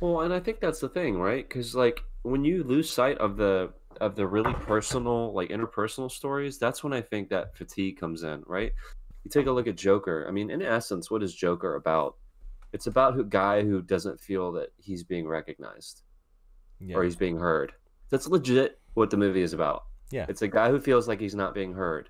Well, 0.01 0.23
and 0.23 0.33
I 0.35 0.41
think 0.41 0.59
that's 0.59 0.81
the 0.81 0.89
thing, 0.89 1.19
right? 1.19 1.47
Because 1.47 1.75
like 1.75 2.03
when 2.23 2.45
you 2.45 2.65
lose 2.65 2.91
sight 2.91 3.19
of 3.19 3.37
the 3.37 3.73
of 4.01 4.17
the 4.17 4.27
really 4.27 4.55
personal, 4.55 5.33
like 5.35 5.51
interpersonal 5.51 6.11
stories, 6.11 6.59
that's 6.59 6.83
when 6.83 6.93
I 6.95 7.03
think 7.03 7.29
that 7.29 7.55
fatigue 7.57 8.01
comes 8.01 8.23
in, 8.23 8.43
right? 8.47 8.73
You 9.23 9.31
take 9.31 9.47
a 9.47 9.53
look 9.53 9.67
at 9.69 9.77
Joker. 9.77 10.25
I 10.27 10.33
mean, 10.33 10.51
in 10.51 10.63
essence, 10.63 11.11
what 11.11 11.23
is 11.23 11.35
Joker 11.35 11.77
about? 11.77 12.17
It's 12.73 12.87
about 12.87 13.21
a 13.21 13.23
guy 13.23 13.63
who 13.63 13.83
doesn't 13.83 14.19
feel 14.19 14.51
that 14.53 14.73
he's 14.79 15.05
being 15.05 15.29
recognized 15.29 16.03
Yeah, 16.81 16.97
or 16.97 17.05
he's 17.05 17.17
being 17.17 17.37
heard. 17.37 17.73
That's 18.09 18.27
legit 18.29 18.81
what 18.95 19.11
the 19.11 19.19
movie 19.19 19.43
is 19.43 19.53
about. 19.53 19.85
yeah, 20.11 20.25
It's 20.29 20.41
a 20.43 20.49
guy 20.49 20.71
who 20.71 20.81
feels 20.81 21.07
like 21.07 21.21
he's 21.21 21.35
not 21.35 21.55
being 21.55 21.75
heard. 21.75 22.09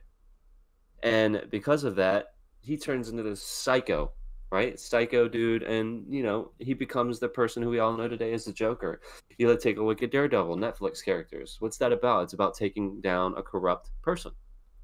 And 1.02 1.42
because 1.50 1.82
of 1.84 1.96
that, 1.96 2.34
he 2.62 2.76
turns 2.76 3.08
into 3.08 3.22
this 3.22 3.42
psycho, 3.42 4.12
right? 4.50 4.78
Psycho 4.78 5.28
dude. 5.28 5.62
And, 5.62 6.04
you 6.08 6.22
know, 6.22 6.52
he 6.58 6.74
becomes 6.74 7.18
the 7.18 7.28
person 7.28 7.62
who 7.62 7.70
we 7.70 7.80
all 7.80 7.96
know 7.96 8.08
today 8.08 8.32
as 8.32 8.44
the 8.44 8.52
Joker. 8.52 9.00
You 9.36 9.48
let 9.48 9.60
take 9.60 9.78
a 9.78 9.82
look 9.82 10.02
at 10.02 10.12
Daredevil, 10.12 10.56
Netflix 10.56 11.04
characters. 11.04 11.56
What's 11.58 11.78
that 11.78 11.92
about? 11.92 12.24
It's 12.24 12.32
about 12.32 12.54
taking 12.54 13.00
down 13.00 13.34
a 13.36 13.42
corrupt 13.42 13.90
person 14.02 14.32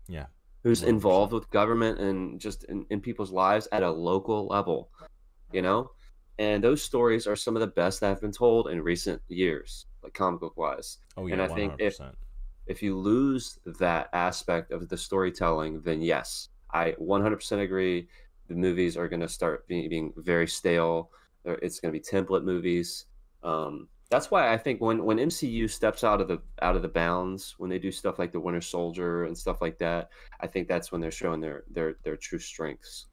yeah, 0.08 0.26
who's 0.64 0.82
100%. 0.82 0.88
involved 0.88 1.32
with 1.32 1.48
government 1.50 2.00
and 2.00 2.40
just 2.40 2.64
in, 2.64 2.84
in 2.90 3.00
people's 3.00 3.30
lives 3.30 3.68
at 3.72 3.82
a 3.82 3.90
local 3.90 4.46
level, 4.46 4.90
you 5.52 5.62
know? 5.62 5.92
And 6.40 6.62
those 6.62 6.82
stories 6.82 7.26
are 7.26 7.36
some 7.36 7.56
of 7.56 7.60
the 7.60 7.66
best 7.66 8.00
that 8.00 8.08
have 8.08 8.20
been 8.20 8.32
told 8.32 8.68
in 8.68 8.80
recent 8.82 9.22
years, 9.28 9.86
like 10.02 10.14
comic 10.14 10.40
book 10.40 10.56
wise 10.56 10.98
Oh 11.16 11.26
yeah, 11.26 11.34
And 11.34 11.42
I 11.42 11.48
one 11.48 11.56
think 11.56 11.74
if- 11.78 11.98
if 12.66 12.82
you 12.82 12.98
lose 12.98 13.58
that 13.64 14.10
aspect 14.12 14.72
of 14.72 14.88
the 14.88 14.96
storytelling, 14.96 15.80
then 15.80 16.02
yes, 16.02 16.48
I 16.72 16.92
100% 16.98 17.60
agree. 17.60 18.08
The 18.48 18.54
movies 18.54 18.96
are 18.96 19.08
going 19.08 19.20
to 19.20 19.28
start 19.28 19.66
being, 19.68 19.88
being 19.88 20.12
very 20.16 20.46
stale. 20.46 21.10
It's 21.44 21.80
going 21.80 21.92
to 21.92 21.98
be 21.98 22.04
template 22.04 22.44
movies. 22.44 23.06
Um, 23.42 23.88
that's 24.10 24.30
why 24.30 24.52
I 24.52 24.56
think 24.58 24.80
when, 24.80 25.04
when 25.04 25.18
MCU 25.18 25.68
steps 25.68 26.02
out 26.02 26.20
of 26.20 26.28
the 26.28 26.40
out 26.62 26.76
of 26.76 26.82
the 26.82 26.88
bounds, 26.88 27.54
when 27.58 27.68
they 27.70 27.78
do 27.78 27.92
stuff 27.92 28.18
like 28.18 28.32
the 28.32 28.40
Winter 28.40 28.60
Soldier 28.60 29.24
and 29.24 29.36
stuff 29.36 29.60
like 29.60 29.78
that, 29.78 30.10
I 30.40 30.46
think 30.46 30.66
that's 30.68 30.90
when 30.90 31.00
they're 31.00 31.10
showing 31.10 31.40
their 31.40 31.64
their 31.70 31.96
their 32.04 32.16
true 32.16 32.38
strengths. 32.38 33.06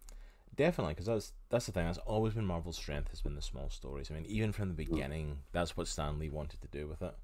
Definitely, 0.55 0.93
because 0.93 1.05
that's 1.07 1.33
that's 1.49 1.65
the 1.65 1.71
thing. 1.73 1.85
That's 1.85 1.97
always 1.99 2.33
been 2.33 2.45
Marvel's 2.45 2.77
strength 2.77 3.09
has 3.09 3.21
been 3.21 3.35
the 3.35 3.41
small 3.41 3.69
stories. 3.69 4.09
I 4.09 4.13
mean, 4.15 4.25
even 4.25 4.51
from 4.53 4.69
the 4.69 4.73
beginning, 4.73 5.43
that's 5.51 5.75
what 5.75 5.87
Stan 5.87 6.17
Lee 6.17 6.29
wanted 6.29 6.61
to 6.61 6.67
do 6.69 6.87
with 6.87 7.01
it. 7.01 7.15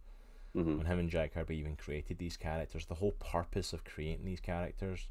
hmm 0.54 0.78
When 0.78 0.88
him 0.88 1.00
and 1.00 1.10
Jack 1.10 1.34
Kirby 1.34 1.58
even 1.58 1.78
created 1.78 2.18
these 2.20 2.38
characters, 2.38 2.86
the 2.86 2.96
whole 2.96 3.14
purpose 3.14 3.74
of 3.74 3.84
creating 3.86 4.26
these 4.26 4.42
characters 4.42 5.10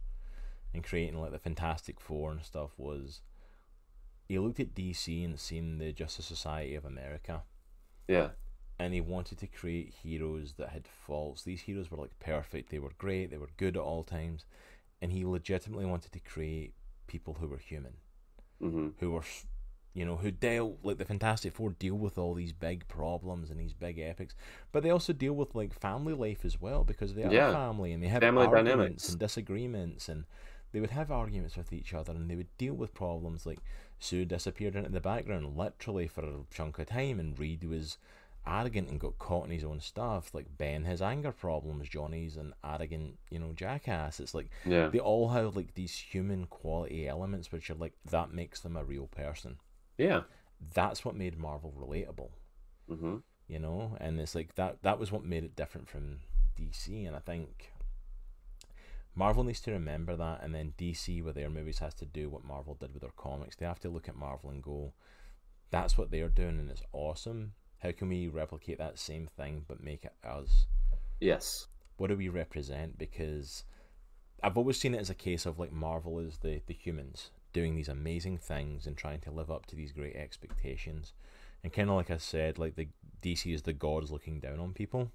and 0.74 0.84
creating 0.84 1.20
like 1.20 1.32
the 1.32 1.38
Fantastic 1.38 2.00
Four 2.00 2.32
and 2.32 2.44
stuff 2.44 2.72
was 2.78 3.20
he 4.28 4.38
looked 4.38 4.60
at 4.60 4.74
DC 4.74 5.22
and 5.24 5.38
seen 5.38 5.76
the 5.78 5.92
Justice 5.92 6.24
Society 6.24 6.74
of 6.74 6.86
America, 6.86 7.42
Yeah, 8.08 8.30
and 8.78 8.94
he 8.94 9.00
wanted 9.00 9.38
to 9.38 9.46
create 9.46 9.94
heroes 10.02 10.54
that 10.54 10.70
had 10.70 10.86
faults. 10.88 11.42
These 11.44 11.62
heroes 11.62 11.90
were 11.90 11.98
like 11.98 12.18
perfect. 12.18 12.70
They 12.70 12.78
were 12.78 12.92
great. 12.98 13.30
They 13.30 13.36
were 13.38 13.50
good 13.56 13.76
at 13.76 13.82
all 13.82 14.02
times, 14.04 14.44
and 15.02 15.12
he 15.12 15.24
legitimately 15.26 15.86
wanted 15.86 16.12
to 16.12 16.20
create 16.20 16.74
people 17.06 17.34
who 17.40 17.48
were 17.48 17.58
human 17.58 17.94
hmm 18.60 18.88
who 18.98 19.10
were, 19.12 19.22
you 19.94 20.04
know, 20.04 20.16
who 20.16 20.30
dealt 20.30 20.78
like 20.82 20.98
the 20.98 21.04
Fantastic 21.04 21.54
Four 21.54 21.70
deal 21.70 21.94
with 21.94 22.18
all 22.18 22.34
these 22.34 22.52
big 22.52 22.86
problems 22.88 23.50
and 23.50 23.58
these 23.58 23.72
big 23.72 23.98
epics, 23.98 24.34
but 24.72 24.82
they 24.82 24.90
also 24.90 25.12
deal 25.12 25.32
with 25.32 25.54
like 25.54 25.72
family 25.72 26.14
life 26.14 26.44
as 26.44 26.60
well 26.60 26.84
because 26.84 27.14
they 27.14 27.24
are 27.24 27.32
Yeah. 27.32 27.50
family 27.52 27.92
and 27.92 28.02
they 28.02 28.08
have 28.08 28.22
Family 28.22 28.46
arguments 28.46 29.08
dynamics. 29.08 29.08
and 29.08 29.18
disagreements 29.18 30.08
and 30.08 30.24
they 30.72 30.80
would 30.80 30.90
have 30.90 31.10
arguments 31.10 31.56
with 31.56 31.72
each 31.72 31.94
other 31.94 32.12
and 32.12 32.30
they 32.30 32.36
would 32.36 32.56
deal 32.58 32.74
with 32.74 32.94
problems 32.94 33.46
like 33.46 33.58
Sue 33.98 34.24
disappeared 34.24 34.76
into 34.76 34.90
the 34.90 35.00
background 35.00 35.56
literally 35.56 36.06
for 36.08 36.22
a 36.22 36.44
chunk 36.50 36.78
of 36.78 36.86
time 36.86 37.20
and 37.20 37.38
Reed 37.38 37.64
was 37.64 37.98
arrogant 38.46 38.88
and 38.88 38.98
got 38.98 39.18
caught 39.18 39.44
in 39.44 39.50
his 39.50 39.64
own 39.64 39.80
stuff 39.80 40.34
like 40.34 40.56
Ben 40.56 40.84
has 40.84 41.02
anger 41.02 41.32
problems 41.32 41.88
Johnny's 41.88 42.36
an 42.36 42.54
arrogant 42.64 43.18
you 43.30 43.38
know 43.38 43.52
jackass. 43.54 44.20
It's 44.20 44.34
like 44.34 44.50
yeah, 44.64 44.88
they 44.88 44.98
all 44.98 45.28
have 45.30 45.56
like 45.56 45.74
these 45.74 45.94
human 45.96 46.46
quality 46.46 47.06
elements 47.06 47.52
which 47.52 47.68
are 47.70 47.74
like 47.74 47.92
that 48.10 48.32
makes 48.32 48.60
them 48.60 48.76
a 48.76 48.84
real 48.84 49.06
person. 49.06 49.58
Yeah. 49.98 50.22
that's 50.74 51.04
what 51.04 51.14
made 51.14 51.38
marvel 51.38 51.74
relatable. 51.78 52.30
Hmm 52.88 53.18
you 53.50 53.58
know? 53.58 53.96
And 54.00 54.20
it's 54.20 54.34
like 54.34 54.54
that 54.54 54.78
that 54.82 54.98
was 54.98 55.12
what 55.12 55.24
made 55.24 55.44
it 55.44 55.56
different 55.56 55.88
from 55.88 56.20
dc 56.58 57.06
and 57.06 57.16
i 57.16 57.18
think 57.18 57.72
marvel 59.14 59.44
needs 59.44 59.60
to 59.60 59.72
remember 59.72 60.16
that 60.16 60.40
and 60.42 60.54
then 60.54 60.72
dc 60.78 61.22
with 61.24 61.34
their 61.34 61.50
movies 61.50 61.80
has 61.80 61.94
to 61.94 62.04
do 62.06 62.28
what 62.28 62.44
marvel 62.44 62.74
did 62.74 62.92
with 62.92 63.02
their 63.02 63.10
comics 63.16 63.56
they 63.56 63.66
have 63.66 63.80
to 63.80 63.88
look 63.88 64.08
at 64.08 64.16
marvel 64.16 64.50
and 64.50 64.62
go 64.62 64.92
that's 65.70 65.96
what 65.96 66.10
they're 66.10 66.28
doing 66.28 66.58
and 66.58 66.70
it's 66.70 66.82
awesome. 66.92 67.52
How 67.78 67.92
can 67.92 68.08
we 68.08 68.28
replicate 68.28 68.78
that 68.78 68.98
same 68.98 69.26
thing 69.26 69.64
but 69.66 69.82
make 69.82 70.04
it 70.04 70.14
us? 70.24 70.66
Yes. 71.20 71.66
what 71.96 72.08
do 72.08 72.16
we 72.16 72.28
represent? 72.28 72.98
Because 72.98 73.64
I've 74.42 74.56
always 74.56 74.80
seen 74.80 74.94
it 74.94 75.00
as 75.00 75.10
a 75.10 75.14
case 75.14 75.44
of 75.46 75.58
like 75.58 75.72
Marvel 75.72 76.18
is 76.18 76.38
the 76.38 76.62
the 76.66 76.74
humans 76.74 77.30
doing 77.52 77.74
these 77.74 77.88
amazing 77.88 78.38
things 78.38 78.86
and 78.86 78.96
trying 78.96 79.20
to 79.20 79.30
live 79.30 79.50
up 79.50 79.66
to 79.66 79.76
these 79.76 79.92
great 79.92 80.16
expectations. 80.16 81.12
And 81.62 81.72
kind 81.72 81.90
of 81.90 81.96
like 81.96 82.10
I 82.10 82.16
said 82.16 82.58
like 82.58 82.74
the 82.76 82.88
DC 83.22 83.52
is 83.54 83.62
the 83.62 83.72
gods 83.72 84.10
looking 84.10 84.40
down 84.40 84.60
on 84.60 84.72
people. 84.72 85.10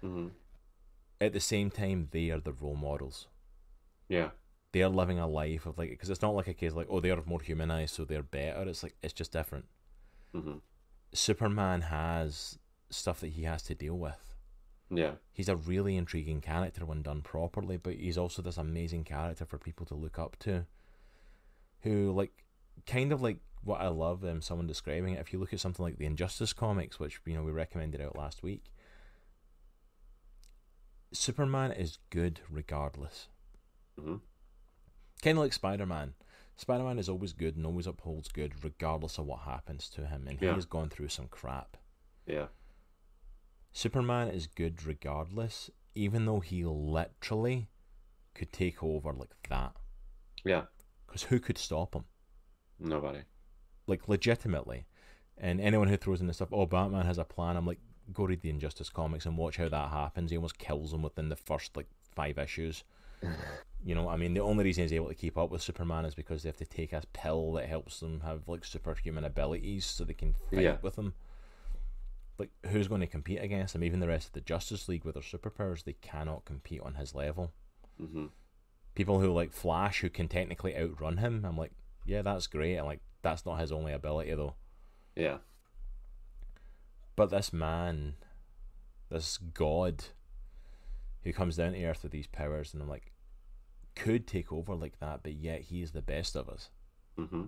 Hmm 0.00 0.28
at 1.20 1.34
the 1.34 1.40
same 1.40 1.70
time 1.70 2.08
they 2.12 2.30
are 2.30 2.40
the 2.40 2.52
role 2.52 2.76
models 2.76 3.26
Yeah. 4.10 4.30
they 4.72 4.82
are 4.82 4.88
living 4.90 5.18
a 5.18 5.26
life 5.26 5.64
of 5.66 5.78
like 5.78 5.90
because 5.90 6.10
it's 6.10 6.20
not 6.20 6.34
like 6.34 6.48
a 6.48 6.54
case 6.54 6.72
like 6.74 6.88
oh 6.90 7.00
they're 7.00 7.22
more 7.24 7.40
humanized 7.40 7.94
so 7.94 8.04
they're 8.04 8.22
better 8.22 8.68
it's 8.68 8.82
like 8.82 8.96
it's 9.02 9.14
just 9.14 9.32
different 9.32 9.64
hmm 10.34 10.58
Superman 11.12 11.80
has 11.82 12.58
stuff 12.90 13.20
that 13.20 13.28
he 13.30 13.44
has 13.44 13.62
to 13.64 13.74
deal 13.74 13.98
with 13.98 14.34
Yeah. 14.90 15.12
he's 15.32 15.48
a 15.48 15.56
really 15.56 15.96
intriguing 15.96 16.40
character 16.40 16.84
when 16.84 17.02
done 17.02 17.22
properly, 17.22 17.76
but 17.76 17.94
he's 17.94 18.18
also 18.18 18.42
this 18.42 18.58
amazing 18.58 19.04
character 19.04 19.44
for 19.46 19.58
people 19.58 19.86
to 19.86 19.94
look 19.94 20.18
up 20.18 20.36
to. 20.40 20.66
Who 21.82 22.12
like 22.12 22.32
kind 22.86 23.12
of 23.12 23.22
like 23.22 23.38
what 23.62 23.80
I 23.80 23.88
love 23.88 24.24
um 24.24 24.40
someone 24.42 24.66
describing 24.66 25.14
it, 25.14 25.20
if 25.20 25.32
you 25.32 25.38
look 25.38 25.52
at 25.52 25.60
something 25.60 25.84
like 25.84 25.98
the 25.98 26.06
Injustice 26.06 26.52
comics, 26.52 26.98
which 27.00 27.20
you 27.26 27.34
know 27.34 27.42
we 27.44 27.52
recommended 27.52 28.00
out 28.00 28.16
last 28.16 28.42
week, 28.42 28.64
Superman 31.12 31.72
is 31.72 31.98
good 32.10 32.40
regardless. 32.50 33.28
Hmm 33.98 34.16
Kind 35.22 35.36
of 35.38 35.44
like 35.44 35.52
Spider 35.52 35.86
Man. 35.86 36.14
Spider 36.56 36.84
Man 36.84 36.98
is 36.98 37.08
always 37.08 37.32
good 37.32 37.56
and 37.56 37.66
always 37.66 37.86
upholds 37.86 38.28
good 38.28 38.64
regardless 38.64 39.18
of 39.18 39.26
what 39.26 39.40
happens 39.40 39.88
to 39.90 40.06
him, 40.06 40.26
and 40.26 40.40
Yeah. 40.40 40.50
he 40.50 40.54
has 40.54 40.64
gone 40.66 40.88
through 40.88 41.08
some 41.08 41.28
crap. 41.28 41.76
Yeah. 42.26 42.48
Superman 43.72 44.28
is 44.28 44.46
good 44.46 44.84
regardless, 44.84 45.70
even 45.94 46.24
though 46.26 46.40
he 46.40 46.64
literally 46.64 47.68
could 48.34 48.52
take 48.52 48.82
over 48.82 49.12
like 49.12 49.34
that. 49.48 49.76
Yeah. 50.44 50.64
Because 51.06 51.24
who 51.24 51.38
could 51.40 51.58
stop 51.58 51.94
him? 51.94 52.04
Nobody. 52.78 53.22
Like, 53.86 54.08
legitimately. 54.08 54.86
And 55.36 55.60
anyone 55.60 55.88
who 55.88 55.96
throws 55.96 56.20
in 56.20 56.26
the 56.26 56.34
stuff, 56.34 56.52
oh, 56.52 56.66
Batman 56.66 57.06
has 57.06 57.18
a 57.18 57.24
plan, 57.24 57.56
I'm 57.56 57.66
like, 57.66 57.80
go 58.12 58.24
read 58.24 58.40
the 58.42 58.50
Injustice 58.50 58.90
comics 58.90 59.26
and 59.26 59.36
watch 59.38 59.56
how 59.56 59.68
that 59.68 59.90
happens. 59.90 60.30
He 60.30 60.36
almost 60.36 60.58
kills 60.58 60.92
him 60.92 61.02
within 61.02 61.28
the 61.28 61.36
first, 61.36 61.76
like, 61.76 61.88
five 62.14 62.38
issues. 62.38 62.84
You 63.82 63.94
know, 63.94 64.08
I 64.08 64.16
mean, 64.16 64.34
the 64.34 64.40
only 64.40 64.64
reason 64.64 64.84
he's 64.84 64.92
able 64.92 65.08
to 65.08 65.14
keep 65.14 65.38
up 65.38 65.50
with 65.50 65.62
Superman 65.62 66.04
is 66.04 66.14
because 66.14 66.42
they 66.42 66.48
have 66.50 66.56
to 66.58 66.66
take 66.66 66.92
a 66.92 67.02
pill 67.14 67.52
that 67.54 67.66
helps 67.66 68.00
them 68.00 68.20
have, 68.20 68.46
like, 68.46 68.64
superhuman 68.64 69.24
abilities 69.24 69.86
so 69.86 70.04
they 70.04 70.12
can 70.12 70.34
fight 70.50 70.60
Yeah. 70.60 70.76
with 70.82 70.96
him. 70.96 71.14
Like, 72.38 72.50
who's 72.66 72.88
going 72.88 73.00
to 73.00 73.06
compete 73.06 73.40
against 73.42 73.74
him? 73.74 73.82
Even 73.82 74.00
the 74.00 74.08
rest 74.08 74.28
of 74.28 74.32
the 74.34 74.40
Justice 74.42 74.86
League 74.88 75.04
with 75.04 75.14
their 75.14 75.22
superpowers, 75.22 75.84
they 75.84 75.94
cannot 75.94 76.44
compete 76.44 76.80
on 76.82 76.94
his 76.96 77.14
level. 77.14 77.52
hmm 77.98 78.26
People 78.94 79.20
who, 79.20 79.32
like, 79.32 79.52
Flash, 79.52 80.00
who 80.00 80.10
can 80.10 80.28
technically 80.28 80.76
outrun 80.76 81.16
him, 81.18 81.44
I'm 81.44 81.56
like, 81.56 81.72
yeah, 82.04 82.22
that's 82.22 82.46
great. 82.48 82.76
I'm 82.76 82.84
like, 82.86 83.00
that's 83.22 83.46
not 83.46 83.60
his 83.60 83.72
only 83.72 83.92
ability, 83.92 84.34
though. 84.34 84.54
Yeah. 85.16 85.38
But 87.16 87.30
this 87.30 87.52
man, 87.52 88.14
this 89.10 89.36
god, 89.38 90.04
who 91.24 91.32
comes 91.32 91.56
down 91.56 91.72
to 91.72 91.84
earth 91.84 92.02
with 92.02 92.12
these 92.12 92.26
powers, 92.26 92.72
and 92.72 92.82
I'm 92.82 92.88
like, 92.88 93.12
could 93.94 94.26
take 94.26 94.52
over 94.52 94.74
like 94.74 94.98
that, 95.00 95.22
but 95.22 95.34
yet 95.34 95.62
he 95.62 95.82
is 95.82 95.92
the 95.92 96.02
best 96.02 96.36
of 96.36 96.48
us. 96.48 96.70
hmm 97.16 97.44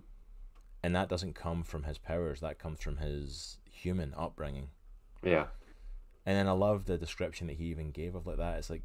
And 0.82 0.94
that 0.94 1.09
doesn't 1.09 1.35
come 1.35 1.62
from 1.62 1.85
his 1.85 1.99
powers, 1.99 2.40
that 2.40 2.59
comes 2.59 2.81
from 2.81 2.99
his 2.99 3.59
human 3.70 4.12
upbringing. 4.16 4.69
Yeah. 5.23 5.47
And 6.27 6.36
then 6.36 6.49
I 6.49 6.53
love 6.53 6.85
the 6.85 6.99
description 6.99 7.47
that 7.49 7.57
he 7.57 7.65
even 7.65 7.90
gave 7.90 8.15
of 8.15 8.27
like 8.27 8.36
that. 8.36 8.59
It's 8.59 8.70
like 8.70 8.82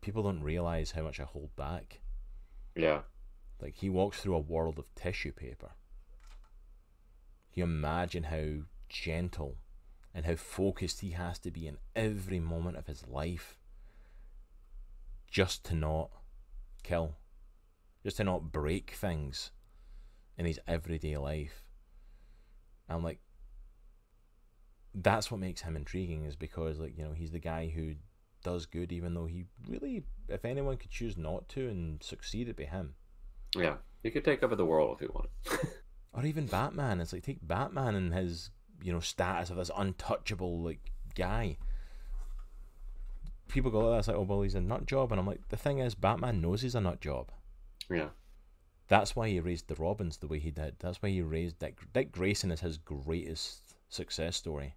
people 0.00 0.22
don't 0.22 0.42
realize 0.42 0.92
how 0.92 1.02
much 1.02 1.18
I 1.18 1.24
hold 1.24 1.54
back. 1.56 2.00
Yeah. 2.74 3.00
Like 3.60 3.74
he 3.74 3.88
walks 3.88 4.20
through 4.20 4.36
a 4.36 4.40
world 4.40 4.78
of 4.78 4.94
tissue 4.94 5.32
paper. 5.32 5.72
You 7.54 7.64
imagine 7.64 8.24
how 8.24 8.64
gentle 8.88 9.56
and 10.14 10.26
how 10.26 10.36
focused 10.36 11.00
he 11.00 11.10
has 11.10 11.38
to 11.40 11.50
be 11.50 11.66
in 11.66 11.78
every 11.94 12.38
moment 12.38 12.76
of 12.76 12.86
his 12.86 13.06
life 13.06 13.55
just 15.36 15.64
to 15.64 15.74
not 15.74 16.08
kill, 16.82 17.14
just 18.02 18.16
to 18.16 18.24
not 18.24 18.50
break 18.50 18.92
things 18.92 19.50
in 20.38 20.46
his 20.46 20.58
everyday 20.66 21.18
life. 21.18 21.62
I'm 22.88 23.04
like, 23.04 23.18
that's 24.94 25.30
what 25.30 25.38
makes 25.38 25.60
him 25.60 25.76
intriguing, 25.76 26.24
is 26.24 26.36
because 26.36 26.80
like 26.80 26.96
you 26.96 27.04
know 27.04 27.12
he's 27.12 27.32
the 27.32 27.38
guy 27.38 27.68
who 27.68 27.96
does 28.42 28.64
good, 28.64 28.92
even 28.92 29.12
though 29.12 29.26
he 29.26 29.44
really, 29.68 30.04
if 30.26 30.46
anyone 30.46 30.78
could 30.78 30.90
choose 30.90 31.18
not 31.18 31.50
to 31.50 31.68
and 31.68 32.02
succeed, 32.02 32.46
it'd 32.46 32.56
be 32.56 32.64
him. 32.64 32.94
Yeah. 33.54 33.74
He 34.02 34.10
could 34.10 34.24
take 34.24 34.42
over 34.42 34.56
the 34.56 34.64
world 34.64 34.94
if 34.94 35.00
he 35.00 35.12
wanted. 35.12 35.68
or 36.14 36.24
even 36.24 36.46
Batman. 36.46 36.98
It's 36.98 37.12
like 37.12 37.24
take 37.24 37.46
Batman 37.46 37.94
and 37.94 38.14
his 38.14 38.48
you 38.82 38.90
know 38.90 39.00
status 39.00 39.50
of 39.50 39.58
this 39.58 39.70
untouchable 39.76 40.62
like 40.62 40.92
guy. 41.14 41.58
People 43.48 43.70
go, 43.70 43.88
oh, 43.88 43.92
that's 43.92 44.08
like, 44.08 44.16
oh 44.16 44.22
well, 44.22 44.42
he's 44.42 44.54
a 44.54 44.60
nut 44.60 44.86
job, 44.86 45.12
and 45.12 45.20
I'm 45.20 45.26
like, 45.26 45.48
the 45.48 45.56
thing 45.56 45.78
is, 45.78 45.94
Batman 45.94 46.40
knows 46.40 46.62
he's 46.62 46.74
a 46.74 46.80
nut 46.80 47.00
job. 47.00 47.30
yeah. 47.90 48.08
That's 48.88 49.16
why 49.16 49.28
he 49.28 49.40
raised 49.40 49.66
the 49.66 49.74
Robins 49.74 50.16
the 50.18 50.28
way 50.28 50.38
he 50.38 50.52
did. 50.52 50.76
That's 50.78 51.02
why 51.02 51.08
he 51.08 51.20
raised 51.20 51.58
Dick. 51.58 51.76
Dick 51.92 52.12
Grayson 52.12 52.52
is 52.52 52.60
his 52.60 52.78
greatest 52.78 53.74
success 53.88 54.36
story. 54.36 54.76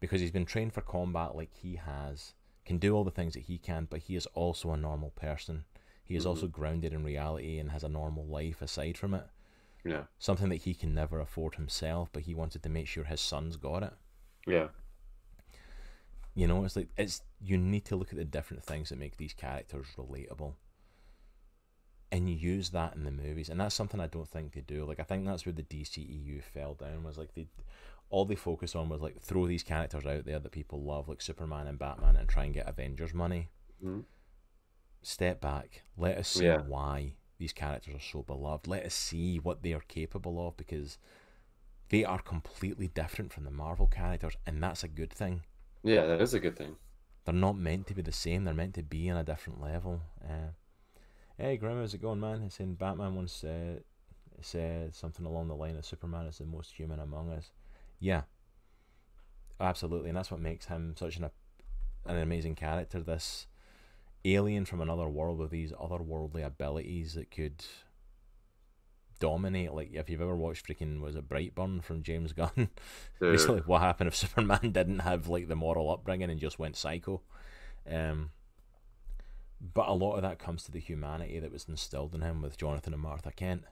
Because 0.00 0.20
he's 0.20 0.32
been 0.32 0.44
trained 0.44 0.72
for 0.72 0.80
combat 0.80 1.36
like 1.36 1.54
he 1.54 1.76
has, 1.76 2.34
can 2.64 2.78
do 2.78 2.92
all 2.96 3.04
the 3.04 3.12
things 3.12 3.34
that 3.34 3.44
he 3.44 3.58
can, 3.58 3.86
but 3.88 4.00
he 4.00 4.16
is 4.16 4.26
also 4.34 4.72
a 4.72 4.76
normal 4.76 5.10
person. 5.10 5.64
He 6.02 6.16
is 6.16 6.24
Mhm. 6.24 6.28
also 6.30 6.48
grounded 6.48 6.92
in 6.92 7.04
reality 7.04 7.60
and 7.60 7.70
has 7.70 7.84
a 7.84 7.88
normal 7.88 8.26
life 8.26 8.60
aside 8.60 8.98
from 8.98 9.14
it. 9.14 9.26
Yeah. 9.84 10.06
Something 10.18 10.48
that 10.48 10.62
he 10.62 10.74
can 10.74 10.92
never 10.94 11.20
afford 11.20 11.54
himself, 11.54 12.10
but 12.12 12.24
he 12.24 12.34
wanted 12.34 12.62
to 12.64 12.68
make 12.68 12.88
sure 12.88 13.04
his 13.04 13.20
sons 13.20 13.56
got 13.56 13.82
it. 13.84 13.94
Yeah. 14.48 14.68
You 16.34 16.48
know, 16.48 16.64
it's 16.64 16.74
like 16.76 16.88
it's 16.96 17.22
you 17.40 17.56
need 17.56 17.84
to 17.86 17.96
look 17.96 18.10
at 18.10 18.16
the 18.18 18.24
different 18.24 18.64
things 18.64 18.88
that 18.88 18.98
make 18.98 19.16
these 19.16 19.32
characters 19.32 19.86
relatable. 19.96 20.54
And 22.10 22.28
you 22.28 22.36
use 22.36 22.70
that 22.70 22.94
in 22.94 23.04
the 23.04 23.10
movies, 23.10 23.48
and 23.48 23.60
that's 23.60 23.74
something 23.74 24.00
I 24.00 24.06
don't 24.06 24.28
think 24.28 24.52
they 24.52 24.60
do. 24.60 24.84
Like 24.84 25.00
I 25.00 25.04
think 25.04 25.24
that's 25.24 25.46
where 25.46 25.52
the 25.52 25.62
DCEU 25.62 26.42
fell 26.42 26.74
down 26.74 27.04
was 27.04 27.18
like 27.18 27.34
they 27.34 27.46
all 28.10 28.24
they 28.24 28.34
focused 28.34 28.76
on 28.76 28.88
was 28.88 29.00
like 29.00 29.20
throw 29.20 29.46
these 29.46 29.62
characters 29.62 30.06
out 30.06 30.24
there 30.24 30.38
that 30.40 30.52
people 30.52 30.82
love, 30.82 31.08
like 31.08 31.22
Superman 31.22 31.66
and 31.68 31.78
Batman, 31.78 32.16
and 32.16 32.28
try 32.28 32.44
and 32.44 32.54
get 32.54 32.68
Avengers 32.68 33.14
money. 33.14 33.50
Mhm. 33.82 34.04
Step 35.02 35.40
back, 35.40 35.82
let 35.96 36.18
us 36.18 36.28
see 36.28 36.44
Yeah. 36.44 36.62
why 36.62 37.16
these 37.38 37.52
characters 37.52 37.94
are 37.96 38.00
so 38.00 38.22
beloved. 38.22 38.66
Let 38.66 38.84
us 38.86 38.94
see 38.94 39.38
what 39.38 39.62
they 39.62 39.72
are 39.72 39.80
capable 39.80 40.46
of 40.46 40.56
because 40.56 40.98
they 41.90 42.04
are 42.04 42.20
completely 42.20 42.88
different 42.88 43.32
from 43.32 43.44
the 43.44 43.50
Marvel 43.50 43.86
characters, 43.86 44.36
and 44.46 44.62
that's 44.62 44.82
a 44.82 44.88
good 44.88 45.12
thing 45.12 45.42
Yeah, 45.84 46.06
that 46.06 46.20
is 46.22 46.34
a 46.34 46.40
good 46.40 46.56
thing. 46.56 46.76
they're 47.24 47.34
not 47.34 47.56
meant 47.58 47.86
to 47.88 47.94
be 47.94 48.02
the 48.02 48.10
same. 48.12 48.44
They're 48.44 48.54
meant 48.54 48.74
to 48.74 48.82
be 48.82 49.08
on 49.10 49.16
a 49.18 49.24
different 49.24 49.60
level. 49.60 50.00
Uh, 50.24 50.52
hey, 51.38 51.56
Grim, 51.58 51.78
how's 51.78 51.94
it 51.94 52.02
going, 52.02 52.20
man? 52.20 52.42
He's 52.42 52.54
saying 52.54 52.74
Batman 52.74 53.14
once 53.14 53.44
uh, 53.44 53.80
said 54.40 54.94
something 54.94 55.26
along 55.26 55.48
the 55.48 55.54
line 55.54 55.76
of 55.76 55.84
Superman 55.84 56.26
is 56.26 56.38
the 56.38 56.44
most 56.46 56.72
human 56.72 57.00
among 57.00 57.30
us. 57.30 57.50
Yeah, 58.00 58.22
absolutely, 59.60 60.08
and 60.08 60.16
that's 60.16 60.30
what 60.30 60.40
makes 60.40 60.66
him 60.66 60.94
such 60.98 61.16
an 61.16 61.30
an 62.06 62.16
amazing 62.16 62.54
character. 62.54 63.00
This 63.00 63.46
alien 64.24 64.64
from 64.64 64.80
another 64.80 65.08
world 65.08 65.38
with 65.38 65.50
these 65.50 65.72
otherworldly 65.72 66.44
abilities 66.44 67.14
that 67.14 67.30
could 67.30 67.64
dominate. 69.18 69.72
Like 69.72 69.92
if 69.92 70.08
you've 70.10 70.20
ever 70.20 70.36
watched 70.36 70.66
freaking 70.66 71.00
was 71.00 71.16
it 71.16 71.28
Brightburn 71.28 71.82
from 71.82 72.02
James 72.02 72.32
Gunn? 72.34 72.68
Basically 73.20 73.60
what 73.60 73.80
happened 73.82 74.08
if 74.08 74.16
Superman 74.24 74.72
didn't 74.72 75.00
have 75.00 75.28
like 75.28 75.48
the 75.48 75.56
moral 75.56 75.90
upbringing 75.90 76.30
and 76.30 76.40
just 76.40 76.58
went 76.58 76.76
psycho. 76.76 77.22
Um, 77.90 78.30
but 79.60 79.88
a 79.88 79.92
lot 79.92 80.16
of 80.16 80.22
that 80.22 80.38
comes 80.38 80.62
to 80.64 80.70
the 80.72 80.80
humanity 80.80 81.38
that 81.38 81.52
was 81.52 81.66
instilled 81.68 82.14
in 82.14 82.20
him 82.20 82.42
with 82.42 82.56
Jonathan 82.58 82.92
and 82.92 83.02
Martha 83.02 83.30
Kent 83.32 83.64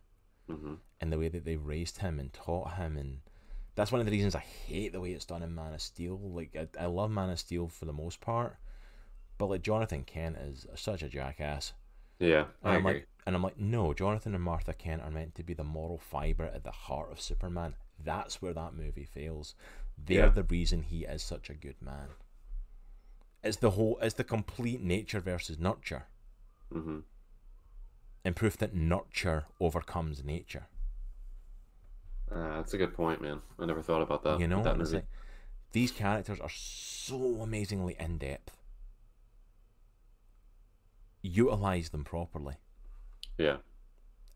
Mhm. 0.49 0.79
and 1.01 1.13
the 1.13 1.19
way 1.19 1.29
that 1.29 1.45
they 1.45 1.57
raised 1.57 1.99
him 1.99 2.19
and 2.19 2.33
taught 2.33 2.75
him 2.75 2.97
and 2.97 3.21
that's 3.75 3.91
one 3.93 4.01
of 4.01 4.07
the 4.07 4.13
reasons 4.13 4.35
I 4.35 4.41
hate 4.41 4.93
the 4.93 5.01
way 5.01 5.13
it's 5.13 5.25
done 5.25 5.43
in 5.43 5.55
Man 5.55 5.73
of 5.73 5.81
Steel. 5.81 6.19
Like 6.19 6.55
I, 6.79 6.83
I 6.83 6.87
love 6.87 7.11
Man 7.11 7.31
of 7.31 7.39
Steel 7.39 7.69
for 7.69 7.87
the 7.87 7.93
most 7.93 8.21
part, 8.21 8.57
but 9.39 9.47
like 9.47 9.63
Jonathan 9.63 10.05
Kent 10.05 10.37
is 10.37 10.67
such 10.75 11.03
a 11.03 11.09
jackass. 11.09 11.73
Yeah, 12.23 12.45
And 12.63 12.73
I 12.73 12.75
I'm 12.77 12.87
agree. 12.87 12.93
like, 13.01 13.09
and 13.27 13.35
I'm 13.37 13.43
like, 13.43 13.59
no, 13.59 13.93
Jonathan 13.93 14.35
and 14.35 14.43
Martha 14.45 14.73
Kent 14.73 15.03
are 15.03 15.11
meant 15.11 15.35
to 15.37 15.43
be 15.43 15.55
the 15.55 15.65
moral 15.65 15.99
fiber 15.99 16.45
at 16.45 16.65
the 16.65 16.71
heart 16.71 17.11
of 17.13 17.21
Superman. 17.21 17.75
That's 18.03 18.41
where 18.41 18.53
that 18.55 18.75
movie 18.75 19.05
fails. 19.05 19.55
They're 19.99 20.27
Yeah. 20.27 20.29
the 20.31 20.43
reason 20.45 20.83
he 20.83 21.05
is 21.05 21.23
such 21.23 21.51
a 21.51 21.55
good 21.55 21.81
man. 21.83 22.09
It's 23.43 23.57
the 23.57 23.71
whole, 23.71 23.99
it's 24.01 24.15
the 24.15 24.25
complete 24.25 24.81
nature 24.81 25.21
versus 25.21 25.59
nurture, 25.59 26.05
Mm-hmm. 26.73 27.01
and 28.25 28.37
proof 28.37 28.57
that 28.59 28.73
nurture 28.75 29.45
overcomes 29.61 30.23
nature. 30.25 30.67
Uh, 32.31 32.57
that's 32.57 32.73
a 32.73 32.79
good 32.79 32.95
point, 32.95 33.21
man. 33.21 33.41
I 33.59 33.67
never 33.67 33.83
thought 33.83 34.01
about 34.03 34.23
that. 34.25 34.41
you 34.41 34.47
know, 34.49 34.63
that 34.63 34.79
movie. 34.79 34.97
like, 34.97 35.07
these 35.73 35.91
characters 35.91 36.41
are 36.41 36.49
so 36.49 37.41
amazingly 37.43 37.97
in 37.99 38.19
depth. 38.19 38.57
Utilize 41.23 41.89
them 41.91 42.05
properly. 42.05 42.55
Yeah. 43.39 43.57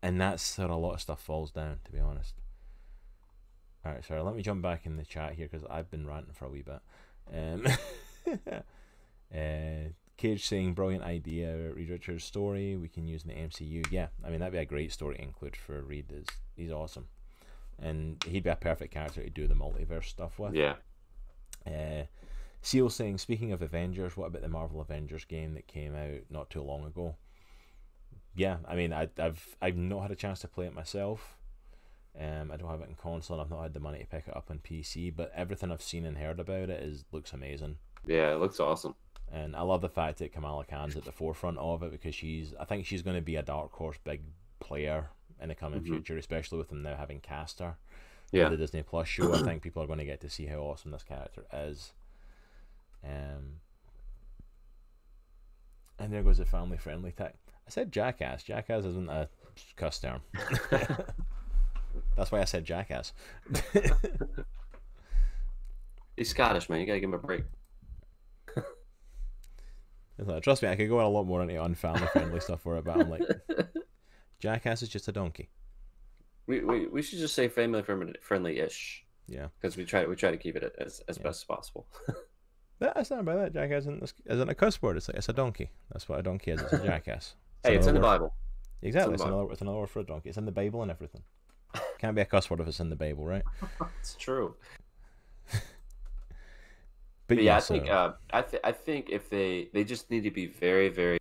and 0.01 0.19
that's 0.19 0.57
where 0.57 0.67
a 0.67 0.75
lot 0.75 0.93
of 0.95 1.01
stuff 1.01 1.21
falls 1.21 1.51
down 1.51 1.79
to 1.85 1.91
be 1.91 1.99
honest 1.99 2.33
all 3.85 3.91
right 3.91 4.03
sorry 4.03 4.21
let 4.21 4.35
me 4.35 4.41
jump 4.41 4.61
back 4.61 4.85
in 4.85 4.97
the 4.97 5.05
chat 5.05 5.33
here 5.33 5.47
because 5.49 5.65
i've 5.69 5.89
been 5.91 6.05
ranting 6.05 6.33
for 6.33 6.45
a 6.45 6.49
wee 6.49 6.63
bit 6.63 6.81
um, 7.33 7.65
uh, 9.33 9.89
cage 10.17 10.45
saying 10.47 10.73
brilliant 10.73 11.03
idea 11.03 11.55
reed 11.73 11.89
richards 11.89 12.23
story 12.23 12.75
we 12.75 12.87
can 12.87 13.07
use 13.07 13.23
in 13.23 13.29
the 13.29 13.35
mcu 13.35 13.85
yeah 13.91 14.07
i 14.25 14.29
mean 14.29 14.39
that'd 14.39 14.51
be 14.53 14.57
a 14.59 14.65
great 14.65 14.91
story 14.91 15.15
to 15.15 15.21
include 15.21 15.55
for 15.55 15.81
reed 15.81 16.05
is 16.11 16.25
he's 16.55 16.71
awesome 16.71 17.07
and 17.79 18.23
he'd 18.27 18.43
be 18.43 18.49
a 18.49 18.55
perfect 18.55 18.91
character 18.93 19.21
to 19.23 19.29
do 19.29 19.47
the 19.47 19.53
multiverse 19.53 20.05
stuff 20.05 20.39
with 20.39 20.53
Yeah. 20.55 20.75
uh, 21.67 22.03
Seal 22.61 22.89
saying, 22.89 23.17
speaking 23.19 23.51
of 23.51 23.61
Avengers, 23.61 24.17
what 24.17 24.27
about 24.27 24.41
the 24.41 24.49
Marvel 24.49 24.81
Avengers 24.81 25.25
game 25.25 25.53
that 25.53 25.67
came 25.67 25.95
out 25.95 26.21
not 26.29 26.49
too 26.49 26.61
long 26.61 26.85
ago? 26.85 27.15
Yeah, 28.35 28.57
I 28.67 28.75
mean, 28.75 28.93
I, 28.93 29.09
I've 29.17 29.55
I've 29.61 29.77
not 29.77 30.01
had 30.01 30.11
a 30.11 30.15
chance 30.15 30.39
to 30.41 30.47
play 30.47 30.65
it 30.65 30.73
myself. 30.75 31.37
Um, 32.19 32.51
I 32.51 32.57
don't 32.57 32.69
have 32.69 32.81
it 32.81 32.89
in 32.89 32.95
console. 32.95 33.39
and 33.39 33.45
I've 33.45 33.51
not 33.55 33.61
had 33.63 33.73
the 33.73 33.79
money 33.79 33.99
to 33.99 34.05
pick 34.05 34.27
it 34.27 34.35
up 34.35 34.47
on 34.49 34.59
PC, 34.59 35.15
but 35.15 35.31
everything 35.35 35.71
I've 35.71 35.81
seen 35.81 36.05
and 36.05 36.17
heard 36.17 36.39
about 36.39 36.69
it 36.69 36.81
is 36.83 37.05
looks 37.11 37.31
amazing. 37.33 37.77
Yeah, 38.05 38.33
it 38.33 38.39
looks 38.39 38.59
awesome. 38.59 38.95
And 39.31 39.55
I 39.55 39.61
love 39.61 39.81
the 39.81 39.89
fact 39.89 40.19
that 40.19 40.31
Kamala 40.33 40.65
Khan's 40.65 40.95
at 40.95 41.03
the 41.05 41.11
forefront 41.11 41.57
of 41.59 41.83
it 41.83 41.91
because 41.91 42.15
she's, 42.15 42.53
I 42.59 42.65
think 42.65 42.85
she's 42.85 43.01
going 43.01 43.17
to 43.17 43.21
be 43.21 43.35
a 43.35 43.43
dark 43.43 43.71
horse 43.73 43.97
big 44.03 44.21
player 44.59 45.09
in 45.41 45.49
the 45.49 45.55
coming 45.55 45.81
Mhm. 45.81 45.85
future, 45.87 46.17
especially 46.17 46.57
with 46.57 46.69
them 46.69 46.81
now 46.81 46.95
having 46.95 47.19
cast 47.19 47.59
her 47.59 47.75
Yeah. 48.31 48.49
the 48.49 48.57
Disney 48.57 48.83
Plus 48.83 49.07
show. 49.07 49.33
I 49.35 49.43
think 49.43 49.61
people 49.61 49.83
are 49.83 49.87
going 49.87 49.99
to 49.99 50.05
get 50.05 50.21
to 50.21 50.29
see 50.29 50.45
how 50.45 50.59
awesome 50.59 50.91
this 50.91 51.03
character 51.03 51.45
is. 51.53 51.93
Um, 53.03 53.59
and 55.99 56.11
there 56.13 56.23
goes 56.23 56.39
a 56.39 56.45
family 56.45 56.77
friendly 56.77 57.11
tech. 57.11 57.35
I 57.67 57.69
said 57.69 57.91
jackass. 57.91 58.43
Jackass 58.43 58.85
isn't 58.85 59.09
a 59.09 59.27
cuss 59.75 59.99
term. 59.99 60.21
That's 62.15 62.31
why 62.31 62.41
I 62.41 62.45
said 62.45 62.63
jackass. 62.65 63.13
He's 66.15 66.29
Scottish, 66.29 66.69
man. 66.69 66.79
You 66.79 66.85
gotta 66.87 66.99
give 66.99 67.09
him 67.09 67.13
a 67.15 67.19
break. 67.19 67.43
Trust 70.41 70.63
me, 70.63 70.69
I 70.69 70.75
could 70.75 70.89
go 70.89 70.99
on 70.99 71.05
a 71.05 71.09
lot 71.09 71.25
more 71.25 71.41
into 71.43 71.53
unfamily 71.55 72.09
friendly 72.11 72.39
stuff 72.39 72.61
for 72.61 72.77
it, 72.77 72.85
but 72.85 72.99
I'm 72.99 73.09
like, 73.09 73.21
jackass 74.39 74.81
is 74.81 74.89
just 74.89 75.07
a 75.07 75.11
donkey. 75.11 75.49
We, 76.47 76.61
we, 76.61 76.87
we 76.87 77.01
should 77.03 77.19
just 77.19 77.35
say 77.35 77.47
family 77.49 77.83
friendly 78.21 78.59
ish 78.59 79.05
Yeah. 79.27 79.47
because 79.59 79.75
we 79.77 79.83
try 79.85 80.05
we 80.05 80.15
try 80.15 80.31
to 80.31 80.37
keep 80.37 80.55
it 80.55 80.75
as, 80.79 81.01
as 81.07 81.17
Yeah. 81.17 81.23
best 81.23 81.41
as 81.41 81.43
possible. 81.43 81.87
That- 82.79 82.95
That's 82.95 83.09
not 83.09 83.19
about 83.21 83.37
that. 83.37 83.53
Jackass 83.53 83.83
isn't, 83.83 84.13
isn't 84.25 84.49
a 84.49 84.55
cuss 84.55 84.81
word. 84.81 84.97
It's 84.97 85.07
like, 85.07 85.17
it's 85.17 85.29
a 85.29 85.33
donkey. 85.33 85.71
That's 85.91 86.07
what 86.07 86.19
a 86.19 86.23
donkey 86.23 86.51
is. 86.51 86.61
It's 86.61 86.73
a 86.73 86.79
jackass. 86.85 87.35
hey, 87.63 87.75
it's 87.75 87.87
in 87.87 87.95
the 87.95 87.99
Bible. 88.01 88.33
Exactly. 88.81 89.15
It's 89.15 89.23
Bible. 89.23 89.37
another, 89.39 89.51
it's 89.53 89.61
another 89.61 89.77
word 89.79 89.89
for 89.89 89.99
a 90.01 90.05
donkey. 90.05 90.29
It's 90.29 90.37
in 90.37 90.45
the 90.45 90.51
Bible 90.51 90.81
and 90.83 90.91
everything. 90.91 91.21
Can't 91.99 92.15
be 92.15 92.21
a 92.21 92.25
cuss 92.25 92.49
word 92.49 92.59
if 92.59 92.67
it's 92.67 92.79
in 92.79 92.89
the 92.89 92.95
Bible, 92.95 93.25
right? 93.25 93.43
It's 93.99 94.15
true. 94.15 94.55
But, 97.27 97.35
But 97.35 97.43
yeah, 97.43 97.57
I 97.57 97.59
so- 97.59 97.73
think 97.73 97.89
uh, 97.89 98.13
I 98.31 98.41
th- 98.41 98.61
I 98.63 98.71
think 98.71 99.09
if 99.09 99.29
they 99.29 99.69
they 99.73 99.83
just 99.83 100.09
need 100.09 100.23
to 100.23 100.31
be 100.31 100.45
very 100.45 100.87
very 100.87 101.17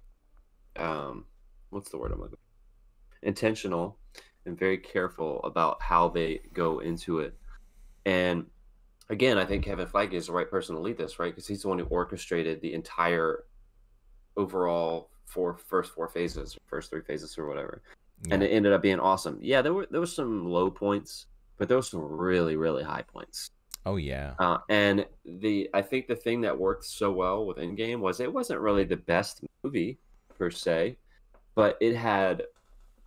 um 0.76 1.24
what's 1.70 1.90
the 1.90 1.98
word 1.98 2.12
I'm 2.12 2.20
looking 2.20 2.36
for? 2.36 3.26
intentional 3.26 3.98
and 4.44 4.56
very 4.56 4.78
careful 4.78 5.40
about 5.42 5.82
how 5.82 6.08
they 6.08 6.38
go 6.54 6.78
into 6.78 7.18
it. 7.18 7.34
And 8.04 8.46
again, 9.08 9.38
I 9.38 9.44
think 9.44 9.64
Kevin 9.64 9.86
Feige 9.86 10.14
is 10.14 10.26
the 10.26 10.32
right 10.32 10.50
person 10.50 10.74
to 10.74 10.80
lead 10.80 10.98
this, 10.98 11.18
right? 11.18 11.32
Because 11.32 11.46
he's 11.46 11.62
the 11.62 11.68
one 11.68 11.78
who 11.78 11.84
orchestrated 11.86 12.60
the 12.60 12.74
entire 12.74 13.44
overall 14.36 15.10
four 15.24 15.54
first 15.56 15.92
four 15.92 16.08
phases, 16.08 16.56
first 16.66 16.90
three 16.90 17.00
phases 17.02 17.36
or 17.38 17.46
whatever, 17.46 17.82
Yeah. 18.26 18.34
and 18.34 18.42
it 18.42 18.48
ended 18.48 18.72
up 18.72 18.82
being 18.82 19.00
awesome. 19.00 19.38
Yeah, 19.40 19.62
there 19.62 19.74
were 19.74 19.86
there 19.90 20.00
was 20.00 20.14
some 20.14 20.46
low 20.48 20.70
points, 20.70 21.26
but 21.58 21.68
there 21.68 21.76
was 21.76 21.88
some 21.88 22.00
really 22.02 22.56
really 22.56 22.82
high 22.84 23.02
points. 23.02 23.50
oh 23.86 23.96
yeah. 23.96 24.34
Uh, 24.38 24.58
and 24.68 25.06
the 25.24 25.68
I 25.74 25.82
think 25.82 26.06
the 26.06 26.16
thing 26.16 26.40
that 26.42 26.58
worked 26.58 26.84
so 26.84 27.10
well 27.12 27.46
with 27.46 27.56
Endgame 27.58 28.00
was 28.00 28.20
it 28.20 28.32
wasn't 28.32 28.60
really 28.60 28.84
the 28.84 28.96
best 28.96 29.42
movie 29.62 29.98
per 30.38 30.50
se, 30.50 30.96
but 31.54 31.76
it 31.80 31.94
had 31.96 32.42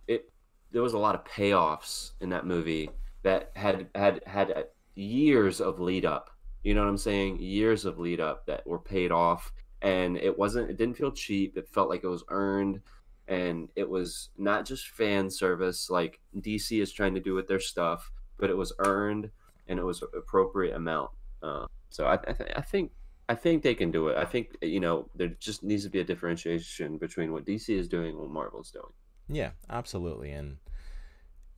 it. 0.08 0.30
There 0.72 0.82
was 0.82 0.94
a 0.94 0.98
lot 0.98 1.14
of 1.14 1.24
payoffs 1.24 2.12
in 2.20 2.28
that 2.30 2.46
movie 2.46 2.90
that 3.22 3.50
had 3.54 3.88
had 3.94 4.22
had 4.26 4.66
years 4.94 5.60
of 5.60 5.80
lead 5.80 6.04
up. 6.04 6.30
You 6.62 6.74
know 6.74 6.82
what 6.82 6.90
I'm 6.90 6.98
saying? 6.98 7.40
Years 7.40 7.84
of 7.84 7.98
lead 7.98 8.20
up 8.20 8.46
that 8.46 8.66
were 8.66 8.78
paid 8.78 9.10
off, 9.10 9.52
and 9.80 10.16
it 10.16 10.38
wasn't. 10.38 10.70
It 10.70 10.76
didn't 10.76 10.96
feel 10.96 11.12
cheap. 11.12 11.56
It 11.56 11.68
felt 11.68 11.88
like 11.88 12.04
it 12.04 12.08
was 12.08 12.24
earned, 12.28 12.80
and 13.28 13.68
it 13.76 13.88
was 13.88 14.30
not 14.36 14.66
just 14.66 14.88
fan 14.88 15.30
service 15.30 15.88
like 15.88 16.20
DC 16.36 16.82
is 16.82 16.92
trying 16.92 17.14
to 17.14 17.20
do 17.20 17.34
with 17.34 17.48
their 17.48 17.60
stuff, 17.60 18.10
but 18.38 18.50
it 18.50 18.56
was 18.56 18.72
earned 18.80 19.30
and 19.68 19.78
it 19.78 19.84
was 19.84 20.02
appropriate 20.02 20.74
amount. 20.74 21.10
Uh, 21.42 21.66
so 21.88 22.06
I, 22.06 22.14
I, 22.14 22.32
th- 22.32 22.52
I 22.56 22.60
think 22.60 22.90
I 23.28 23.36
think 23.36 23.62
they 23.62 23.74
can 23.76 23.92
do 23.92 24.08
it. 24.08 24.18
I 24.18 24.24
think 24.24 24.56
you 24.60 24.80
know 24.80 25.08
there 25.14 25.28
just 25.28 25.62
needs 25.62 25.84
to 25.84 25.90
be 25.90 26.00
a 26.00 26.04
differentiation 26.04 26.98
between 26.98 27.32
what 27.32 27.46
DC 27.46 27.70
is 27.70 27.88
doing 27.88 28.10
and 28.10 28.18
what 28.18 28.30
Marvel's 28.30 28.72
doing. 28.72 28.92
Yeah, 29.28 29.50
absolutely. 29.70 30.32
And 30.32 30.56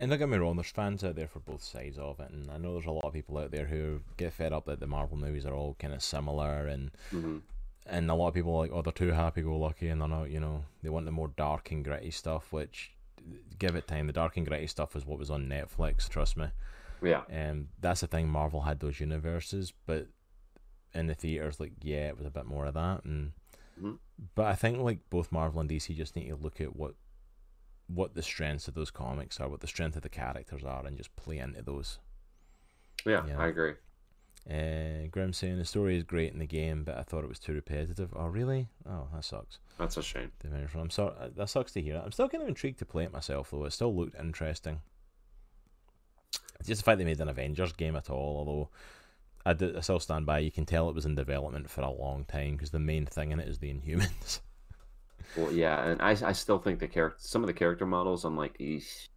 and 0.02 0.10
don't 0.10 0.18
get 0.18 0.28
me 0.28 0.36
wrong, 0.36 0.56
there's 0.56 0.68
fans 0.70 1.04
out 1.04 1.14
there 1.14 1.28
for 1.28 1.38
both 1.38 1.62
sides 1.62 1.96
of 1.96 2.18
it, 2.20 2.30
and 2.30 2.50
I 2.50 2.58
know 2.58 2.72
there's 2.74 2.86
a 2.86 2.90
lot 2.90 3.04
of 3.04 3.12
people 3.12 3.38
out 3.38 3.52
there 3.52 3.66
who 3.66 4.00
get 4.16 4.32
fed 4.32 4.52
up 4.52 4.66
that 4.66 4.80
the 4.80 4.86
Marvel 4.88 5.16
movies 5.16 5.46
are 5.46 5.54
all 5.54 5.76
kind 5.78 5.94
of 5.94 6.02
similar, 6.02 6.66
and 6.66 6.90
hmm 7.10 7.38
and 7.84 8.08
a 8.10 8.14
lot 8.14 8.28
of 8.28 8.34
people 8.34 8.54
are 8.54 8.58
like, 8.60 8.70
oh, 8.72 8.80
they're 8.80 8.92
too 8.92 9.10
happy-go-lucky, 9.10 9.88
and 9.88 10.00
they're 10.00 10.08
not, 10.08 10.30
you 10.30 10.38
know, 10.38 10.64
they 10.84 10.88
want 10.88 11.04
the 11.04 11.10
more 11.10 11.26
dark 11.36 11.72
and 11.72 11.84
gritty 11.84 12.12
stuff. 12.12 12.52
Which, 12.52 12.92
give 13.58 13.74
it 13.74 13.88
time, 13.88 14.06
the 14.06 14.12
dark 14.12 14.36
and 14.36 14.46
gritty 14.46 14.68
stuff 14.68 14.94
was 14.94 15.04
what 15.04 15.18
was 15.18 15.30
on 15.32 15.48
Netflix. 15.48 16.08
Trust 16.08 16.36
me. 16.36 16.46
Yeah, 17.02 17.22
Um, 17.28 17.68
that's 17.80 18.00
the 18.02 18.06
thing. 18.06 18.28
Marvel 18.28 18.60
had 18.60 18.78
those 18.78 19.00
universes, 19.00 19.72
but 19.86 20.06
in 20.94 21.08
the 21.08 21.14
theaters, 21.14 21.58
like, 21.58 21.72
yeah, 21.82 22.06
it 22.08 22.16
was 22.16 22.26
a 22.26 22.30
bit 22.30 22.46
more 22.46 22.66
of 22.66 22.74
that, 22.74 23.04
and 23.04 23.32
Mhm. 23.80 23.98
but 24.36 24.46
I 24.46 24.54
think 24.54 24.78
like 24.78 25.00
both 25.10 25.32
Marvel 25.32 25.60
and 25.60 25.68
DC 25.68 25.92
just 25.96 26.14
need 26.14 26.28
to 26.28 26.36
look 26.36 26.60
at 26.60 26.76
what 26.76 26.94
what 27.88 28.14
the 28.14 28.22
strengths 28.22 28.68
of 28.68 28.74
those 28.74 28.90
comics 28.90 29.38
are, 29.40 29.48
what 29.48 29.60
the 29.60 29.66
strength 29.66 29.96
of 29.96 30.02
the 30.02 30.08
characters 30.08 30.62
are, 30.64 30.86
and 30.86 30.96
just 30.96 31.14
play 31.16 31.38
into 31.38 31.62
those. 31.62 31.98
yeah. 33.04 33.24
I 33.38 33.48
agree. 33.48 33.74
Uh, 34.50 35.06
Grim 35.10 35.32
saying 35.32 35.58
the 35.58 35.64
story 35.64 35.96
is 35.96 36.02
great 36.02 36.32
in 36.32 36.40
the 36.40 36.46
game, 36.46 36.82
but 36.82 36.96
I 36.98 37.02
thought 37.02 37.22
it 37.22 37.28
was 37.28 37.38
too 37.38 37.52
repetitive. 37.52 38.12
Oh, 38.16 38.26
really? 38.26 38.68
Oh, 38.88 39.06
that 39.14 39.24
sucks. 39.24 39.58
That's 39.78 39.96
a 39.96 40.02
shame. 40.02 40.32
The 40.40 40.48
Avengers 40.48 40.74
one. 40.74 40.82
I'm 40.84 40.90
sorry. 40.90 41.14
uh, 41.20 41.28
That 41.36 41.48
sucks 41.48 41.72
to 41.74 41.80
hear. 41.82 42.02
I'm 42.04 42.10
still 42.10 42.28
kind 42.28 42.42
of 42.42 42.48
intrigued 42.48 42.80
to 42.80 42.84
play 42.84 43.04
it 43.04 43.12
myself, 43.12 43.50
though. 43.52 43.64
It 43.64 43.72
still 43.72 43.94
looked 43.94 44.18
interesting. 44.18 44.80
Just 46.64 46.80
the 46.80 46.84
fact 46.84 46.98
they 46.98 47.04
made 47.04 47.20
an 47.20 47.28
Avengers 47.28 47.72
game 47.72 47.94
at 47.96 48.10
all, 48.10 48.36
although 48.38 48.68
I, 49.44 49.52
did, 49.52 49.76
I 49.76 49.80
still 49.80 50.00
stand 50.00 50.26
by. 50.26 50.38
You 50.40 50.50
can 50.50 50.64
tell 50.66 50.88
it 50.88 50.94
was 50.94 51.06
in 51.06 51.14
development 51.14 51.70
for 51.70 51.82
a 51.82 51.90
long 51.90 52.24
time 52.24 52.52
because 52.52 52.70
the 52.70 52.78
main 52.78 53.06
thing 53.06 53.30
in 53.32 53.38
it 53.40 53.48
is 53.48 53.58
the 53.58 53.72
Inhumans. 53.72 54.40
Well, 55.34 55.52
yeah, 55.52 55.82
and 55.84 56.02
I, 56.02 56.10
I 56.10 56.32
still 56.32 56.58
think 56.58 56.78
the 56.78 56.88
character, 56.88 57.18
some 57.20 57.42
of 57.42 57.46
the 57.46 57.52
character 57.54 57.86
models, 57.86 58.24
I'm 58.24 58.36
like, 58.36 58.58
Eesh. 58.58 59.08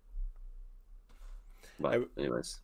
but 1.80 1.94
I- 1.94 2.20
anyways, 2.22 2.60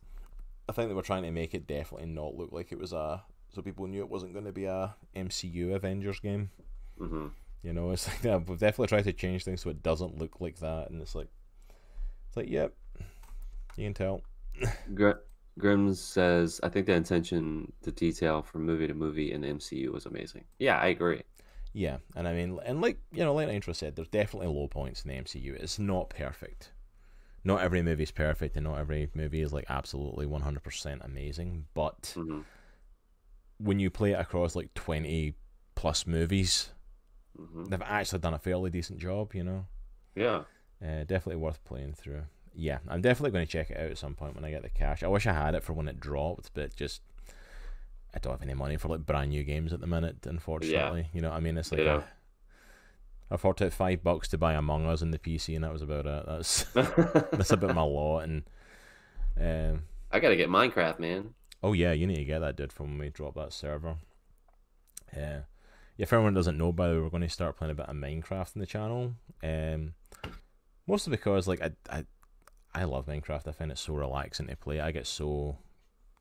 I 0.68 0.72
think 0.72 0.88
they 0.88 0.94
were 0.94 1.02
trying 1.02 1.24
to 1.24 1.30
make 1.30 1.54
it 1.54 1.66
definitely 1.66 2.06
not 2.08 2.34
look 2.36 2.50
like 2.52 2.72
it 2.72 2.78
was 2.78 2.92
a. 2.92 3.22
So 3.50 3.60
people 3.60 3.86
knew 3.86 4.00
it 4.00 4.08
wasn't 4.08 4.32
going 4.32 4.46
to 4.46 4.52
be 4.52 4.64
a 4.64 4.94
MCU 5.14 5.74
Avengers 5.74 6.20
game. 6.20 6.50
hmm 6.98 7.28
You 7.62 7.72
know, 7.74 7.90
it's 7.90 8.08
like 8.08 8.22
yeah, 8.24 8.36
we've 8.36 8.58
definitely 8.58 8.86
tried 8.86 9.04
to 9.04 9.12
change 9.12 9.44
things 9.44 9.60
so 9.60 9.70
it 9.70 9.82
doesn't 9.82 10.18
look 10.18 10.40
like 10.40 10.58
that, 10.60 10.90
and 10.90 11.02
it's 11.02 11.14
like, 11.14 11.28
it's 12.28 12.36
like, 12.36 12.48
yep, 12.48 12.72
you 13.76 13.84
can 13.84 13.94
tell. 13.94 14.22
Gr- 14.94 15.20
Grimm 15.58 15.92
says, 15.94 16.60
I 16.62 16.70
think 16.70 16.86
the 16.86 16.94
intention, 16.94 17.70
the 17.82 17.92
detail 17.92 18.40
from 18.40 18.64
movie 18.64 18.86
to 18.86 18.94
movie 18.94 19.32
in 19.32 19.42
the 19.42 19.48
MCU 19.48 19.92
was 19.92 20.06
amazing. 20.06 20.44
Yeah, 20.58 20.78
I 20.78 20.86
agree. 20.86 21.20
Yeah, 21.72 21.98
and 22.14 22.28
I 22.28 22.34
mean, 22.34 22.58
and 22.64 22.80
like 22.80 22.98
you 23.12 23.24
know, 23.24 23.34
like 23.34 23.48
Nitro 23.48 23.72
said, 23.72 23.96
there's 23.96 24.08
definitely 24.08 24.48
low 24.48 24.68
points 24.68 25.02
in 25.04 25.08
the 25.10 25.16
MCU. 25.16 25.54
It's 25.54 25.78
not 25.78 26.10
perfect. 26.10 26.72
Not 27.44 27.62
every 27.62 27.82
movie 27.82 28.02
is 28.04 28.10
perfect, 28.10 28.56
and 28.56 28.64
not 28.64 28.78
every 28.78 29.08
movie 29.14 29.40
is 29.40 29.52
like 29.52 29.64
absolutely 29.68 30.26
100% 30.26 31.04
amazing. 31.04 31.66
But 31.74 32.12
hmm 32.14 32.40
when 33.58 33.78
you 33.78 33.90
play 33.90 34.12
it 34.12 34.18
across 34.20 34.56
like 34.56 34.74
20 34.74 35.34
plus 35.74 36.06
movies, 36.06 36.70
hmm 37.36 37.64
they've 37.64 37.82
actually 37.82 38.18
done 38.18 38.34
a 38.34 38.38
fairly 38.38 38.70
decent 38.70 38.98
job. 38.98 39.34
You 39.34 39.44
know, 39.44 39.66
Yeah. 40.14 40.42
uh, 40.82 41.04
definitely 41.04 41.36
worth 41.36 41.64
playing 41.64 41.94
through. 41.94 42.22
Yeah, 42.54 42.78
I'm 42.86 43.00
definitely 43.00 43.30
going 43.30 43.46
to 43.46 43.50
check 43.50 43.70
it 43.70 43.78
out 43.78 43.90
at 43.90 43.96
some 43.98 44.14
point 44.14 44.34
when 44.34 44.44
I 44.44 44.50
get 44.50 44.62
the 44.62 44.68
cash. 44.68 45.02
I 45.02 45.08
wish 45.08 45.26
I 45.26 45.32
had 45.32 45.54
it 45.54 45.64
for 45.64 45.72
when 45.72 45.88
it 45.88 45.98
dropped, 45.98 46.50
but 46.52 46.76
just 46.76 47.00
I 48.14 48.18
don't 48.18 48.32
have 48.32 48.42
any 48.42 48.54
money 48.54 48.76
for 48.76 48.88
like 48.88 49.06
brand 49.06 49.30
new 49.30 49.42
games 49.42 49.72
at 49.72 49.80
the 49.80 49.86
minute. 49.86 50.26
Unfortunately, 50.26 51.00
Yeah. 51.00 51.06
you 51.14 51.20
know 51.22 51.30
what 51.30 51.36
I 51.36 51.40
mean. 51.40 51.56
It's 51.56 51.72
like 51.72 51.80
Yeah. 51.80 52.02
I 53.30 53.36
forked 53.38 53.62
out 53.62 53.72
five 53.72 54.02
bucks 54.04 54.28
to 54.28 54.38
buy 54.38 54.52
Among 54.52 54.84
Us 54.86 55.00
on 55.00 55.10
the 55.10 55.18
PC, 55.18 55.54
and 55.54 55.64
that 55.64 55.72
was 55.72 55.80
about 55.82 56.04
it. 56.06 56.24
That's 56.26 56.64
that's 56.74 57.50
about 57.52 57.74
my 57.74 57.82
lot. 57.82 58.20
And 58.24 58.42
um, 59.40 59.82
I 60.10 60.20
gotta 60.20 60.36
get 60.36 60.50
Minecraft, 60.50 60.98
man. 60.98 61.34
oh 61.62 61.72
yeah, 61.72 61.92
you 61.92 62.06
need 62.06 62.16
to 62.16 62.24
get 62.24 62.40
that, 62.40 62.56
dude, 62.56 62.72
from 62.72 62.88
when 62.90 62.98
we 62.98 63.08
drop 63.08 63.34
that 63.36 63.52
server. 63.54 63.96
Yeah, 65.14 65.20
yeah. 65.20 65.40
If 65.98 66.12
everyone 66.12 66.34
doesn't 66.34 66.58
know, 66.58 66.72
by 66.72 66.88
the 66.88 66.94
way, 66.94 67.00
we're 67.00 67.10
going 67.10 67.22
to 67.22 67.28
start 67.28 67.56
playing 67.56 67.70
a 67.70 67.74
bit 67.74 67.86
of 67.86 67.94
Minecraft 67.94 68.56
in 68.56 68.60
the 68.60 68.66
channel. 68.66 69.12
Um, 69.42 69.92
mostly 70.86 71.10
because 71.12 71.46
like 71.46 71.60
I 71.62 71.70
I 71.90 72.04
I 72.74 72.84
love 72.84 73.06
Minecraft. 73.06 73.46
I 73.48 73.52
find 73.52 73.70
it 73.70 73.78
so 73.78 73.94
relaxing 73.94 74.46
to 74.48 74.56
play. 74.56 74.80
I 74.80 74.90
get 74.90 75.06
so 75.06 75.56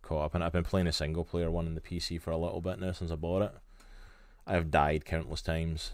caught 0.02 0.26
up 0.26 0.36
in 0.36 0.42
it. 0.42 0.46
I've 0.46 0.52
been 0.52 0.64
playing 0.64 0.88
a 0.88 0.92
single 0.92 1.24
player 1.24 1.50
one 1.52 1.68
in 1.68 1.76
the 1.76 1.82
PC 1.82 2.20
for 2.22 2.32
a 2.32 2.38
little 2.38 2.62
bit 2.62 2.80
now 2.80 2.92
since 2.92 3.12
I 3.12 3.16
bought 3.16 3.42
it. 3.44 3.52
I 4.48 4.54
have 4.54 4.72
died 4.72 5.06
countless 5.06 5.42
times. 5.42 5.92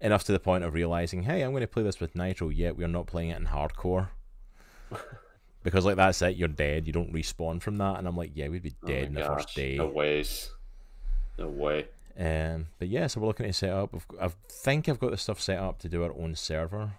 Enough 0.00 0.24
to 0.24 0.32
the 0.32 0.40
point 0.40 0.64
of 0.64 0.72
realizing, 0.72 1.24
hey, 1.24 1.42
I'm 1.42 1.50
going 1.50 1.60
to 1.60 1.66
play 1.66 1.82
this 1.82 2.00
with 2.00 2.16
Nitro, 2.16 2.48
yet 2.48 2.76
we're 2.76 2.88
not 2.88 3.06
playing 3.06 3.30
it 3.30 3.38
in 3.38 3.46
hardcore. 3.48 4.08
because 5.62 5.84
like 5.84 5.96
that's 5.96 6.22
it, 6.22 6.36
you're 6.36 6.48
dead. 6.48 6.86
You 6.86 6.92
don't 6.92 7.12
respawn 7.12 7.60
from 7.60 7.76
that, 7.76 7.98
and 7.98 8.08
I'm 8.08 8.16
like, 8.16 8.30
yeah, 8.34 8.48
we'd 8.48 8.62
be 8.62 8.74
Oh 8.82 8.86
dead 8.86 9.02
my 9.02 9.06
in 9.08 9.14
the 9.14 9.20
gosh, 9.20 9.42
first 9.42 9.54
day. 9.56 9.76
No 9.76 9.88
ways. 9.88 10.50
No 11.38 11.48
way. 11.48 11.88
Um, 12.18 12.66
but 12.78 12.88
yeah, 12.88 13.06
so 13.06 13.20
we're 13.20 13.26
looking 13.28 13.46
to 13.46 13.52
set 13.52 13.70
up. 13.70 13.94
I've- 13.94 14.04
I 14.20 14.28
think 14.48 14.88
I've 14.88 14.98
got 14.98 15.10
the 15.10 15.16
stuff 15.16 15.40
set 15.40 15.58
up 15.58 15.78
to 15.80 15.88
do 15.88 16.02
our 16.02 16.12
own 16.12 16.34
server. 16.34 16.92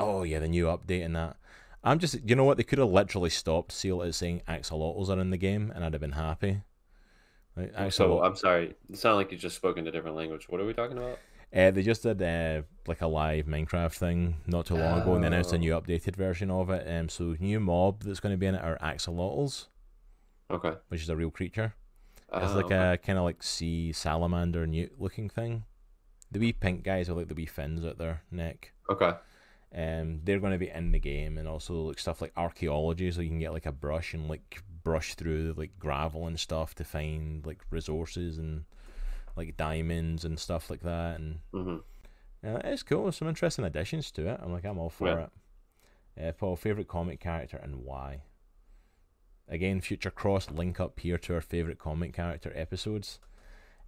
Oh 0.00 0.24
yeah, 0.24 0.40
the 0.40 0.48
new 0.48 0.66
update 0.66 1.04
and 1.04 1.14
that. 1.14 1.36
I'm 1.84 1.98
just, 1.98 2.16
you 2.28 2.34
know 2.34 2.44
what? 2.44 2.56
They 2.56 2.62
could 2.64 2.78
have 2.78 2.88
literally 2.90 3.30
stopped 3.30 3.70
Seal 3.72 4.02
it 4.02 4.14
saying 4.14 4.42
axolotls 4.48 5.08
are 5.10 5.20
in 5.20 5.30
the 5.30 5.36
game, 5.36 5.70
and 5.74 5.84
I'd 5.84 5.92
have 5.92 6.00
been 6.00 6.12
happy. 6.12 6.62
Like, 7.56 7.92
So 7.92 8.22
I'm 8.24 8.34
sorry. 8.36 8.74
It 8.90 8.96
sounded 8.98 9.16
like 9.16 9.32
you 9.32 9.38
just 9.38 9.54
spoke 9.56 9.76
in 9.76 9.86
a 9.86 9.92
different 9.92 10.16
language. 10.16 10.48
What 10.48 10.60
are 10.60 10.64
we 10.66 10.72
talking 10.72 10.96
about? 10.98 11.18
uh, 11.54 11.70
they 11.70 11.82
just 11.82 12.02
did 12.02 12.20
uh, 12.20 12.62
like 12.88 13.00
a 13.00 13.06
live 13.06 13.46
Minecraft 13.46 13.92
thing 13.94 14.38
not 14.46 14.66
too 14.66 14.74
long 14.74 15.00
ago, 15.02 15.14
and 15.14 15.22
they 15.22 15.28
announced 15.28 15.52
a 15.52 15.56
Oh. 15.56 15.58
new 15.58 15.72
updated 15.72 16.16
version 16.16 16.50
of 16.50 16.68
it. 16.70 16.88
Um, 16.88 17.08
so 17.08 17.36
new 17.38 17.60
mob 17.60 18.02
that's 18.02 18.18
going 18.18 18.32
to 18.32 18.36
be 18.38 18.46
in 18.46 18.56
it 18.56 18.64
are 18.64 18.76
axolotls, 18.78 19.66
Okay. 20.50 20.72
which 20.88 21.02
is 21.02 21.08
a 21.10 21.14
real 21.16 21.30
creature. 21.30 21.74
It's 22.32 22.50
Ah, 22.52 22.56
like 22.56 22.64
okay. 22.64 22.92
a 22.94 22.96
kind 22.98 23.18
of 23.18 23.24
like 23.24 23.40
sea 23.44 23.92
salamander 23.92 24.66
newt 24.66 25.00
looking 25.00 25.28
thing. 25.28 25.64
The 26.32 26.40
wee 26.40 26.52
pink 26.52 26.82
guys 26.82 27.08
with 27.08 27.18
like 27.18 27.28
the 27.28 27.34
wee 27.34 27.46
fins 27.46 27.84
at 27.84 27.98
their 27.98 28.22
neck. 28.32 28.72
Okay. 28.90 29.12
Um, 29.76 30.20
they're 30.22 30.38
going 30.38 30.52
to 30.52 30.58
be 30.58 30.70
in 30.70 30.92
the 30.92 31.00
game, 31.00 31.36
and 31.36 31.48
also 31.48 31.74
like 31.88 31.98
stuff 31.98 32.20
like 32.22 32.32
archaeology, 32.36 33.10
so 33.10 33.20
you 33.20 33.28
can 33.28 33.40
get 33.40 33.52
like 33.52 33.66
a 33.66 33.72
brush 33.72 34.14
and 34.14 34.28
like 34.28 34.62
brush 34.84 35.14
through 35.14 35.54
like 35.56 35.78
gravel 35.78 36.26
and 36.26 36.38
stuff 36.38 36.74
to 36.76 36.84
find 36.84 37.44
like 37.44 37.60
resources 37.70 38.38
and 38.38 38.64
like 39.36 39.56
diamonds 39.56 40.24
and 40.24 40.38
stuff 40.38 40.70
like 40.70 40.82
that. 40.82 41.18
And 41.18 41.40
hmm 41.52 41.76
uh, 42.46 42.60
it's 42.64 42.82
cool. 42.84 43.10
Some 43.10 43.28
interesting 43.28 43.64
additions 43.64 44.10
to 44.12 44.28
it. 44.28 44.40
I'm 44.42 44.52
like, 44.52 44.64
I'm 44.64 44.78
all 44.78 44.90
for 44.90 45.06
Yeah. 45.08 45.26
it. 45.26 45.30
Uh, 46.28 46.32
Paul, 46.32 46.54
favorite 46.56 46.86
comic 46.86 47.18
character 47.18 47.56
and 47.56 47.84
why? 47.84 48.22
Again, 49.48 49.80
future 49.80 50.10
cross 50.10 50.50
link 50.50 50.78
up 50.78 51.00
here 51.00 51.18
to 51.18 51.34
our 51.34 51.40
favorite 51.40 51.78
comic 51.78 52.12
character 52.14 52.52
episodes. 52.54 53.18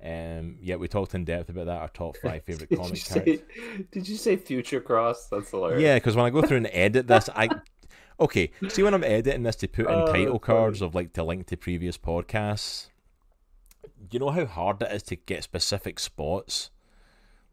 Um, 0.03 0.59
yeah, 0.61 0.77
we 0.77 0.89
talked 0.89 1.15
in 1.15 1.25
depth 1.25 1.49
about 1.49 1.67
that. 1.67 1.81
Our 1.81 1.89
top 1.89 2.17
five 2.23 2.45
favorite 2.45 2.71
Did 2.71 2.79
comic 2.79 2.97
say? 2.99 3.21
characters. 3.25 3.87
Did 3.93 4.09
you 4.09 4.17
say 4.17 4.37
Future 4.37 4.81
Cross? 4.81 5.29
That's 5.29 5.51
hilarious. 5.51 5.83
Yeah, 5.83 5.95
because 5.97 6.17
when 6.17 6.27
I 6.27 6.31
go 6.31 6.43
through 6.43 6.59
and 6.59 6.71
edit 6.73 7.07
this, 7.09 7.29
I 7.35 7.49
okay. 8.21 8.51
See 8.69 8.83
when 8.83 8.95
I'm 8.95 9.05
editing 9.05 9.43
this 9.43 9.57
to 9.57 9.69
put 9.69 9.87
in 9.87 9.93
Oh, 9.95 10.07
title 10.07 10.39
cards 10.39 10.83
of 10.83 10.95
like 10.95 11.13
to 11.15 11.25
link 11.25 11.47
to 11.47 11.57
previous 11.57 11.97
podcasts. 11.99 12.89
You 14.11 14.19
know 14.19 14.31
how 14.31 14.45
hard 14.47 14.83
it 14.83 14.93
is 14.93 15.03
to 15.05 15.17
get 15.17 15.43
specific 15.43 15.99
spots 15.99 16.71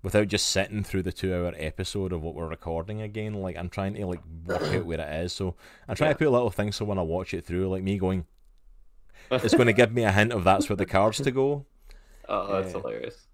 without 0.04 0.28
just 0.28 0.48
sitting 0.48 0.84
through 0.84 1.02
the 1.04 1.14
two-hour 1.14 1.54
episode 1.58 2.12
of 2.12 2.22
what 2.22 2.36
we're 2.36 2.48
recording 2.48 3.02
again. 3.02 3.34
Like 3.36 3.56
I'm 3.58 3.70
trying 3.70 3.94
to 3.96 4.06
like 4.06 4.20
work 4.46 4.62
out 4.62 4.86
where 4.86 5.00
it 5.00 5.24
is. 5.24 5.32
So 5.32 5.56
I'm 5.88 5.96
trying 5.96 6.12
to 6.12 6.18
put 6.18 6.30
little 6.30 6.50
things 6.52 6.76
so 6.76 6.84
when 6.86 7.00
I 7.00 7.04
watch 7.04 7.34
it 7.34 7.46
through, 7.46 7.70
like 7.70 7.82
me 7.84 7.98
going, 7.98 8.26
it's 9.32 9.54
going 9.56 9.68
to 9.68 9.74
give 9.74 9.94
me 9.94 10.04
a 10.04 10.12
hint 10.12 10.34
of 10.34 10.44
that's 10.44 10.68
where 10.70 10.76
the 10.76 10.86
cards 10.86 11.20
to 11.22 11.32
go. 11.32 11.66
Oh, 12.30 12.54
that's 12.62 12.74
Yeah. 12.74 12.82
hilarious. 12.82 13.28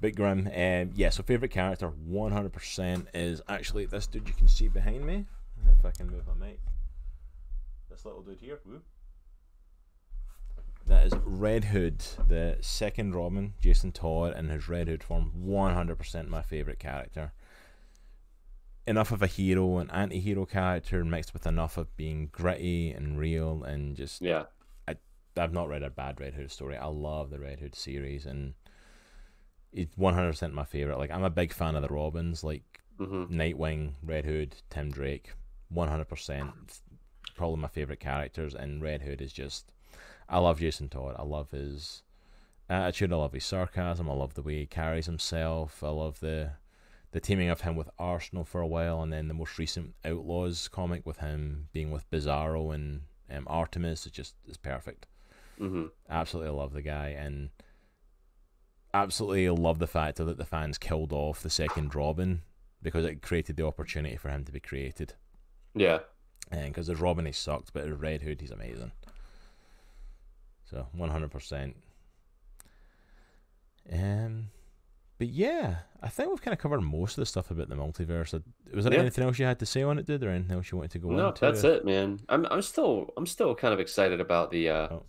Big 0.00 0.16
Grim. 0.16 0.48
Um, 0.48 0.90
yeah, 0.96 1.10
so 1.10 1.22
favorite 1.22 1.50
character, 1.50 1.88
one 1.88 2.32
hundred 2.32 2.52
percent, 2.52 3.08
is 3.14 3.40
actually 3.48 3.86
this 3.86 4.06
dude 4.06 4.28
you 4.28 4.34
can 4.34 4.48
see 4.48 4.68
behind 4.68 5.04
me. 5.06 5.26
If 5.78 5.84
I 5.84 5.90
can 5.92 6.10
move 6.10 6.26
my 6.26 6.46
mic, 6.46 6.60
this 7.88 8.04
little 8.04 8.22
dude 8.22 8.40
here. 8.40 8.58
Woo. 8.66 8.82
That 10.86 11.06
is 11.06 11.14
Red 11.24 11.64
Hood, 11.64 12.00
the 12.28 12.58
second 12.60 13.14
Robin, 13.14 13.54
Jason 13.60 13.92
Todd, 13.92 14.36
in 14.36 14.50
his 14.50 14.68
Red 14.68 14.88
Hood 14.88 15.02
form. 15.02 15.30
One 15.34 15.72
hundred 15.74 15.96
percent 15.96 16.28
my 16.28 16.42
favorite 16.42 16.78
character. 16.78 17.32
Enough 18.86 19.12
of 19.12 19.22
a 19.22 19.26
hero 19.26 19.78
and 19.78 19.90
anti-hero 19.90 20.44
character 20.44 21.02
mixed 21.06 21.32
with 21.32 21.46
enough 21.46 21.78
of 21.78 21.96
being 21.96 22.28
gritty 22.30 22.90
and 22.90 23.18
real 23.18 23.62
and 23.64 23.96
just 23.96 24.20
Yeah. 24.20 24.44
I've 25.36 25.52
not 25.52 25.68
read 25.68 25.82
a 25.82 25.90
bad 25.90 26.20
Red 26.20 26.34
Hood 26.34 26.50
story. 26.50 26.76
I 26.76 26.86
love 26.86 27.30
the 27.30 27.40
Red 27.40 27.60
Hood 27.60 27.74
series, 27.74 28.26
and 28.26 28.54
it's 29.72 29.96
one 29.96 30.14
hundred 30.14 30.30
percent 30.30 30.54
my 30.54 30.64
favorite. 30.64 30.98
Like 30.98 31.10
I'm 31.10 31.24
a 31.24 31.30
big 31.30 31.52
fan 31.52 31.74
of 31.74 31.82
the 31.82 31.94
Robins, 31.94 32.44
like 32.44 32.80
hmm 32.98 33.24
Nightwing, 33.24 33.94
Red 34.02 34.24
Hood, 34.24 34.56
Tim 34.70 34.90
Drake, 34.90 35.32
one 35.68 35.88
hundred 35.88 36.08
percent. 36.08 36.50
Probably 37.36 37.60
my 37.60 37.68
favorite 37.68 38.00
characters, 38.00 38.54
and 38.54 38.82
Red 38.82 39.02
Hood 39.02 39.20
is 39.20 39.32
just. 39.32 39.72
I 40.28 40.38
love 40.38 40.60
Jason 40.60 40.88
Todd. 40.88 41.16
I 41.18 41.22
love 41.22 41.50
his 41.50 42.02
attitude. 42.70 43.12
I 43.12 43.16
love 43.16 43.32
his 43.32 43.44
sarcasm. 43.44 44.08
I 44.08 44.14
love 44.14 44.34
the 44.34 44.42
way 44.42 44.58
he 44.60 44.66
carries 44.66 45.06
himself. 45.06 45.82
I 45.82 45.90
love 45.90 46.20
the 46.20 46.52
the 47.10 47.20
teaming 47.20 47.50
of 47.50 47.60
him 47.62 47.76
with 47.76 47.90
Arsenal 47.98 48.44
for 48.44 48.60
a 48.60 48.66
while, 48.66 49.02
and 49.02 49.12
then 49.12 49.28
the 49.28 49.34
most 49.34 49.58
recent 49.58 49.94
Outlaws 50.04 50.68
comic 50.68 51.04
with 51.04 51.18
him 51.18 51.68
being 51.72 51.90
with 51.90 52.10
Bizarro 52.10 52.74
and 52.74 53.02
um, 53.30 53.46
Artemis. 53.48 54.06
It's 54.06 54.16
just 54.16 54.34
it's 54.46 54.56
perfect. 54.56 55.06
Hmm 55.58 55.86
Absolutely 56.08 56.50
love 56.52 56.72
the 56.72 56.82
guy 56.82 57.08
and 57.08 57.50
absolutely 58.92 59.48
love 59.50 59.78
the 59.78 59.86
fact 59.86 60.18
that 60.18 60.36
the 60.38 60.44
fans 60.44 60.78
killed 60.78 61.12
off 61.12 61.42
the 61.42 61.50
second 61.50 61.94
Robin 61.94 62.42
because 62.82 63.04
it 63.04 63.22
created 63.22 63.56
the 63.56 63.66
opportunity 63.66 64.16
for 64.16 64.28
him 64.28 64.44
to 64.44 64.52
be 64.52 64.60
created. 64.60 65.14
Yeah. 65.74 66.00
And 66.50 66.66
because 66.72 66.88
as 66.88 67.00
Robin 67.00 67.26
he 67.26 67.32
sucked, 67.32 67.72
but 67.72 67.84
as 67.88 67.92
Red 67.96 68.22
Hood 68.22 68.40
he's 68.40 68.50
amazing. 68.50 68.92
So 70.70 70.86
one 70.92 71.10
hundred 71.10 71.30
percent. 71.30 71.76
Um, 73.92 74.48
but 75.18 75.28
yeah, 75.28 75.76
I 76.02 76.08
think 76.08 76.30
we've 76.30 76.40
kind 76.42 76.52
of 76.54 76.58
covered 76.58 76.80
most 76.80 77.12
of 77.18 77.22
the 77.22 77.26
stuff 77.26 77.50
about 77.50 77.68
the 77.68 77.74
multiverse. 77.76 78.40
Was 78.72 78.84
there 78.84 78.94
Yeah. 78.94 79.00
anything 79.00 79.24
else 79.24 79.38
you 79.38 79.46
had 79.46 79.58
to 79.60 79.66
say 79.66 79.82
on 79.82 79.98
it, 79.98 80.06
dude, 80.06 80.22
or 80.24 80.30
anything 80.30 80.56
else 80.56 80.70
you 80.70 80.78
wanted 80.78 80.92
to 80.92 80.98
go 80.98 81.10
No, 81.10 81.28
into? 81.28 81.44
No, 81.44 81.50
that's 81.52 81.64
it, 81.64 81.84
man. 81.84 82.20
I'm 82.28 82.46
I'm 82.46 82.62
still 82.62 83.12
I'm 83.16 83.26
still 83.26 83.54
kind 83.54 83.74
of 83.74 83.80
excited 83.80 84.20
about 84.20 84.50
the 84.50 84.68
uh 84.70 84.88
Oh. 84.90 85.02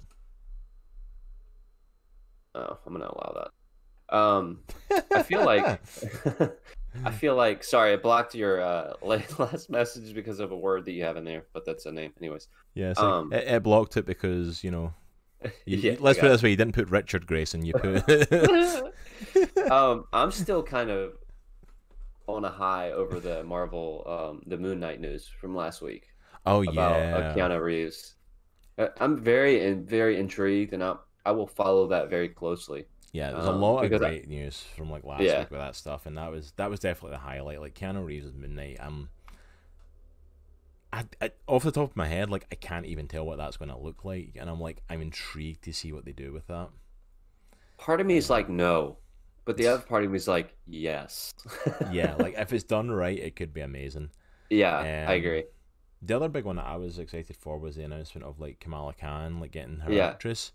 Oh, 2.56 2.77
I'm 2.86 2.94
gonna 2.94 3.06
allow 3.06 3.49
that. 4.10 4.15
Um 4.15 4.60
I 5.14 5.23
feel 5.23 5.45
like 5.45 5.65
I 7.03 7.11
feel 7.11 7.36
like 7.36 7.64
sorry, 7.64 7.94
I 7.94 7.95
blocked 7.98 8.36
your 8.36 8.61
uh 8.61 8.94
last 9.02 9.69
message 9.69 10.14
because 10.14 10.40
of 10.40 10.52
a 10.52 10.57
word 10.57 10.86
that 10.86 10.91
you 10.91 11.03
have 11.03 11.18
in 11.18 11.26
there, 11.26 11.45
but 11.53 11.65
that's 11.65 11.86
a 11.86 11.91
name. 11.91 12.14
Anyways. 12.19 12.48
yeah, 12.73 12.94
so 12.94 13.03
um, 13.03 13.34
it, 13.34 13.48
it 13.48 13.64
blocked 13.64 13.98
it 13.98 14.06
because 14.06 14.64
you 14.64 14.72
know. 14.72 14.94
You, 15.65 15.77
Yeah, 15.77 15.95
let's 15.99 16.18
put 16.18 16.26
it 16.27 16.30
this 16.30 16.41
way: 16.41 16.49
you 16.49 16.56
didn't 16.56 16.73
put 16.73 16.90
Richard 16.90 17.27
Grayson. 17.27 17.64
You 17.64 17.73
put 17.73 18.32
um, 19.72 20.06
I'm 20.11 20.32
still 20.32 20.64
kind 20.64 20.90
of 20.90 21.18
on 22.27 22.45
a 22.45 22.49
high 22.49 22.91
over 22.91 23.19
the 23.19 23.44
Marvel, 23.44 24.03
um, 24.07 24.41
the 24.48 24.57
Moon 24.57 24.80
Knight 24.80 24.99
news 24.99 25.30
from 25.40 25.53
last 25.56 25.84
week 25.84 26.07
oh 26.45 26.64
about 26.64 26.94
uh, 26.94 27.06
yeah, 27.06 27.34
Keanu 27.36 27.61
Reeves. 27.61 28.15
Uh, 28.77 28.88
I'm 28.99 29.18
very 29.18 29.65
and 29.65 29.88
very 29.88 30.19
intrigued, 30.19 30.73
and 30.73 30.84
I 30.84 30.95
I 31.26 31.31
will 31.31 31.47
follow 31.47 31.88
that 31.88 32.10
very 32.10 32.30
closely. 32.30 32.85
yeah. 33.11 33.31
There's 33.31 33.45
a 33.45 33.52
um, 33.52 33.61
lot 33.61 33.84
of 33.84 33.89
because 33.89 34.02
I- 34.02 34.10
great 34.10 34.27
news 34.30 34.64
from 34.76 34.89
like 34.91 35.03
last 35.03 35.22
Yeah. 35.23 35.39
week 35.39 35.52
with 35.52 35.60
that 35.60 35.76
stuff, 35.76 36.06
and 36.06 36.18
that 36.18 36.31
was 36.31 36.52
that 36.57 36.69
was 36.69 36.80
definitely 36.80 37.11
the 37.18 37.23
highlight. 37.23 37.60
Like 37.61 37.73
Keanu 37.76 38.06
Reeves' 38.06 38.34
Midnight. 38.34 38.77
Um, 38.80 39.10
I, 40.93 41.03
I 41.22 41.31
off 41.47 41.64
the 41.64 41.72
top 41.72 41.91
of 41.91 41.95
my 41.97 42.07
head, 42.07 42.30
like 42.30 42.45
I 42.52 42.56
can't 42.56 42.85
even 42.85 43.07
tell 43.07 43.26
what 43.26 43.38
that's 43.38 43.57
going 43.57 43.69
to 43.69 43.77
look 43.77 44.06
like, 44.06 44.34
and 44.39 44.49
I'm 44.49 44.60
like 44.61 44.81
I'm 44.89 45.02
intrigued 45.02 45.64
to 45.64 45.73
see 45.73 45.91
what 45.91 46.06
they 46.06 46.14
do 46.14 46.31
with 46.31 46.47
that. 46.47 46.69
Part 47.77 47.99
of 47.99 48.07
me 48.07 48.15
is 48.18 48.30
like 48.30 48.47
no, 48.49 48.97
but 49.43 49.57
the 49.57 49.68
other 49.68 49.84
part 49.84 50.03
of 50.06 50.11
me 50.11 50.15
is 50.18 50.27
like 50.27 50.53
yes. 50.68 51.34
Yeah, 51.91 52.15
like 52.15 52.35
if 52.38 52.53
it's 52.53 52.64
done 52.64 52.89
right, 52.91 53.18
it 53.18 53.35
could 53.35 53.53
be 53.53 53.61
amazing. 53.61 54.10
yeah, 54.49 55.06
I 55.10 55.15
Um, 55.15 55.19
agree. 55.19 55.43
The 56.02 56.15
other 56.15 56.30
big 56.30 56.45
one 56.45 56.57
that 56.57 56.65
I 56.65 56.76
was 56.77 56.99
excited 56.99 57.35
for 57.35 57.57
was 57.57 57.76
the 57.76 57.84
announcement 57.84 58.26
of 58.26 58.39
like 58.39 58.60
Kamala 58.60 58.93
Khan 58.93 59.39
like 59.39 59.52
getting 59.52 59.80
her 59.80 59.91
Yeah. 59.91 60.07
actress. 60.10 60.52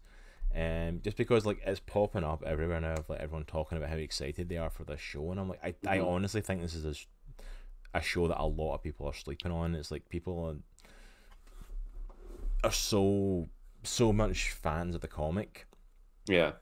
Um, 0.55 1.01
just 1.03 1.17
because 1.17 1.47
like 1.47 1.61
it's 1.65 1.79
popping 1.81 2.25
up 2.25 2.43
everywhere 2.45 2.81
now 2.81 2.95
of 2.95 3.09
like 3.09 3.21
everyone 3.21 3.45
talking 3.45 3.79
about 3.79 3.91
how 3.91 3.97
excited 3.97 4.49
they 4.49 4.57
are 4.57 4.71
for 4.71 4.83
this 4.85 5.01
show, 5.01 5.31
and 5.31 5.39
I'm 5.39 5.49
like, 5.49 5.63
I, 5.63 5.75
I 5.89 5.99
Mhm. 5.99 6.07
honestly 6.09 6.41
think 6.41 6.61
this 6.61 6.75
is 6.75 6.85
a, 6.85 6.95
sh- 6.95 7.07
a 7.95 8.01
show 8.01 8.27
that 8.29 8.41
a 8.43 8.47
lot 8.47 8.75
of 8.75 8.83
people 8.83 9.07
are 9.07 9.15
sleeping 9.15 9.53
on. 9.53 9.75
It's 9.77 9.93
like 9.93 10.09
people 10.09 10.45
are, 12.65 12.69
are 12.69 12.73
so 12.73 13.49
so 13.83 14.13
much 14.13 14.51
fans 14.51 14.95
of 14.95 15.01
the 15.01 15.09
comic, 15.09 15.67
Yeah, 16.27 16.53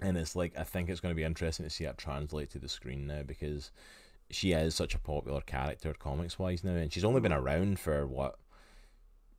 and 0.00 0.16
it's 0.16 0.34
like 0.34 0.56
I 0.58 0.64
think 0.64 0.88
it's 0.88 1.00
going 1.00 1.12
to 1.12 1.16
be 1.16 1.22
interesting 1.24 1.64
to 1.64 1.70
see 1.70 1.84
it 1.84 1.98
translate 1.98 2.50
to 2.52 2.58
the 2.58 2.68
screen 2.68 3.06
now 3.06 3.22
because 3.24 3.70
she 4.30 4.52
is 4.52 4.74
such 4.74 4.94
a 4.94 4.98
popular 4.98 5.42
character 5.42 5.92
comics 5.92 6.38
wise 6.38 6.64
now, 6.64 6.72
and 6.74 6.90
she's 6.92 7.04
only 7.04 7.20
been 7.20 7.32
around 7.32 7.78
for 7.78 8.06
what 8.06 8.38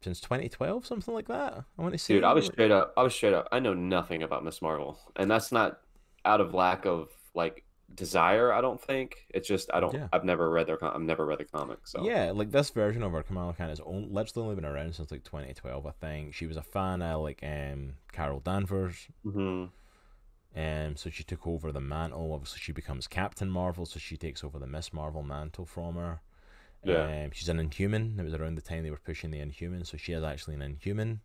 since 0.06 0.22
2012, 0.22 0.86
something 0.86 1.14
like 1.14 1.28
that. 1.28 1.66
I 1.78 1.82
want 1.82 1.94
to 1.94 1.98
see. 1.98 2.14
dude, 2.14 2.24
I 2.24 2.34
was 2.34 2.46
straight 2.46 2.72
up. 2.72 2.94
I 2.96 3.04
was 3.04 3.14
straight 3.14 3.34
up. 3.34 3.48
I 3.52 3.60
know 3.60 3.74
nothing 3.74 4.24
about 4.24 4.46
Miss 4.46 4.62
Marvel, 4.62 5.00
and 5.16 5.30
that's 5.30 5.52
not 5.52 5.82
out 6.24 6.40
of 6.40 6.54
lack 6.54 6.86
of 6.86 7.10
like 7.34 7.66
desire. 7.94 8.54
I 8.54 8.62
don't 8.62 8.82
think 8.82 9.26
it's 9.32 9.48
just 9.48 9.70
I 9.74 9.80
don't. 9.80 9.94
Yeah. 9.94 10.08
I've 10.14 10.24
never 10.24 10.50
read 10.50 10.68
their. 10.68 10.78
com- 10.78 10.94
I've 10.96 11.02
never 11.02 11.26
read 11.26 11.40
the 11.40 11.46
comic. 11.46 11.80
So 11.88 12.06
Yeah, 12.06 12.32
like 12.32 12.52
this 12.52 12.70
version 12.70 13.02
of 13.04 13.12
her 13.12 13.24
Kamala 13.24 13.54
Khan 13.54 13.70
has 13.70 13.80
on, 13.80 14.14
literally 14.14 14.44
only 14.46 14.56
been 14.56 14.66
around 14.66 14.96
since 14.96 15.12
like 15.12 15.24
2012, 15.24 15.86
I 15.86 15.92
think. 15.92 16.34
She 16.36 16.46
was 16.46 16.58
a 16.58 16.64
fan 16.64 17.02
of 17.02 17.22
like 17.22 17.40
um 17.44 17.96
Carol 18.14 18.40
Danvers, 18.40 19.08
hmm 19.24 19.66
um, 20.56 20.96
so 20.96 21.10
she 21.10 21.24
took 21.24 21.46
over 21.46 21.72
the 21.74 21.82
mantle. 21.82 22.32
Obviously, 22.32 22.60
she 22.62 22.72
becomes 22.72 23.08
Captain 23.08 23.50
Marvel, 23.50 23.86
so 23.86 24.00
she 24.00 24.16
takes 24.16 24.42
over 24.42 24.58
the 24.58 24.68
Miss 24.68 24.94
Marvel 24.94 25.22
mantle 25.22 25.66
from 25.66 25.96
her. 25.96 26.22
Yeah. 26.86 27.24
Um, 27.24 27.32
she's 27.34 27.50
an 27.50 27.60
Inhuman. 27.60 28.16
It 28.20 28.24
was 28.24 28.34
around 28.34 28.56
the 28.56 28.62
time 28.62 28.84
they 28.84 28.92
were 28.92 28.98
pushing 29.04 29.32
the 29.32 29.40
Inhuman, 29.40 29.86
so 29.86 29.98
she 29.98 30.14
is 30.14 30.24
actually 30.24 30.56
an 30.56 30.62
Inhuman. 30.62 31.22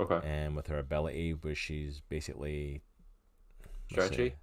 Okay. 0.00 0.46
Um, 0.46 0.56
with 0.56 0.66
her 0.66 0.78
ability, 0.78 1.32
where 1.32 1.54
she's 1.54 2.00
basically 2.08 2.82
Stretchy. 3.90 4.34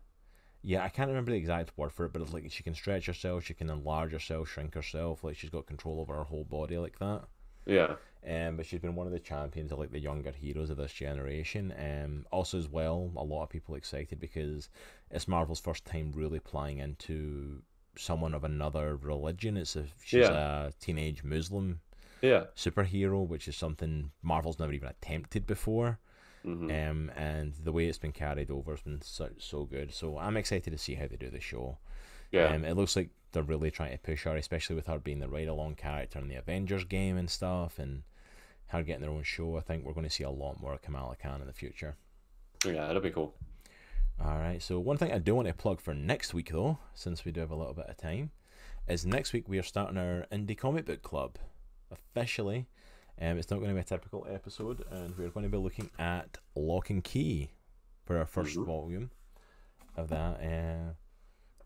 Yeah, 0.63 0.83
I 0.83 0.89
can't 0.89 1.09
remember 1.09 1.31
the 1.31 1.37
exact 1.37 1.75
word 1.75 1.91
for 1.91 2.05
it, 2.05 2.13
but 2.13 2.21
it's 2.21 2.33
like 2.33 2.49
she 2.51 2.63
can 2.63 2.75
stretch 2.75 3.07
herself, 3.07 3.43
she 3.43 3.55
can 3.55 3.69
enlarge 3.69 4.11
herself, 4.11 4.49
shrink 4.49 4.75
herself. 4.75 5.23
Like 5.23 5.35
she's 5.35 5.49
got 5.49 5.65
control 5.65 5.99
over 5.99 6.13
her 6.13 6.23
whole 6.23 6.43
body 6.43 6.77
like 6.77 6.99
that. 6.99 7.23
Yeah. 7.65 7.95
Um, 8.27 8.57
but 8.57 8.67
she's 8.67 8.79
been 8.79 8.95
one 8.95 9.07
of 9.07 9.13
the 9.13 9.19
champions 9.19 9.71
of 9.71 9.79
like 9.79 9.91
the 9.91 9.99
younger 9.99 10.31
heroes 10.31 10.69
of 10.69 10.77
this 10.77 10.93
generation. 10.93 11.73
Um, 11.77 12.25
also 12.31 12.59
as 12.59 12.69
well, 12.69 13.11
a 13.15 13.23
lot 13.23 13.43
of 13.43 13.49
people 13.49 13.73
excited 13.73 14.19
because 14.19 14.69
it's 15.09 15.27
Marvel's 15.27 15.59
first 15.59 15.85
time 15.85 16.11
really 16.13 16.39
playing 16.39 16.77
into 16.77 17.63
someone 17.97 18.33
of 18.33 18.43
another 18.43 18.95
religion. 18.95 19.57
It's 19.57 19.75
a 19.75 19.85
she's 20.03 20.25
a 20.27 20.73
teenage 20.79 21.23
Muslim 21.23 21.81
Yeah. 22.21 22.45
superhero, 22.55 23.27
which 23.27 23.47
is 23.47 23.55
something 23.57 24.11
Marvel's 24.21 24.59
never 24.59 24.73
even 24.73 24.89
attempted 24.89 25.45
before. 25.47 25.99
hmm 26.43 26.69
Um, 26.71 27.11
and 27.15 27.53
the 27.63 27.71
way 27.71 27.85
it's 27.87 27.97
been 27.99 28.11
carried 28.13 28.49
over 28.51 28.71
has 28.71 28.81
been 28.81 29.01
so 29.01 29.29
so 29.37 29.65
good. 29.65 29.93
So 29.93 30.17
I'm 30.17 30.37
excited 30.37 30.71
to 30.71 30.77
see 30.77 30.95
how 30.95 31.07
they 31.07 31.17
do 31.17 31.29
the 31.29 31.39
show. 31.41 31.77
yeah. 32.31 32.47
Um, 32.53 32.63
it 32.65 32.75
looks 32.75 32.95
like 32.95 33.09
they're 33.33 33.43
really 33.43 33.71
trying 33.71 33.91
to 33.91 33.97
push 33.97 34.23
her, 34.23 34.35
especially 34.35 34.75
with 34.75 34.87
her 34.87 34.99
being 34.99 35.19
the 35.19 35.29
ride 35.29 35.47
along 35.47 35.75
character 35.75 36.19
in 36.19 36.27
the 36.27 36.35
Avengers 36.35 36.83
game 36.85 37.17
and 37.17 37.29
stuff, 37.29 37.77
and 37.79 38.03
her 38.67 38.83
getting 38.83 39.01
their 39.01 39.11
own 39.11 39.23
show. 39.23 39.57
I 39.57 39.61
think 39.61 39.83
we're 39.85 39.93
going 39.93 40.05
to 40.07 40.15
see 40.17 40.23
a 40.23 40.29
lot 40.29 40.59
more 40.61 40.73
of 40.73 40.81
Kamala 40.81 41.15
Khan 41.17 41.41
in 41.41 41.47
the 41.47 41.53
future. 41.53 41.95
yeah. 42.65 42.89
It'll 42.89 43.01
be 43.01 43.11
cool. 43.11 43.33
All 44.23 44.37
right. 44.37 44.61
So 44.61 44.79
one 44.79 44.97
thing 44.97 45.11
I 45.11 45.17
do 45.17 45.33
want 45.35 45.47
to 45.47 45.53
plug 45.53 45.81
for 45.81 45.93
next 45.93 46.33
week, 46.33 46.51
though, 46.51 46.77
since 46.93 47.25
we 47.25 47.31
do 47.31 47.39
have 47.39 47.51
a 47.51 47.55
little 47.55 47.73
bit 47.73 47.87
of 47.87 47.97
time, 47.97 48.31
is 48.87 49.05
next 49.05 49.33
week 49.33 49.47
we 49.49 49.57
are 49.57 49.63
starting 49.63 49.97
our 49.97 50.25
indie 50.31 50.57
comic 50.57 50.85
book 50.85 51.01
club 51.01 51.37
officially. 51.89 52.67
Um, 53.19 53.37
it's 53.37 53.49
not 53.49 53.57
going 53.57 53.69
to 53.69 53.75
be 53.75 53.81
a 53.81 53.83
typical 53.83 54.25
episode, 54.29 54.83
and 54.91 55.17
we're 55.17 55.29
going 55.29 55.43
to 55.45 55.49
be 55.49 55.57
looking 55.57 55.89
at 55.97 56.37
Locke 56.55 56.89
and 56.91 57.03
Key 57.03 57.51
for 58.05 58.17
our 58.17 58.25
1st 58.25 58.57
Mhm. 58.57 58.65
volume 58.65 59.11
of 59.95 60.09
that. 60.09 60.39
Uh, 60.41 60.93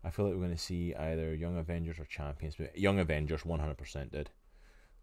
I 0.02 0.10
feel 0.10 0.24
like 0.26 0.34
we're 0.34 0.40
going 0.44 0.50
to 0.56 0.58
see 0.58 0.94
either 0.94 1.34
Young 1.34 1.56
Avengers 1.58 1.98
or 1.98 2.04
Champions, 2.04 2.56
but 2.56 2.76
Young 2.78 2.98
Avengers 2.98 3.44
100% 3.44 4.12
did. 4.12 4.30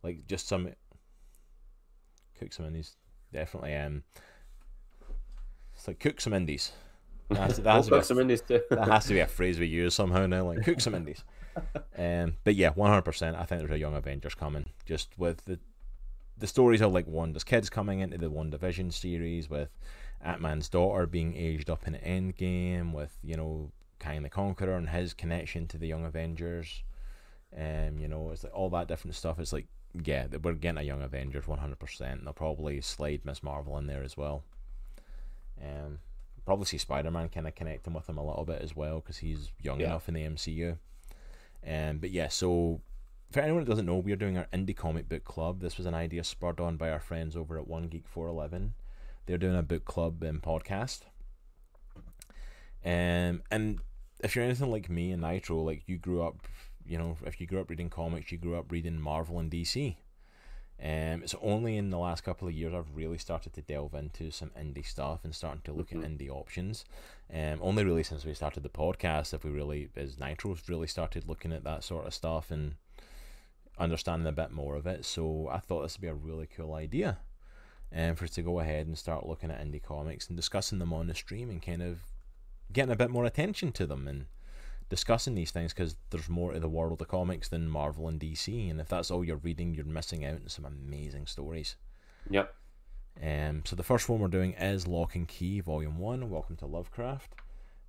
Like 0.01 0.27
just 0.27 0.47
some 0.47 0.73
cook 2.35 2.51
some 2.51 2.65
indies, 2.65 2.97
definitely. 3.31 3.75
Um, 3.75 4.03
it's 5.73 5.87
like 5.87 5.99
cook 5.99 6.19
some 6.19 6.33
indies. 6.33 6.71
That 7.29 7.37
has 7.39 7.55
to- 7.55 7.61
that 7.63 7.73
has 7.75 7.89
We'll 7.89 7.99
be 7.99 8.01
cook 8.01 8.03
a 8.03 8.05
some 8.07 8.19
indies 8.19 8.41
too. 8.41 8.61
that 8.69 8.87
has 8.87 9.05
to 9.05 9.13
be 9.13 9.19
a 9.19 9.27
phrase 9.39 9.59
we 9.59 9.67
use 9.67 9.93
somehow 9.95 10.25
now, 10.25 10.45
like 10.45 10.63
cook 10.63 10.81
some 10.81 10.95
indies. 10.95 11.23
Um, 11.95 12.37
but 12.43 12.55
yeah, 12.55 12.69
one 12.71 12.89
hundred 12.89 13.03
percent. 13.03 13.35
I 13.37 13.43
think 13.45 13.59
there's 13.61 13.69
a 13.71 13.77
Young 13.77 13.95
Avengers 13.95 14.33
coming, 14.33 14.69
just 14.87 15.09
with 15.19 15.45
the 15.45 15.59
the 16.35 16.47
stories 16.47 16.81
of 16.81 16.91
like 16.93 17.05
Wanda's 17.05 17.43
kids 17.43 17.69
coming 17.69 17.99
into 17.99 18.17
the 18.17 18.31
WandaVision 18.31 18.91
series, 18.91 19.51
with 19.51 19.69
Ant 20.19 20.41
Man's 20.41 20.67
daughter 20.67 21.05
being 21.05 21.35
aged 21.37 21.69
up 21.69 21.87
in 21.87 21.93
Endgame, 21.93 22.91
with 22.91 23.19
you 23.23 23.37
know 23.37 23.71
Kang 23.99 24.23
the 24.23 24.29
Conqueror 24.29 24.75
and 24.75 24.89
his 24.89 25.13
connection 25.13 25.67
to 25.67 25.77
the 25.77 25.85
Young 25.87 26.05
Avengers. 26.05 26.81
Um, 27.55 27.99
you 27.99 28.07
know, 28.07 28.31
it's 28.31 28.43
like 28.43 28.55
all 28.55 28.71
that 28.71 28.87
different 28.87 29.13
stuff. 29.15 29.37
It's 29.37 29.53
like, 29.53 29.67
yeah, 30.03 30.25
we're 30.41 30.53
getting 30.53 30.79
a 30.79 30.81
Young 30.81 31.03
Avengers 31.03 31.45
100%. 31.45 32.23
They'll 32.23 32.33
probably 32.33 32.81
slide 32.81 33.21
Miss 33.25 33.43
Marvel 33.43 33.77
in 33.77 33.85
there 33.85 34.01
as 34.01 34.17
well. 34.17 34.43
Um, 35.61 35.99
probably 36.45 36.65
see 36.65 36.77
Spider 36.77 37.11
Man 37.11 37.29
kind 37.29 37.47
of 37.47 37.55
connecting 37.55 37.93
with 37.93 38.07
him 38.09 38.17
a 38.17 38.25
little 38.25 38.45
bit 38.45 38.61
as 38.61 38.75
well 38.75 38.99
because 38.99 39.17
he's 39.17 39.51
young 39.61 39.79
Yeah. 39.79 39.87
enough 39.87 40.07
in 40.07 40.13
the 40.15 40.23
MCU. 40.23 40.77
Um, 41.65 41.97
but 41.99 42.11
yeah, 42.11 42.27
so 42.27 42.81
for 43.31 43.39
anyone 43.39 43.63
that 43.63 43.69
doesn't 43.69 43.85
know, 43.85 43.97
we 43.97 44.11
are 44.11 44.15
doing 44.17 44.37
our 44.37 44.47
indie 44.53 44.75
comic 44.75 45.07
book 45.09 45.23
club. 45.23 45.59
This 45.61 45.77
was 45.77 45.85
an 45.85 45.93
idea 45.93 46.23
spurred 46.23 46.59
on 46.59 46.77
by 46.77 46.89
our 46.91 46.99
friends 46.99 47.35
over 47.35 47.57
at 47.57 47.67
One 47.67 47.87
Geek 47.87 48.07
Four 48.07 48.27
Eleven. 48.27 48.73
They're 49.25 49.37
doing 49.37 49.55
a 49.55 49.63
book 49.63 49.85
club 49.85 50.21
and 50.23 50.41
podcast. 50.41 51.01
Um, 52.85 53.43
and 53.49 53.79
if 54.23 54.35
you're 54.35 54.43
anything 54.43 54.69
like 54.69 54.89
me 54.89 55.11
and 55.11 55.21
Nitro, 55.21 55.61
like 55.61 55.83
you 55.87 55.97
grew 55.97 56.21
up, 56.21 56.47
you 56.85 56.97
know, 56.97 57.17
if 57.25 57.39
you 57.39 57.47
grew 57.47 57.61
up 57.61 57.69
reading 57.69 57.89
comics, 57.89 58.31
you 58.31 58.37
grew 58.37 58.55
up 58.57 58.71
reading 58.71 58.99
Marvel 58.99 59.39
and 59.39 59.49
DC. 59.49 59.95
Um, 60.83 61.23
it's 61.23 61.35
only 61.41 61.77
in 61.77 61.91
the 61.91 61.97
last 61.97 62.25
couple 62.25 62.45
of 62.47 62.53
years 62.53 62.73
I've 62.73 62.93
really 62.93 63.17
started 63.17 63.53
to 63.53 63.61
delve 63.61 63.93
into 63.93 64.31
some 64.31 64.49
indie 64.49 64.85
stuff 64.85 65.23
and 65.23 65.33
starting 65.33 65.61
to 65.63 65.71
look 65.71 65.91
Mhm. 65.91 66.03
at 66.03 66.11
indie 66.11 66.29
options. 66.29 66.83
Um, 67.33 67.59
only 67.61 67.85
really 67.85 68.03
since 68.03 68.25
we 68.25 68.33
started 68.33 68.63
the 68.63 68.69
podcast 68.69 69.31
have 69.31 69.45
we 69.45 69.51
really, 69.51 69.89
as 69.95 70.19
Nitro's 70.19 70.67
really 70.67 70.87
started 70.87 71.25
looking 71.25 71.53
at 71.53 71.63
that 71.63 71.85
sort 71.85 72.05
of 72.05 72.13
stuff 72.13 72.51
and 72.51 72.75
understanding 73.77 74.27
a 74.27 74.33
bit 74.33 74.51
more 74.51 74.75
of 74.75 74.85
it. 74.85 75.05
So 75.05 75.47
I 75.47 75.59
thought 75.59 75.83
this 75.83 75.95
would 75.97 76.01
be 76.01 76.07
a 76.09 76.13
really 76.13 76.47
cool 76.47 76.73
idea, 76.73 77.19
um, 77.95 78.15
for 78.15 78.25
us 78.25 78.31
to 78.31 78.41
go 78.41 78.59
ahead 78.59 78.85
and 78.85 78.97
start 78.97 79.25
looking 79.25 79.51
at 79.51 79.65
indie 79.65 79.81
comics 79.81 80.27
and 80.27 80.35
discussing 80.35 80.79
them 80.79 80.91
on 80.91 81.07
the 81.07 81.15
stream 81.15 81.49
and 81.49 81.61
kind 81.61 81.81
of 81.81 82.03
getting 82.73 82.91
a 82.91 82.97
bit 82.97 83.09
more 83.09 83.23
attention 83.25 83.71
to 83.71 83.85
them 83.85 84.05
and 84.07 84.25
discussing 84.93 85.33
these 85.33 85.49
things 85.49 85.73
because 85.73 85.95
there's 86.11 86.29
more 86.29 86.53
to 86.53 86.59
the 86.59 86.69
world 86.69 87.01
of 87.01 87.07
comics 87.07 87.49
than 87.49 87.67
Marvel 87.67 88.07
and 88.07 88.19
DC. 88.19 88.69
And 88.69 88.79
if 88.79 88.89
that's 88.89 89.09
all 89.09 89.25
you're 89.25 89.37
reading, 89.37 89.73
you're 89.73 89.85
missing 89.85 90.23
out 90.23 90.35
on 90.35 90.49
some 90.49 90.65
amazing 90.65 91.25
stories. 91.25 91.77
Yep. 92.29 92.53
Um, 93.19 93.63
so 93.65 93.75
the 93.75 93.81
first 93.81 94.07
one 94.07 94.19
we're 94.19 94.27
doing 94.27 94.53
is 94.53 94.85
Locke 94.87 95.15
and 95.15 95.27
Key 95.27 95.61
Volume 95.61 95.97
One. 95.97 96.29
Welcome 96.29 96.57
to 96.57 96.67
Lovecraft. 96.67 97.33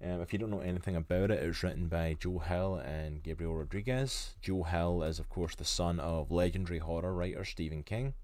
Um, 0.02 0.22
if 0.22 0.32
you 0.32 0.38
don't 0.38 0.50
know 0.50 0.60
anything 0.60 0.96
about 0.96 1.30
it, 1.30 1.42
it 1.42 1.46
was 1.46 1.62
written 1.62 1.88
by 1.88 2.16
Joe 2.18 2.38
Hill 2.38 2.76
and 2.76 3.22
Gabriel 3.22 3.54
Rodriguez. 3.54 4.36
Joe 4.40 4.62
Hill 4.62 5.02
is, 5.02 5.18
of 5.18 5.28
course, 5.28 5.54
the 5.54 5.62
son 5.62 6.00
of 6.00 6.30
legendary 6.30 6.78
horror 6.78 7.12
writer 7.12 7.44
Stephen 7.44 7.82
King. 7.82 8.14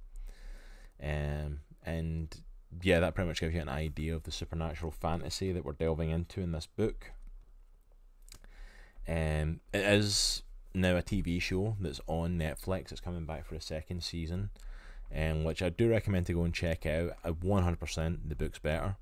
Um, 1.02 1.60
and 1.84 2.34
yeah, 2.80 3.00
that 3.00 3.14
pretty 3.14 3.28
much 3.28 3.40
gives 3.40 3.54
you 3.54 3.60
an 3.60 3.68
idea 3.68 4.16
of 4.16 4.22
the 4.22 4.32
supernatural 4.32 4.90
fantasy 4.90 5.52
that 5.52 5.66
we're 5.66 5.72
delving 5.72 6.08
into 6.08 6.40
in 6.40 6.52
this 6.52 6.66
book. 6.66 7.12
Um, 9.10 9.60
it 9.72 9.80
is 9.80 10.42
now 10.72 10.96
a 10.96 11.02
TV 11.02 11.42
show 11.42 11.76
that's 11.80 12.00
on 12.06 12.38
Netflix. 12.38 12.92
It's 12.92 13.00
coming 13.00 13.26
back 13.26 13.44
for 13.44 13.56
a 13.56 13.60
second 13.60 14.04
season, 14.04 14.50
um, 15.14 15.42
which 15.42 15.62
I 15.62 15.68
do 15.68 15.90
recommend 15.90 16.26
to 16.26 16.32
go 16.34 16.44
and 16.44 16.54
check 16.54 16.86
out. 16.86 17.12
Uh, 17.24 17.32
100% 17.32 18.28
the 18.28 18.36
book's 18.36 18.60
better. 18.60 18.96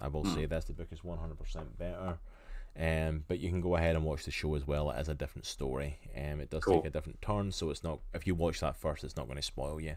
I 0.00 0.06
will 0.08 0.22
Hmm. 0.22 0.34
say 0.34 0.44
this: 0.46 0.66
the 0.66 0.74
book 0.74 0.88
is 0.92 1.00
100% 1.02 1.76
better. 1.76 2.18
Um, 2.78 3.24
but 3.26 3.40
you 3.40 3.50
can 3.50 3.60
go 3.60 3.74
ahead 3.74 3.96
and 3.96 4.04
watch 4.04 4.24
the 4.24 4.30
show 4.30 4.54
as 4.54 4.64
well. 4.64 4.90
It 4.92 5.00
is 5.00 5.08
a 5.08 5.14
different 5.14 5.46
story. 5.46 5.98
Um, 6.16 6.40
it 6.40 6.50
does 6.50 6.62
Cool. 6.62 6.76
take 6.76 6.84
a 6.84 6.90
different 6.90 7.20
turn, 7.20 7.50
so 7.50 7.70
it's 7.70 7.82
not. 7.82 7.98
If 8.14 8.24
you 8.28 8.36
watch 8.36 8.60
that 8.60 8.76
first, 8.76 9.02
it's 9.02 9.16
not 9.16 9.26
going 9.26 9.36
to 9.38 9.42
spoil 9.42 9.80
you. 9.80 9.96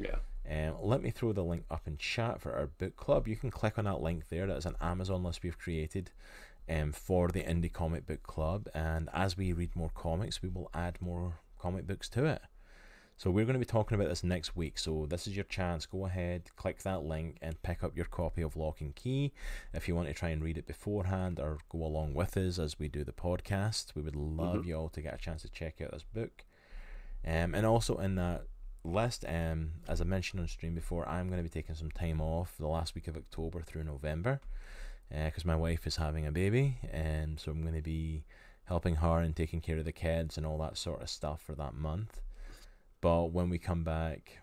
Yeah. 0.00 0.16
Um, 0.50 0.76
let 0.82 1.02
me 1.02 1.10
throw 1.10 1.32
the 1.32 1.44
link 1.44 1.64
up 1.70 1.86
in 1.86 1.98
chat 1.98 2.40
for 2.40 2.54
our 2.54 2.66
book 2.66 2.96
club. 2.96 3.28
You 3.28 3.36
can 3.36 3.50
click 3.52 3.78
on 3.78 3.84
that 3.84 4.00
link 4.00 4.28
there. 4.30 4.46
That 4.48 4.56
is 4.56 4.66
an 4.66 4.76
Amazon 4.80 5.22
list 5.22 5.44
we've 5.44 5.58
created 5.58 6.10
um, 6.68 6.92
for 6.92 7.28
the 7.28 7.42
Indie 7.42 7.72
Comic 7.72 8.06
Book 8.06 8.22
Club. 8.22 8.68
And 8.74 9.08
as 9.12 9.36
we 9.36 9.52
read 9.52 9.74
more 9.74 9.90
comics, 9.94 10.42
we 10.42 10.48
will 10.48 10.70
add 10.74 11.00
more 11.00 11.40
comic 11.58 11.86
books 11.86 12.08
to 12.10 12.24
it. 12.26 12.42
So 13.16 13.32
we're 13.32 13.44
going 13.46 13.54
to 13.54 13.58
be 13.58 13.64
talking 13.64 13.96
about 13.96 14.08
this 14.08 14.22
next 14.22 14.54
week. 14.54 14.78
So 14.78 15.04
this 15.08 15.26
is 15.26 15.34
your 15.34 15.44
chance. 15.44 15.86
Go 15.86 16.06
ahead, 16.06 16.50
click 16.54 16.82
that 16.84 17.02
link, 17.02 17.38
and 17.42 17.60
pick 17.64 17.82
up 17.82 17.96
your 17.96 18.04
copy 18.06 18.42
of 18.42 18.54
Locke 18.56 18.80
and 18.80 18.94
Key. 18.94 19.32
If 19.74 19.88
you 19.88 19.96
want 19.96 20.06
to 20.06 20.14
try 20.14 20.28
and 20.28 20.40
read 20.42 20.56
it 20.56 20.68
beforehand 20.68 21.40
or 21.40 21.58
go 21.68 21.82
along 21.82 22.14
with 22.14 22.36
us 22.36 22.60
as 22.60 22.78
we 22.78 22.86
do 22.86 23.02
the 23.02 23.10
podcast, 23.12 23.96
we 23.96 24.02
would 24.02 24.14
love 24.14 24.58
Mhm. 24.58 24.66
you 24.66 24.76
all 24.76 24.88
to 24.90 25.02
get 25.02 25.14
a 25.14 25.18
chance 25.18 25.42
to 25.42 25.48
check 25.48 25.80
out 25.80 25.90
this 25.90 26.04
book. 26.04 26.44
Um, 27.24 27.56
and 27.56 27.66
also 27.66 27.96
in 27.98 28.14
that 28.14 28.46
list, 28.84 29.24
um, 29.26 29.72
as 29.88 30.00
I 30.00 30.04
mentioned 30.04 30.40
on 30.40 30.46
stream 30.46 30.76
before, 30.76 31.08
I'm 31.08 31.26
going 31.26 31.40
to 31.40 31.42
be 31.42 31.48
taking 31.48 31.74
some 31.74 31.90
time 31.90 32.20
off 32.20 32.56
the 32.56 32.68
last 32.68 32.94
week 32.94 33.08
of 33.08 33.16
October 33.16 33.62
through 33.62 33.82
November 33.82 34.40
because 35.10 35.44
my 35.44 35.56
wife 35.56 35.86
is 35.86 35.96
having 35.96 36.26
a 36.26 36.32
baby, 36.32 36.78
and 36.90 37.38
so 37.40 37.50
I'm 37.50 37.62
going 37.62 37.74
to 37.74 37.82
be 37.82 38.24
helping 38.64 38.96
her 38.96 39.18
and 39.20 39.34
taking 39.34 39.60
care 39.60 39.78
of 39.78 39.84
the 39.84 39.92
kids 39.92 40.36
and 40.36 40.46
all 40.46 40.58
that 40.58 40.76
sort 40.76 41.02
of 41.02 41.08
stuff 41.10 41.40
for 41.42 41.54
that 41.54 41.74
month. 41.74 42.20
But 43.00 43.26
when 43.32 43.48
we 43.48 43.58
come 43.58 43.84
back, 43.84 44.40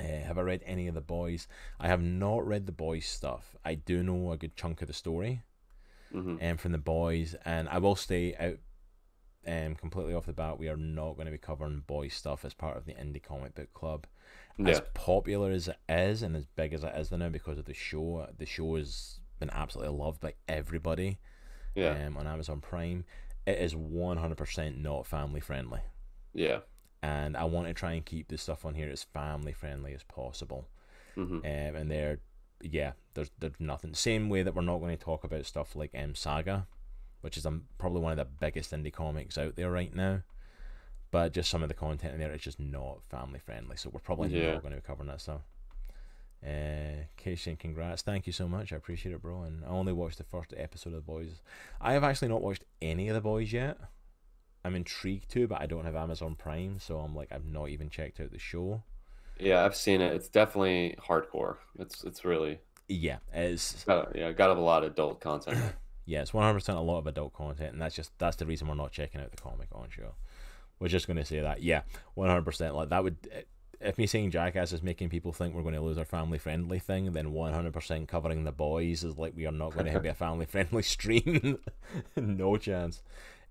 uh, 0.00 0.04
have 0.04 0.38
I 0.38 0.42
read 0.42 0.62
any 0.64 0.88
of 0.88 0.94
the 0.94 1.00
boys? 1.00 1.46
I 1.78 1.88
have 1.88 2.02
not 2.02 2.46
read 2.46 2.66
the 2.66 2.72
boys 2.72 3.06
stuff. 3.06 3.56
I 3.64 3.74
do 3.74 4.02
know 4.02 4.32
a 4.32 4.36
good 4.36 4.56
chunk 4.56 4.82
of 4.82 4.88
the 4.88 4.94
story 4.94 5.42
hmm 6.12 6.36
um, 6.42 6.56
from 6.56 6.72
the 6.72 6.78
boys, 6.78 7.34
and 7.44 7.68
I 7.68 7.78
will 7.78 7.96
stay 7.96 8.34
out 8.36 8.58
um, 9.46 9.74
completely 9.74 10.14
off 10.14 10.26
the 10.26 10.32
bat. 10.32 10.58
We 10.58 10.68
are 10.68 10.76
not 10.76 11.14
going 11.14 11.26
to 11.26 11.32
be 11.32 11.38
covering 11.38 11.82
boys 11.86 12.14
stuff 12.14 12.44
as 12.44 12.54
part 12.54 12.76
of 12.76 12.84
the 12.84 12.92
Indie 12.94 13.22
Comic 13.22 13.54
Book 13.54 13.72
Club. 13.74 14.06
As 14.64 14.82
popular 14.94 15.50
as 15.50 15.68
it 15.68 15.78
is, 15.88 16.22
and 16.22 16.36
as 16.36 16.46
big 16.46 16.72
as 16.72 16.84
it 16.84 16.92
is 16.96 17.10
now 17.10 17.28
because 17.30 17.58
of 17.58 17.64
the 17.64 17.74
show, 17.74 18.28
the 18.38 18.46
show 18.46 18.76
has 18.76 19.18
been 19.40 19.50
absolutely 19.50 19.96
loved 19.96 20.20
by 20.20 20.34
everybody 20.46 21.18
Yeah. 21.74 22.06
um, 22.06 22.16
on 22.16 22.26
Amazon 22.26 22.60
Prime. 22.60 23.04
It 23.46 23.58
is 23.58 23.74
100% 23.74 24.76
not 24.80 25.06
family 25.06 25.40
friendly, 25.40 25.80
Yeah. 26.32 26.60
and 27.02 27.36
I 27.36 27.44
want 27.44 27.66
to 27.66 27.74
try 27.74 27.92
and 27.94 28.04
keep 28.04 28.28
the 28.28 28.38
stuff 28.38 28.64
on 28.64 28.74
here 28.74 28.88
as 28.90 29.02
family 29.02 29.52
friendly 29.52 29.94
as 29.94 30.04
possible 30.04 30.68
hmm 31.16 31.38
um, 31.38 31.42
and 31.44 31.90
they're 31.90 32.20
yeah, 32.62 32.92
there's 33.14 33.30
there's 33.40 33.58
nothing. 33.58 33.92
Same 33.94 34.28
way 34.28 34.44
that 34.44 34.54
we're 34.54 34.62
not 34.62 34.78
going 34.78 34.96
to 34.96 35.04
talk 35.04 35.24
about 35.24 35.44
stuff 35.46 35.74
like 35.74 35.90
um, 35.98 36.14
Saga, 36.14 36.68
which 37.22 37.36
is 37.36 37.46
um, 37.46 37.64
probably 37.78 38.00
one 38.02 38.12
of 38.12 38.18
the 38.18 38.24
biggest 38.26 38.70
indie 38.72 38.92
comics 38.92 39.38
out 39.38 39.56
there 39.56 39.70
right 39.70 39.94
now. 39.94 40.20
But 41.10 41.32
just 41.32 41.50
some 41.50 41.62
of 41.62 41.68
the 41.68 41.74
content 41.74 42.14
in 42.14 42.20
there 42.20 42.32
is 42.32 42.40
just 42.42 42.60
not 42.60 43.02
family 43.10 43.38
friendly, 43.38 43.76
so 43.76 43.90
we're 43.90 44.00
probably 44.00 44.28
Yeah. 44.28 44.52
not 44.54 44.62
going 44.62 44.74
to 44.74 44.80
be 44.80 44.86
covering 44.86 45.08
that 45.08 45.20
stuff. 45.20 45.42
Uh, 46.44 47.04
Casey, 47.16 47.54
congrats! 47.54 48.02
Thank 48.02 48.26
you 48.26 48.32
so 48.32 48.48
much. 48.48 48.72
I 48.72 48.76
appreciate 48.76 49.14
it, 49.14 49.22
bro. 49.22 49.42
And 49.42 49.64
I 49.64 49.68
only 49.68 49.92
watched 49.92 50.18
the 50.18 50.24
first 50.24 50.52
episode 50.56 50.90
of 50.90 50.96
the 50.96 51.00
boys. 51.12 51.40
I 51.80 51.92
have 51.92 52.02
actually 52.02 52.28
not 52.28 52.42
watched 52.42 52.64
any 52.80 53.08
of 53.08 53.14
the 53.14 53.20
boys 53.20 53.52
yet. 53.52 53.78
I'm 54.64 54.74
intrigued 54.74 55.28
to, 55.32 55.46
but 55.46 55.60
I 55.60 55.66
don't 55.66 55.84
have 55.84 55.94
Amazon 55.96 56.34
Prime, 56.34 56.78
so 56.80 56.98
I'm 56.98 57.14
like 57.14 57.30
I've 57.30 57.44
not 57.44 57.68
even 57.68 57.90
checked 57.90 58.18
out 58.20 58.32
the 58.32 58.38
show. 58.38 58.82
Yeah, 59.38 59.64
I've 59.64 59.76
seen 59.76 60.00
it. 60.00 60.14
It's 60.14 60.28
definitely 60.28 60.96
hardcore. 61.00 61.56
It's 61.78 62.02
it's 62.04 62.24
really 62.24 62.58
Yeah, 62.88 63.18
it's 63.32 63.84
got 63.84 64.16
yeah 64.16 64.32
got 64.32 64.56
a 64.56 64.60
lot 64.60 64.82
of 64.84 64.92
adult 64.92 65.20
content. 65.20 65.58
Yeah, 66.04 66.22
it's 66.22 66.34
one 66.34 66.44
hundred 66.44 66.58
percent 66.60 66.78
a 66.78 66.82
lot 66.82 66.98
of 66.98 67.06
adult 67.06 67.32
content, 67.32 67.72
and 67.72 67.80
that's 67.82 67.94
just 67.94 68.10
that's 68.18 68.36
the 68.36 68.46
reason 68.46 68.68
we're 68.68 68.74
not 68.74 68.92
checking 68.92 69.20
out 69.20 69.30
the 69.30 69.36
comic 69.40 69.68
on 69.72 69.88
show. 69.90 70.14
We're 70.80 70.88
just 70.88 71.06
going 71.06 71.16
to 71.18 71.24
say 71.24 71.40
that, 71.40 71.62
yeah, 71.62 71.82
one 72.14 72.28
hundred 72.28 72.44
percent. 72.44 72.74
Like 72.74 72.88
that 72.88 73.04
would, 73.04 73.16
eh, 73.30 73.42
if 73.80 73.98
me 73.98 74.06
saying 74.08 74.32
Jackass 74.32 74.72
is 74.72 74.82
making 74.82 75.10
people 75.10 75.32
think 75.32 75.54
we're 75.54 75.62
going 75.62 75.74
to 75.74 75.80
lose 75.80 75.98
our 75.98 76.04
family 76.04 76.38
friendly 76.38 76.80
thing, 76.80 77.12
then 77.12 77.32
one 77.32 77.52
hundred 77.54 77.72
percent 77.72 78.08
covering 78.08 78.42
the 78.44 78.52
boys 78.52 79.04
is 79.04 79.16
like 79.16 79.34
we 79.36 79.46
are 79.46 79.52
not 79.52 79.74
going 79.74 79.92
to 79.92 80.00
be 80.00 80.08
a 80.08 80.14
family 80.26 80.46
friendly 80.46 80.82
stream. 80.82 81.58
no 82.16 82.56
chance. 82.56 83.02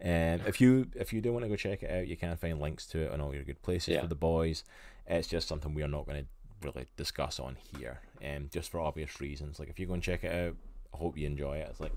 And 0.02 0.42
if 0.48 0.60
you 0.60 0.88
if 0.96 1.14
you 1.14 1.22
do 1.22 1.32
want 1.32 1.44
to 1.46 1.50
go 1.50 1.56
check 1.56 1.84
it 1.84 1.92
out, 1.92 2.08
you 2.08 2.18
can 2.18 2.36
find 2.36 2.60
links 2.60 2.86
to 2.88 3.00
it 3.04 3.12
on 3.12 3.22
all 3.22 3.34
your 3.34 3.44
good 3.44 3.62
places 3.62 3.90
Yeah. 3.94 4.02
for 4.02 4.08
the 4.08 4.16
boys. 4.16 4.64
It's 5.08 5.28
just 5.28 5.48
something 5.48 5.74
we 5.74 5.84
are 5.84 5.88
not 5.88 6.06
going 6.06 6.24
to 6.24 6.28
really 6.68 6.88
discuss 6.98 7.40
on 7.40 7.56
here, 7.78 8.00
and 8.22 8.52
just 8.52 8.70
for 8.72 8.80
obvious 8.82 9.22
reasons. 9.22 9.60
Like 9.60 9.70
if 9.70 9.80
you 9.80 9.86
go 9.88 9.94
and 9.94 10.04
check 10.04 10.24
it 10.24 10.34
out, 10.34 10.56
I 10.94 10.98
hope 10.98 11.18
you 11.18 11.28
enjoy 11.28 11.58
it. 11.58 11.68
It's 11.70 11.80
like 11.80 11.94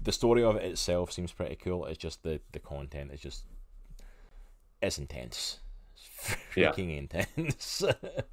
the 0.00 0.12
story 0.12 0.42
of 0.42 0.56
it 0.56 0.64
itself 0.64 1.12
seems 1.12 1.32
pretty 1.32 1.56
cool. 1.56 1.84
It's 1.86 1.98
just 1.98 2.22
the 2.22 2.40
the 2.52 2.60
content 2.60 3.10
is 3.12 3.20
just 3.20 3.44
it's 4.80 4.98
intense. 4.98 5.60
It's 5.94 6.36
Yeah. 6.56 6.72
freaking 6.72 6.96
intense. 6.96 7.82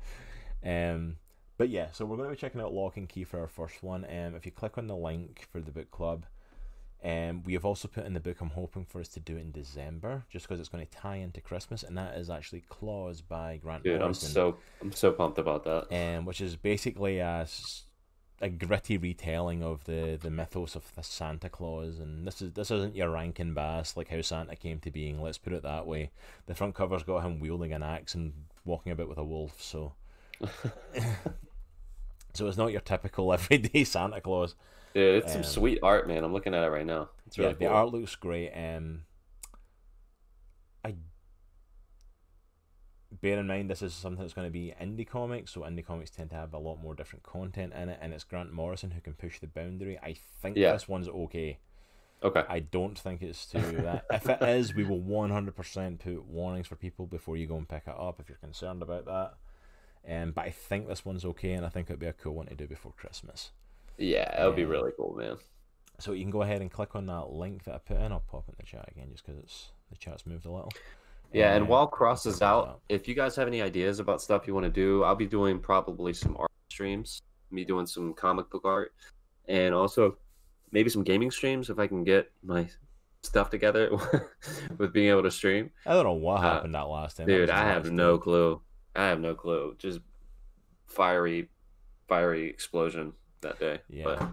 um, 0.65 1.17
but 1.57 1.69
yeah, 1.69 1.87
so 1.91 2.05
we're 2.05 2.17
going 2.17 2.29
to 2.29 2.35
be 2.35 2.39
checking 2.39 2.61
out 2.61 2.73
Locke 2.73 2.97
and 2.97 3.07
Key 3.09 3.23
for 3.23 3.39
our 3.39 3.47
first 3.47 3.81
one. 3.83 4.05
Um, 4.05 4.35
if 4.35 4.45
you 4.45 4.51
click 4.51 4.77
on 4.77 4.87
the 4.87 4.95
link 4.95 5.47
for 5.51 5.61
the 5.61 5.71
book 5.71 5.89
club, 5.91 6.25
um, 7.03 7.43
we 7.43 7.53
have 7.53 7.65
also 7.65 7.87
put 7.87 8.05
in 8.05 8.13
the 8.13 8.19
book. 8.19 8.41
I'm 8.41 8.49
hoping 8.49 8.83
for 8.85 8.99
us 8.99 9.07
to 9.09 9.19
do 9.19 9.37
in 9.37 9.51
December, 9.51 10.23
just 10.29 10.47
because 10.47 10.59
it's 10.59 10.69
going 10.69 10.85
to 10.85 10.91
tie 10.91 11.17
into 11.17 11.39
Christmas, 11.39 11.83
and 11.83 11.97
that 11.97 12.15
is 12.17 12.29
actually 12.29 12.63
Claus 12.67 13.21
by 13.21 13.57
Grant 13.57 13.83
Dude, 13.83 14.01
I'm 14.01 14.13
so 14.13 14.57
I'm 14.81 14.91
so 14.91 15.11
pumped 15.11 15.37
about 15.37 15.63
that. 15.65 16.17
um, 16.17 16.25
which 16.25 16.41
is 16.41 16.55
basically 16.55 17.19
a, 17.19 17.47
a 18.41 18.49
gritty 18.49 18.97
retelling 18.97 19.63
of 19.63 19.85
the, 19.85 20.19
the 20.21 20.29
mythos 20.29 20.75
of 20.75 20.93
the 20.95 21.03
Santa 21.03 21.49
Claus, 21.49 21.99
and 21.99 22.27
this 22.27 22.41
is 22.41 22.51
this 22.53 22.69
isn't 22.71 22.95
your 22.95 23.09
Rankin 23.09 23.53
Bass 23.53 23.95
like 23.95 24.09
how 24.09 24.21
Santa 24.21 24.55
came 24.55 24.79
to 24.79 24.91
being. 24.91 25.21
Let's 25.21 25.37
put 25.37 25.53
it 25.53 25.63
that 25.63 25.87
way. 25.87 26.11
The 26.45 26.55
front 26.55 26.75
cover's 26.75 27.03
got 27.03 27.23
him 27.23 27.39
wielding 27.39 27.71
an 27.73 27.83
axe 27.83 28.13
and 28.13 28.33
walking 28.65 28.91
about 28.91 29.07
with 29.09 29.17
a 29.17 29.23
wolf, 29.23 29.61
so 29.61 29.93
so 32.33 32.47
it's 32.47 32.57
not 32.57 32.71
your 32.71 32.81
typical 32.81 33.31
everyday 33.33 33.83
Santa 33.83 34.19
Claus. 34.21 34.55
Dude, 34.93 35.23
it's 35.23 35.31
some 35.33 35.41
Um, 35.41 35.47
sweet 35.47 35.79
art, 35.83 36.07
man. 36.07 36.23
I'm 36.23 36.33
looking 36.33 36.53
at 36.53 36.63
it 36.63 36.69
right 36.69 36.85
now. 36.85 37.09
It's 37.27 37.37
yeah, 37.37 37.45
really 37.47 37.57
the 37.59 37.65
art 37.67 37.91
looks 37.91 38.15
great. 38.15 38.51
Um, 38.51 39.03
I 40.83 40.95
bear 43.21 43.39
in 43.39 43.47
mind 43.47 43.69
this 43.69 43.81
is 43.81 43.93
something 43.93 44.21
that's 44.21 44.33
going 44.33 44.47
to 44.47 44.51
be 44.51 44.73
indie 44.81 45.07
comics, 45.07 45.51
so 45.53 45.61
indie 45.61 45.85
comics 45.85 46.09
tend 46.09 46.29
to 46.31 46.35
have 46.35 46.53
a 46.53 46.57
lot 46.57 46.77
more 46.81 46.93
different 46.95 47.23
content 47.23 47.73
in 47.73 47.89
it, 47.89 47.99
and 48.01 48.13
it's 48.13 48.23
Grant 48.23 48.51
Morrison 48.53 48.91
who 48.91 49.01
can 49.01 49.13
push 49.13 49.39
the 49.39 49.47
boundary. 49.47 49.97
I 50.01 50.15
think 50.41 50.57
Yeah. 50.57 50.73
this 50.73 50.87
one's 50.87 51.07
okay. 51.07 51.59
Okay. 52.23 52.43
I 52.47 52.59
don't 52.59 52.97
think 52.97 53.21
it's 53.21 53.45
to 53.47 53.59
that. 53.59 54.05
if 54.11 54.27
it 54.29 54.41
is, 54.41 54.73
we 54.73 54.83
will 54.83 54.99
one 54.99 55.29
hundred 55.29 55.55
percent 55.55 55.99
put 55.99 56.25
warnings 56.25 56.67
for 56.67 56.75
people 56.75 57.05
before 57.05 57.37
you 57.37 57.45
go 57.47 57.57
and 57.57 57.67
pick 57.67 57.83
it 57.87 57.95
up 57.97 58.19
if 58.19 58.29
you're 58.29 58.37
concerned 58.37 58.81
about 58.81 59.05
that. 59.05 59.33
Um, 60.07 60.31
but 60.31 60.45
I 60.45 60.51
think 60.51 60.87
this 60.87 61.03
one's 61.03 61.25
okay, 61.25 61.53
and 61.53 61.65
I 61.65 61.69
think 61.69 61.89
it'd 61.89 61.99
be 61.99 62.05
a 62.05 62.13
cool 62.13 62.35
one 62.35 62.45
to 62.47 62.55
do 62.55 62.67
before 62.67 62.93
Christmas. 62.95 63.51
Yeah, 63.97 64.29
that 64.37 64.45
would 64.45 64.55
be 64.55 64.65
really 64.65 64.91
cool, 64.97 65.15
man. 65.15 65.37
So 65.99 66.11
you 66.11 66.23
can 66.23 66.31
go 66.31 66.41
ahead 66.41 66.61
and 66.61 66.71
click 66.71 66.95
on 66.95 67.05
that 67.07 67.31
link 67.31 67.63
that 67.63 67.75
I 67.75 67.77
put 67.77 67.97
in. 67.97 68.11
I'll 68.11 68.19
pop 68.19 68.43
it 68.47 68.51
in 68.51 68.55
the 68.59 68.63
chat 68.65 68.89
again 68.91 69.07
just 69.11 69.25
because 69.25 69.41
it's 69.41 69.71
the 69.89 69.97
chat's 69.97 70.25
moved 70.25 70.45
a 70.45 70.51
little. 70.51 70.71
Yeah, 71.33 71.53
and 71.53 71.63
Um, 71.63 71.67
while 71.69 71.87
Cross 71.87 72.25
is 72.25 72.41
out, 72.41 72.79
if 72.89 73.07
you 73.07 73.15
guys 73.15 73.35
have 73.35 73.47
any 73.47 73.61
ideas 73.61 73.99
about 73.99 74.21
stuff 74.21 74.47
you 74.47 74.53
want 74.53 74.65
to 74.65 74.71
do, 74.71 75.03
I'll 75.03 75.15
be 75.15 75.25
doing 75.25 75.59
probably 75.59 76.13
some 76.13 76.35
art 76.37 76.51
streams, 76.69 77.21
me 77.51 77.65
doing 77.65 77.85
some 77.85 78.13
comic 78.13 78.49
book 78.49 78.63
art, 78.65 78.93
and 79.47 79.73
also 79.75 80.17
maybe 80.71 80.89
some 80.89 81.03
gaming 81.03 81.31
streams 81.31 81.69
if 81.69 81.77
I 81.79 81.87
can 81.87 82.03
get 82.03 82.31
my 82.43 82.67
stuff 83.21 83.49
together 83.49 83.89
with 84.77 84.93
being 84.93 85.09
able 85.09 85.23
to 85.23 85.31
stream. 85.31 85.71
I 85.85 85.93
don't 85.93 86.03
know 86.03 86.13
what 86.13 86.37
Uh, 86.39 86.41
happened 86.53 86.75
that 86.75 86.81
last 86.87 87.17
time. 87.17 87.27
Dude, 87.27 87.49
I 87.49 87.65
have 87.65 87.91
no 87.91 88.13
time. 88.17 88.23
clue. 88.23 88.61
I 88.95 89.05
have 89.07 89.19
no 89.19 89.35
clue. 89.35 89.75
Just 89.77 89.99
fiery, 90.87 91.49
fiery 92.07 92.49
explosion 92.49 93.13
that 93.41 93.59
day. 93.59 93.79
Yeah. 93.89 94.03
But 94.05 94.29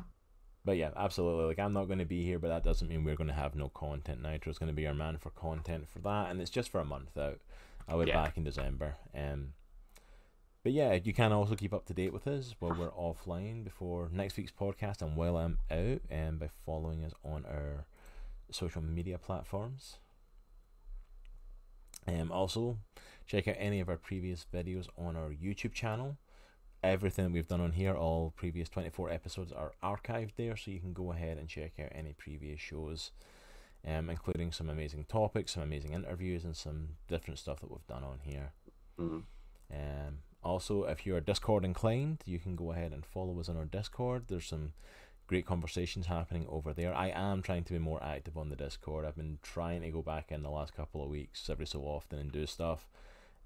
But 0.65 0.77
yeah, 0.77 0.91
absolutely. 0.97 1.45
Like 1.47 1.59
I'm 1.59 1.73
not 1.73 1.87
going 1.87 1.99
to 1.99 2.05
be 2.05 2.25
here, 2.25 2.39
but 2.39 2.49
that 2.49 2.63
doesn't 2.63 2.89
mean 2.89 3.03
we're 3.05 3.17
going 3.17 3.29
to 3.29 3.35
have 3.35 3.55
no 3.57 3.69
content. 3.69 4.23
Nitro's 4.23 4.59
going 4.59 4.69
to 4.71 4.75
be 4.75 4.87
our 4.87 4.95
man 4.95 5.19
for 5.19 5.31
content 5.31 5.89
for 5.89 5.99
that, 6.01 6.31
and 6.31 6.41
it's 6.41 6.51
just 6.51 6.71
for 6.71 6.81
a 6.81 6.85
month 6.85 7.17
out. 7.19 7.41
I'll 7.89 7.99
be 8.01 8.07
Yeah. 8.07 8.23
back 8.23 8.37
in 8.37 8.45
December. 8.45 8.97
Um, 9.13 9.55
but 10.63 10.71
yeah, 10.71 10.93
you 10.95 11.13
can 11.13 11.33
also 11.33 11.57
keep 11.57 11.73
up 11.75 11.87
to 11.87 11.95
date 11.95 12.13
with 12.13 12.29
us 12.29 12.55
while 12.61 12.75
we're 12.79 12.91
offline 12.93 13.65
before 13.65 14.09
next 14.13 14.37
week's 14.37 14.53
podcast 14.53 15.03
and 15.03 15.17
while 15.17 15.37
I'm 15.37 15.59
out, 15.69 16.03
and 16.09 16.39
by 16.39 16.49
following 16.65 17.03
us 17.05 17.13
on 17.25 17.45
our 17.47 17.87
social 18.53 18.83
media 18.83 19.19
platforms. 19.19 19.97
Um, 22.07 22.31
also, 22.31 22.79
check 23.27 23.49
out 23.49 23.57
any 23.59 23.81
of 23.81 23.89
our 23.89 23.97
previous 23.97 24.47
videos 24.53 24.87
on 24.97 25.17
our 25.17 25.31
YouTube 25.31 25.73
channel 25.73 26.17
everything 26.83 27.33
we've 27.33 27.49
done 27.49 27.61
on 27.61 27.73
here, 27.73 27.95
all 27.95 28.33
previous 28.37 28.69
24 28.69 29.11
episodes 29.11 29.53
are 29.53 29.73
archived 29.83 30.33
there, 30.37 30.57
so 30.57 30.71
you 30.71 30.81
can 30.81 30.93
go 30.93 31.13
ahead 31.13 31.39
and 31.39 31.49
check 31.49 31.73
out 31.81 31.89
any 31.93 32.13
previous 32.13 32.61
shows, 32.61 33.13
um, 33.87 34.11
including 34.11 34.53
some 34.53 34.69
amazing 34.69 35.05
topics, 35.05 35.53
some 35.53 35.63
amazing 35.63 35.93
interviews, 35.93 36.45
and 36.45 36.57
some 36.57 36.91
different 37.09 37.39
stuff 37.39 37.61
that 37.61 37.71
we've 37.71 37.87
done 37.87 38.05
on 38.05 38.21
here. 38.23 38.53
mhm. 38.99 39.23
Um, 39.73 40.19
also, 40.43 40.85
if 40.85 41.07
you 41.07 41.17
are 41.17 41.21
Discord 41.21 41.65
inclined, 41.65 42.23
you 42.27 42.39
can 42.39 42.57
go 42.57 42.73
ahead 42.73 42.93
and 42.93 43.07
follow 43.07 43.39
us 43.41 43.49
on 43.49 43.57
our 43.57 43.65
Discord. 43.65 44.25
There's 44.29 44.47
some 44.47 44.73
great 45.27 45.47
conversations 45.47 46.07
happening 46.07 46.47
over 46.49 46.75
there. 46.75 46.95
I 46.95 47.09
am 47.09 47.43
trying 47.43 47.65
to 47.65 47.73
be 47.73 47.79
more 47.79 48.03
active 48.03 48.37
on 48.37 48.51
the 48.51 48.57
Discord. 48.57 49.07
I've 49.07 49.17
been 49.17 49.39
trying 49.43 49.83
to 49.83 49.91
go 49.91 50.03
back 50.03 50.31
in 50.31 50.43
the 50.43 50.51
last 50.51 50.75
couple 50.75 51.03
of 51.03 51.09
weeks 51.09 51.49
every 51.49 51.67
so 51.67 51.83
often 51.83 52.19
and 52.19 52.31
do 52.33 52.45
stuff. 52.45 52.87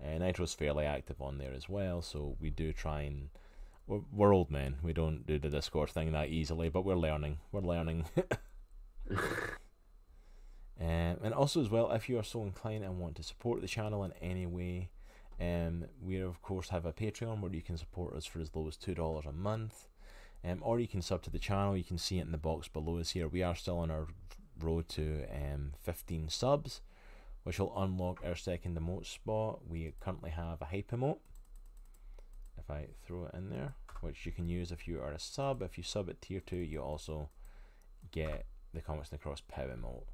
And 0.01 0.21
Nitro's 0.21 0.55
fairly 0.55 0.85
active 0.85 1.23
on 1.23 1.39
there 1.39 1.53
as 1.55 1.69
well, 1.69 2.03
so 2.03 2.37
we 2.41 2.51
do 2.51 2.73
try 2.73 3.03
and. 3.03 3.31
We're, 3.87 4.01
we're 4.13 4.35
old 4.35 4.51
men. 4.51 4.77
We 4.83 4.93
don't 4.93 5.27
do 5.27 5.39
the 5.39 5.49
Discord 5.49 5.91
thing 5.91 6.11
that 6.11 6.29
easily, 6.29 6.69
but 6.69 6.85
we're 6.85 6.97
learning. 6.97 7.39
We're 7.53 7.61
learning. 7.61 8.07
Um, 10.79 11.17
and 11.23 11.33
also 11.33 11.61
as 11.63 11.71
well, 11.71 11.91
if 11.93 12.09
you 12.09 12.19
are 12.19 12.23
so 12.23 12.43
inclined 12.43 12.85
and 12.85 12.99
want 12.99 13.17
to 13.17 13.23
support 13.23 13.63
the 13.63 13.67
channel 13.67 14.05
in 14.05 14.13
any 14.21 14.47
way, 14.47 14.91
um, 15.41 15.87
we 16.03 16.21
of 16.21 16.43
course 16.43 16.69
have 16.69 16.85
a 16.85 16.93
Patreon 16.93 17.41
where 17.41 17.55
you 17.55 17.63
can 17.63 17.79
support 17.79 18.15
us 18.15 18.27
for 18.27 18.41
as 18.41 18.55
low 18.55 18.69
as 18.69 18.77
two 18.77 18.95
dollars 18.95 19.25
a 19.27 19.33
month, 19.33 19.89
um, 20.45 20.59
or 20.61 20.79
you 20.79 20.89
can 20.89 21.01
sub 21.01 21.23
to 21.23 21.31
the 21.31 21.39
channel. 21.39 21.77
You 21.77 21.85
can 21.85 21.99
see 21.99 22.19
it 22.19 22.27
in 22.27 22.33
the 22.33 22.39
box 22.39 22.69
below 22.69 22.99
us 22.99 23.11
here. 23.11 23.27
We 23.27 23.43
are 23.43 23.55
still 23.55 23.79
on 23.79 23.91
our 23.91 24.09
road 24.61 24.89
to 24.89 25.25
um 25.31 25.73
15 25.83 26.29
subs, 26.29 26.83
which 27.47 27.61
will 27.61 27.73
unlock 27.77 28.21
our 28.27 28.35
second 28.35 28.77
emote 28.77 29.07
spot. 29.07 29.61
We 29.69 29.93
currently 30.01 30.31
have 30.31 30.61
a 30.61 30.65
hype 30.65 30.91
emote. 30.91 31.21
If 32.59 32.69
I 32.69 32.89
throw 33.07 33.27
it 33.27 33.35
in 33.35 33.51
there, 33.51 33.75
which 34.01 34.27
you 34.27 34.33
can 34.33 34.49
use 34.49 34.73
if 34.73 34.89
you 34.89 35.01
are 35.01 35.13
a 35.13 35.21
sub. 35.21 35.63
If 35.63 35.79
you 35.79 35.85
sub 35.85 36.11
at 36.11 36.21
tier 36.21 36.41
two, 36.41 36.57
you 36.57 36.81
also 36.81 37.29
get 38.11 38.47
the 38.75 38.81
Comics 38.81 39.13
and 39.13 39.21
the 39.21 39.23
Cross 39.23 39.43
POW 39.47 39.69
emote. 39.69 40.07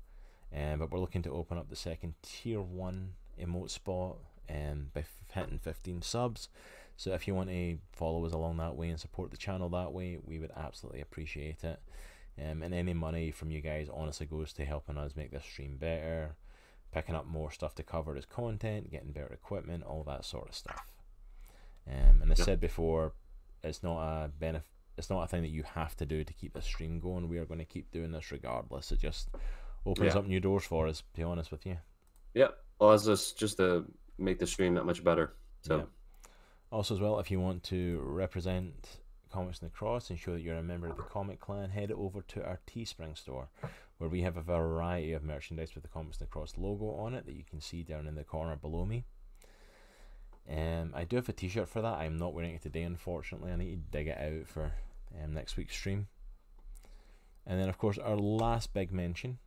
Um, 0.55 0.79
but 0.81 0.91
we're 0.91 0.99
looking 0.99 1.23
to 1.23 1.33
open 1.33 1.57
up 1.57 1.71
the 1.71 1.75
second 1.75 2.17
tier 2.21 2.61
one 2.61 3.15
emote 3.41 3.71
spot 3.71 4.19
um, 4.51 4.89
by 4.93 5.07
hitting 5.33 5.59
15 5.59 6.03
subs. 6.03 6.51
So 6.99 7.15
if 7.15 7.27
you 7.27 7.35
want 7.35 7.49
to 7.49 7.79
follow 7.93 8.27
us 8.27 8.35
along 8.35 8.59
that 8.59 8.77
way 8.77 8.91
and 8.91 9.01
support 9.01 9.31
the 9.31 9.39
channel 9.39 9.71
that 9.71 9.95
way, 9.95 10.19
we 10.23 10.39
would 10.39 10.53
absolutely 10.55 11.01
appreciate 11.01 11.65
it. 11.65 11.81
Um, 12.39 12.63
and 12.63 12.75
any 12.75 12.93
money 12.93 13.31
from 13.31 13.51
you 13.51 13.63
guys 13.63 13.89
honestly 13.91 14.27
goes 14.27 14.53
to 14.53 14.67
helping 14.67 14.99
us 14.99 15.17
make 15.17 15.31
this 15.31 15.45
stream 15.45 15.79
better, 15.79 16.37
picking 16.93 17.15
up 17.15 17.27
more 17.27 17.51
stuff 17.51 17.75
to 17.77 17.83
cover 17.83 18.17
as 18.17 18.27
content, 18.27 18.91
getting 18.91 19.13
better 19.13 19.33
equipment, 19.33 19.83
all 19.83 20.05
that 20.05 20.25
sort 20.25 20.49
of 20.49 20.55
stuff. 20.55 20.93
Um, 21.87 22.23
and 22.23 22.31
as 22.31 22.39
Yeah. 22.39 22.45
said 22.45 22.61
before, 22.61 23.15
it's 23.65 23.83
not 23.83 24.25
a 24.25 24.29
benefit. 24.29 24.69
It's 24.99 25.09
not 25.09 25.23
a 25.23 25.27
thing 25.27 25.43
that 25.43 25.49
you 25.49 25.63
have 25.63 25.97
to 25.97 26.07
do 26.07 26.23
to 26.23 26.33
keep 26.35 26.53
the 26.53 26.61
stream 26.61 27.01
going. 27.01 27.29
We 27.29 27.39
are 27.39 27.47
going 27.47 27.59
to 27.61 27.65
keep 27.65 27.91
doing 27.91 28.13
this 28.13 28.31
regardless. 28.31 28.93
It 28.93 28.99
just 29.01 29.31
opens 29.87 30.13
Yeah. 30.15 30.21
up 30.21 30.27
new 30.27 30.39
doors 30.39 30.65
for 30.65 30.87
us. 30.87 30.99
To 31.01 31.05
be 31.15 31.23
honest 31.23 31.51
with 31.51 31.65
you. 31.67 31.79
Yep. 32.35 32.59
It's 32.83 33.05
just 33.07 33.39
just 33.39 33.57
to 33.57 33.91
make 34.19 34.39
the 34.39 34.47
stream 34.47 34.75
that 34.75 34.85
much 34.85 35.03
better. 35.03 35.35
So 35.63 35.79
Yeah. 35.79 35.85
Also, 36.71 36.95
as 36.95 37.01
well, 37.01 37.19
if 37.21 37.31
you 37.31 37.41
want 37.41 37.63
to 37.65 38.01
represent 38.01 39.01
Comics 39.31 39.61
in 39.63 39.69
the 39.69 39.73
Cross 39.73 40.11
and 40.11 40.19
show 40.19 40.35
that 40.35 40.41
you're 40.43 40.57
a 40.57 40.63
member 40.63 40.89
of 40.89 40.97
the 40.99 41.03
Comic 41.03 41.41
Clan, 41.41 41.71
head 41.71 41.91
over 41.91 42.21
to 42.23 42.45
our 42.45 42.61
Teespring 42.67 43.17
store, 43.17 43.49
where 43.99 44.11
we 44.11 44.23
have 44.23 44.37
a 44.37 44.43
variety 44.43 45.13
of 45.13 45.23
merchandise 45.23 45.75
with 45.75 45.85
the 45.85 45.89
Comics 45.89 46.19
in 46.19 46.25
the 46.25 46.31
Cross 46.31 46.55
logo 46.57 46.91
on 46.97 47.15
it 47.15 47.27
that 47.27 47.35
you 47.35 47.45
can 47.49 47.61
see 47.61 47.83
down 47.83 48.07
in 48.07 48.15
the 48.15 48.25
corner 48.25 48.57
below 48.57 48.85
me. 48.85 49.05
Um, 50.51 50.93
I 50.95 51.05
do 51.05 51.17
have 51.17 51.29
a 51.29 51.33
T-shirt 51.33 51.69
for 51.69 51.83
that. 51.83 51.99
I'm 51.99 52.17
not 52.17 52.35
wearing 52.35 52.55
it 52.55 52.63
today, 52.63 52.83
unfortunately. 52.83 53.53
I 53.53 53.57
need 53.57 53.71
to 53.71 53.99
dig 53.99 54.09
it 54.09 54.19
out 54.19 54.49
for 54.49 54.73
um, 55.23 55.35
next 55.35 55.57
week's 55.57 55.77
stream. 55.77 56.09
And 57.47 57.61
then, 57.61 57.69
of 57.69 57.79
course, 57.79 57.99
our 57.99 58.17
last 58.17 58.73
big 58.73 58.93
mention 58.93 59.39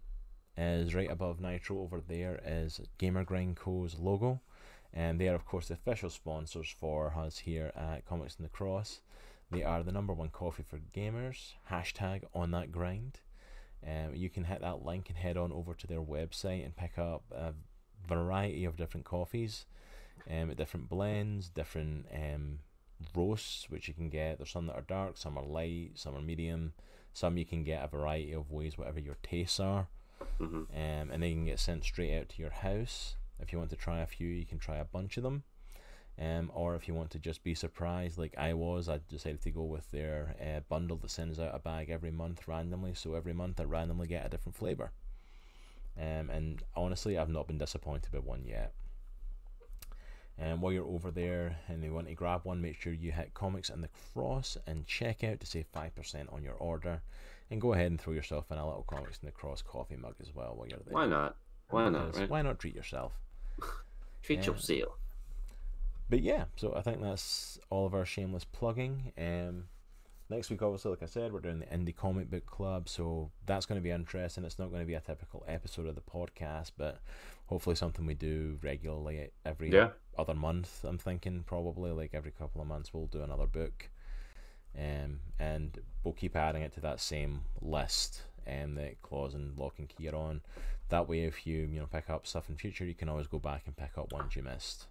is 0.58 0.96
right 0.96 1.12
above 1.12 1.42
Nitro. 1.42 1.80
Over 1.80 2.02
there 2.08 2.40
is 2.46 2.80
Gamer 2.98 3.24
Grind 3.26 3.58
Co.'s 3.58 3.98
logo 4.00 4.42
and 4.96 5.20
they 5.20 5.28
are 5.28 5.36
of 5.36 5.46
course 5.46 5.68
the 5.68 5.74
official 5.74 6.10
sponsors 6.10 6.70
for 6.70 7.14
us 7.18 7.40
here 7.40 7.72
at 7.76 8.06
Comics 8.06 8.38
in 8.40 8.44
the 8.44 8.50
Cross. 8.50 9.02
They 9.52 9.62
are 9.62 9.84
the 9.84 9.92
number 9.92 10.14
one 10.14 10.30
coffee 10.30 10.64
for 10.64 10.80
gamers. 10.96 11.54
Hashtag 11.70 12.24
on 12.34 12.52
that 12.52 12.72
grind. 12.72 13.20
Um, 13.88 14.16
you 14.16 14.30
can 14.30 14.46
hit 14.46 14.62
that 14.62 14.86
link 14.86 15.10
and 15.10 15.18
head 15.18 15.38
on 15.38 15.52
over 15.52 15.74
to 15.74 15.88
their 15.88 16.02
website 16.02 16.66
and 16.66 16.76
pick 16.76 16.98
up 16.98 17.24
a 17.32 17.54
variety 18.08 18.66
of 18.66 18.78
different 18.78 19.06
coffees, 19.06 19.66
um, 20.30 20.54
different 20.56 20.90
blends, 20.90 21.50
different 21.50 22.08
um, 22.14 22.60
roasts 23.16 23.70
which 23.70 23.88
you 23.88 23.94
can 23.94 24.10
get. 24.10 24.38
There's 24.38 24.52
some 24.52 24.68
that 24.68 24.76
are 24.76 24.82
dark, 24.82 25.18
some 25.18 25.38
are 25.38 25.46
light, 25.46 25.92
some 25.96 26.16
are 26.16 26.22
medium. 26.22 26.74
Some 27.14 27.38
you 27.38 27.46
can 27.46 27.64
get 27.64 27.84
a 27.84 27.88
variety 27.88 28.34
of 28.34 28.52
ways, 28.52 28.78
whatever 28.78 29.00
your 29.00 29.18
tastes 29.24 29.60
are 29.60 29.88
hmm 30.38 30.64
um, 30.74 31.12
and 31.12 31.24
they 31.24 31.32
can 31.32 31.46
get 31.46 31.60
sent 31.60 31.84
straight 31.84 32.18
out 32.18 32.30
to 32.30 32.42
your 32.42 32.52
house. 32.52 33.16
If 33.40 33.52
you 33.52 33.60
want 33.60 33.70
to 33.72 33.76
try 33.76 34.00
a 34.00 34.06
few, 34.06 34.28
you 34.28 34.46
can 34.46 34.60
try 34.60 34.78
a 34.78 34.86
bunch 34.86 35.18
of 35.18 35.24
them. 35.24 35.44
Um, 36.18 36.50
or 36.54 36.76
if 36.76 36.88
you 36.88 36.94
want 36.94 37.10
to 37.12 37.20
just 37.20 37.44
be 37.44 37.54
surprised, 37.56 38.18
like 38.18 38.34
I 38.38 38.54
was, 38.54 38.88
I 38.88 39.00
decided 39.10 39.42
to 39.42 39.52
go 39.52 39.64
with 39.64 39.92
their 39.92 40.36
uh, 40.42 40.62
bundle 40.70 40.96
that 40.98 41.12
sends 41.12 41.40
out 41.40 41.54
a 41.54 41.60
bag 41.60 41.90
every 41.90 42.12
month 42.12 42.48
randomly. 42.48 42.94
So 42.94 43.16
every 43.16 43.34
month 43.34 43.60
I 43.60 43.66
randomly 43.66 44.08
get 44.08 44.26
a 44.26 44.30
different 44.30 44.56
flavor. 44.56 44.92
Um, 46.00 46.30
and 46.30 46.64
honestly, 46.76 47.18
I've 47.18 47.30
not 47.30 47.48
been 47.48 47.58
disappointed 47.58 48.12
by 48.14 48.20
one 48.20 48.46
yet. 48.46 48.74
And 50.38 50.62
while 50.62 50.72
you're 50.74 50.86
over 50.86 51.12
there 51.12 51.58
and 51.68 51.84
you 51.84 51.94
want 51.94 52.08
to 52.08 52.14
grab 52.14 52.42
one, 52.44 52.62
make 52.62 52.80
sure 52.80 52.94
you 52.94 53.12
hit 53.14 53.34
Comics 53.34 53.70
and 53.70 53.82
the 53.84 53.90
Cross 54.14 54.58
and 54.68 54.86
check 54.86 55.24
out 55.24 55.40
to 55.40 55.46
save 55.46 55.66
5% 55.74 56.34
on 56.34 56.44
your 56.44 56.56
order. 56.56 57.02
And 57.50 57.62
go 57.62 57.74
ahead 57.74 57.88
and 57.88 58.00
throw 58.00 58.14
yourself 58.14 58.52
in 58.52 58.58
a 58.58 58.66
little 58.66 58.84
Comics 58.84 59.20
and 59.20 59.28
the 59.28 59.32
Cross 59.32 59.62
coffee 59.62 59.96
mug 59.96 60.16
as 60.22 60.34
well 60.34 60.54
while 60.56 60.68
you're 60.68 60.80
there. 60.86 60.94
why 60.94 61.06
not? 61.06 61.36
Why 61.70 61.90
not? 61.90 62.16
Right? 62.18 62.30
Why 62.30 62.42
not 62.42 62.60
treat 62.60 62.76
yourself? 62.76 63.14
Treat 64.24 64.40
Yeah. 64.40 64.46
yourself. 64.48 65.00
But 66.10 66.22
yeah, 66.22 66.46
so 66.56 66.74
I 66.76 66.82
think 66.82 67.02
that's 67.02 67.60
all 67.70 67.86
of 67.86 67.94
our 67.94 68.06
shameless 68.06 68.44
plugging. 68.46 69.12
Um, 69.18 69.66
next 70.30 70.50
week, 70.50 70.62
obviously, 70.62 70.92
like 70.92 71.04
I 71.04 71.08
said, 71.08 71.34
we're 71.34 71.40
doing 71.40 71.60
the 71.60 71.66
Indie 71.66 71.96
Comic 71.96 72.30
Book 72.30 72.46
Club, 72.46 72.88
so 72.88 73.32
that's 73.46 73.66
going 73.66 73.80
to 73.80 73.84
be 73.84 73.90
interesting. 73.92 74.44
It's 74.46 74.60
not 74.60 74.70
going 74.70 74.82
to 74.82 74.86
be 74.88 74.94
a 74.94 75.00
typical 75.00 75.44
episode 75.48 75.88
of 75.88 75.96
the 75.96 76.02
podcast, 76.02 76.72
but 76.78 77.00
hopefully 77.48 77.76
something 77.76 78.06
we 78.06 78.14
do 78.14 78.60
regularly 78.62 79.30
every 79.46 79.72
Yeah. 79.72 79.90
other 80.18 80.36
month. 80.36 80.84
I'm 80.84 80.98
thinking 81.00 81.44
probably 81.44 81.92
like 81.92 82.12
every 82.14 82.32
couple 82.32 82.62
of 82.62 82.68
months 82.68 82.94
we'll 82.94 83.08
do 83.08 83.22
another 83.24 83.48
book. 83.48 83.90
Um, 84.78 85.22
and 85.40 85.80
we'll 86.04 86.14
keep 86.14 86.36
adding 86.36 86.62
it 86.62 86.74
to 86.74 86.82
that 86.82 87.00
same 87.00 87.42
list 87.62 88.22
um, 88.46 88.76
that 88.76 89.02
Claus 89.02 89.34
and 89.34 89.58
Locke 89.58 89.80
and 89.80 89.88
Key 89.90 90.10
are 90.10 90.16
on. 90.16 90.42
That 90.90 91.08
way, 91.08 91.24
if 91.24 91.48
you 91.48 91.68
you 91.72 91.80
know 91.80 91.88
pick 91.88 92.10
up 92.10 92.28
stuff 92.28 92.50
in 92.50 92.58
future, 92.58 92.86
you 92.86 92.94
can 92.94 93.10
always 93.10 93.28
go 93.28 93.40
back 93.40 93.64
and 93.66 93.76
pick 93.76 93.98
up 93.98 94.12
ones 94.12 94.36
you 94.36 94.44
missed. 94.44 94.86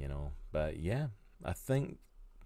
You 0.00 0.08
know, 0.08 0.30
but 0.50 0.78
yeah, 0.78 1.08
I 1.44 1.52
think 1.52 1.98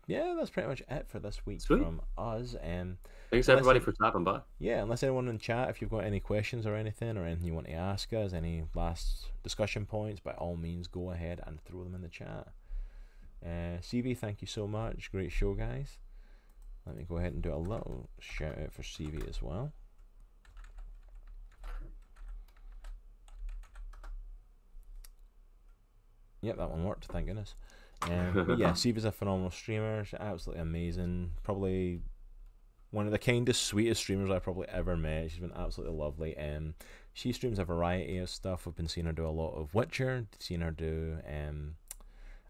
yeah, 0.07 0.35
that's 0.37 0.51
pretty 0.51 0.69
much 0.69 0.83
it 0.89 1.07
for 1.09 1.19
this 1.19 1.47
week 1.47 1.61
Sweet. 1.61 1.79
from 1.79 2.01
us. 2.19 2.57
Um, 2.63 2.99
Thanks 3.31 3.49
everybody 3.49 3.81
for 3.81 3.93
stopping 3.93 4.25
by. 4.25 4.41
yeah, 4.59 4.83
unless 4.83 5.03
anyone 5.03 5.29
in 5.29 5.39
chat, 5.39 5.71
if 5.71 5.81
you've 5.81 5.91
got 5.91 6.05
any 6.05 6.21
questions 6.21 6.67
or 6.67 6.75
anything, 6.75 7.17
or 7.17 7.25
anything 7.25 7.47
you 7.47 7.55
want 7.55 7.67
to 7.67 7.73
ask 7.73 8.13
us, 8.13 8.33
any 8.33 8.65
last 8.75 9.31
discussion 9.43 9.87
points, 9.87 10.21
by 10.21 10.33
all 10.33 10.57
means, 10.57 10.89
go 10.89 11.11
ahead 11.11 11.41
and 11.47 11.61
throw 11.65 11.85
them 11.85 11.95
in 11.95 12.03
the 12.03 12.09
chat. 12.09 12.49
Uh, 13.45 13.79
CV, 13.81 14.17
thank 14.17 14.41
you 14.41 14.47
so 14.47 14.67
much. 14.67 15.11
Great 15.11 15.33
show, 15.33 15.55
guys. 15.55 15.99
Let 16.87 16.97
me 16.97 17.05
go 17.09 17.17
ahead 17.17 17.33
and 17.33 17.43
do 17.43 17.55
a 17.55 17.57
little 17.57 18.09
shout 18.21 18.59
out 18.59 18.73
for 18.73 18.83
CV 18.83 19.29
as 19.29 19.41
well. 19.43 19.73
Yep, 26.45 26.59
that 26.59 26.71
one 26.71 26.85
worked. 26.85 27.07
Thank 27.07 27.27
goodness. 27.27 27.55
Um, 28.03 28.57
yeah, 28.59 28.71
CV's 28.73 29.05
a 29.05 29.13
phenomenal 29.13 29.51
streamer. 29.51 30.05
She's 30.05 30.19
absolutely 30.21 30.63
amazing. 30.63 31.33
Probably 31.43 32.01
one 32.91 33.07
of 33.07 33.13
the 33.13 33.19
kindest, 33.19 33.63
sweetest 33.63 34.01
streamers 34.01 34.31
I've 34.31 34.45
probably 34.45 34.69
ever 34.69 34.97
met. 34.97 35.31
She's 35.31 35.41
been 35.41 35.53
absolutely 35.53 35.97
lovely. 35.97 36.37
Um, 36.39 36.75
she 37.13 37.33
streams 37.33 37.59
a 37.59 37.65
variety 37.65 38.19
of 38.19 38.31
stuff. 38.31 38.67
We've 38.67 38.77
been 38.77 38.89
seeing 38.89 39.07
her 39.07 39.13
do 39.13 39.27
a 39.27 39.29
lot 39.29 39.55
of 39.55 39.75
Witcher, 39.75 40.27
seen 40.39 40.61
her 40.61 40.71
do 40.71 41.19
um, 41.29 41.75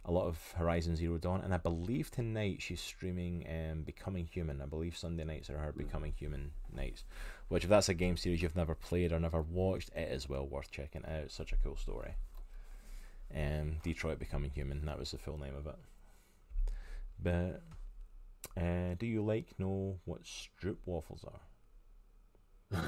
a 0.05 0.13
lot 0.13 0.27
of 0.27 0.53
Horizon 0.57 0.97
Zero 0.97 1.17
Dawn, 1.17 1.41
and 1.43 1.55
I 1.55 1.57
believe 1.57 2.11
tonight 2.11 2.61
she's 2.61 2.81
streaming 2.81 3.47
um, 3.49 3.83
Becoming 3.83 4.27
Human. 4.27 4.61
I 4.61 4.67
believe 4.67 4.97
Sunday 4.97 5.25
nights 5.25 5.49
are 5.49 5.59
her 5.59 5.73
Becoming 5.73 6.13
Human 6.19 6.51
nights. 6.75 7.05
Which, 7.49 7.65
if 7.65 7.71
that's 7.71 7.89
a 7.89 7.95
game 7.95 8.19
series 8.19 8.43
you've 8.43 8.57
never 8.57 8.75
played 8.75 9.13
or 9.13 9.21
never 9.21 9.41
watched, 9.41 9.91
it 9.95 10.13
is 10.13 10.29
well 10.29 10.47
worth 10.47 10.71
checking 10.71 11.05
out. 11.07 11.31
Such 11.31 11.53
a 11.53 11.57
cool 11.57 11.77
story. 11.77 12.17
Um, 13.35 13.79
Detroit 13.83 14.19
Becoming 14.19 14.51
Human. 14.51 14.85
That 14.87 14.99
was 14.99 15.11
the 15.11 15.19
full 15.19 15.39
name 15.39 15.55
of 15.57 15.67
it. 15.67 15.77
But 17.21 17.63
uh, 18.57 18.95
do 18.99 19.07
you 19.07 19.25
like 19.25 19.59
know 19.59 19.99
what 20.05 20.23
stroop 20.25 20.77
waffles 20.87 21.25
are? 22.71 22.81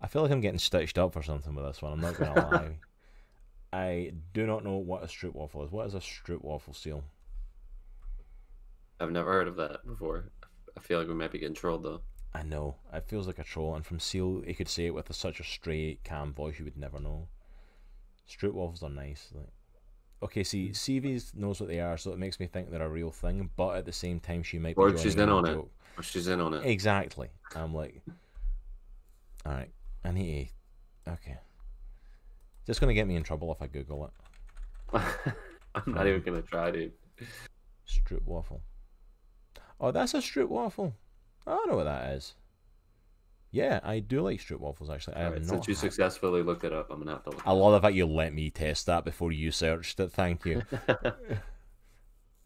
I 0.00 0.06
feel 0.08 0.22
like 0.22 0.32
I'm 0.32 0.40
getting 0.40 0.58
stitched 0.58 0.98
up 0.98 1.12
for 1.12 1.22
something 1.22 1.54
with 1.54 1.64
this 1.64 1.80
one. 1.80 1.92
I'm 1.92 2.00
not 2.00 2.16
gonna 2.16 2.34
lie. 2.52 2.78
I 3.72 4.12
do 4.34 4.46
not 4.46 4.64
know 4.64 4.76
what 4.76 5.02
a 5.02 5.06
stroop 5.06 5.34
waffle 5.34 5.64
is. 5.64 5.70
What 5.70 5.86
is 5.86 5.94
a 5.94 5.98
stroop 6.00 6.42
waffle 6.42 6.74
seal? 6.74 7.04
I've 9.00 9.10
never 9.10 9.32
heard 9.32 9.48
of 9.48 9.56
that 9.56 9.86
before. 9.86 10.30
I 10.76 10.80
feel 10.80 10.98
like 10.98 11.08
we 11.08 11.14
might 11.14 11.32
be 11.32 11.38
getting 11.38 11.54
trolled 11.54 11.84
though. 11.84 12.02
I 12.34 12.42
know. 12.42 12.76
It 12.92 13.04
feels 13.08 13.26
like 13.26 13.38
a 13.38 13.44
troll, 13.44 13.74
and 13.74 13.84
from 13.84 14.00
Seal, 14.00 14.42
he 14.46 14.54
could 14.54 14.68
say 14.68 14.86
it 14.86 14.94
with 14.94 15.10
a, 15.10 15.12
such 15.12 15.38
a 15.38 15.44
straight, 15.44 16.02
calm 16.02 16.32
voice 16.32 16.58
you 16.58 16.64
would 16.64 16.78
never 16.78 16.98
know. 16.98 17.28
Stroop 18.28 18.52
waffles 18.52 18.82
are 18.82 18.90
nice. 18.90 19.28
Like, 19.34 19.48
okay, 20.22 20.44
see, 20.44 20.68
hmm. 20.68 20.72
CVs 20.72 21.34
knows 21.34 21.60
what 21.60 21.68
they 21.68 21.80
are, 21.80 21.96
so 21.96 22.12
it 22.12 22.18
makes 22.18 22.40
me 22.40 22.46
think 22.46 22.70
they're 22.70 22.82
a 22.82 22.88
real 22.88 23.10
thing. 23.10 23.50
But 23.56 23.76
at 23.76 23.84
the 23.84 23.92
same 23.92 24.20
time, 24.20 24.42
she 24.42 24.58
might 24.58 24.76
be. 24.76 24.82
Or 24.82 24.90
joining 24.90 25.02
she's 25.02 25.14
in 25.14 25.20
in 25.20 25.28
the 25.28 25.34
on 25.34 25.48
it. 25.48 25.64
Or 25.96 26.02
she's 26.02 26.28
in 26.28 26.40
on 26.40 26.54
it. 26.54 26.64
Exactly. 26.64 27.28
I'm 27.54 27.74
like, 27.74 28.00
all 29.44 29.52
right, 29.52 29.70
I 30.04 30.10
need 30.12 30.50
to. 31.04 31.12
Okay. 31.12 31.36
Just 32.66 32.80
gonna 32.80 32.94
get 32.94 33.08
me 33.08 33.16
in 33.16 33.22
trouble 33.22 33.52
if 33.52 33.60
I 33.60 33.66
Google 33.66 34.06
it. 34.06 35.02
I'm 35.74 35.92
not 35.92 36.06
even 36.06 36.22
gonna 36.22 36.42
try, 36.42 36.70
dude. 36.70 36.92
Stroop 37.88 38.24
waffle. 38.24 38.62
Oh, 39.80 39.90
that's 39.90 40.14
a 40.14 40.18
stroop 40.18 40.48
waffle. 40.48 40.94
I 41.46 41.50
don't 41.50 41.68
know 41.68 41.76
what 41.76 41.84
that 41.84 42.12
is. 42.14 42.34
Yeah, 43.52 43.80
I 43.84 43.98
do 43.98 44.22
like 44.22 44.40
stroop 44.40 44.60
waffles. 44.60 44.88
Actually, 44.88 45.16
I 45.16 45.20
have 45.24 45.34
not. 45.34 45.46
since 45.46 45.68
you 45.68 45.74
successfully 45.74 46.42
looked 46.42 46.64
it 46.64 46.72
up, 46.72 46.90
I'm 46.90 46.98
gonna 47.00 47.12
have 47.12 47.24
to 47.24 47.30
look. 47.30 47.42
I 47.46 47.52
love 47.52 47.74
the 47.74 47.80
fact 47.86 47.94
you 47.94 48.06
let 48.06 48.32
me 48.32 48.48
test 48.48 48.86
that 48.86 49.04
before 49.04 49.30
you 49.30 49.50
searched 49.50 50.00
it. 50.00 50.10
Thank 50.10 50.46
you. 50.46 50.62
that 50.86 51.42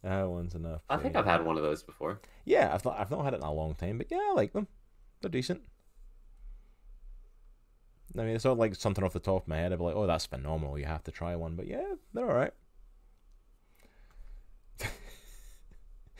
one's 0.03 0.57
enough. 0.57 0.83
I 0.91 0.97
think. 0.97 1.15
I've 1.15 1.25
had 1.25 1.45
one 1.45 1.57
of 1.57 1.63
those 1.63 1.85
before. 1.85 2.21
Yeah, 2.45 2.75
I've 2.75 2.85
not. 2.85 2.99
I've 2.99 3.13
not 3.13 3.25
had 3.25 3.35
it 3.35 3.37
in 3.37 3.43
a 3.45 3.53
long 3.53 3.77
time, 3.77 3.99
but 3.99 4.09
yeah, 4.11 4.19
I 4.19 4.33
like 4.35 4.53
them. 4.53 4.67
They're 5.21 5.31
decent. 5.31 5.63
I 8.19 8.23
mean, 8.23 8.35
it's 8.35 8.45
not 8.45 8.59
like 8.59 8.75
something 8.75 9.05
off 9.05 9.13
the 9.13 9.21
top 9.21 9.43
of 9.43 9.49
my 9.49 9.59
head. 9.59 9.73
I'd 9.73 9.79
be 9.79 9.85
like, 9.85 9.95
"Oh, 9.95 10.09
that's 10.09 10.27
phenomenal! 10.27 10.77
You 10.77 10.87
have 10.87 11.05
to 11.05 11.13
try 11.13 11.37
one." 11.37 11.55
But 11.55 11.69
yeah, 11.69 11.95
they're 12.15 12.29
all 12.29 12.37
right. 12.37 12.53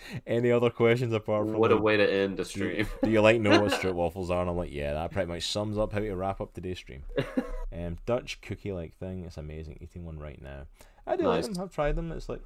Any 0.27 0.51
other 0.51 0.71
questions 0.71 1.13
apart 1.13 1.47
from 1.47 1.59
What 1.59 1.71
a 1.71 1.75
like, 1.75 1.83
way 1.85 1.97
to 1.97 2.13
end 2.13 2.37
the 2.37 2.45
stream. 2.45 2.87
do 3.03 3.11
you 3.11 3.21
like 3.21 3.41
know 3.41 3.61
what 3.63 3.73
strip 3.79 3.95
waffles 3.95 4.31
are? 4.31 4.41
And 4.41 4.51
I'm 4.51 4.57
like, 4.57 4.73
yeah, 4.73 4.93
that 4.95 5.11
pretty 5.13 5.29
much 5.31 5.47
sums 5.51 5.79
up 5.79 5.93
how 5.93 5.99
to 6.01 6.15
wrap 6.15 6.41
up 6.41 6.53
today's 6.55 6.79
stream. 6.79 7.03
Um, 7.77 7.99
Dutch 8.07 8.41
cookie 8.41 8.73
like 8.73 8.97
thing. 8.97 9.25
It's 9.27 9.37
amazing. 9.37 9.79
Eating 9.83 10.07
one 10.07 10.19
right 10.19 10.41
now. 10.41 10.63
I 11.07 11.17
do 11.17 11.25
like 11.25 11.45
them. 11.45 11.61
I've 11.61 11.75
tried 11.75 11.97
them. 11.97 12.11
It's 12.13 12.29
like 12.29 12.41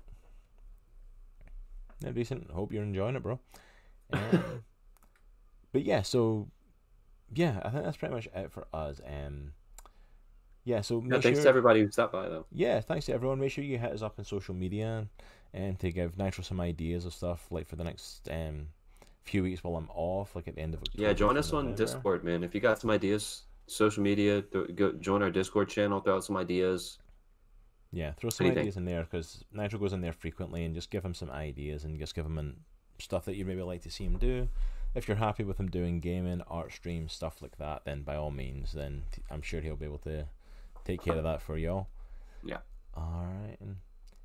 they're 2.00 2.12
decent. 2.12 2.50
Hope 2.50 2.72
you're 2.72 2.82
enjoying 2.82 3.14
it, 3.14 3.22
bro. 3.22 3.38
Um, 4.12 4.64
but 5.72 5.84
yeah, 5.84 6.02
so 6.02 6.48
yeah, 7.32 7.60
I 7.64 7.68
think 7.70 7.84
that's 7.84 7.96
pretty 7.98 8.14
much 8.14 8.28
it 8.34 8.50
for 8.50 8.66
us. 8.72 9.00
Um, 9.06 9.52
yeah, 10.64 10.80
so 10.80 11.02
Yeah, 11.06 11.20
thanks 11.20 11.38
sure, 11.38 11.44
to 11.44 11.48
everybody 11.48 11.80
who 11.82 11.90
stopped 11.90 12.12
by 12.12 12.28
though. 12.28 12.46
yeah, 12.50 12.80
thanks 12.80 13.06
to 13.06 13.12
everyone. 13.12 13.38
Make 13.38 13.52
sure 13.52 13.62
you 13.62 13.78
hit 13.78 13.92
us 13.92 14.02
up 14.02 14.18
on 14.18 14.24
social 14.24 14.54
media 14.54 15.06
and 15.52 15.78
to 15.80 15.90
give 15.90 16.18
Nitro 16.18 16.42
some 16.42 16.60
ideas 16.60 17.04
of 17.04 17.14
stuff 17.14 17.46
like 17.50 17.66
for 17.66 17.76
the 17.76 17.84
next 17.84 18.28
um 18.30 18.68
few 19.22 19.42
weeks 19.42 19.62
while 19.62 19.76
I'm 19.76 19.88
off, 19.94 20.34
like 20.34 20.48
at 20.48 20.56
the 20.56 20.60
end 20.60 20.74
of 20.74 20.80
October. 20.82 21.02
Yeah, 21.02 21.12
join 21.12 21.36
us 21.36 21.52
on 21.52 21.74
Discord, 21.74 22.24
man. 22.24 22.42
If 22.42 22.54
you 22.54 22.60
got 22.60 22.80
some 22.80 22.90
ideas, 22.90 23.42
social 23.66 24.02
media, 24.02 24.42
th- 24.42 24.74
go 24.74 24.92
join 24.92 25.22
our 25.22 25.30
Discord 25.30 25.68
channel. 25.68 26.00
Throw 26.00 26.16
out 26.16 26.24
some 26.24 26.36
ideas. 26.36 26.98
Yeah, 27.92 28.12
throw 28.12 28.30
some 28.30 28.46
think? 28.46 28.58
ideas 28.58 28.76
in 28.76 28.84
there 28.84 29.02
because 29.02 29.44
Nitro 29.52 29.78
goes 29.78 29.92
in 29.92 30.00
there 30.00 30.12
frequently 30.12 30.64
and 30.64 30.74
just 30.74 30.90
give 30.90 31.04
him 31.04 31.14
some 31.14 31.30
ideas 31.30 31.84
and 31.84 31.98
just 31.98 32.14
give 32.14 32.24
him 32.24 32.38
an, 32.38 32.56
stuff 32.98 33.24
that 33.24 33.36
you 33.36 33.44
maybe 33.44 33.62
like 33.62 33.82
to 33.82 33.90
see 33.90 34.04
him 34.04 34.18
do. 34.18 34.48
If 34.94 35.06
you're 35.06 35.16
happy 35.16 35.44
with 35.44 35.58
him 35.58 35.68
doing 35.68 36.00
gaming, 36.00 36.42
art 36.48 36.72
streams, 36.72 37.12
stuff 37.12 37.42
like 37.42 37.56
that, 37.58 37.82
then 37.84 38.02
by 38.02 38.16
all 38.16 38.30
means, 38.30 38.72
then 38.72 39.02
t- 39.12 39.22
I'm 39.30 39.42
sure 39.42 39.60
he'll 39.60 39.76
be 39.76 39.86
able 39.86 39.98
to 39.98 40.26
take 40.84 41.02
care 41.02 41.16
of 41.16 41.24
that 41.24 41.42
for 41.42 41.56
y'all. 41.56 41.88
Yeah. 42.44 42.58
All 42.94 43.26
right. 43.28 43.56
And, 43.60 43.76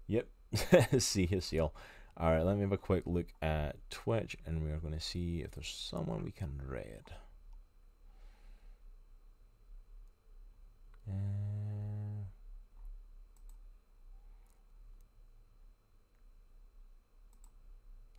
yep. 0.07 0.27
see 0.99 1.26
his 1.26 1.45
seal. 1.45 1.73
All 2.18 2.32
right. 2.32 2.44
Let 2.44 2.56
me 2.56 2.61
have 2.61 2.72
a 2.72 2.77
quick 2.77 3.03
look 3.06 3.27
at 3.41 3.76
Twitch, 3.90 4.38
and 4.45 4.64
we're 4.64 4.77
going 4.77 4.94
to 4.94 4.99
see 4.99 5.41
if 5.41 5.52
there's 5.52 5.68
someone 5.68 6.23
we 6.23 6.32
can 6.32 6.61
raid. 6.65 7.03
Uh, 11.07 11.45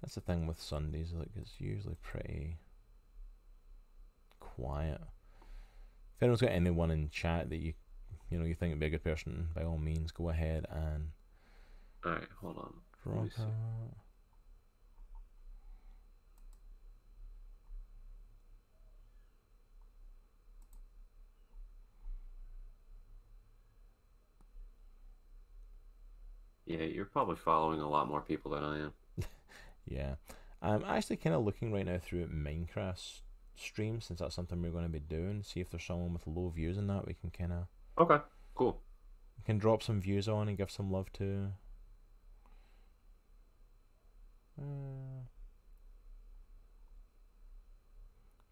That's 0.07 0.15
the 0.15 0.21
thing 0.21 0.47
with 0.47 0.63
Sundays, 0.63 1.13
like 1.13 1.31
it's 1.35 1.61
usually 1.61 1.97
pretty 2.01 2.59
quiet. 4.39 5.01
If 6.17 6.23
anyone's 6.23 6.43
got 6.43 6.53
anyone 6.53 6.93
in 6.93 7.11
chat 7.11 7.51
that 7.51 7.57
you 7.57 7.75
you 8.31 8.39
know 8.39 8.45
you 8.45 8.55
think 8.55 8.73
would 8.73 8.79
be 8.79 8.87
a 8.87 8.91
good 8.91 9.03
person, 9.03 9.49
by 9.53 9.65
all 9.65 9.79
means 9.79 10.13
go 10.13 10.29
ahead 10.29 10.65
and 10.71 11.09
All 12.07 12.13
right, 12.13 12.29
hold 12.41 12.57
on. 12.57 12.73
Drop 13.03 13.27
Yeah, 26.65 26.85
you're 26.85 27.07
probably 27.07 27.37
following 27.37 27.81
a 27.81 27.89
lot 27.89 28.09
more 28.09 28.21
people 28.21 28.53
than 28.53 28.63
I 28.65 28.79
am. 28.79 28.93
Yeah. 29.89 30.17
I'm 30.61 30.85
actually 30.85 31.17
kind 31.17 31.37
of 31.37 31.45
looking 31.45 31.73
right 31.73 31.87
now 31.87 31.99
through 32.03 32.27
Minecraft 32.27 33.21
stream 33.55 34.01
since 34.01 34.19
that's 34.19 34.35
something 34.35 34.61
we're 34.61 34.71
going 34.71 34.83
to 34.83 34.89
be 34.91 34.99
doing. 34.99 35.45
See 35.45 35.61
if 35.61 35.71
there's 35.71 35.85
someone 35.85 36.13
with 36.13 36.27
low 36.27 36.49
views 36.49 36.77
in 36.77 36.89
that 36.89 37.07
we 37.07 37.15
can 37.15 37.31
kind 37.31 37.53
of 37.53 37.67
Okay, 37.99 38.21
cool. 38.57 38.81
can 39.45 39.59
drop 39.59 39.81
some 39.85 40.01
views 40.01 40.29
on 40.29 40.49
and 40.49 40.59
give 40.59 40.73
some 40.73 40.91
love 40.91 41.13
to. 41.15 41.53
Uh, 44.59 45.25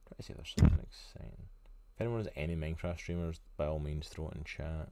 try 0.06 0.16
to 0.16 0.22
see 0.22 0.32
if 0.32 0.36
there's 0.36 0.54
something 0.58 0.78
exciting. 0.82 1.48
If 1.94 2.00
anyone 2.00 2.18
has 2.18 2.28
any 2.36 2.56
Minecraft 2.56 2.98
streamers, 2.98 3.40
by 3.56 3.66
all 3.66 3.78
means 3.78 4.08
throw 4.08 4.28
it 4.28 4.36
in 4.36 4.44
chat. 4.44 4.90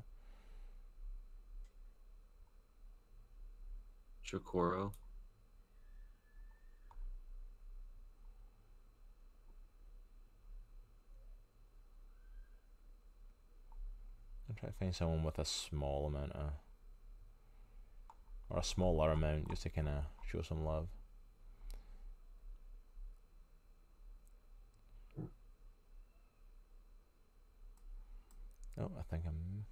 Chikoro. 4.27 4.93
I'm 14.49 14.55
trying 14.55 14.73
to 14.73 14.79
find 14.79 14.95
someone 14.95 15.25
with 15.25 15.39
a 15.39 15.45
small 15.45 16.07
amount 16.07 16.33
of, 16.33 16.53
or 18.49 18.61
a 18.61 18.65
smaller 18.65 19.13
amount, 19.13 19.51
just 19.51 19.65
to 19.65 19.71
kind 19.71 19.89
of 19.89 20.05
show 20.31 20.43
some 20.43 20.65
love. 20.65 20.89
Oh, 28.81 28.91
I 28.99 29.03
think 29.11 29.25
I'm 29.27 29.65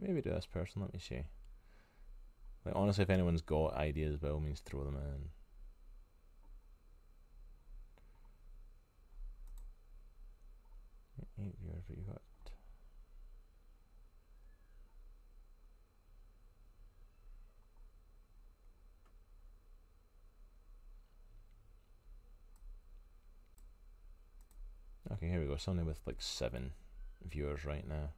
maybe 0.00 0.20
do 0.20 0.30
this 0.30 0.46
person. 0.46 0.82
Let 0.82 0.92
me 0.92 1.00
see. 1.00 1.24
Like 2.64 2.74
honestly, 2.76 3.02
if 3.02 3.10
anyone's 3.10 3.42
got 3.42 3.74
ideas, 3.74 4.16
by 4.16 4.28
all 4.28 4.40
means 4.40 4.60
throw 4.60 4.84
them 4.84 4.96
in. 4.96 5.28
Eight 11.46 11.54
viewers, 11.60 11.82
but 11.88 11.96
you 11.96 12.04
got. 12.04 12.20
Okay, 25.12 25.28
here 25.28 25.40
we 25.40 25.46
go. 25.46 25.56
Something 25.56 25.86
with 25.86 26.00
like 26.06 26.16
seven 26.18 26.72
viewers 27.28 27.64
right 27.64 27.86
now. 27.86 28.10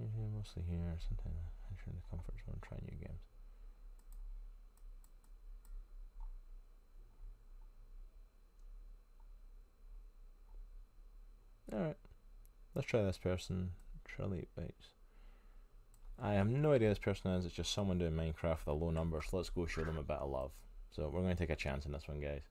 Usually 0.00 0.28
mostly 0.36 0.62
here, 0.68 0.96
sometimes 0.98 1.36
entering 1.70 1.96
the 1.96 2.08
comfort 2.10 2.34
zone, 2.44 2.58
try 2.60 2.78
new 2.82 2.98
games. 2.98 3.20
Alright, 11.72 11.96
let's 12.74 12.86
try 12.86 13.02
this 13.02 13.18
person, 13.18 13.70
Trilly 14.06 14.46
Bites. 14.56 14.88
I 16.22 16.34
have 16.34 16.48
no 16.48 16.72
idea 16.72 16.88
this 16.88 16.98
person 16.98 17.32
is, 17.32 17.46
it's 17.46 17.54
just 17.54 17.72
someone 17.72 17.98
doing 17.98 18.12
Minecraft 18.12 18.58
with 18.66 18.68
a 18.68 18.72
low 18.72 18.90
number, 18.90 19.20
so 19.22 19.38
let's 19.38 19.50
go 19.50 19.66
show 19.66 19.84
them 19.84 19.98
a 19.98 20.02
bit 20.02 20.18
of 20.18 20.30
love. 20.30 20.52
So 20.90 21.08
we're 21.08 21.22
going 21.22 21.34
to 21.34 21.40
take 21.40 21.50
a 21.50 21.56
chance 21.56 21.86
on 21.86 21.92
this 21.92 22.06
one, 22.06 22.20
guys. 22.20 22.42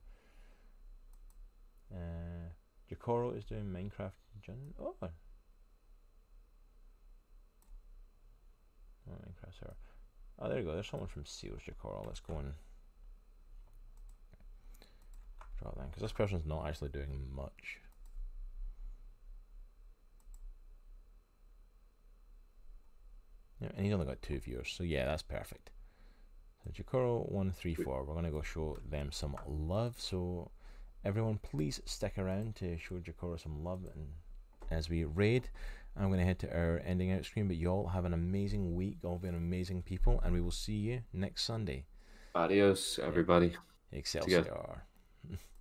Uh, 1.94 2.50
Jacoro 2.90 3.38
is 3.38 3.46
doing 3.46 3.66
Minecraft. 3.66 4.12
Oh, 4.82 4.96
Oh, 9.10 9.16
Minecraft 9.16 9.60
server. 9.60 9.76
Oh, 10.40 10.50
there 10.50 10.60
you 10.60 10.66
go. 10.66 10.74
There's 10.74 10.90
someone 10.90 11.10
from 11.10 11.26
Seals 11.26 11.62
Jacoro. 11.66 12.06
Let's 12.06 12.20
go 12.20 12.38
and 12.38 12.54
draw 15.62 15.72
that 15.78 15.90
because 15.92 16.02
this 16.02 16.12
person's 16.12 16.46
not 16.46 16.68
actually 16.68 16.90
doing 16.90 17.28
much. 17.34 17.80
Yeah, 23.62 23.70
and 23.76 23.86
he's 23.86 23.94
only 23.94 24.06
got 24.06 24.22
two 24.22 24.40
viewers, 24.40 24.74
so 24.76 24.84
yeah, 24.84 25.06
that's 25.06 25.22
perfect. 25.22 25.70
So 26.64 26.72
Jacoro 26.72 27.30
one 27.32 27.52
three 27.52 27.76
four. 27.76 28.04
We're 28.04 28.16
gonna 28.16 28.32
go 28.32 28.42
show 28.42 28.78
them 28.90 29.12
some 29.12 29.36
love. 29.48 29.96
So 29.98 30.52
everyone, 31.06 31.40
please 31.42 31.82
stick 31.86 32.18
around 32.18 32.56
to 32.56 32.78
show 32.78 32.96
Jacoro 32.96 33.40
some 33.40 33.64
love 33.64 33.82
and 33.94 34.08
as 34.72 34.90
we 34.90 35.04
raid. 35.04 35.50
I'm 35.96 36.08
going 36.08 36.20
to 36.20 36.26
head 36.26 36.40
to 36.40 36.56
our 36.56 36.82
ending 36.84 37.12
out 37.12 37.26
screen, 37.26 37.48
but 37.48 37.58
you 37.58 37.70
all 37.70 37.88
have 37.88 38.06
an 38.06 38.14
amazing 38.14 38.76
week. 38.76 38.98
All 39.04 39.18
been 39.18 39.36
amazing 39.36 39.84
people, 39.84 40.20
and 40.24 40.34
we 40.34 40.42
will 40.42 40.52
see 40.52 40.74
you 40.74 41.02
next 41.14 41.44
Sunday. 41.44 41.86
Adios, 42.36 43.00
everybody. 43.00 43.54
Excelsior. 43.92 44.46